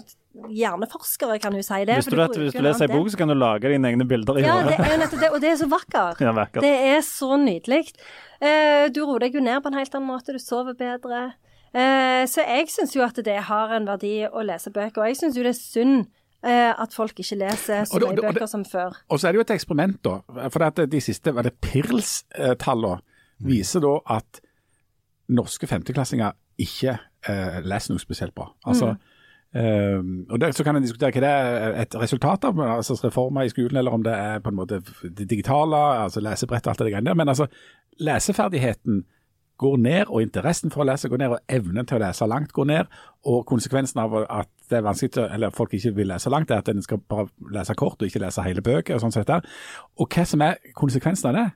Hjerneforskere 0.53 1.39
kan 1.41 1.55
jo 1.57 1.61
si 1.65 1.79
det. 1.87 1.95
Hvis 1.97 2.09
du 2.11 2.19
at 2.21 2.35
hvis 2.37 2.53
du 2.53 2.61
leser 2.61 2.85
ei 2.87 2.93
bok, 2.93 3.09
så 3.09 3.17
kan 3.17 3.31
du 3.31 3.33
lage 3.37 3.71
dine 3.73 3.89
egne 3.89 4.05
bilder 4.07 4.37
i 4.37 4.43
Ja, 4.45 4.59
det 4.61 4.75
hodet? 4.77 4.85
er 4.85 4.93
jo 4.93 4.99
nettopp 5.01 5.19
det, 5.23 5.29
og 5.33 5.41
det 5.41 5.49
er 5.51 5.57
så 5.63 5.67
vakkert. 5.71 6.21
Ja, 6.27 6.31
vakkert. 6.37 6.61
Det 6.63 6.73
er 6.93 7.01
så 7.07 7.37
nydelig. 7.41 7.81
Eh, 8.41 8.85
du 8.93 9.01
roer 9.05 9.25
deg 9.25 9.35
jo 9.35 9.41
ned 9.41 9.63
på 9.65 9.71
en 9.71 9.79
helt 9.79 9.95
annen 9.97 10.07
måte, 10.11 10.35
du 10.35 10.39
sover 10.39 10.77
bedre. 10.77 11.23
Eh, 11.73 12.23
så 12.29 12.45
jeg 12.45 12.69
syns 12.71 12.93
jo 12.95 13.01
at 13.05 13.17
det 13.25 13.39
har 13.49 13.73
en 13.75 13.85
verdi 13.89 14.13
å 14.29 14.45
lese 14.45 14.71
bøker, 14.71 15.01
og 15.03 15.07
jeg 15.11 15.17
syns 15.23 15.35
jo 15.37 15.43
det 15.43 15.51
er 15.55 15.59
synd 15.59 15.97
eh, 16.45 16.71
at 16.71 16.93
folk 16.95 17.17
ikke 17.19 17.37
leser 17.41 17.83
så 17.89 17.99
mye 17.99 18.15
det- 18.15 18.23
bøker 18.29 18.47
som 18.47 18.63
før. 18.65 18.95
Og 19.09 19.19
så 19.19 19.27
er 19.27 19.35
det 19.35 19.41
jo 19.41 19.45
et 19.47 19.55
eksperiment, 19.57 19.97
da. 20.05 20.19
For 20.53 20.63
at 20.69 20.83
de 20.89 21.01
siste 21.01 21.33
var 21.35 21.43
det 21.49 21.57
PIRLS-tallene 21.65 23.01
viser 23.45 23.83
da 23.83 23.95
at 24.17 24.39
norske 25.29 25.67
femteklassinger 25.67 26.33
ikke 26.57 26.95
eh, 27.27 27.59
leser 27.67 27.93
noe 27.93 28.01
spesielt 28.01 28.33
bra. 28.37 28.47
Altså, 28.65 28.95
eh, 29.57 29.99
og 30.29 30.39
det, 30.41 30.53
Så 30.55 30.63
kan 30.63 30.77
en 30.77 30.85
diskutere 30.85 31.11
hva 31.15 31.23
det 31.23 31.33
er 31.33 31.81
et 31.83 31.99
resultat 31.99 32.47
av, 32.49 32.61
altså 32.77 32.97
reformer 33.01 33.47
i 33.47 33.51
skolen, 33.53 33.77
eller 33.81 33.97
om 33.97 34.05
det 34.05 34.13
er 34.13 34.41
på 34.43 34.53
en 34.53 34.59
måte 34.59 34.81
det 35.03 35.29
digitale, 35.29 35.83
altså 36.05 36.23
lesebrett 36.23 36.67
og 36.67 36.73
alt 36.73 36.85
det 36.85 36.91
greiene 36.93 37.11
der. 37.11 37.19
Men 37.19 37.33
altså, 37.33 37.49
leseferdigheten 37.99 39.05
går 39.57 39.77
ned, 39.77 40.05
og 40.07 40.21
interessen 40.21 40.71
for 40.73 40.83
å 40.83 40.87
lese 40.91 41.09
går 41.09 41.21
ned, 41.21 41.33
og 41.33 41.53
evnen 41.57 41.87
til 41.87 41.97
å 41.97 42.03
lese 42.05 42.27
langt 42.29 42.53
går 42.53 42.67
ned. 42.69 42.97
Og 43.25 43.45
konsekvensen 43.49 44.01
av 44.03 44.13
at 44.23 44.51
det 44.69 44.79
er 44.79 44.85
vanskelig 44.85 45.15
til, 45.15 45.29
eller 45.33 45.55
folk 45.55 45.73
ikke 45.73 45.95
vil 45.97 46.11
lese 46.11 46.29
langt, 46.29 46.51
er 46.51 46.61
at 46.61 46.69
en 46.69 46.83
skal 46.85 47.01
bare 47.09 47.29
lese 47.55 47.75
kort 47.77 48.01
og 48.01 48.09
ikke 48.09 48.21
lese 48.21 48.45
hele 48.45 48.61
bøker. 48.65 48.97
Og 48.97 49.01
sånn 49.01 49.15
sett 49.15 49.29
der. 49.31 49.47
Og 49.97 50.13
hva 50.13 50.27
som 50.29 50.45
er 50.45 50.61
konsekvensen 50.77 51.31
av 51.31 51.39
det? 51.39 51.47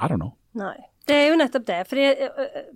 I 0.00 0.08
don't 0.08 0.22
know. 0.22 0.32
Nei. 0.56 0.91
Det 1.08 1.16
er 1.18 1.30
jo 1.30 1.38
nettopp 1.38 1.64
det. 1.66 1.78
Fordi, 1.90 2.08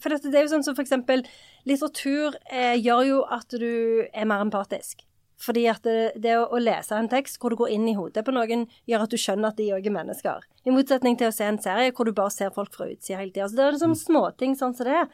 for 0.02 0.14
det 0.14 0.34
er 0.34 0.46
jo 0.46 0.54
sånn 0.54 0.64
som 0.66 0.76
for 0.76 0.84
eksempel 0.86 1.22
litteratur 1.68 2.38
eh, 2.50 2.74
gjør 2.78 3.04
jo 3.10 3.20
at 3.36 3.54
du 3.54 3.70
er 4.10 4.26
mer 4.28 4.42
empatisk. 4.44 5.04
Fordi 5.42 5.66
at 5.68 5.84
det, 5.84 6.16
det 6.24 6.32
å, 6.38 6.46
å 6.48 6.60
lese 6.60 6.96
en 6.96 7.10
tekst 7.12 7.36
hvor 7.40 7.52
du 7.52 7.58
går 7.60 7.74
inn 7.74 7.84
i 7.90 7.96
hodet 7.96 8.24
på 8.24 8.32
noen, 8.32 8.64
gjør 8.88 9.04
at 9.04 9.12
du 9.12 9.18
skjønner 9.20 9.52
at 9.52 9.60
de 9.60 9.68
òg 9.76 9.88
er 9.88 9.94
mennesker. 9.94 10.46
I 10.64 10.72
motsetning 10.74 11.18
til 11.20 11.28
å 11.28 11.34
se 11.34 11.44
en 11.46 11.60
serie 11.62 11.92
hvor 11.94 12.08
du 12.08 12.14
bare 12.16 12.32
ser 12.32 12.54
folk 12.56 12.72
fra 12.74 12.88
utsida 12.88 13.20
hele 13.20 13.34
tida. 13.34 13.50
Så 13.50 13.58
det 13.58 13.66
er 13.66 13.76
liksom 13.76 13.96
småting 14.00 14.56
sånn 14.58 14.74
som 14.76 14.88
det 14.88 14.96
er. 15.02 15.10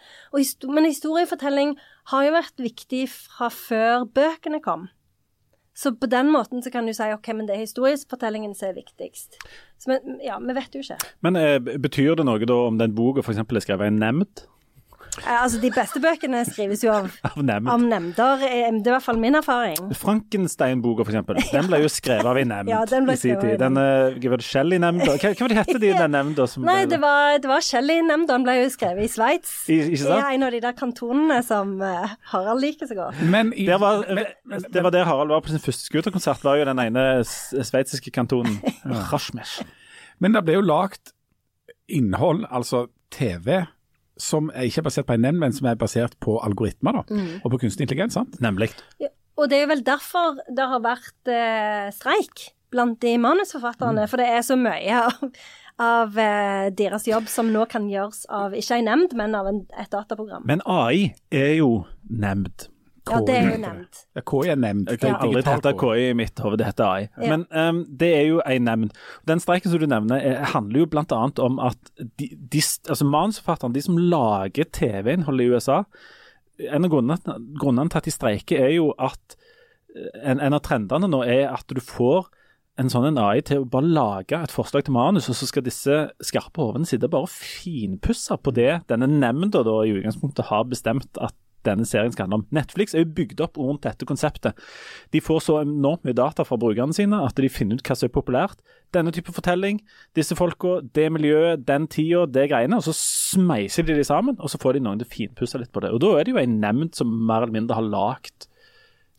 Men 0.71 0.89
historiefortelling 0.89 1.75
har 2.13 2.27
jo 2.27 2.35
vært 2.39 2.67
viktig 2.71 3.05
fra 3.11 3.51
før 3.53 4.07
bøkene 4.15 4.63
kom. 4.65 4.89
Så 5.75 5.95
på 5.97 6.07
den 6.07 6.29
måten 6.33 6.63
så 6.63 6.71
kan 6.71 6.87
du 6.87 6.93
si 6.93 7.09
ok, 7.15 7.33
men 7.37 7.47
det 7.49 7.57
er 7.57 7.65
historiefortellingen 7.65 8.53
som 8.55 8.69
er 8.69 8.77
viktigst. 8.77 9.39
Så, 9.81 9.89
men, 9.89 10.19
ja, 10.25 10.37
vi 10.43 10.57
vet 10.57 10.75
jo 10.77 10.83
ikke. 10.85 10.99
Men 11.25 11.39
eh, 11.41 11.57
betyr 11.61 12.19
det 12.21 12.27
noe 12.29 12.49
da 12.49 12.59
om 12.69 12.81
den 12.81 12.97
boka 12.97 13.25
f.eks. 13.25 13.41
er 13.41 13.65
skrevet 13.65 13.89
i 13.89 13.95
en 13.95 14.03
nemnd? 14.03 14.45
Eh, 15.21 15.43
Altså, 15.43 15.59
De 15.61 15.69
beste 15.71 16.01
bøkene 16.01 16.41
skrives 16.49 16.81
jo 16.87 16.91
av, 16.91 17.11
Av 17.29 17.35
nemnd? 17.37 17.69
av 17.69 17.81
nemnder. 17.85 18.41
eh, 18.47 18.71
Det 18.73 18.87
er 18.87 18.91
i 18.91 18.95
hvert 18.97 19.03
fall 19.05 19.19
min 19.21 19.35
erfaring. 19.37 19.91
Frankenstein-boka, 19.95 21.05
f.eks. 21.05 21.51
Den 21.53 21.67
ble 21.69 21.81
jo 21.83 21.91
skrevet 21.93 22.25
av 22.31 22.39
en 22.41 22.49
nemnd 22.49 22.71
Ja, 22.73 22.79
den 22.89 23.05
ble 23.05 23.13
i 23.13 23.21
sin 23.21 23.37
tid. 23.41 23.61
en 23.61 23.75
Den 23.77 23.77
uh, 23.77 24.37
det 24.39 24.47
Shelley-nemnda 24.47 25.17
Hva, 25.21 25.33
hva 25.37 25.49
hette 25.59 25.79
de 25.83 25.93
den 26.03 26.15
nemnda 26.17 26.47
som 26.49 26.65
Nei, 26.65 26.79
ble- 26.87 26.91
det 26.95 27.01
var, 27.03 27.37
det 27.45 27.51
var 27.51 27.61
Shelley-nemnda. 27.67 28.33
Den 28.33 28.47
ble 28.49 28.55
jo 28.63 28.71
skrevet 28.73 29.05
i 29.05 29.11
Sveits. 29.13 29.53
I- 29.69 29.83
ikke 29.93 30.01
sant? 30.07 30.25
I 30.33 30.35
en 30.39 30.47
av 30.49 30.51
de 30.57 30.61
der 30.65 30.73
kantonene 30.81 31.43
som 31.45 31.77
uh, 31.83 32.15
Harald 32.33 32.65
liker 32.65 32.89
så 32.89 32.97
godt. 32.97 33.21
Men 33.29 33.53
i, 33.53 33.67
var, 33.69 34.05
men- 34.09 34.33
men- 34.49 34.65
det 34.73 34.83
var 34.87 34.91
der 34.97 35.05
Harald 35.05 35.29
var 35.35 35.45
på 35.45 35.53
sin 35.53 35.61
første 35.63 35.91
scooterkonsert, 35.91 36.43
var 36.45 36.57
jo 36.57 36.65
den 36.71 36.79
ene 36.89 37.07
sveitsiske 37.27 38.11
kantonen. 38.17 38.59
ja. 38.89 39.45
Men 40.23 40.33
det 40.37 40.45
ble 40.47 40.57
jo 40.57 40.65
lagt 40.65 41.13
innhold, 41.93 42.47
altså 42.51 42.87
TV, 43.13 43.67
som 44.23 44.51
er 44.55 44.69
ikke 44.69 44.83
er 44.85 44.87
basert 44.89 45.09
på 45.09 45.17
en 45.17 45.25
nemnd, 45.27 45.41
men 45.43 45.55
som 45.57 45.67
er 45.71 45.79
basert 45.81 46.15
på 46.23 46.37
algoritmer 46.47 47.01
da, 47.01 47.19
og 47.43 47.51
på 47.55 47.59
kunstig 47.65 47.89
intelligens. 47.89 48.15
sant? 48.19 48.39
Nemlig. 48.45 48.71
Ja, 49.03 49.11
Og 49.41 49.49
det 49.51 49.63
er 49.63 49.71
vel 49.71 49.83
derfor 49.83 50.37
det 50.47 50.67
har 50.71 50.83
vært 50.85 51.31
eh, 51.33 51.89
streik 51.97 52.51
blant 52.73 53.01
de 53.03 53.17
manusforfatterne. 53.21 54.05
For 54.09 54.21
det 54.21 54.29
er 54.33 54.45
så 54.47 54.57
mye 54.61 54.99
av, 55.09 55.33
av 55.83 56.19
eh, 56.21 56.69
deres 56.79 57.09
jobb 57.09 57.27
som 57.33 57.51
nå 57.53 57.65
kan 57.73 57.89
gjøres 57.91 58.27
av 58.33 58.55
ikke 58.57 58.79
en 58.81 58.89
nemnd, 58.91 59.17
men 59.19 59.35
av 59.35 59.49
en, 59.51 59.63
et 59.81 59.91
dataprogram. 59.93 60.45
Men 60.49 60.63
AI 60.69 61.11
er 61.33 61.57
jo 61.59 61.83
nemnd. 62.09 62.69
Ja, 63.11 63.19
det 63.27 63.35
er 63.35 63.49
jo 63.51 63.59
nevnt. 63.59 64.01
Ja, 64.15 64.23
KI 64.31 64.51
er 64.53 64.59
nevnt. 64.63 64.91
Jeg 64.93 65.01
har 65.01 65.17
kan 65.17 65.27
aldri 65.27 65.43
tatt 65.43 65.65
hete 65.67 65.73
KI 65.81 66.05
i 66.13 66.17
mitt 66.17 66.39
hode, 66.43 66.59
det 66.61 66.69
heter 66.69 66.87
AI. 66.87 67.07
Ja. 67.17 67.31
Men 67.33 67.45
um, 67.51 67.81
det 67.99 68.11
er 68.15 68.27
jo 68.29 68.43
en 68.47 68.69
nemnd. 68.69 68.99
Den 69.29 69.43
streiken 69.43 69.73
som 69.73 69.83
du 69.83 69.89
nevner, 69.91 70.23
er, 70.23 70.45
handler 70.53 70.85
jo 70.85 70.91
bl.a. 70.93 71.23
om 71.43 71.59
at 71.63 71.93
de, 71.99 72.29
de, 72.31 72.63
altså 72.63 73.09
manusforfatterne, 73.11 73.75
de 73.75 73.83
som 73.83 73.99
lager 73.99 74.71
TV-innholdet 74.71 75.49
i 75.49 75.57
USA 75.57 75.83
En 76.71 76.87
av 76.87 76.93
grunnene, 76.93 77.39
grunnene 77.59 77.91
til 77.91 78.03
at 78.03 78.07
de 78.07 78.15
streiker, 78.15 78.63
er 78.69 78.77
jo 78.77 78.93
at 79.03 79.35
eh, 79.97 80.23
en, 80.23 80.39
en 80.39 80.55
av 80.55 80.63
trendene 80.63 81.11
nå 81.11 81.25
er 81.27 81.49
at 81.51 81.67
du 81.75 81.83
får 81.83 82.31
en 82.81 82.89
sånn 82.89 83.11
en 83.11 83.19
AI 83.21 83.43
til 83.45 83.65
å 83.65 83.69
bare 83.69 83.91
lage 83.91 84.39
et 84.39 84.53
forslag 84.55 84.87
til 84.87 84.95
manus, 84.97 85.27
og 85.29 85.37
så 85.37 85.49
skal 85.49 85.65
disse 85.67 85.97
skarpe 86.25 86.63
hodene 86.63 86.89
sitte 86.89 87.11
bare 87.11 87.27
og 87.27 87.35
finpusse 87.35 88.39
på 88.41 88.55
det 88.57 88.85
denne 88.89 89.11
nemnda 89.11 89.61
da 89.67 89.75
i 89.85 89.93
utgangspunktet 89.99 90.49
har 90.49 90.71
bestemt 90.71 91.21
at 91.21 91.37
denne 91.67 91.87
serien 91.89 92.13
skal 92.15 92.27
handle 92.27 92.41
om. 92.41 92.47
Netflix 92.55 92.95
er 92.95 93.05
jo 93.05 93.13
bygd 93.17 93.43
opp 93.45 93.59
rundt 93.61 93.85
dette 93.87 94.07
konseptet. 94.09 94.59
De 95.15 95.23
får 95.23 95.43
så 95.47 95.59
enormt 95.63 96.05
mye 96.07 96.17
data 96.17 96.47
fra 96.47 96.59
brukerne 96.61 96.97
sine 96.97 97.21
at 97.25 97.39
de 97.39 97.51
finner 97.53 97.81
ut 97.81 97.87
hva 97.87 97.97
som 97.99 98.09
er 98.09 98.15
populært. 98.15 98.63
Denne 98.93 99.13
type 99.15 99.33
fortelling, 99.33 99.81
disse 100.19 100.37
folka, 100.37 100.81
det 100.97 101.09
miljøet, 101.15 101.65
den 101.69 101.89
tida, 101.91 102.27
det 102.29 102.49
greiene. 102.53 102.81
Og 102.81 102.87
så 102.87 102.97
smeiser 102.97 103.87
de 103.89 103.97
de 103.97 104.07
sammen, 104.07 104.39
og 104.39 104.53
så 104.53 104.61
får 104.61 104.77
de 104.77 104.85
noen 104.85 105.01
til 105.01 105.09
å 105.09 105.15
finpusse 105.15 105.61
litt 105.61 105.73
på 105.73 105.85
det. 105.85 105.93
Og 105.95 106.03
da 106.05 106.17
er 106.19 106.27
det 106.27 106.35
jo 106.35 106.43
en 106.43 106.59
nemnd 106.63 106.97
som 106.99 107.13
mer 107.13 107.47
eller 107.47 107.61
mindre 107.61 107.79
har 107.79 107.87
lagd 107.87 108.49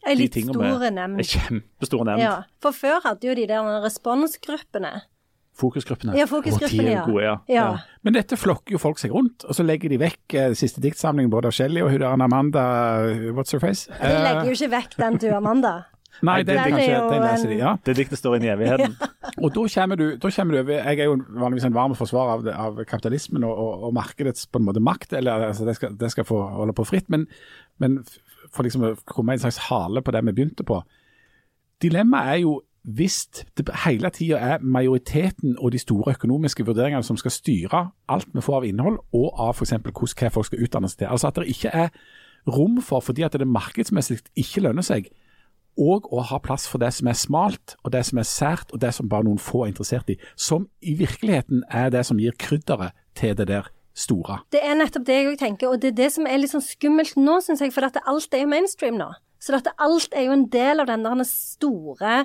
Ei 0.04 0.18
de 0.18 0.26
litt 0.26 0.36
tingene 0.36 0.60
store 0.60 0.92
nemnd. 0.92 1.22
En 1.24 1.28
kjempestor 1.28 2.06
nemnd. 2.08 2.24
Ja, 2.26 2.36
for 2.64 2.76
før 2.76 3.00
hadde 3.06 3.30
jo 3.30 3.36
de 3.40 3.48
der 3.48 3.70
responsgruppene. 3.86 4.94
Fokusgruppene. 5.54 6.16
Ja, 6.18 6.26
fokusgruppene, 6.26 6.90
ja. 6.96 7.06
Gode, 7.06 7.24
ja. 7.24 7.34
Ja. 7.52 7.66
Men 8.02 8.16
dette 8.18 8.38
flokker 8.40 8.74
jo 8.74 8.82
folk 8.82 8.98
seg 9.02 9.14
rundt, 9.14 9.46
og 9.46 9.54
så 9.54 9.66
legger 9.66 9.92
de 9.94 10.00
vekk 10.02 10.36
eh, 10.40 10.54
siste 10.58 10.82
diktsamling 10.82 11.30
både 11.30 11.52
av 11.52 11.54
Shelly 11.54 11.84
og 11.86 11.92
hun 11.94 12.02
der 12.02 12.10
Amanda 12.16 12.64
eh, 13.12 13.28
What's 13.38 13.54
her 13.54 13.62
face? 13.62 13.86
De 14.02 14.10
legger 14.10 14.50
jo 14.50 14.56
ikke 14.58 14.72
vekk 14.74 14.96
den 15.04 15.20
til 15.26 15.36
Amanda. 15.38 15.82
Eh, 16.14 16.26
nei, 16.30 16.36
det, 16.46 16.54
Den 16.54 16.60
det, 16.60 16.72
kanskje, 16.72 16.90
det 16.94 17.14
den 17.14 17.24
leser 17.26 17.50
de, 17.50 17.56
ja. 17.58 17.70
Det 17.84 17.94
diktet 17.98 18.20
står 18.20 18.36
inn 18.38 18.44
i 18.46 18.50
evigheten. 18.54 18.94
Og 19.44 19.50
da 19.56 19.64
kommer 19.74 19.98
du, 19.98 20.04
da 20.22 20.30
kommer 20.32 20.54
du 20.54 20.60
over 20.62 20.76
Jeg 20.78 21.00
er 21.02 21.10
jo 21.10 21.16
vanligvis 21.42 21.66
en 21.66 21.74
varm 21.74 21.96
forsvarer 21.98 22.36
av, 22.36 22.50
av 22.54 22.84
kapitalismen 22.86 23.44
og, 23.44 23.52
og, 23.64 23.88
og 23.88 23.96
markedets 23.98 24.46
på 24.46 24.62
en 24.62 24.68
måte 24.68 24.80
makt. 24.80 25.18
eller 25.18 25.48
altså, 25.50 25.66
Det 25.66 25.76
skal, 25.76 25.96
det 26.00 26.12
skal 26.14 26.28
få 26.30 26.38
holde 26.54 26.76
på 26.78 26.86
fritt. 26.86 27.10
Men, 27.10 27.26
men 27.82 27.98
for 28.54 28.64
liksom 28.64 28.86
å 28.86 28.94
komme 29.10 29.34
en 29.34 29.42
slags 29.42 29.58
hale 29.72 30.06
på 30.06 30.14
det 30.14 30.22
vi 30.30 30.36
begynte 30.38 30.68
på. 30.70 30.84
Dilemmaet 31.84 32.36
er 32.36 32.44
jo 32.46 32.60
hvis 32.84 33.46
det 33.58 33.70
hele 33.86 34.10
tida 34.12 34.38
er 34.38 34.64
majoriteten 34.64 35.56
og 35.60 35.72
de 35.72 35.80
store 35.80 36.16
økonomiske 36.18 36.66
vurderingene 36.68 37.04
som 37.04 37.18
skal 37.18 37.32
styre 37.32 37.86
alt 38.12 38.28
vi 38.34 38.44
får 38.44 38.58
av 38.60 38.66
innhold, 38.68 39.00
og 39.16 39.40
av 39.40 39.56
f.eks. 39.56 39.78
hva 39.80 40.32
folk 40.34 40.50
skal 40.50 40.66
utdanne 40.66 40.92
seg 40.92 41.04
til. 41.04 41.12
Altså 41.16 41.30
at 41.30 41.40
det 41.40 41.48
ikke 41.54 41.72
er 41.72 41.94
rom 42.48 42.82
for, 42.84 43.00
fordi 43.00 43.24
at 43.24 43.38
det 43.40 43.48
markedsmessig 43.48 44.20
ikke 44.36 44.66
lønner 44.66 44.84
seg, 44.84 45.08
og 45.80 46.06
å 46.14 46.22
ha 46.30 46.38
plass 46.44 46.68
for 46.70 46.82
det 46.84 46.92
som 46.94 47.08
er 47.10 47.18
smalt, 47.18 47.78
og 47.82 47.94
det 47.96 48.04
som 48.06 48.20
er 48.22 48.28
sært, 48.30 48.74
og 48.76 48.82
det 48.84 48.92
som 48.94 49.10
bare 49.10 49.26
noen 49.26 49.42
få 49.42 49.64
er 49.64 49.72
interessert 49.72 50.12
i. 50.12 50.20
Som 50.36 50.68
i 50.82 50.94
virkeligheten 51.00 51.64
er 51.72 51.90
det 51.94 52.04
som 52.06 52.20
gir 52.22 52.36
krydderet 52.38 52.94
til 53.18 53.34
det 53.40 53.48
der 53.50 53.72
store. 53.98 54.42
Det 54.54 54.62
er 54.62 54.78
nettopp 54.78 55.06
det 55.08 55.18
jeg 55.18 55.32
òg 55.32 55.40
tenker, 55.42 55.72
og 55.72 55.82
det 55.82 55.94
er 55.94 56.00
det 56.04 56.12
som 56.14 56.28
er 56.30 56.42
litt 56.42 56.54
sånn 56.54 56.66
skummelt 56.66 57.18
nå, 57.18 57.40
syns 57.46 57.64
jeg. 57.64 57.74
For 57.74 57.88
at 57.88 57.98
alt 58.06 58.36
er 58.36 58.44
jo 58.44 58.52
mainstream 58.54 59.00
nå. 59.00 59.10
Så 59.44 59.52
dette, 59.52 59.74
alt 59.82 60.14
er 60.16 60.30
jo 60.30 60.36
en 60.38 60.46
del 60.52 60.80
av 60.80 60.88
den 60.88 61.26
store, 61.28 62.24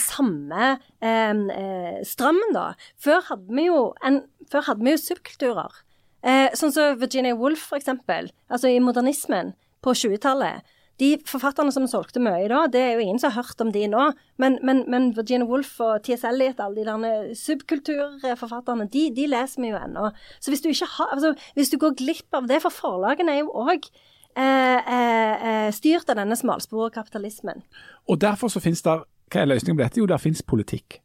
samme 0.00 0.70
eh, 1.04 1.32
eh, 1.32 1.98
strømmen, 2.06 2.54
da. 2.56 2.70
Før 3.00 3.20
hadde 3.28 3.66
en, 4.04 4.22
før 4.52 4.70
hadde 4.70 4.86
vi 4.86 4.94
jo 4.94 5.02
subkulturer. 5.02 5.82
Eh, 6.24 6.48
sånn 6.56 6.72
som 6.72 6.96
Virginia 7.00 7.36
Woolf, 7.36 7.66
for 7.68 7.80
eksempel. 7.80 8.30
Altså 8.48 8.72
i 8.72 8.80
modernismen 8.80 9.52
på 9.84 9.92
20-tallet. 9.92 10.64
De 11.02 11.08
forfatterne 11.26 11.72
som 11.74 11.88
solgte 11.90 12.20
mye 12.22 12.46
da, 12.48 12.60
det 12.70 12.80
er 12.80 12.92
jo 12.94 13.02
ingen 13.02 13.18
som 13.18 13.32
har 13.32 13.42
hørt 13.42 13.60
om 13.60 13.72
de 13.74 13.82
nå. 13.90 14.06
Men, 14.40 14.60
men, 14.62 14.84
men 14.90 15.10
Virginia 15.16 15.46
Woolf 15.48 15.74
og 15.82 16.04
T.S. 16.06 16.22
Eliot, 16.28 16.62
alle 16.62 16.84
de 16.84 16.86
der 16.86 17.32
subkulturforfatterne, 17.38 18.86
de, 18.92 19.08
de, 19.16 19.26
leser 19.32 19.64
vi 19.64 19.72
jo 19.72 19.80
ennå. 19.80 20.12
Så 20.38 20.54
hvis 20.54 20.62
du, 20.62 20.70
ikke 20.70 20.88
har, 20.94 21.10
altså, 21.16 21.34
hvis 21.58 21.74
du 21.74 21.80
går 21.82 21.96
glipp 21.98 22.38
av 22.38 22.46
det, 22.48 22.62
for 22.62 22.72
forlagene 22.72 23.34
er 23.34 23.42
jo 23.42 23.50
òg 23.64 23.88
eh, 23.90 24.44
eh, 24.46 25.48
eh, 25.50 25.72
styrt 25.74 26.14
av 26.14 26.20
denne 26.22 26.38
smalsporkapitalismen. 26.38 27.66
Og 28.06 28.22
derfor 28.22 28.54
så 28.54 28.62
finnes 28.62 28.84
der, 28.86 29.02
Hva 29.34 29.42
er 29.42 29.50
løsningen 29.50 29.78
på 29.78 29.82
dette? 29.82 29.98
Jo, 29.98 30.06
der 30.06 30.22
finnes 30.22 30.44
politikk. 30.46 31.00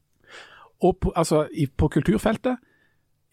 Og 0.85 0.97
på, 1.01 1.11
altså, 1.15 1.47
i, 1.51 1.65
på 1.65 1.87
kulturfeltet 1.87 2.59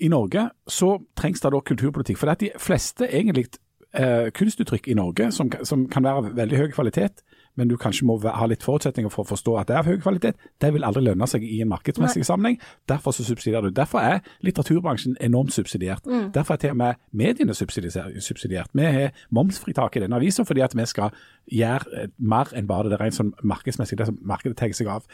i 0.00 0.08
Norge 0.08 0.48
så 0.68 0.96
trengs 1.16 1.40
det 1.44 1.52
da 1.52 1.60
kulturpolitikk. 1.60 2.18
For 2.18 2.32
de 2.40 2.50
fleste 2.60 3.08
egentlig 3.10 3.46
eh, 3.92 4.32
kunstuttrykk 4.32 4.88
i 4.88 4.96
Norge 4.96 5.30
som, 5.32 5.52
som, 5.64 5.84
kan 5.92 6.04
være 6.04 6.22
av 6.22 6.30
veldig 6.36 6.62
høy 6.62 6.70
kvalitet, 6.72 7.22
men 7.56 7.68
du 7.68 7.76
kanskje 7.80 8.06
må 8.08 8.18
ha 8.22 8.48
litt 8.48 8.64
forutsetninger 8.66 9.12
for 9.12 9.24
å 9.24 9.30
forstå 9.32 9.56
at 9.60 9.70
det 9.70 9.76
er 9.76 9.82
av 9.82 9.90
høy 9.90 10.00
kvalitet, 10.02 10.40
det 10.62 10.72
vil 10.74 10.84
aldri 10.86 11.04
lønne 11.06 11.28
seg 11.30 11.44
i 11.44 11.60
en 11.64 11.70
markedsmessig 11.72 12.22
Nei. 12.22 12.28
sammenheng. 12.28 12.58
Derfor 12.88 13.16
så 13.16 13.24
subsidierer 13.26 13.68
du. 13.68 13.76
Derfor 13.76 14.04
er 14.04 14.20
litteraturbransjen 14.46 15.16
enormt 15.24 15.54
subsidiert. 15.56 16.06
Mm. 16.06 16.30
Derfor 16.34 16.56
er 16.56 16.62
til 16.62 16.74
og 16.74 16.80
med 16.82 17.00
mediene 17.12 17.54
subsidiert. 17.56 18.74
Vi 18.76 18.84
har 18.84 19.16
momsfritak 19.30 19.96
i 19.96 20.04
denne 20.04 20.20
avisa 20.20 20.44
fordi 20.46 20.64
at 20.64 20.76
vi 20.76 20.86
skal 20.86 21.16
gjøre 21.52 22.02
eh, 22.02 22.08
mer 22.18 22.50
enn 22.56 22.68
bare 22.68 22.90
det 22.90 23.00
rent 23.00 23.16
sånn 23.16 23.32
markedsmessig, 23.46 23.98
det 23.98 24.08
som 24.08 24.18
markedet 24.26 24.58
tar 24.58 24.74
seg 24.76 24.90
av. 24.90 25.06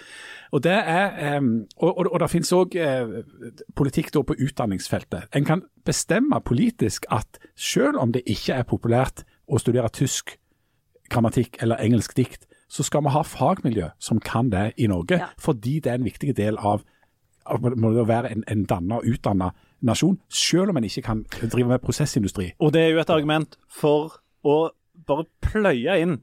Og 0.52 0.62
det 0.64 0.74
er, 0.74 1.38
um, 1.38 1.66
og, 1.76 1.90
og, 1.90 2.06
og, 2.12 2.18
det 2.22 2.30
finnes 2.32 2.52
òg 2.56 2.76
uh, 2.80 3.18
politikk 3.78 4.12
da 4.14 4.24
på 4.26 4.38
utdanningsfeltet. 4.40 5.28
En 5.36 5.48
kan 5.48 5.64
bestemme 5.86 6.40
politisk 6.44 7.06
at 7.12 7.40
selv 7.56 8.00
om 8.00 8.14
det 8.14 8.24
ikke 8.26 8.56
er 8.60 8.68
populært 8.68 9.26
å 9.46 9.60
studere 9.60 9.92
tysk 9.92 10.36
grammatikk 11.12 11.60
eller 11.62 11.80
engelsk 11.82 12.16
dikt, 12.16 12.46
så 12.72 12.84
skal 12.86 13.04
vi 13.04 13.12
ha 13.12 13.22
fagmiljø 13.26 13.90
som 14.00 14.20
kan 14.20 14.50
det 14.52 14.72
i 14.80 14.88
Norge. 14.88 15.20
Ja. 15.20 15.28
Fordi 15.38 15.78
det 15.84 15.92
er 15.92 16.00
en 16.00 16.08
viktig 16.08 16.36
del 16.36 16.56
av, 16.56 16.84
av 17.44 17.66
å 17.68 18.06
være 18.08 18.32
en, 18.32 18.44
en 18.48 18.64
danna 18.68 19.02
og 19.02 19.08
utdanna 19.12 19.52
nasjon, 19.82 20.18
selv 20.30 20.72
om 20.72 20.78
en 20.78 20.86
ikke 20.88 21.04
kan 21.04 21.24
drive 21.42 21.68
med 21.68 21.82
prosessindustri. 21.82 22.52
Og 22.62 22.72
det 22.72 22.86
er 22.86 22.94
jo 22.94 23.02
et 23.02 23.12
argument 23.12 23.58
for 23.70 24.16
å 24.46 24.56
bare 25.06 25.26
pløye 25.44 25.98
inn 26.02 26.20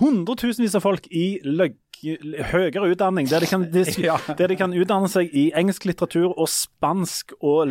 hundretusenvis 0.00 0.76
av 0.78 0.84
folk 0.84 1.08
i 1.10 1.38
løgg 1.44 1.76
høyere 1.98 2.86
utdanning, 2.92 3.26
der 3.30 3.40
de, 3.42 3.46
kan, 3.50 3.64
de, 3.72 3.82
der 4.38 4.46
de 4.50 4.56
kan 4.58 4.74
utdanne 4.76 5.08
seg 5.10 5.30
i 5.34 5.52
engelsk 5.56 5.84
litteratur 5.88 6.38
og 6.38 6.48
spansk 6.50 7.32
og 7.40 7.68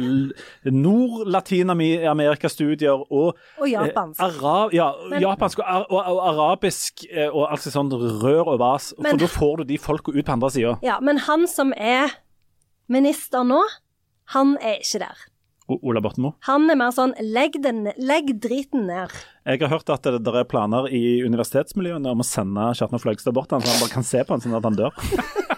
nord-Latin-Amerika-studier 0.68 2.98
og 3.08 3.38
Og 3.58 3.70
japansk. 3.72 4.20
Eh, 4.20 4.26
arab, 4.26 4.74
ja, 4.76 4.92
Men, 5.10 5.22
japansk 5.24 5.60
og, 5.60 5.66
og, 5.90 6.04
og, 6.04 6.30
arabisk 6.34 6.94
eh, 7.10 7.30
og 7.30 7.52
alt 7.52 7.62
sånn 7.64 7.92
rør 7.94 8.48
og 8.54 8.60
vas. 8.60 8.94
Men, 8.98 9.12
for 9.12 9.18
da 9.24 9.28
får 9.32 9.58
du 9.58 9.64
de 9.72 9.78
folka 9.82 10.12
ut 10.12 10.26
på 10.26 10.32
andre 10.36 10.50
sida. 10.52 10.78
Ja, 10.86 11.00
men 11.00 11.18
han 11.28 11.48
som 11.48 11.74
er 11.78 12.08
minister 12.92 13.44
nå, 13.48 13.64
han 14.36 14.58
er 14.60 14.76
ikke 14.84 15.00
der. 15.06 15.18
Ola 15.68 16.02
Borten 16.04 16.24
Moe? 16.24 16.38
Han 16.48 16.70
er 16.72 16.80
mer 16.80 16.94
sånn 16.96 17.14
legg, 17.20 17.58
den, 17.64 17.90
legg 18.00 18.32
driten 18.44 18.88
ned. 18.88 19.12
Jeg 19.48 19.62
har 19.64 19.74
hørt 19.74 19.92
at 19.92 20.08
det, 20.08 20.22
det 20.24 20.34
er 20.40 20.48
planer 20.48 20.88
i 20.92 21.20
universitetsmiljøene 21.28 22.14
om 22.16 22.24
å 22.24 22.28
sende 22.28 22.70
Kjartan 22.80 23.04
Fløgstad 23.04 23.36
bort 23.36 23.52
han, 23.52 23.64
så 23.64 23.74
han 23.74 23.84
bare 23.84 23.96
kan 23.98 24.08
se 24.08 24.24
på 24.24 24.36
han 24.36 24.44
sånn 24.44 24.58
at 24.60 24.68
han 24.68 24.80
dør. 24.80 24.96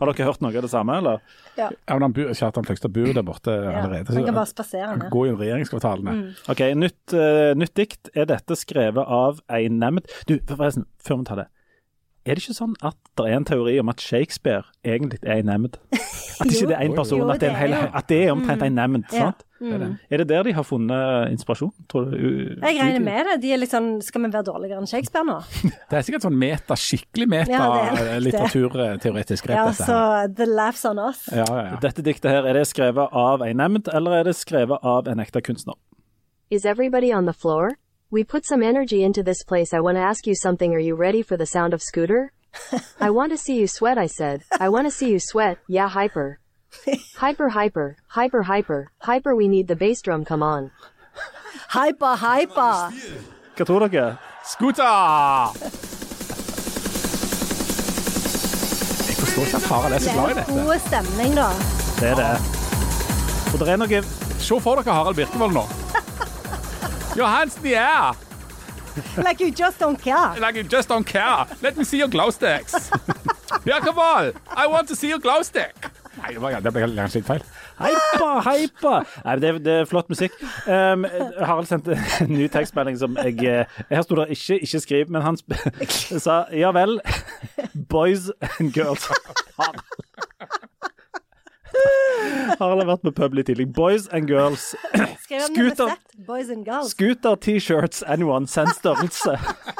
har 0.00 0.10
dere 0.10 0.26
hørt 0.30 0.40
noe 0.42 0.56
av 0.56 0.64
det 0.64 0.72
samme, 0.72 0.96
eller? 1.02 1.22
Ja. 1.58 1.68
ja 1.70 1.98
men 2.00 2.14
Kjartan 2.16 2.66
Fløgstad 2.66 2.92
bor 2.94 3.12
der 3.14 3.26
borte 3.26 3.52
ja. 3.52 3.76
allerede. 3.82 4.16
han 4.16 4.26
kan 4.26 4.38
bare 4.38 4.50
spasere 4.50 4.96
ned. 4.96 5.08
Gå 5.12 5.26
i 5.28 5.36
regjeringskvartalene. 5.36 6.16
Mm. 6.16 6.26
OK, 6.54 6.64
nytt, 6.80 7.14
uh, 7.14 7.52
nytt 7.58 7.74
dikt. 7.76 8.12
Er 8.16 8.28
dette 8.30 8.56
skrevet 8.58 9.04
av 9.04 9.42
ei 9.52 9.66
nemnd 9.72 10.08
Du, 10.28 10.38
forresten, 10.48 10.88
før 11.04 11.22
vi 11.22 11.30
tar 11.30 11.42
det. 11.44 11.48
Er 12.30 12.38
det 12.38 12.44
ikke 12.44 12.54
sånn 12.54 12.76
at 12.86 12.94
det 13.18 13.24
er 13.26 13.32
en 13.40 13.46
teori 13.48 13.72
om 13.82 13.88
at 13.90 13.98
Shakespeare 13.98 14.62
egentlig 14.86 15.18
er 15.24 15.40
en 15.42 15.48
nemnd? 15.50 15.74
At 15.90 16.46
ikke 16.46 16.68
det 16.70 16.76
er 16.76 16.84
én 16.86 16.94
person, 16.94 17.26
at 17.26 17.42
det 17.42 17.50
er, 17.50 17.56
hel, 17.58 17.74
at 17.74 18.06
det 18.08 18.20
er 18.22 18.30
omtrent 18.32 18.62
en 18.62 18.74
nemnd. 18.78 19.04
sant? 19.10 19.42
Mm. 19.60 19.98
Er 20.08 20.16
det 20.22 20.28
der 20.30 20.42
de 20.46 20.52
har 20.56 20.64
funnet 20.64 21.28
inspirasjon? 21.34 21.72
Tror 21.90 22.04
du? 22.12 22.14
Jeg 22.14 22.62
regner 22.78 23.02
med 23.02 23.26
det. 23.28 23.34
De 23.42 23.50
er 23.52 23.58
litt 23.60 23.74
sånn 23.74 24.00
Skal 24.00 24.22
vi 24.22 24.28
være 24.32 24.46
dårligere 24.46 24.78
enn 24.80 24.88
Shakespeare 24.88 25.26
nå? 25.26 25.38
Det 25.90 25.96
er 25.98 26.02
sikkert 26.06 26.24
sånn 26.24 26.38
meta, 26.40 26.74
skikkelig 26.78 27.26
meta-litteraturteoretisk 27.34 29.42
grep, 29.50 29.56
ja, 29.58 29.64
dette 29.68 29.84
her. 29.84 29.90
Ja, 29.90 29.92
så 30.30 30.30
the 30.38 30.46
laughs 30.48 30.84
on 30.88 30.96
us. 31.02 31.20
Ja, 31.34 31.44
ja, 31.44 31.66
ja. 31.72 31.76
Dette 31.82 32.00
diktet 32.06 32.30
her, 32.30 32.46
er 32.46 32.54
det 32.56 32.64
skrevet 32.70 33.06
av 33.10 33.42
en 33.44 33.56
nemnd, 33.60 33.90
eller 33.92 34.10
er 34.22 34.24
det 34.30 34.36
skrevet 34.38 34.78
av 34.86 35.08
en 35.10 35.18
ekte 35.26 35.42
kunstner? 35.44 35.74
Is 36.50 36.64
everybody 36.64 37.12
on 37.12 37.26
the 37.26 37.34
floor? 37.36 37.74
We 38.12 38.24
put 38.24 38.44
some 38.44 38.60
energy 38.60 39.04
into 39.04 39.22
this 39.22 39.44
place. 39.44 39.72
I 39.72 39.78
want 39.78 39.96
to 39.96 40.00
ask 40.00 40.26
you 40.26 40.34
something. 40.34 40.74
Are 40.74 40.80
you 40.80 40.96
ready 40.96 41.22
for 41.22 41.36
the 41.36 41.46
sound 41.46 41.72
of 41.72 41.80
scooter? 41.80 42.32
I 43.00 43.10
want 43.10 43.30
to 43.30 43.38
see 43.38 43.56
you 43.60 43.68
sweat, 43.68 43.98
I 43.98 44.08
said. 44.08 44.42
I 44.58 44.68
want 44.68 44.88
to 44.88 44.90
see 44.90 45.12
you 45.12 45.20
sweat. 45.20 45.58
Yeah, 45.68 45.88
hyper. 45.88 46.40
Hyper, 47.16 47.50
hyper, 47.50 47.96
hyper, 48.08 48.42
hyper, 48.42 48.90
hyper, 49.00 49.36
we 49.36 49.46
need 49.46 49.68
the 49.68 49.76
bass 49.76 50.02
drum, 50.02 50.24
come 50.24 50.42
on. 50.42 50.72
Hyper, 51.68 52.16
hyper. 52.16 52.90
Hva? 53.54 54.18
Scooter! 54.44 55.54
Jeg 59.06 59.16
forstår 59.16 59.42
ikke 59.44 59.56
at 59.56 59.62
Harald 59.62 59.94
er 59.94 59.98
så 59.98 60.12
glad 60.12 60.30
i 60.30 60.34
dette. 60.34 60.52
Det 60.52 60.66
god 60.66 60.78
stemning, 60.78 61.34
da. 61.36 61.48
Det 62.00 62.10
er 62.10 62.14
det. 62.14 62.34
Og 63.52 63.58
det 63.60 63.68
er 63.68 63.76
noe 63.76 64.02
Se 64.40 64.60
for 64.60 64.74
dere 64.80 64.94
Harald 64.94 65.16
Birkevold 65.16 65.52
nå. 65.54 65.66
Your 67.16 67.26
hands 67.26 67.56
in 67.56 67.62
the 67.62 67.76
air. 67.76 68.12
Like 69.16 69.40
you 69.40 69.50
just 69.50 69.78
don't 69.78 70.00
care. 70.00 70.34
Like 70.40 70.56
you 70.56 70.62
just 70.62 70.88
don't 70.88 71.04
care. 71.06 71.46
Let 71.62 71.76
me 71.76 71.84
see 71.84 71.98
your 71.98 72.08
glow 72.08 72.30
sticks. 72.30 72.90
Birkevold, 73.64 74.36
I 74.48 74.66
want 74.66 74.88
to 74.88 74.96
see 74.96 75.08
your 75.08 75.18
glow 75.18 75.42
stick. 75.42 75.74
Nei, 76.20 76.34
det 76.60 76.72
ble 76.74 76.86
kanskje 76.96 77.20
litt 77.20 77.28
feil. 77.28 77.44
Heipa, 77.80 78.28
heipa! 78.44 78.94
Nei, 79.24 79.36
det, 79.40 79.48
er, 79.48 79.60
det 79.64 79.74
er 79.82 79.86
flott 79.88 80.10
musikk. 80.12 80.34
Um, 80.66 81.06
Harald 81.38 81.70
sendte 81.70 81.96
en 82.20 82.34
ny 82.34 82.48
tekstmelding 82.52 82.98
som 83.00 83.16
jeg 83.22 83.64
Her 83.88 84.02
sto 84.04 84.18
det 84.18 84.28
ikke 84.36 84.58
'ikke 84.60 84.80
skriv', 84.84 85.08
men 85.08 85.22
han 85.22 85.38
sa 86.26 86.44
ja 86.52 86.72
vel. 86.76 87.00
Boys 87.88 88.30
and 88.58 88.74
girls. 88.74 89.08
Harald 92.60 92.82
har 92.82 92.88
vært 92.90 93.06
på 93.06 93.12
pub 93.16 93.36
litt 93.38 93.48
tidlig. 93.48 93.70
Boys 93.76 94.06
and 94.12 94.28
girls. 94.30 94.74
Scooter, 95.30 95.94
boys 96.26 96.50
and 96.50 96.66
girls. 96.66 96.92
Scooter 96.94 97.36
T-shirts, 97.36 98.02
anyone, 98.06 98.48
send 98.50 98.72
størrelse. 98.76 99.36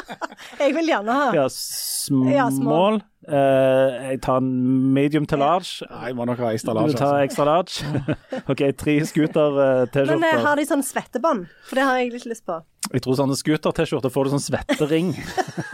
jeg 0.62 0.74
vil 0.76 0.92
gjerne 0.92 1.16
ha 1.20 1.30
Ja, 1.36 1.46
small. 1.52 2.32
Ja, 2.32 2.48
small. 2.54 3.00
Uh, 3.30 4.10
jeg 4.10 4.20
tar 4.24 4.40
en 4.40 4.48
medium 4.94 5.26
til 5.28 5.42
large. 5.42 5.84
Nei, 5.90 6.06
jeg 6.08 6.16
må 6.18 6.24
nok 6.26 6.40
ha 6.40 6.54
extra 6.56 6.74
large. 6.74 6.96
Du 6.96 6.98
tar 6.98 7.20
ekstra 7.20 7.28
extra 7.28 7.44
large. 7.50 8.14
OK, 8.50 8.64
tre 8.80 8.96
scooter-T-skjorter. 9.06 10.16
Men 10.16 10.24
uh, 10.24 10.46
har 10.46 10.58
de 10.58 10.66
sånn 10.66 10.84
svettebånd? 10.86 11.46
For 11.68 11.78
det 11.78 11.86
har 11.86 12.00
jeg 12.00 12.14
litt 12.16 12.26
lyst 12.30 12.46
på. 12.48 12.58
Jeg 12.90 13.04
tror 13.04 13.18
sånne 13.20 13.36
scooter-T-skjorter 13.38 14.12
får 14.14 14.26
du 14.26 14.32
sånn 14.34 14.46
svettering. 14.46 15.12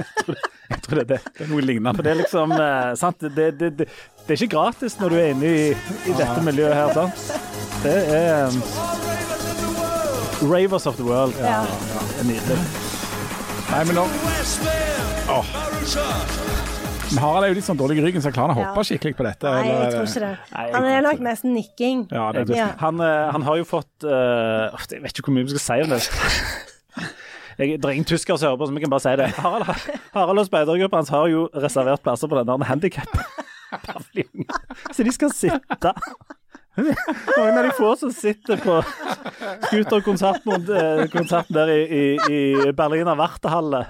jeg, 0.72 0.80
tror 0.84 1.00
det, 1.00 1.06
det, 1.14 1.20
det, 1.22 1.46
er 1.46 1.52
noe 1.52 1.64
lignende. 1.64 1.94
For 1.96 2.04
det 2.08 2.12
er 2.12 2.20
liksom 2.24 2.56
uh, 2.56 2.92
sant? 2.98 3.24
Det, 3.38 3.48
det, 3.60 3.70
det, 3.78 3.88
er 4.34 4.42
ikke 4.42 4.56
gratis 4.56 4.96
når 4.98 5.12
du 5.12 5.16
er 5.20 5.28
inne 5.34 5.46
i, 5.46 5.66
i 6.10 6.14
dette 6.18 6.40
miljøet 6.42 6.74
her, 6.74 6.92
sant? 6.96 7.14
Det 7.84 7.96
er 8.10 8.48
um, 8.48 8.56
Ravers 10.50 10.86
of 10.86 10.96
the 10.96 11.04
world. 11.06 11.34
Ja, 11.38 11.62
ja. 11.62 12.02
Det 12.10 12.18
er 12.20 12.26
nydelig. 12.32 12.58
Nei, 13.70 13.82
men 13.86 13.96
nå 13.98 14.04
oh. 15.32 15.46
Harald 17.16 17.46
er 17.46 17.52
jo 17.52 17.56
litt 17.56 17.66
sånn 17.66 17.78
dårlig 17.78 18.00
i 18.00 18.04
ryggen, 18.04 18.22
så 18.22 18.32
jeg 18.32 18.36
klarer 18.36 18.56
å 18.56 18.64
hoppe 18.64 18.82
skikkelig 18.88 19.14
på 19.18 19.26
dette. 19.26 19.50
Nei, 19.54 19.70
jeg 19.70 19.94
tror 19.94 20.10
ikke 20.10 20.22
det. 20.26 20.34
Han 20.74 20.88
er 20.90 21.06
nok 21.06 21.22
mest 21.24 21.46
nikking. 21.46 22.04
Ja, 22.10 22.28
det, 22.34 22.46
ja. 22.50 22.72
Han, 22.82 22.98
han, 23.00 23.46
har 23.46 23.60
jo 23.60 23.66
fått 23.68 24.06
uh, 24.06 24.74
Jeg 24.90 25.04
vet 25.04 25.14
ikke 25.14 25.30
hvor 25.30 25.38
mye 25.38 25.46
vi 25.46 25.54
skal 25.54 25.64
si 25.68 25.78
om 25.86 25.94
det. 25.94 26.02
Jeg, 27.56 27.78
det 27.80 27.88
er 27.88 27.94
ingen 27.94 28.04
tyskere 28.04 28.36
som 28.36 28.50
hører 28.50 28.58
på, 28.60 28.66
så 28.68 28.74
vi 28.76 28.82
kan 28.82 28.92
bare 28.92 29.04
si 29.06 29.14
det. 29.16 29.30
Harald, 29.40 29.86
Harald 30.12 30.42
og 30.42 30.48
speidergruppa 30.50 30.98
hans 31.00 31.12
har 31.14 31.30
jo 31.32 31.46
reservert 31.56 32.02
plasser 32.04 32.28
på 32.28 32.36
den 32.36 32.50
der 32.50 32.60
handikap-paviljongen. 33.70 34.48
Så 34.94 35.02
de 35.06 35.12
skal 35.16 35.32
sitte 35.34 35.92
Mange 36.76 37.54
av 37.56 37.62
de 37.64 37.70
få 37.72 37.94
som 37.96 38.10
sitter 38.12 38.58
på 38.60 38.74
scooterkonserten 39.64 40.66
eh, 40.76 41.06
konserten 41.08 41.56
der 41.56 41.70
i, 41.72 41.78
i, 41.88 42.00
i 42.28 42.72
Berliner 42.76 43.16
Wartehalle. 43.16 43.80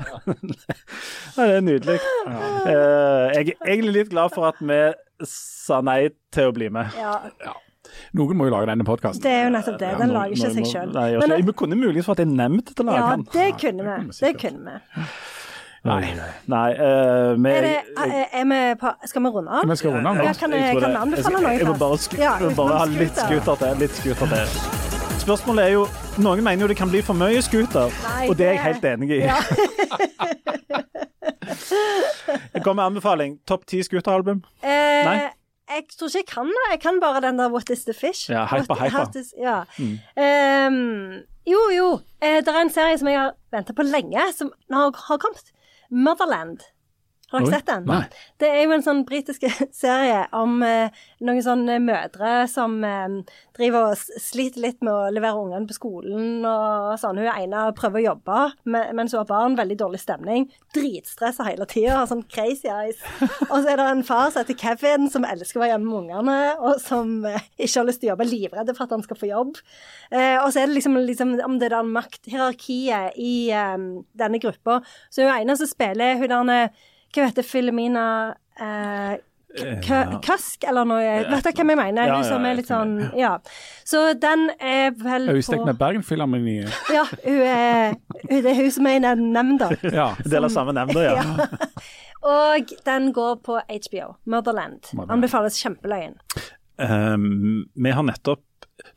Ja, 1.35 1.49
det 1.49 1.57
er 1.57 1.65
nydelig. 1.67 1.97
Eh, 1.99 3.35
Jeg 3.35 3.57
er 3.57 3.73
egentlig 3.73 3.97
litt 3.99 4.13
glad 4.15 4.31
for 4.37 4.47
at 4.53 4.63
vi 4.63 4.79
sa 5.27 5.81
nei 5.83 6.13
til 6.35 6.53
å 6.53 6.55
bli 6.55 6.71
med. 6.71 6.95
Ja, 6.99 7.19
Noen 8.17 8.37
må 8.39 8.47
jo 8.49 8.53
lage 8.55 8.67
denne 8.71 8.85
podkasten. 8.87 9.23
det 9.25 9.33
er 9.35 9.45
jo 9.47 9.53
nettopp 9.57 9.79
det. 9.83 9.91
Den 9.99 10.11
lager 10.15 10.35
ikke 10.37 10.55
seg 10.55 10.67
sjøl. 10.71 10.95
Ikke- 11.17 11.43
Vi 11.47 11.53
kunne 11.59 11.79
muligens 11.79 12.07
fått 12.07 12.23
en 12.23 12.35
nemnd 12.39 12.71
til 12.71 12.85
å 12.85 12.93
lage 12.93 13.11
den. 13.17 13.27
Ja, 13.27 13.33
det 13.41 13.51
kunne 13.63 13.83
vi. 13.87 13.97
Det 14.21 14.33
kunne 14.41 14.79
vi. 14.79 15.07
Nei, 15.87 16.15
nei 16.51 16.71
uh, 16.75 17.33
vi 17.39 17.53
Er 17.53 17.67
det, 17.67 17.75
er, 18.03 18.15
er 18.41 18.49
vi 18.51 18.61
på, 18.81 18.93
skal 19.07 19.23
vi 19.23 19.33
runde 19.37 19.51
av? 19.51 19.69
Vi 19.71 19.77
skal 19.81 19.95
runde 19.95 20.11
av. 20.11 20.23
Ja, 20.25 20.33
kan 20.41 20.57
jeg, 20.57 20.81
kan 20.83 20.97
anbefale 21.03 21.43
noe? 21.45 21.55
Jeg 21.57 21.69
må 21.69 21.77
bare, 21.83 21.99
sku, 22.03 22.17
Ja, 22.21 22.35
jeg 22.41 22.51
må 22.51 22.57
bare 22.65 22.81
ha 22.83 22.89
litt 22.91 23.23
scooter 23.23 23.63
til. 23.63 23.79
Litt 23.85 23.95
scooter 24.01 24.27
til. 24.35 24.47
Spørsmålet 25.27 25.63
er 25.65 25.73
jo 25.77 25.87
Noen 26.23 26.45
mener 26.45 26.65
jo 26.65 26.69
det 26.71 26.79
kan 26.79 26.89
bli 26.89 27.03
for 27.05 27.19
mye 27.19 27.43
scooter, 27.45 27.91
Nei, 28.07 28.29
og 28.31 28.39
det 28.39 28.47
er 28.47 28.57
jeg 28.57 28.65
helt 28.71 28.85
enig 28.95 29.11
i. 29.19 29.25
Ja. 29.27 29.37
Jeg 32.55 32.63
kommer 32.63 32.83
med 32.83 32.87
anbefaling. 32.87 33.39
Topp 33.49 33.67
ti 33.67 33.83
scooteralbum. 33.83 34.45
Eh, 34.63 35.05
Nei. 35.07 35.19
Jeg 35.67 35.83
tror 35.99 36.07
ikke 36.09 36.19
jeg 36.19 36.27
kan 36.31 36.47
det. 36.47 36.67
Jeg 36.71 36.81
kan 36.81 37.01
bare 37.03 37.21
den 37.21 37.39
der 37.39 37.51
What 37.51 37.71
is 37.71 37.85
the 37.85 37.95
fish? 37.95 38.31
Ja, 38.31 38.45
hypa, 38.47 38.75
What- 38.75 38.91
hypa. 38.91 39.23
ja. 39.43 39.57
Ehm, 40.17 41.23
jo, 41.47 41.61
jo. 41.77 41.89
Eh, 42.23 42.39
det 42.45 42.49
er 42.49 42.61
en 42.61 42.71
serie 42.71 42.99
som 42.99 43.09
jeg 43.09 43.19
har 43.19 43.33
venta 43.53 43.73
på 43.73 43.83
lenge, 43.83 44.33
som 44.37 44.53
har, 44.73 44.95
har 45.09 45.19
kommet. 45.19 45.51
Motherland. 45.91 46.65
Har 47.37 47.47
dere 47.47 47.59
sett 47.61 47.67
den? 47.71 47.85
nei. 47.87 48.01
Det 48.43 48.49
er 48.53 48.63
jo 48.65 48.73
en 48.77 48.85
sånn 48.87 49.03
britisk 49.09 49.45
serie 49.83 50.23
om 50.37 50.57
eh, 50.67 50.91
noen 51.27 51.43
sånne 51.45 51.79
mødre 51.85 52.33
som 52.51 52.79
eh, 52.85 53.17
driver 53.57 53.91
og 53.93 53.97
sliter 54.21 54.61
litt 54.65 54.83
med 54.85 54.93
å 54.93 55.11
levere 55.15 55.39
ungene 55.41 55.69
på 55.71 55.77
skolen 55.79 56.45
og 56.49 56.95
sånn. 57.01 57.21
Hun 57.23 57.31
ene 57.33 57.67
prøver 57.79 58.03
å 58.03 58.07
jobbe 58.11 58.41
me- 58.73 58.85
mens 58.97 59.15
hun 59.15 59.23
har 59.23 59.29
barn, 59.31 59.57
veldig 59.59 59.79
dårlig 59.81 60.01
stemning. 60.03 60.49
Dritstressa 60.77 61.47
hele 61.49 61.65
tida, 61.71 61.97
har 62.03 62.11
sånn 62.11 62.25
crazy 62.29 62.69
eyes. 62.69 63.01
Og 63.51 63.63
så 63.63 63.71
er 63.73 63.81
det 63.81 63.87
en 63.95 64.05
far 64.07 64.29
som 64.35 64.43
heter 64.45 64.59
Kevin, 64.61 65.09
som 65.13 65.25
elsker 65.25 65.61
å 65.61 65.65
være 65.65 65.75
hjemme 65.77 65.89
med 65.89 66.01
ungene, 66.03 66.39
og 66.61 66.81
som 66.85 67.17
eh, 67.29 67.41
ikke 67.57 67.81
har 67.81 67.89
lyst 67.89 68.03
til 68.03 68.11
å 68.11 68.15
jobbe, 68.15 68.29
livredd 68.29 68.75
for 68.77 68.85
at 68.87 68.93
han 68.97 69.05
skal 69.07 69.21
få 69.21 69.31
jobb. 69.31 69.57
Eh, 70.11 70.37
og 70.43 70.51
så 70.53 70.61
er 70.63 70.69
det 70.71 70.77
liksom, 70.79 70.97
liksom 71.09 71.35
om 71.47 71.57
det 71.63 71.73
der 71.73 71.87
makthierarkiet 71.87 73.17
i 73.21 73.51
eh, 73.55 73.77
denne 74.19 74.41
gruppa. 74.43 74.81
Så 75.11 75.25
hun 75.27 75.33
ene 75.35 75.57
som 75.59 75.69
spiller 75.71 76.19
hun 76.21 76.29
der 76.53 76.69
Hva 77.15 77.31
heter 77.31 77.47
Filomena 77.47 78.07
eh, 78.61 79.17
Kask, 80.21 80.65
eller 80.69 80.85
noe. 80.85 81.05
Vet 81.31 81.47
dere 81.47 81.55
hvem 81.57 81.71
jeg 81.73 81.79
mener? 81.81 82.11
Ja, 82.11 82.19
ja, 82.21 82.29
som 82.29 82.45
er 82.45 82.59
litt 82.59 82.69
sånn 82.69 82.97
Ja. 83.17 83.37
Så 83.89 84.03
den 84.21 84.51
er 84.59 84.91
vel 84.93 85.31
på 85.31 85.37
Øystein 85.39 85.63
på 85.63 85.69
med 85.71 85.79
Bergenfilharmoniet. 85.81 86.75
Ja, 86.93 87.07
hun 87.25 87.41
er, 87.47 87.97
det 88.29 88.43
er 88.53 88.59
hun 88.59 88.73
som 88.75 88.91
er 88.91 88.99
i 88.99 89.05
den 89.07 89.31
nemnda. 89.37 89.71
Ja. 89.87 90.11
Del 90.27 90.49
av 90.49 90.53
samme 90.53 90.77
nemnda, 90.77 91.07
ja. 91.07 91.25
Og 92.27 92.73
den 92.85 93.13
går 93.17 93.39
på 93.47 93.61
HBO. 93.63 94.17
Motherland. 94.25 94.91
Motherland. 94.93 95.13
Anbefales 95.15 95.61
kjempeløyen. 95.63 96.19
Um, 96.77 97.69
vi 97.73 97.95
har 97.95 98.05
nettopp 98.05 98.43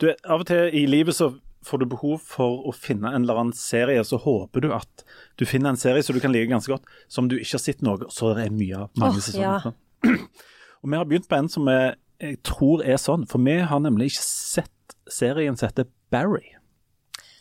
du, 0.01 0.09
Av 0.27 0.41
og 0.41 0.49
til 0.49 0.73
i 0.75 0.81
livet 0.89 1.15
så 1.15 1.29
får 1.63 1.81
du 1.81 1.85
behov 1.91 2.19
for 2.23 2.65
å 2.67 2.73
finne 2.75 3.11
en 3.13 3.23
eller 3.23 3.39
annen 3.41 3.55
serie, 3.55 4.03
så 4.07 4.19
håper 4.19 4.63
du 4.63 4.73
at 4.75 5.03
du 5.39 5.45
finner 5.47 5.71
en 5.71 5.79
serie 5.79 6.03
som 6.03 6.15
du 6.15 6.21
kan 6.23 6.33
like 6.35 6.51
ganske 6.51 6.71
godt, 6.71 6.87
som 7.07 7.29
du 7.31 7.37
ikke 7.39 7.55
har 7.55 7.63
sett 7.63 7.83
noe, 7.85 8.09
så 8.11 8.33
det 8.35 8.49
er 8.49 8.55
mye 8.55 8.83
av 8.83 8.99
mange 8.99 9.21
oh, 9.21 9.23
sesonger. 9.23 9.69
Ja. 10.03 10.13
Og 10.83 10.91
vi 10.91 10.99
har 10.99 11.07
begynt 11.07 11.29
på 11.31 11.39
en 11.39 11.49
som 11.51 11.67
jeg, 11.71 11.95
jeg 12.23 12.39
tror 12.47 12.83
er 12.83 12.99
sånn, 12.99 13.25
for 13.29 13.43
vi 13.43 13.57
har 13.71 13.83
nemlig 13.83 14.11
ikke 14.13 14.25
sett 14.25 14.95
serien 15.09 15.57
som 15.59 15.71
heter 15.71 15.87
Barry. 16.11 16.55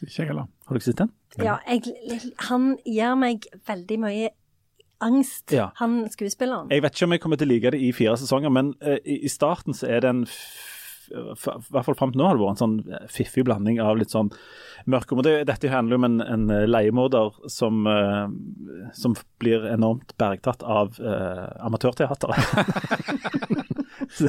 Ikke 0.03 0.23
jeg 0.23 0.31
heller. 0.31 0.47
Har 0.67 0.75
du 0.75 0.81
ikke 0.81 0.91
sett 0.91 1.03
den? 1.03 1.15
Ja, 1.43 1.59
jeg, 1.69 2.21
han 2.49 2.73
gir 2.87 3.15
meg 3.19 3.47
veldig 3.69 3.99
mye 4.03 4.31
angst, 5.05 5.53
Ja. 5.55 5.71
han 5.79 6.09
skuespilleren. 6.11 6.71
Jeg 6.71 6.83
vet 6.83 6.97
ikke 6.97 7.07
om 7.07 7.15
jeg 7.15 7.23
kommer 7.23 7.39
til 7.39 7.47
å 7.47 7.53
like 7.53 7.71
det 7.75 7.81
i 7.83 7.93
fire 7.95 8.17
sesonger, 8.19 8.51
men 8.51 8.73
uh, 8.83 8.97
i, 9.05 9.21
i 9.27 9.31
starten 9.31 9.75
så 9.75 9.87
er 9.87 10.03
det 10.03 10.11
en 10.11 10.25
hvert 11.13 11.85
fall 11.87 11.97
fram 11.99 12.13
til 12.13 12.21
nå 12.23 12.27
har 12.29 12.37
det 12.39 12.43
vært 12.45 12.57
en 12.57 12.63
sånn 12.65 12.77
eh, 12.93 13.07
fiffig 13.13 13.45
blanding 13.49 13.81
av 13.85 13.97
litt 14.01 14.11
sånn 14.15 14.31
mørk 14.89 15.11
humor. 15.13 15.23
Det- 15.27 15.47
Dette 15.49 15.69
handler 15.73 15.97
jo 15.97 16.01
om 16.03 16.07
en, 16.09 16.21
en 16.23 16.51
eh, 16.55 16.67
leiemorder 16.69 17.33
som, 17.51 17.87
uh, 17.87 18.29
som 18.97 19.15
blir 19.43 19.67
enormt 19.73 20.15
bergtatt 20.21 20.63
av 20.63 20.97
uh, 21.01 21.49
amatørteateret. 21.67 22.41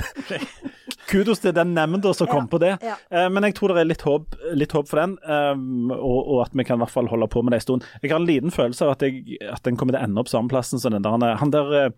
Kudos 1.09 1.39
til 1.41 1.53
den 1.57 1.71
nemnda 1.73 2.11
som 2.13 2.27
kom 2.29 2.43
Ja, 2.45 2.49
på 2.51 2.57
det. 2.61 2.73
ja. 2.85 2.95
Uh, 3.09 3.29
men 3.33 3.43
jeg 3.47 3.55
tror 3.57 3.73
det 3.73 3.81
er 3.81 3.89
litt 3.89 4.03
håp, 4.05 4.35
litt 4.53 4.73
håp 4.75 4.89
for 4.89 5.01
den, 5.01 5.15
um, 5.25 5.89
og, 5.95 6.19
og 6.35 6.41
at 6.45 6.53
vi 6.57 6.65
kan 6.67 6.77
i 6.77 6.83
hvert 6.83 6.93
fall 6.93 7.09
holde 7.09 7.27
på 7.31 7.41
med 7.41 7.51
det 7.55 7.61
en 7.63 7.65
stund. 7.65 7.87
Jeg 8.03 8.11
har 8.13 8.19
en 8.21 8.27
liten 8.29 8.53
følelse 8.53 8.85
av 8.85 8.91
at, 8.97 9.01
jeg, 9.07 9.39
at 9.49 9.63
den 9.65 9.77
kommer 9.79 9.95
til 9.95 10.01
å 10.03 10.05
ende 10.09 10.21
opp 10.21 10.29
samme 10.29 10.51
plassen 10.51 10.81
som 10.81 10.93
den 10.93 11.05
der. 11.05 11.15
Han, 11.17 11.25
er- 11.25 11.49
der 11.55 11.93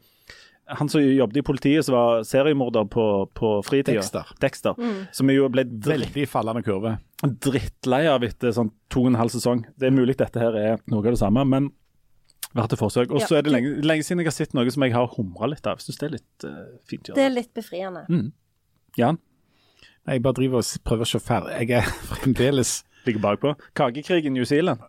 han 0.77 0.89
som 0.89 1.01
jobbet 1.03 1.37
i 1.37 1.43
politiet, 1.45 1.85
som 1.85 1.95
var 1.95 2.23
seriemorder 2.27 2.85
på, 2.91 3.05
på 3.37 3.51
fritida. 3.67 3.99
Dexter. 3.99 4.31
Dexter. 4.39 4.75
Mm. 4.79 5.01
Som 5.15 5.29
jo 5.33 5.47
ble 5.51 5.63
dritt, 5.67 6.07
Veldig 6.07 6.25
fallende 6.31 6.63
kurve. 6.65 6.97
drittlei 7.21 8.05
av 8.09 8.23
etter 8.25 8.53
sånn 8.55 8.71
to 8.89 9.03
og 9.05 9.11
en 9.11 9.19
halv 9.19 9.33
sesong. 9.33 9.65
Det 9.77 9.87
er 9.89 9.95
mulig 9.95 10.17
dette 10.17 10.39
her 10.41 10.55
er 10.57 10.77
noe 10.91 11.03
av 11.05 11.11
det 11.13 11.19
samme, 11.21 11.43
men 11.45 11.71
verdt 12.55 12.73
et 12.75 12.79
forsøk. 12.81 13.11
Og 13.11 13.21
så 13.23 13.35
Ja. 13.35 13.37
er 13.39 13.41
det 13.47 13.51
lenge, 13.53 13.73
lenge 13.85 14.03
siden 14.03 14.19
jeg 14.23 14.27
har 14.31 14.37
sett 14.37 14.53
noe 14.53 14.69
som 14.71 14.83
jeg 14.83 14.93
har 14.93 15.07
humra 15.17 15.47
litt 15.49 15.65
av. 15.67 15.77
Jeg 15.79 15.85
syns 15.91 15.99
det 15.99 16.07
er 16.09 16.15
litt 16.17 16.45
uh, 16.45 16.77
fint. 16.87 17.11
Det 17.15 17.25
er 17.25 17.29
litt 17.35 17.53
befriende. 17.53 18.05
Jan, 18.97 19.19
Nei, 20.07 20.15
Jeg 20.15 20.23
bare 20.23 20.33
driver 20.33 20.57
og 20.57 20.65
prøver 20.83 21.05
å 21.05 21.11
se 21.11 21.19
ferdig. 21.21 21.59
Jeg 21.61 21.71
er 21.77 21.91
fremdeles 22.15 22.83
ligger 23.05 23.21
bakpå. 23.21 23.55
Kakekrig 23.77 24.25
i 24.25 24.29
New 24.33 24.43
Zealand. 24.45 24.79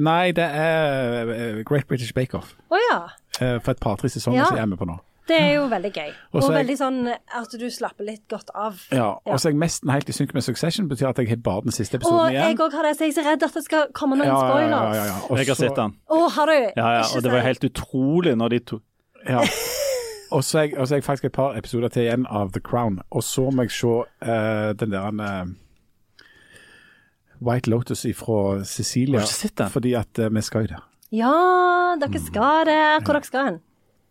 Nei, 0.00 0.32
det 0.32 0.44
er 0.48 1.28
eh, 1.28 1.62
Great 1.68 1.86
British 1.86 2.14
Bake 2.16 2.34
Off. 2.38 2.54
Å 2.72 2.78
ja. 2.80 2.98
Eh, 3.40 3.58
For 3.60 3.72
et 3.74 3.80
par-tre 3.80 4.08
sesonger 4.08 4.38
Ja. 4.40 4.46
så 4.48 4.56
er 4.56 4.64
vi 4.64 4.70
med 4.72 4.78
på 4.80 4.86
nå. 4.88 4.96
Det 5.32 5.40
er 5.40 5.52
jo 5.56 5.66
veldig 5.72 5.92
gøy. 5.96 6.10
Og 6.32 6.42
Og, 6.42 6.48
veldig 6.54 6.76
sånn 6.78 6.98
at 7.08 7.56
du 7.58 7.66
slapper 7.72 8.08
litt 8.08 8.24
godt 8.30 8.52
av. 8.54 8.80
Ja, 8.92 9.08
Og 9.24 9.40
så 9.40 9.48
er 9.48 9.54
jeg 9.54 9.60
nesten 9.62 9.92
helt 9.92 10.08
i 10.08 10.16
synk 10.16 10.34
med 10.36 10.44
Succession, 10.44 10.88
betyr 10.90 11.08
at 11.10 11.20
jeg 11.22 11.28
har 11.32 11.42
bare 11.42 11.64
den 11.66 11.74
siste 11.74 11.96
Og 11.96 12.02
episoden 12.02 12.32
jeg 12.34 12.42
igjen. 12.42 12.62
òg 12.66 12.72
har 12.78 12.88
det, 12.88 12.96
så 12.98 13.06
jeg 13.06 13.14
er 13.14 13.18
så 13.18 13.26
redd 13.30 13.46
at 13.48 13.54
det 13.58 13.64
skal 13.64 13.86
komme 13.96 14.18
noen 14.20 14.28
Ja, 14.28 14.40
ja, 14.42 14.68
ja, 14.68 14.82
ja, 14.94 15.04
ja. 15.10 15.18
Og 15.28 15.38
Jeg 15.40 15.48
har 15.48 15.60
sett 15.62 15.76
den. 15.76 15.96
Å, 16.08 16.24
har 16.36 16.46
du? 16.46 16.58
Ja, 16.76 16.88
ja, 16.98 17.04
og 17.16 17.22
det 17.22 17.32
var 17.32 17.40
helt 17.48 17.64
utrolig 17.64 18.36
når 18.36 18.48
de 18.56 18.58
to 18.72 18.82
Ja. 19.28 19.40
Og 20.32 20.44
så 20.44 20.58
er 20.58 20.62
jeg, 20.62 20.78
og 20.80 20.90
jeg 20.90 21.04
faktisk 21.04 21.24
et 21.28 21.32
par 21.36 21.56
episoder 21.58 21.88
til 21.92 22.06
igjen 22.06 22.22
av 22.30 22.52
The 22.54 22.60
Crown. 22.64 23.00
Og 23.10 23.22
så 23.22 23.50
må 23.52 23.66
jeg 23.66 23.74
se 23.76 23.86
uh, 23.86 24.72
den 24.80 24.94
der 24.94 25.12
uh, 25.12 25.44
White 27.42 27.70
Lotus 27.70 28.06
fra 28.16 28.64
Cecilia. 28.64 29.20
Fordi 29.68 29.92
at 29.92 30.18
uh, 30.18 30.34
vi 30.34 30.40
skal 30.40 30.64
jo 30.64 30.72
der. 30.72 30.88
Ja, 31.12 31.34
dere 32.00 32.20
skal 32.24 32.64
det. 32.64 32.80
Hvor 33.04 33.12
dere 33.18 33.28
skal 33.28 33.44
hen? 33.50 33.60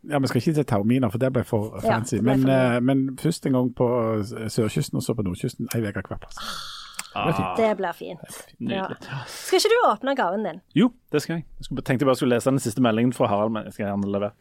Ja, 0.09 0.19
Vi 0.19 0.27
skal 0.27 0.41
ikke 0.41 0.53
til 0.53 0.65
Taormina, 0.65 1.07
for 1.13 1.21
det 1.21 1.29
ble 1.33 1.43
for 1.45 1.79
fancy. 1.83 2.15
Ja, 2.17 2.21
ble 2.21 2.35
men, 2.35 2.45
for 2.47 2.51
eh, 2.51 2.79
men 2.81 3.03
først 3.21 3.45
en 3.45 3.53
gang 3.57 3.71
på 3.77 3.87
eh, 4.17 4.47
sørkysten, 4.49 4.97
og 4.97 5.03
så 5.05 5.13
på 5.13 5.25
nordkysten. 5.27 5.69
Ei 5.75 5.81
uke 5.83 6.01
hver 6.01 6.21
plass. 6.23 6.39
Ah, 7.15 7.55
Det 7.57 7.77
blir 7.77 7.91
fint. 7.93 8.21
Ja. 8.59 8.87
Nydelig. 8.87 8.97
Skal 9.27 9.59
ikke 9.59 9.69
du 9.73 9.89
åpne 9.89 10.15
gaven 10.15 10.45
din? 10.47 10.61
Jo, 10.75 10.91
det 11.11 11.21
skal 11.21 11.35
jeg. 11.39 11.45
Jeg 11.59 11.67
skulle, 11.67 11.83
tenkte 11.83 12.05
jeg 12.05 12.07
bare 12.07 12.15
skulle 12.21 12.37
lese 12.37 12.49
den 12.49 12.63
siste 12.63 12.81
meldingen 12.81 13.13
fra 13.13 13.27
Harald, 13.27 13.51
men 13.51 13.67
jeg 13.67 13.75
skal 13.75 13.85
gjerne 13.89 14.13
levere. 14.15 14.31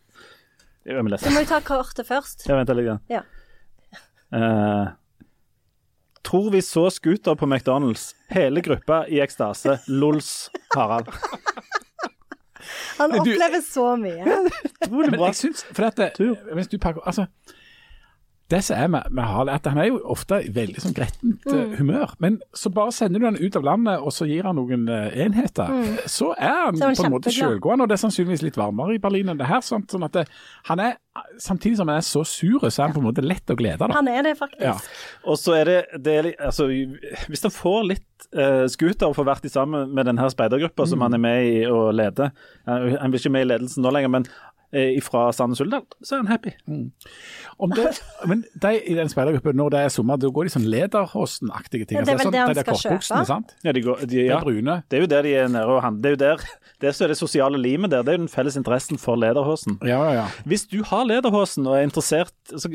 Jeg 0.86 1.04
lese. 1.04 1.28
Du 1.28 1.34
må 1.34 1.42
jo 1.44 1.50
ta 1.50 1.60
kortet 1.60 2.06
først. 2.08 2.46
Jeg 2.48 2.56
venter 2.56 2.78
litt. 2.78 2.86
Grann. 2.86 3.02
Ja. 3.10 3.20
Uh, 4.30 4.92
tror 6.24 6.50
vi 6.54 6.62
så 6.64 6.86
scooter 6.94 7.34
på 7.34 7.48
McDonald's. 7.50 8.14
Hele 8.30 8.62
gruppa 8.62 9.02
i 9.10 9.20
ekstase. 9.20 9.80
Lols 9.88 10.48
Harald. 10.76 11.10
Han 12.98 13.10
Du- 13.10 13.18
opplever 13.20 13.60
så 13.66 13.96
mye. 14.00 14.24
Utrolig 14.82 15.10
Men 15.10 15.20
jeg 15.20 15.34
syns 15.40 15.64
For 15.72 15.86
at 15.90 15.96
det, 15.96 16.10
hvis 16.54 16.68
du 16.68 16.78
pakker 16.78 17.00
Altså, 17.06 17.26
det 18.50 18.60
som 18.66 18.76
er 18.82 18.88
med, 18.92 19.10
med 19.14 19.24
Harald, 19.24 19.48
er 19.52 19.58
at 19.60 19.66
han 19.70 19.78
er 19.78 19.88
jo 19.90 20.00
ofte 20.10 20.40
i 20.44 20.50
veldig 20.54 20.82
sånn 20.82 20.94
grettent 20.96 21.46
Mm. 21.46 21.54
eh, 21.72 21.76
humør. 21.78 22.14
Men 22.18 22.40
så 22.54 22.70
bare 22.74 22.92
sender 22.92 23.20
du 23.20 23.24
han 23.26 23.36
ut 23.40 23.56
av 23.56 23.62
landet, 23.64 24.00
og 24.02 24.12
så 24.12 24.26
gir 24.28 24.42
han 24.44 24.56
noen 24.58 24.88
eh, 24.90 25.14
enheter. 25.24 25.70
Så 26.10 26.32
er 26.38 26.66
han 26.66 26.74
Mm. 26.74 26.78
Så 26.80 26.84
er 26.84 26.88
han 26.88 26.96
på 26.96 27.06
en 27.06 27.14
måte 27.16 27.32
sjølgående, 27.34 27.82
og 27.82 27.88
det 27.88 27.96
er 27.98 28.02
sannsynligvis 28.08 28.42
litt 28.42 28.56
varmere 28.58 28.94
i 28.94 28.98
Berlin 29.02 29.28
enn 29.32 29.38
det 29.38 29.46
her. 29.46 29.60
Sånn, 29.64 29.86
Sånn 29.90 30.04
at 30.04 30.12
det, 30.12 30.26
han 30.70 30.80
er, 30.80 30.96
Samtidig 31.42 31.76
som 31.76 31.88
han 31.90 31.96
er 31.98 32.04
så 32.06 32.20
sur, 32.24 32.60
så 32.70 32.82
er 32.82 32.86
han 32.86 32.92
på 32.94 33.00
en 33.02 33.06
måte 33.08 33.22
lett 33.26 33.50
å 33.50 33.56
glede. 33.58 33.78
Da. 33.82 33.88
Han 33.96 34.06
er 34.08 34.22
det 34.22 34.36
faktisk. 34.38 34.62
Ja. 34.62 34.76
Og 35.26 35.36
så 35.36 35.56
er 35.58 35.64
det, 35.64 35.78
det 36.04 36.14
er, 36.20 36.28
altså, 36.46 36.68
Hvis 37.28 37.42
han 37.42 37.50
får 37.50 37.80
litt 37.88 38.28
uh, 38.38 38.66
scooter 38.70 39.10
for 39.12 39.24
å 39.24 39.26
vært 39.26 39.50
sammen 39.50 39.90
med 39.92 40.06
denne 40.06 40.28
speidergruppa 40.30 40.86
som 40.86 41.02
han 41.02 41.14
er 41.18 41.18
med 41.18 41.48
i 41.50 41.64
og 41.66 41.90
leder 41.98 42.30
Han 42.64 43.10
blir 43.10 43.18
ikke 43.18 43.32
med 43.34 43.42
i 43.42 43.48
ledelsen 43.50 43.82
nå 43.82 43.90
lenger, 43.90 44.08
men 44.14 44.26
fra 45.02 45.26
Sandnes 45.34 45.60
Uldal, 45.64 45.82
så 46.02 46.16
er 46.16 46.22
han 46.22 46.30
happy. 46.30 46.52
Om 47.58 47.74
det, 47.74 47.90
men 48.30 48.44
de 48.62 48.76
i 48.80 48.94
den 48.94 49.10
speidergruppen, 49.10 49.58
når 49.58 49.74
det 49.74 49.84
er 49.84 49.94
sommer, 49.94 50.20
da 50.20 50.30
går 50.30 50.46
de 50.46 50.54
sånn 50.54 50.68
Lederhosen-aktige 50.70 51.88
ting. 51.90 51.98
Ja, 51.98 52.06
det 52.06 52.14
er 52.14 52.20
vel 52.20 52.28
sånn, 52.28 52.36
det 52.36 52.44
han 52.44 52.60
skal 52.60 52.80
kjøpe. 52.84 53.24
sant? 53.28 53.54
Ja, 53.66 53.74
de 53.76 53.84
går, 53.84 54.04
de, 54.06 54.24
ja. 54.28 54.38
er 54.38 54.46
brune. 54.46 54.80
Det 54.88 55.00
er 55.00 55.06
jo 55.06 55.10
der 55.10 55.26
de 55.26 55.34
er 55.42 55.50
nede 55.52 55.74
og 55.74 55.82
handler. 55.84 56.02
Det 56.02 56.10
er 56.10 56.16
jo 56.16 56.22
der 56.24 56.60
det 56.80 56.94
er 56.96 57.12
det 57.12 57.18
sosiale 57.18 57.58
limet 57.60 57.92
der. 57.92 58.04
Det 58.06 58.14
er 58.14 58.16
jo 58.16 58.22
den 58.22 58.32
felles 58.32 58.56
interessen 58.56 59.00
for 59.00 59.18
lederhosen. 59.20 59.76
Ja, 59.84 59.98
ja, 60.06 60.12
ja. 60.22 60.26
Hvis 60.48 60.64
du 60.70 60.78
har 60.86 61.04
lederhosen 61.04 61.66
og 61.68 61.76
er 61.76 61.84
interessert, 61.84 62.32
så 62.48 62.70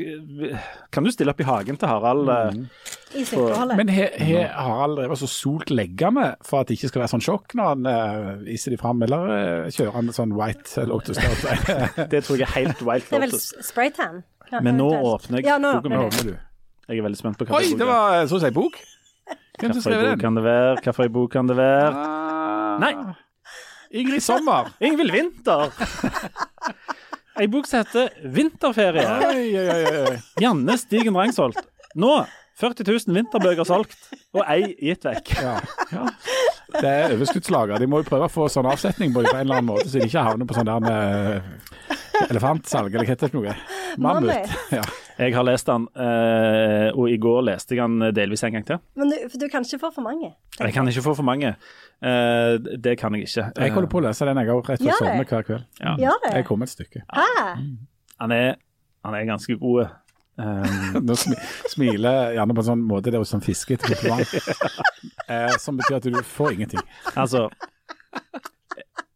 kan 0.94 1.04
du 1.06 1.10
stille 1.10 1.34
opp 1.34 1.42
i 1.42 1.48
hagen 1.48 1.80
til 1.80 1.90
Harald. 1.90 2.30
eh, 2.30 2.95
i 3.14 3.22
slinkeholdet. 3.24 3.76
Men 3.78 3.88
he- 3.88 4.10
he- 4.18 4.40
har 4.48 4.66
Harald 4.66 4.96
drevet 4.98 5.22
og 5.22 5.28
solt 5.30 5.70
leggene 5.70 6.24
for 6.44 6.60
at 6.60 6.68
det 6.68 6.76
ikke 6.78 6.88
skal 6.90 7.02
være 7.04 7.12
sånn 7.14 7.22
sjokk 7.24 7.54
når 7.54 7.68
han 7.70 7.86
uh, 7.86 8.32
viser 8.46 8.74
de 8.74 8.78
fram, 8.80 9.02
eller 9.06 9.28
eh, 9.36 9.68
kjører 9.70 9.92
han 9.94 10.10
sånn 10.16 10.32
White 10.36 10.84
Lotus? 10.90 11.16
Det 11.16 12.24
tror 12.26 12.40
jeg 12.40 12.48
er 12.48 12.54
helt 12.56 12.82
white 12.82 13.06
lotus. 13.06 13.10
Det 13.10 13.16
er 13.16 13.26
vel 13.26 13.68
spraytan. 13.68 14.22
Ja, 14.50 14.60
Men 14.62 14.76
nå 14.78 14.88
åpner 14.94 15.40
jeg 15.42 15.46
Ja, 15.48 15.58
nå 15.58 15.72
boken 15.80 15.96
åpner 16.06 16.32
du. 16.32 16.34
Jeg 16.86 16.98
er 16.98 17.02
veldig 17.06 17.18
spent 17.18 17.38
på 17.38 17.46
hva 17.48 17.58
Oi, 17.58 17.70
det 17.78 17.86
var 17.88 18.26
så 18.30 18.36
å 18.38 18.42
si 18.44 18.50
bok. 18.54 18.76
Hvem 19.58 19.72
som 19.74 19.82
skrev 19.82 20.02
den? 20.06 20.18
kan 20.20 20.36
det 20.38 20.44
være? 20.44 20.74
Hvilken 20.84 21.12
bok 21.14 21.30
kan 21.32 21.48
det 21.50 21.56
være? 21.58 21.88
Ah, 21.94 22.76
Nei. 22.82 22.92
Ingrid 23.96 24.22
Sommer. 24.22 24.68
Ingvild 24.86 25.14
Winther! 25.14 25.70
Ei 27.40 27.46
bok 27.52 27.66
som 27.68 27.82
heter 27.82 28.08
'Vinterferie'. 28.32 29.06
Oi, 29.28 29.48
oi, 29.60 30.04
oi. 30.10 30.14
Janne 30.40 30.76
Stigen 30.80 31.16
Rangsholt. 31.18 31.58
Nå 32.00 32.12
40 32.56 32.86
000 32.88 33.16
vinterbøker 33.18 33.68
solgt, 33.68 33.96
og 34.32 34.42
ei 34.48 34.70
gitt 34.80 35.04
vekk. 35.04 35.32
Ja, 35.44 35.56
ja. 35.92 36.06
Det 36.76 36.88
er 36.88 37.12
overskuddslager. 37.14 37.78
De 37.80 37.86
må 37.88 38.00
jo 38.02 38.06
prøve 38.08 38.26
å 38.26 38.32
få 38.32 38.46
sånn 38.52 38.66
avsetning 38.68 39.12
på 39.14 39.22
det 39.22 39.30
på 39.30 39.36
en 39.38 39.44
eller 39.46 39.60
annen 39.60 39.68
måte, 39.68 39.88
så 39.90 40.00
de 40.00 40.08
ikke 40.08 40.24
havner 40.24 40.48
på 40.48 40.56
sånn 40.56 40.68
der 40.68 40.80
med 40.84 42.30
elefantsalg, 42.30 42.94
eller 42.94 43.04
hva 43.04 43.12
heter 43.12 43.28
det 43.28 43.32
for 43.34 43.44
noe? 43.44 43.56
Mammut. 44.02 44.54
Ja. 44.74 44.82
Jeg 45.16 45.32
har 45.32 45.46
lest 45.48 45.68
den, 45.68 45.86
eh, 45.96 46.88
og 46.92 47.08
i 47.08 47.16
går 47.20 47.44
leste 47.46 47.76
jeg 47.76 47.80
den 47.86 48.12
delvis 48.16 48.42
en 48.44 48.56
gang 48.58 48.66
til. 48.68 48.80
Men 49.00 49.12
du, 49.12 49.16
du 49.40 49.46
kan 49.52 49.64
ikke 49.64 49.80
få 49.86 49.92
for 49.94 50.04
mange. 50.04 50.32
Jeg 50.58 50.74
kan 50.76 50.88
ikke 50.90 51.04
få 51.06 51.14
for 51.16 51.24
mange. 51.28 51.54
Eh, 52.04 52.56
det 52.84 52.98
kan 53.00 53.16
jeg 53.16 53.24
ikke. 53.28 53.46
Jeg 53.56 53.76
holder 53.76 53.92
på 53.94 54.00
å 54.02 54.04
lese 54.08 54.28
den 54.28 54.42
jeg 54.42 54.52
òg, 54.52 54.68
rett 54.68 54.82
før 54.82 54.90
jeg 54.90 54.98
sovner 55.00 55.30
hver 55.30 55.46
kveld. 55.48 55.64
Ja. 55.80 55.94
Gjør 56.02 56.20
det? 56.26 56.32
Jeg 56.36 56.48
kom 56.50 56.66
et 56.66 56.72
stykke. 56.74 57.04
Hæ? 57.16 57.28
Han, 58.20 58.36
er, 58.36 58.58
han 59.08 59.16
er 59.16 59.30
ganske 59.30 59.56
god. 59.62 59.86
Eh, 60.36 60.96
Nå 61.00 61.14
smi, 61.16 61.36
smiler 61.72 62.34
gjerne 62.36 62.56
på 62.56 62.62
en 62.62 62.68
sånn 62.68 62.82
måte 62.84 63.08
det 63.08 63.16
er 63.16 63.22
jo 63.22 63.28
sånn 63.28 63.44
fiskete 63.44 63.88
kompliment. 63.88 64.28
uh, 65.32 65.54
som 65.62 65.78
betyr 65.80 65.98
at 65.98 66.08
du 66.08 66.18
får 66.20 66.56
ingenting. 66.58 66.82
altså 67.14 67.46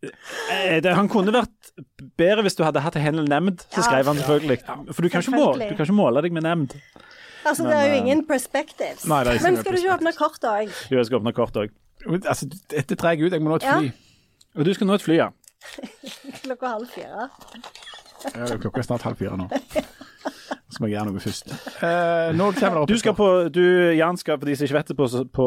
eh, 0.01 0.79
det, 0.81 0.95
Han 0.97 1.11
kunne 1.13 1.35
vært 1.35 1.73
bedre 2.21 2.47
hvis 2.47 2.57
du 2.57 2.65
hadde 2.65 2.83
hatt 2.85 2.97
en 2.97 3.25
Nemnd, 3.29 3.67
så 3.69 3.85
skrev 3.85 4.09
han 4.09 4.21
selvfølgelig. 4.21 4.59
For 4.95 5.05
du 5.05 5.13
kan, 5.13 5.25
ikke 5.25 5.37
måle, 5.37 5.69
du 5.69 5.77
kan 5.77 5.89
ikke 5.89 5.99
måle 6.01 6.25
deg 6.25 6.37
med 6.37 6.47
nemnd. 6.49 6.79
Altså, 7.41 7.65
det 7.65 7.77
er 7.77 7.87
jo 7.89 8.01
ingen 8.03 8.25
perspectives. 8.29 9.07
Nei, 9.09 9.23
er 9.25 9.41
Men 9.45 9.57
skal 9.57 9.73
du 9.73 9.81
ikke 9.81 9.95
åpne 9.95 10.13
kort 10.17 10.45
òg? 10.45 10.73
Jo, 10.93 10.99
jeg 10.99 11.09
skal 11.09 11.21
åpne 11.23 11.33
kort 11.37 11.57
òg. 11.57 11.73
Altså, 12.21 12.49
dette 12.73 12.97
drar 13.01 13.17
jeg 13.17 13.29
ut. 13.29 13.33
Jeg 13.33 13.45
må 13.45 13.53
nå 13.53 13.61
et 13.61 13.69
Ja. 13.69 13.79
fly. 13.79 13.93
Og 14.57 14.67
du 14.67 14.73
skal 14.75 14.89
nå 14.89 14.97
et 14.99 15.05
fly, 15.05 15.17
ja. 15.21 15.29
Klokka 16.45 16.75
halv 16.75 16.89
fire. 16.93 17.29
Ja, 18.35 18.57
Klokka 18.57 18.83
er 18.83 18.89
snart 18.89 19.07
halv 19.09 19.17
fire 19.21 19.37
nå. 19.41 19.49
Så 20.71 20.79
må 20.79 20.87
jeg 20.87 20.95
gjøre 20.99 21.11
noe 21.11 21.23
først. 21.23 21.49
Eh, 21.83 22.29
nå 22.39 22.47
kommer 22.55 22.77
det 22.77 22.83
opp 22.85 22.91
Du 22.91 22.99
skal 23.01 23.15
på, 23.19 23.29
du, 23.51 23.65
Jan 23.99 24.19
skal, 24.21 24.39
for 24.39 24.47
de 24.47 24.55
som 24.55 24.69
ikke 24.69 24.77
vet 24.79 24.93
det, 24.93 24.97
på, 25.01 25.09
på 25.35 25.47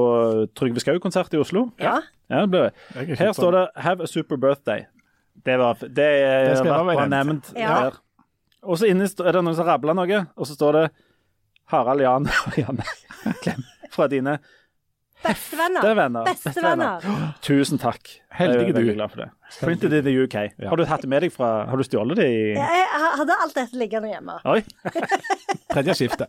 Trygve 0.59 0.83
Skau-konsert 0.83 1.35
i 1.35 1.39
Oslo. 1.39 1.69
Ja. 1.79 2.01
Ja, 2.27 2.41
det 2.43 2.49
ble 2.51 2.65
det. 2.65 2.73
Er 2.95 3.21
Her 3.21 3.31
står 3.37 3.55
det 3.55 3.63
'Have 3.85 4.03
a 4.03 4.07
super 4.07 4.35
birthday'. 4.35 4.85
Det 5.45 5.57
var 5.59 5.73
Det 5.79 5.95
Det 5.95 6.65
var 6.65 7.07
nevnt. 7.07 7.53
Ja. 7.55 7.83
der. 7.83 7.99
Og 8.63 8.77
så 8.77 8.87
inne 8.87 9.03
er 9.03 9.31
det 9.31 9.43
noen 9.43 9.55
som 9.55 9.67
rabler 9.67 9.93
noe, 9.93 10.25
og 10.35 10.47
så 10.47 10.55
står 10.55 10.71
det 10.71 10.89
'Harald 11.71 12.01
Jan 12.01 12.27
Janne 12.57 12.83
Klem 13.41 13.63
fra 13.91 14.07
dine 14.07 14.39
Bestevenner. 15.23 15.81
bestevenner. 15.81 16.23
Bestevenner. 16.27 17.33
Tusen 17.41 17.79
takk. 17.81 18.09
Heldige 18.33 18.65
jeg 18.67 18.75
er 18.75 18.79
du. 18.79 18.93
glad 18.97 19.09
for 19.13 19.23
det. 19.23 19.29
Printed 19.61 19.93
in 19.93 20.03
the 20.07 20.13
UK. 20.23 20.35
Ja. 20.59 20.69
Har 20.71 20.77
du 20.79 20.85
tatt 20.89 21.01
det 21.05 21.09
med 21.11 21.21
deg 21.23 21.33
fra 21.33 21.51
Har 21.69 21.77
du 21.77 21.83
stjålet 21.85 22.17
det 22.19 22.27
i 22.27 22.41
Jeg 22.57 22.87
hadde 23.19 23.37
alt 23.45 23.55
dette 23.55 23.77
liggende 23.79 24.09
hjemme. 24.11 24.39
Oi. 24.49 24.61
Tredje 25.73 25.95
skifte. 26.01 26.27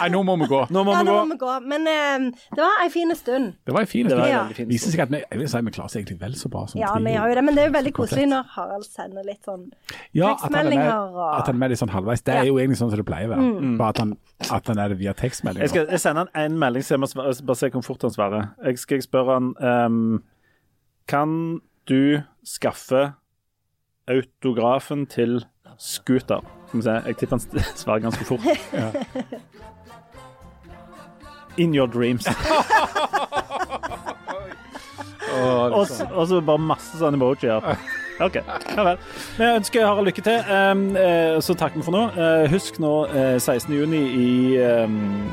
Nei, 0.00 0.08
nå 0.10 0.22
må 0.26 0.34
vi 0.40 0.46
gå. 0.50 0.60
Nå 0.74 0.82
må 0.84 0.92
Ja, 0.92 0.98
vi 1.02 1.06
nå 1.08 1.12
gå. 1.14 1.24
må 1.24 1.34
vi 1.34 1.38
gå. 1.38 1.52
Men 1.70 1.86
eh, 1.86 2.24
det 2.54 2.60
var 2.62 2.82
ei 2.82 2.88
fin 2.90 3.14
stund. 3.16 3.52
Det 3.66 3.74
var 3.74 3.80
en 3.80 3.86
fin 3.90 4.08
stund. 4.10 4.24
Ja. 4.28 4.42
veldig. 4.48 4.66
Viser 4.68 4.90
seg 4.94 5.00
at 5.04 5.10
vi, 5.14 5.20
jeg 5.30 5.38
vil 5.40 5.48
si 5.52 5.60
vi 5.68 5.70
klarer 5.76 5.84
oss 5.90 5.96
egentlig 5.96 6.18
vel 6.20 6.34
så 6.40 6.48
bra 6.50 6.64
som 6.66 6.80
Ja, 6.80 6.92
trio. 6.94 7.04
vi 7.04 7.12
har 7.14 7.28
jo 7.28 7.34
det. 7.38 7.44
Men 7.44 7.54
det 7.54 7.62
er 7.64 7.68
jo 7.70 7.74
veldig 7.78 7.92
koselig 7.94 8.26
når 8.32 8.44
Harald 8.56 8.84
sender 8.88 9.24
litt 9.24 9.44
sånn 9.44 9.64
Ja, 10.12 10.32
at 10.32 10.40
han 10.40 10.54
er 10.54 10.62
med, 10.64 10.72
tekstmeldinger 10.72 10.92
og- 11.14 11.38
at 11.38 11.46
han 11.46 11.54
er 11.54 11.58
med 11.64 11.70
litt 11.70 11.78
sånn 11.80 11.94
halvveis. 11.94 12.24
Det 12.24 12.34
er 12.34 12.44
jo 12.50 12.54
egentlig 12.58 12.78
sånn 12.82 12.90
som 12.90 12.96
det 12.98 13.06
pleier 13.06 13.28
å 13.28 13.34
være. 13.36 13.76
Bare 13.78 13.88
at 13.88 13.98
han, 13.98 14.16
at 14.50 14.66
han 14.66 14.78
er 14.78 14.88
det 14.88 14.98
via 14.98 15.12
tekstmeldinger. 15.14 15.60
Jeg 15.62 15.70
skal 15.70 15.86
jeg 15.90 16.00
sender 16.00 16.26
han 16.34 16.44
en 16.52 16.58
melding, 16.58 16.82
så 16.82 16.94
jeg 16.94 17.00
må 17.00 17.08
bare 17.46 17.56
se 17.56 17.70
hvor 17.70 17.82
fort 17.84 18.02
han 18.02 18.10
svarer. 18.10 18.48
Jeg 18.64 18.78
skal 18.78 19.02
spørre 19.02 19.32
han 19.38 19.54
um, 19.60 20.22
Kan 21.06 21.60
du 21.86 22.22
skaffe 22.44 23.14
autografen 24.08 25.06
til 25.06 25.44
Scooter? 25.78 26.40
Skal 26.68 26.78
vi 26.78 26.82
se, 26.82 26.90
jeg 27.06 27.16
tipper 27.16 27.36
han 27.38 27.64
svarer 27.82 28.00
ganske 28.00 28.24
fort. 28.24 28.40
In 31.56 31.74
your 31.74 31.86
dreams. 31.86 32.26
Og 35.74 35.86
så- 35.88 36.06
og 36.14 36.28
så 36.28 36.40
bare 36.40 36.58
masse 36.62 36.98
sånne 36.98 37.16
emojier. 37.18 37.64
OK. 38.24 38.34
Ja 38.76 38.82
vel. 38.86 38.98
Vi 39.38 39.44
ønsker 39.48 39.86
Harald 39.86 40.06
lykke 40.06 40.22
til. 40.22 40.38
Um, 40.46 40.96
eh, 40.96 41.40
så 41.42 41.54
takker 41.58 41.80
vi 41.80 41.82
for 41.82 41.92
nå. 41.96 42.02
Eh, 42.14 42.44
husk 42.52 42.78
nå 42.78 42.92
eh, 43.10 43.38
16. 43.42 43.74
juni 43.74 44.02
i, 44.14 44.58
um, 44.84 45.32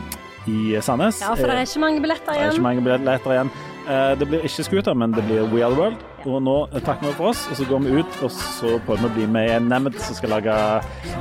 i 0.49 0.79
Sandnes. 0.81 1.19
Ja, 1.21 1.35
for 1.35 1.45
det 1.45 1.57
er 1.59 1.61
ikke 1.67 1.79
mange 1.83 2.01
billetter 2.01 2.31
Det 2.33 2.39
er 2.39 2.45
ikke 2.47 2.53
igjen. 2.55 2.63
mange 2.65 2.81
billetter 2.87 3.31
igjen. 3.35 3.51
Eh, 3.89 4.15
det 4.19 4.27
blir 4.31 4.41
ikke 4.47 4.63
scooter, 4.65 4.93
men 4.97 5.11
det 5.13 5.23
blir 5.29 5.45
We 5.53 5.61
Are 5.65 5.69
The 5.75 5.79
World. 5.81 6.01
Og 6.25 6.41
nå 6.45 6.57
eh, 6.73 6.81
takker 6.81 7.07
vi 7.11 7.13
for 7.19 7.29
oss, 7.35 7.45
og 7.51 7.55
så 7.61 7.65
går 7.69 7.79
vi 7.85 7.89
ut, 8.01 8.17
og 8.25 8.31
så 8.33 8.79
prøver 8.87 9.01
vi 9.05 9.09
å 9.11 9.15
bli 9.19 9.27
med 9.37 9.49
i 9.49 9.53
en 9.59 9.69
Nemnd 9.69 9.99
som 10.01 10.15
skal 10.17 10.29
lage 10.39 10.57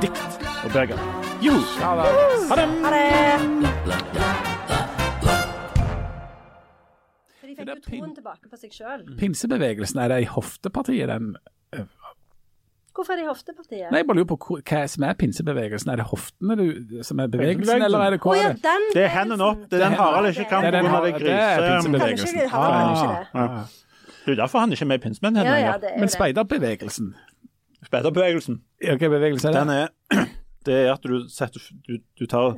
dikt 0.01 0.41
og 0.65 0.71
bøker. 0.73 0.97
Jo! 1.45 1.53
Ha 1.83 1.95
det! 2.01 2.09
Ha 2.49 2.55
det! 2.97 4.80
Det 7.65 7.75
jo 7.75 7.79
er 7.79 7.85
troen 7.87 8.13
tilbake 8.15 8.49
på 8.51 8.59
seg 8.59 8.75
sjøl. 8.75 9.03
Pinsebevegelsen, 9.19 9.99
er 10.03 10.13
det 10.13 10.21
i 10.25 10.29
hoftepartiet 10.31 11.11
den 11.11 11.33
Hvorfor 12.91 13.13
er 13.13 13.21
det 13.21 13.23
i 13.23 13.27
hoftepartiet? 13.29 13.87
Nei, 13.87 14.01
jeg 14.01 14.07
bare 14.09 14.17
lurer 14.19 14.27
på 14.33 14.57
hva 14.67 14.81
som 14.91 15.05
er 15.07 15.13
pinsebevegelsen. 15.19 15.91
Er 15.93 16.01
det 16.01 16.05
hoftene 16.09 16.57
du, 16.59 16.65
som 17.07 17.21
er 17.23 17.29
bevegelsen, 17.31 17.85
eller 17.87 18.03
er 18.03 18.15
det 18.17 18.19
hva 18.19 18.33
hva 18.33 18.35
ja, 18.35 18.49
er 18.49 18.57
det? 18.57 18.65
den 18.65 18.89
Det 18.97 19.05
er 19.05 19.13
hendene 19.13 19.47
opp. 19.47 19.61
Det 19.71 19.79
er 19.79 19.85
den 19.85 19.95
Harald 20.01 20.27
ikke 20.33 20.47
kan 20.49 20.65
Det 20.65 20.73
pga. 20.73 20.99
det 21.05 21.23
det 21.23 21.37
er 21.37 21.63
pinsebevegelsen. 21.69 22.41
Ah, 22.51 23.31
ah. 23.45 23.77
Det 24.25 24.35
er 24.35 24.41
derfor 24.43 24.59
han 24.59 24.75
ikke 24.75 24.83
er 24.83 24.91
med 24.91 24.99
i 24.99 25.03
Pinsemenn. 25.07 25.35
Ja, 25.35 25.77
Men 25.99 26.09
speiderbevegelsen, 26.09 27.15
Speiderbevegelsen. 27.85 28.61
ja, 28.83 28.95
hva 28.95 29.09
bevegelse 29.09 29.47
er 29.47 29.51
det? 29.51 29.61
Den 29.61 29.69
er 29.69 30.27
det 30.67 30.77
er 30.83 30.91
at 30.93 31.05
du, 31.07 31.27
setter, 31.31 31.63
du, 31.87 31.97
du 32.19 32.25
tar 32.29 32.55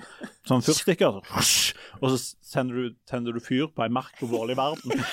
sånn 0.47 0.63
fyrstikker, 0.65 1.21
og 1.23 2.07
så 2.13 2.17
sender 2.43 2.75
du, 2.75 2.97
tenner 3.09 3.35
du 3.35 3.43
fyr 3.43 3.69
på 3.71 3.85
en 3.85 3.95
mark 3.95 4.15
på 4.19 4.29
vårlig 4.31 4.57
verden. 4.59 4.97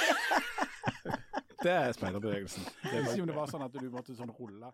Det 1.61 1.69
er 1.69 1.91
speiderbevegelsen. 1.93 2.65
Det 2.87 2.95
er 2.97 3.03
ikke 3.05 3.21
om 3.21 3.27
det 3.29 3.35
var 3.37 3.51
sånn 3.51 3.65
at 3.67 3.75
du 3.77 3.83
måtte 3.93 4.15
sånn 4.17 4.31
rulle 4.33 4.71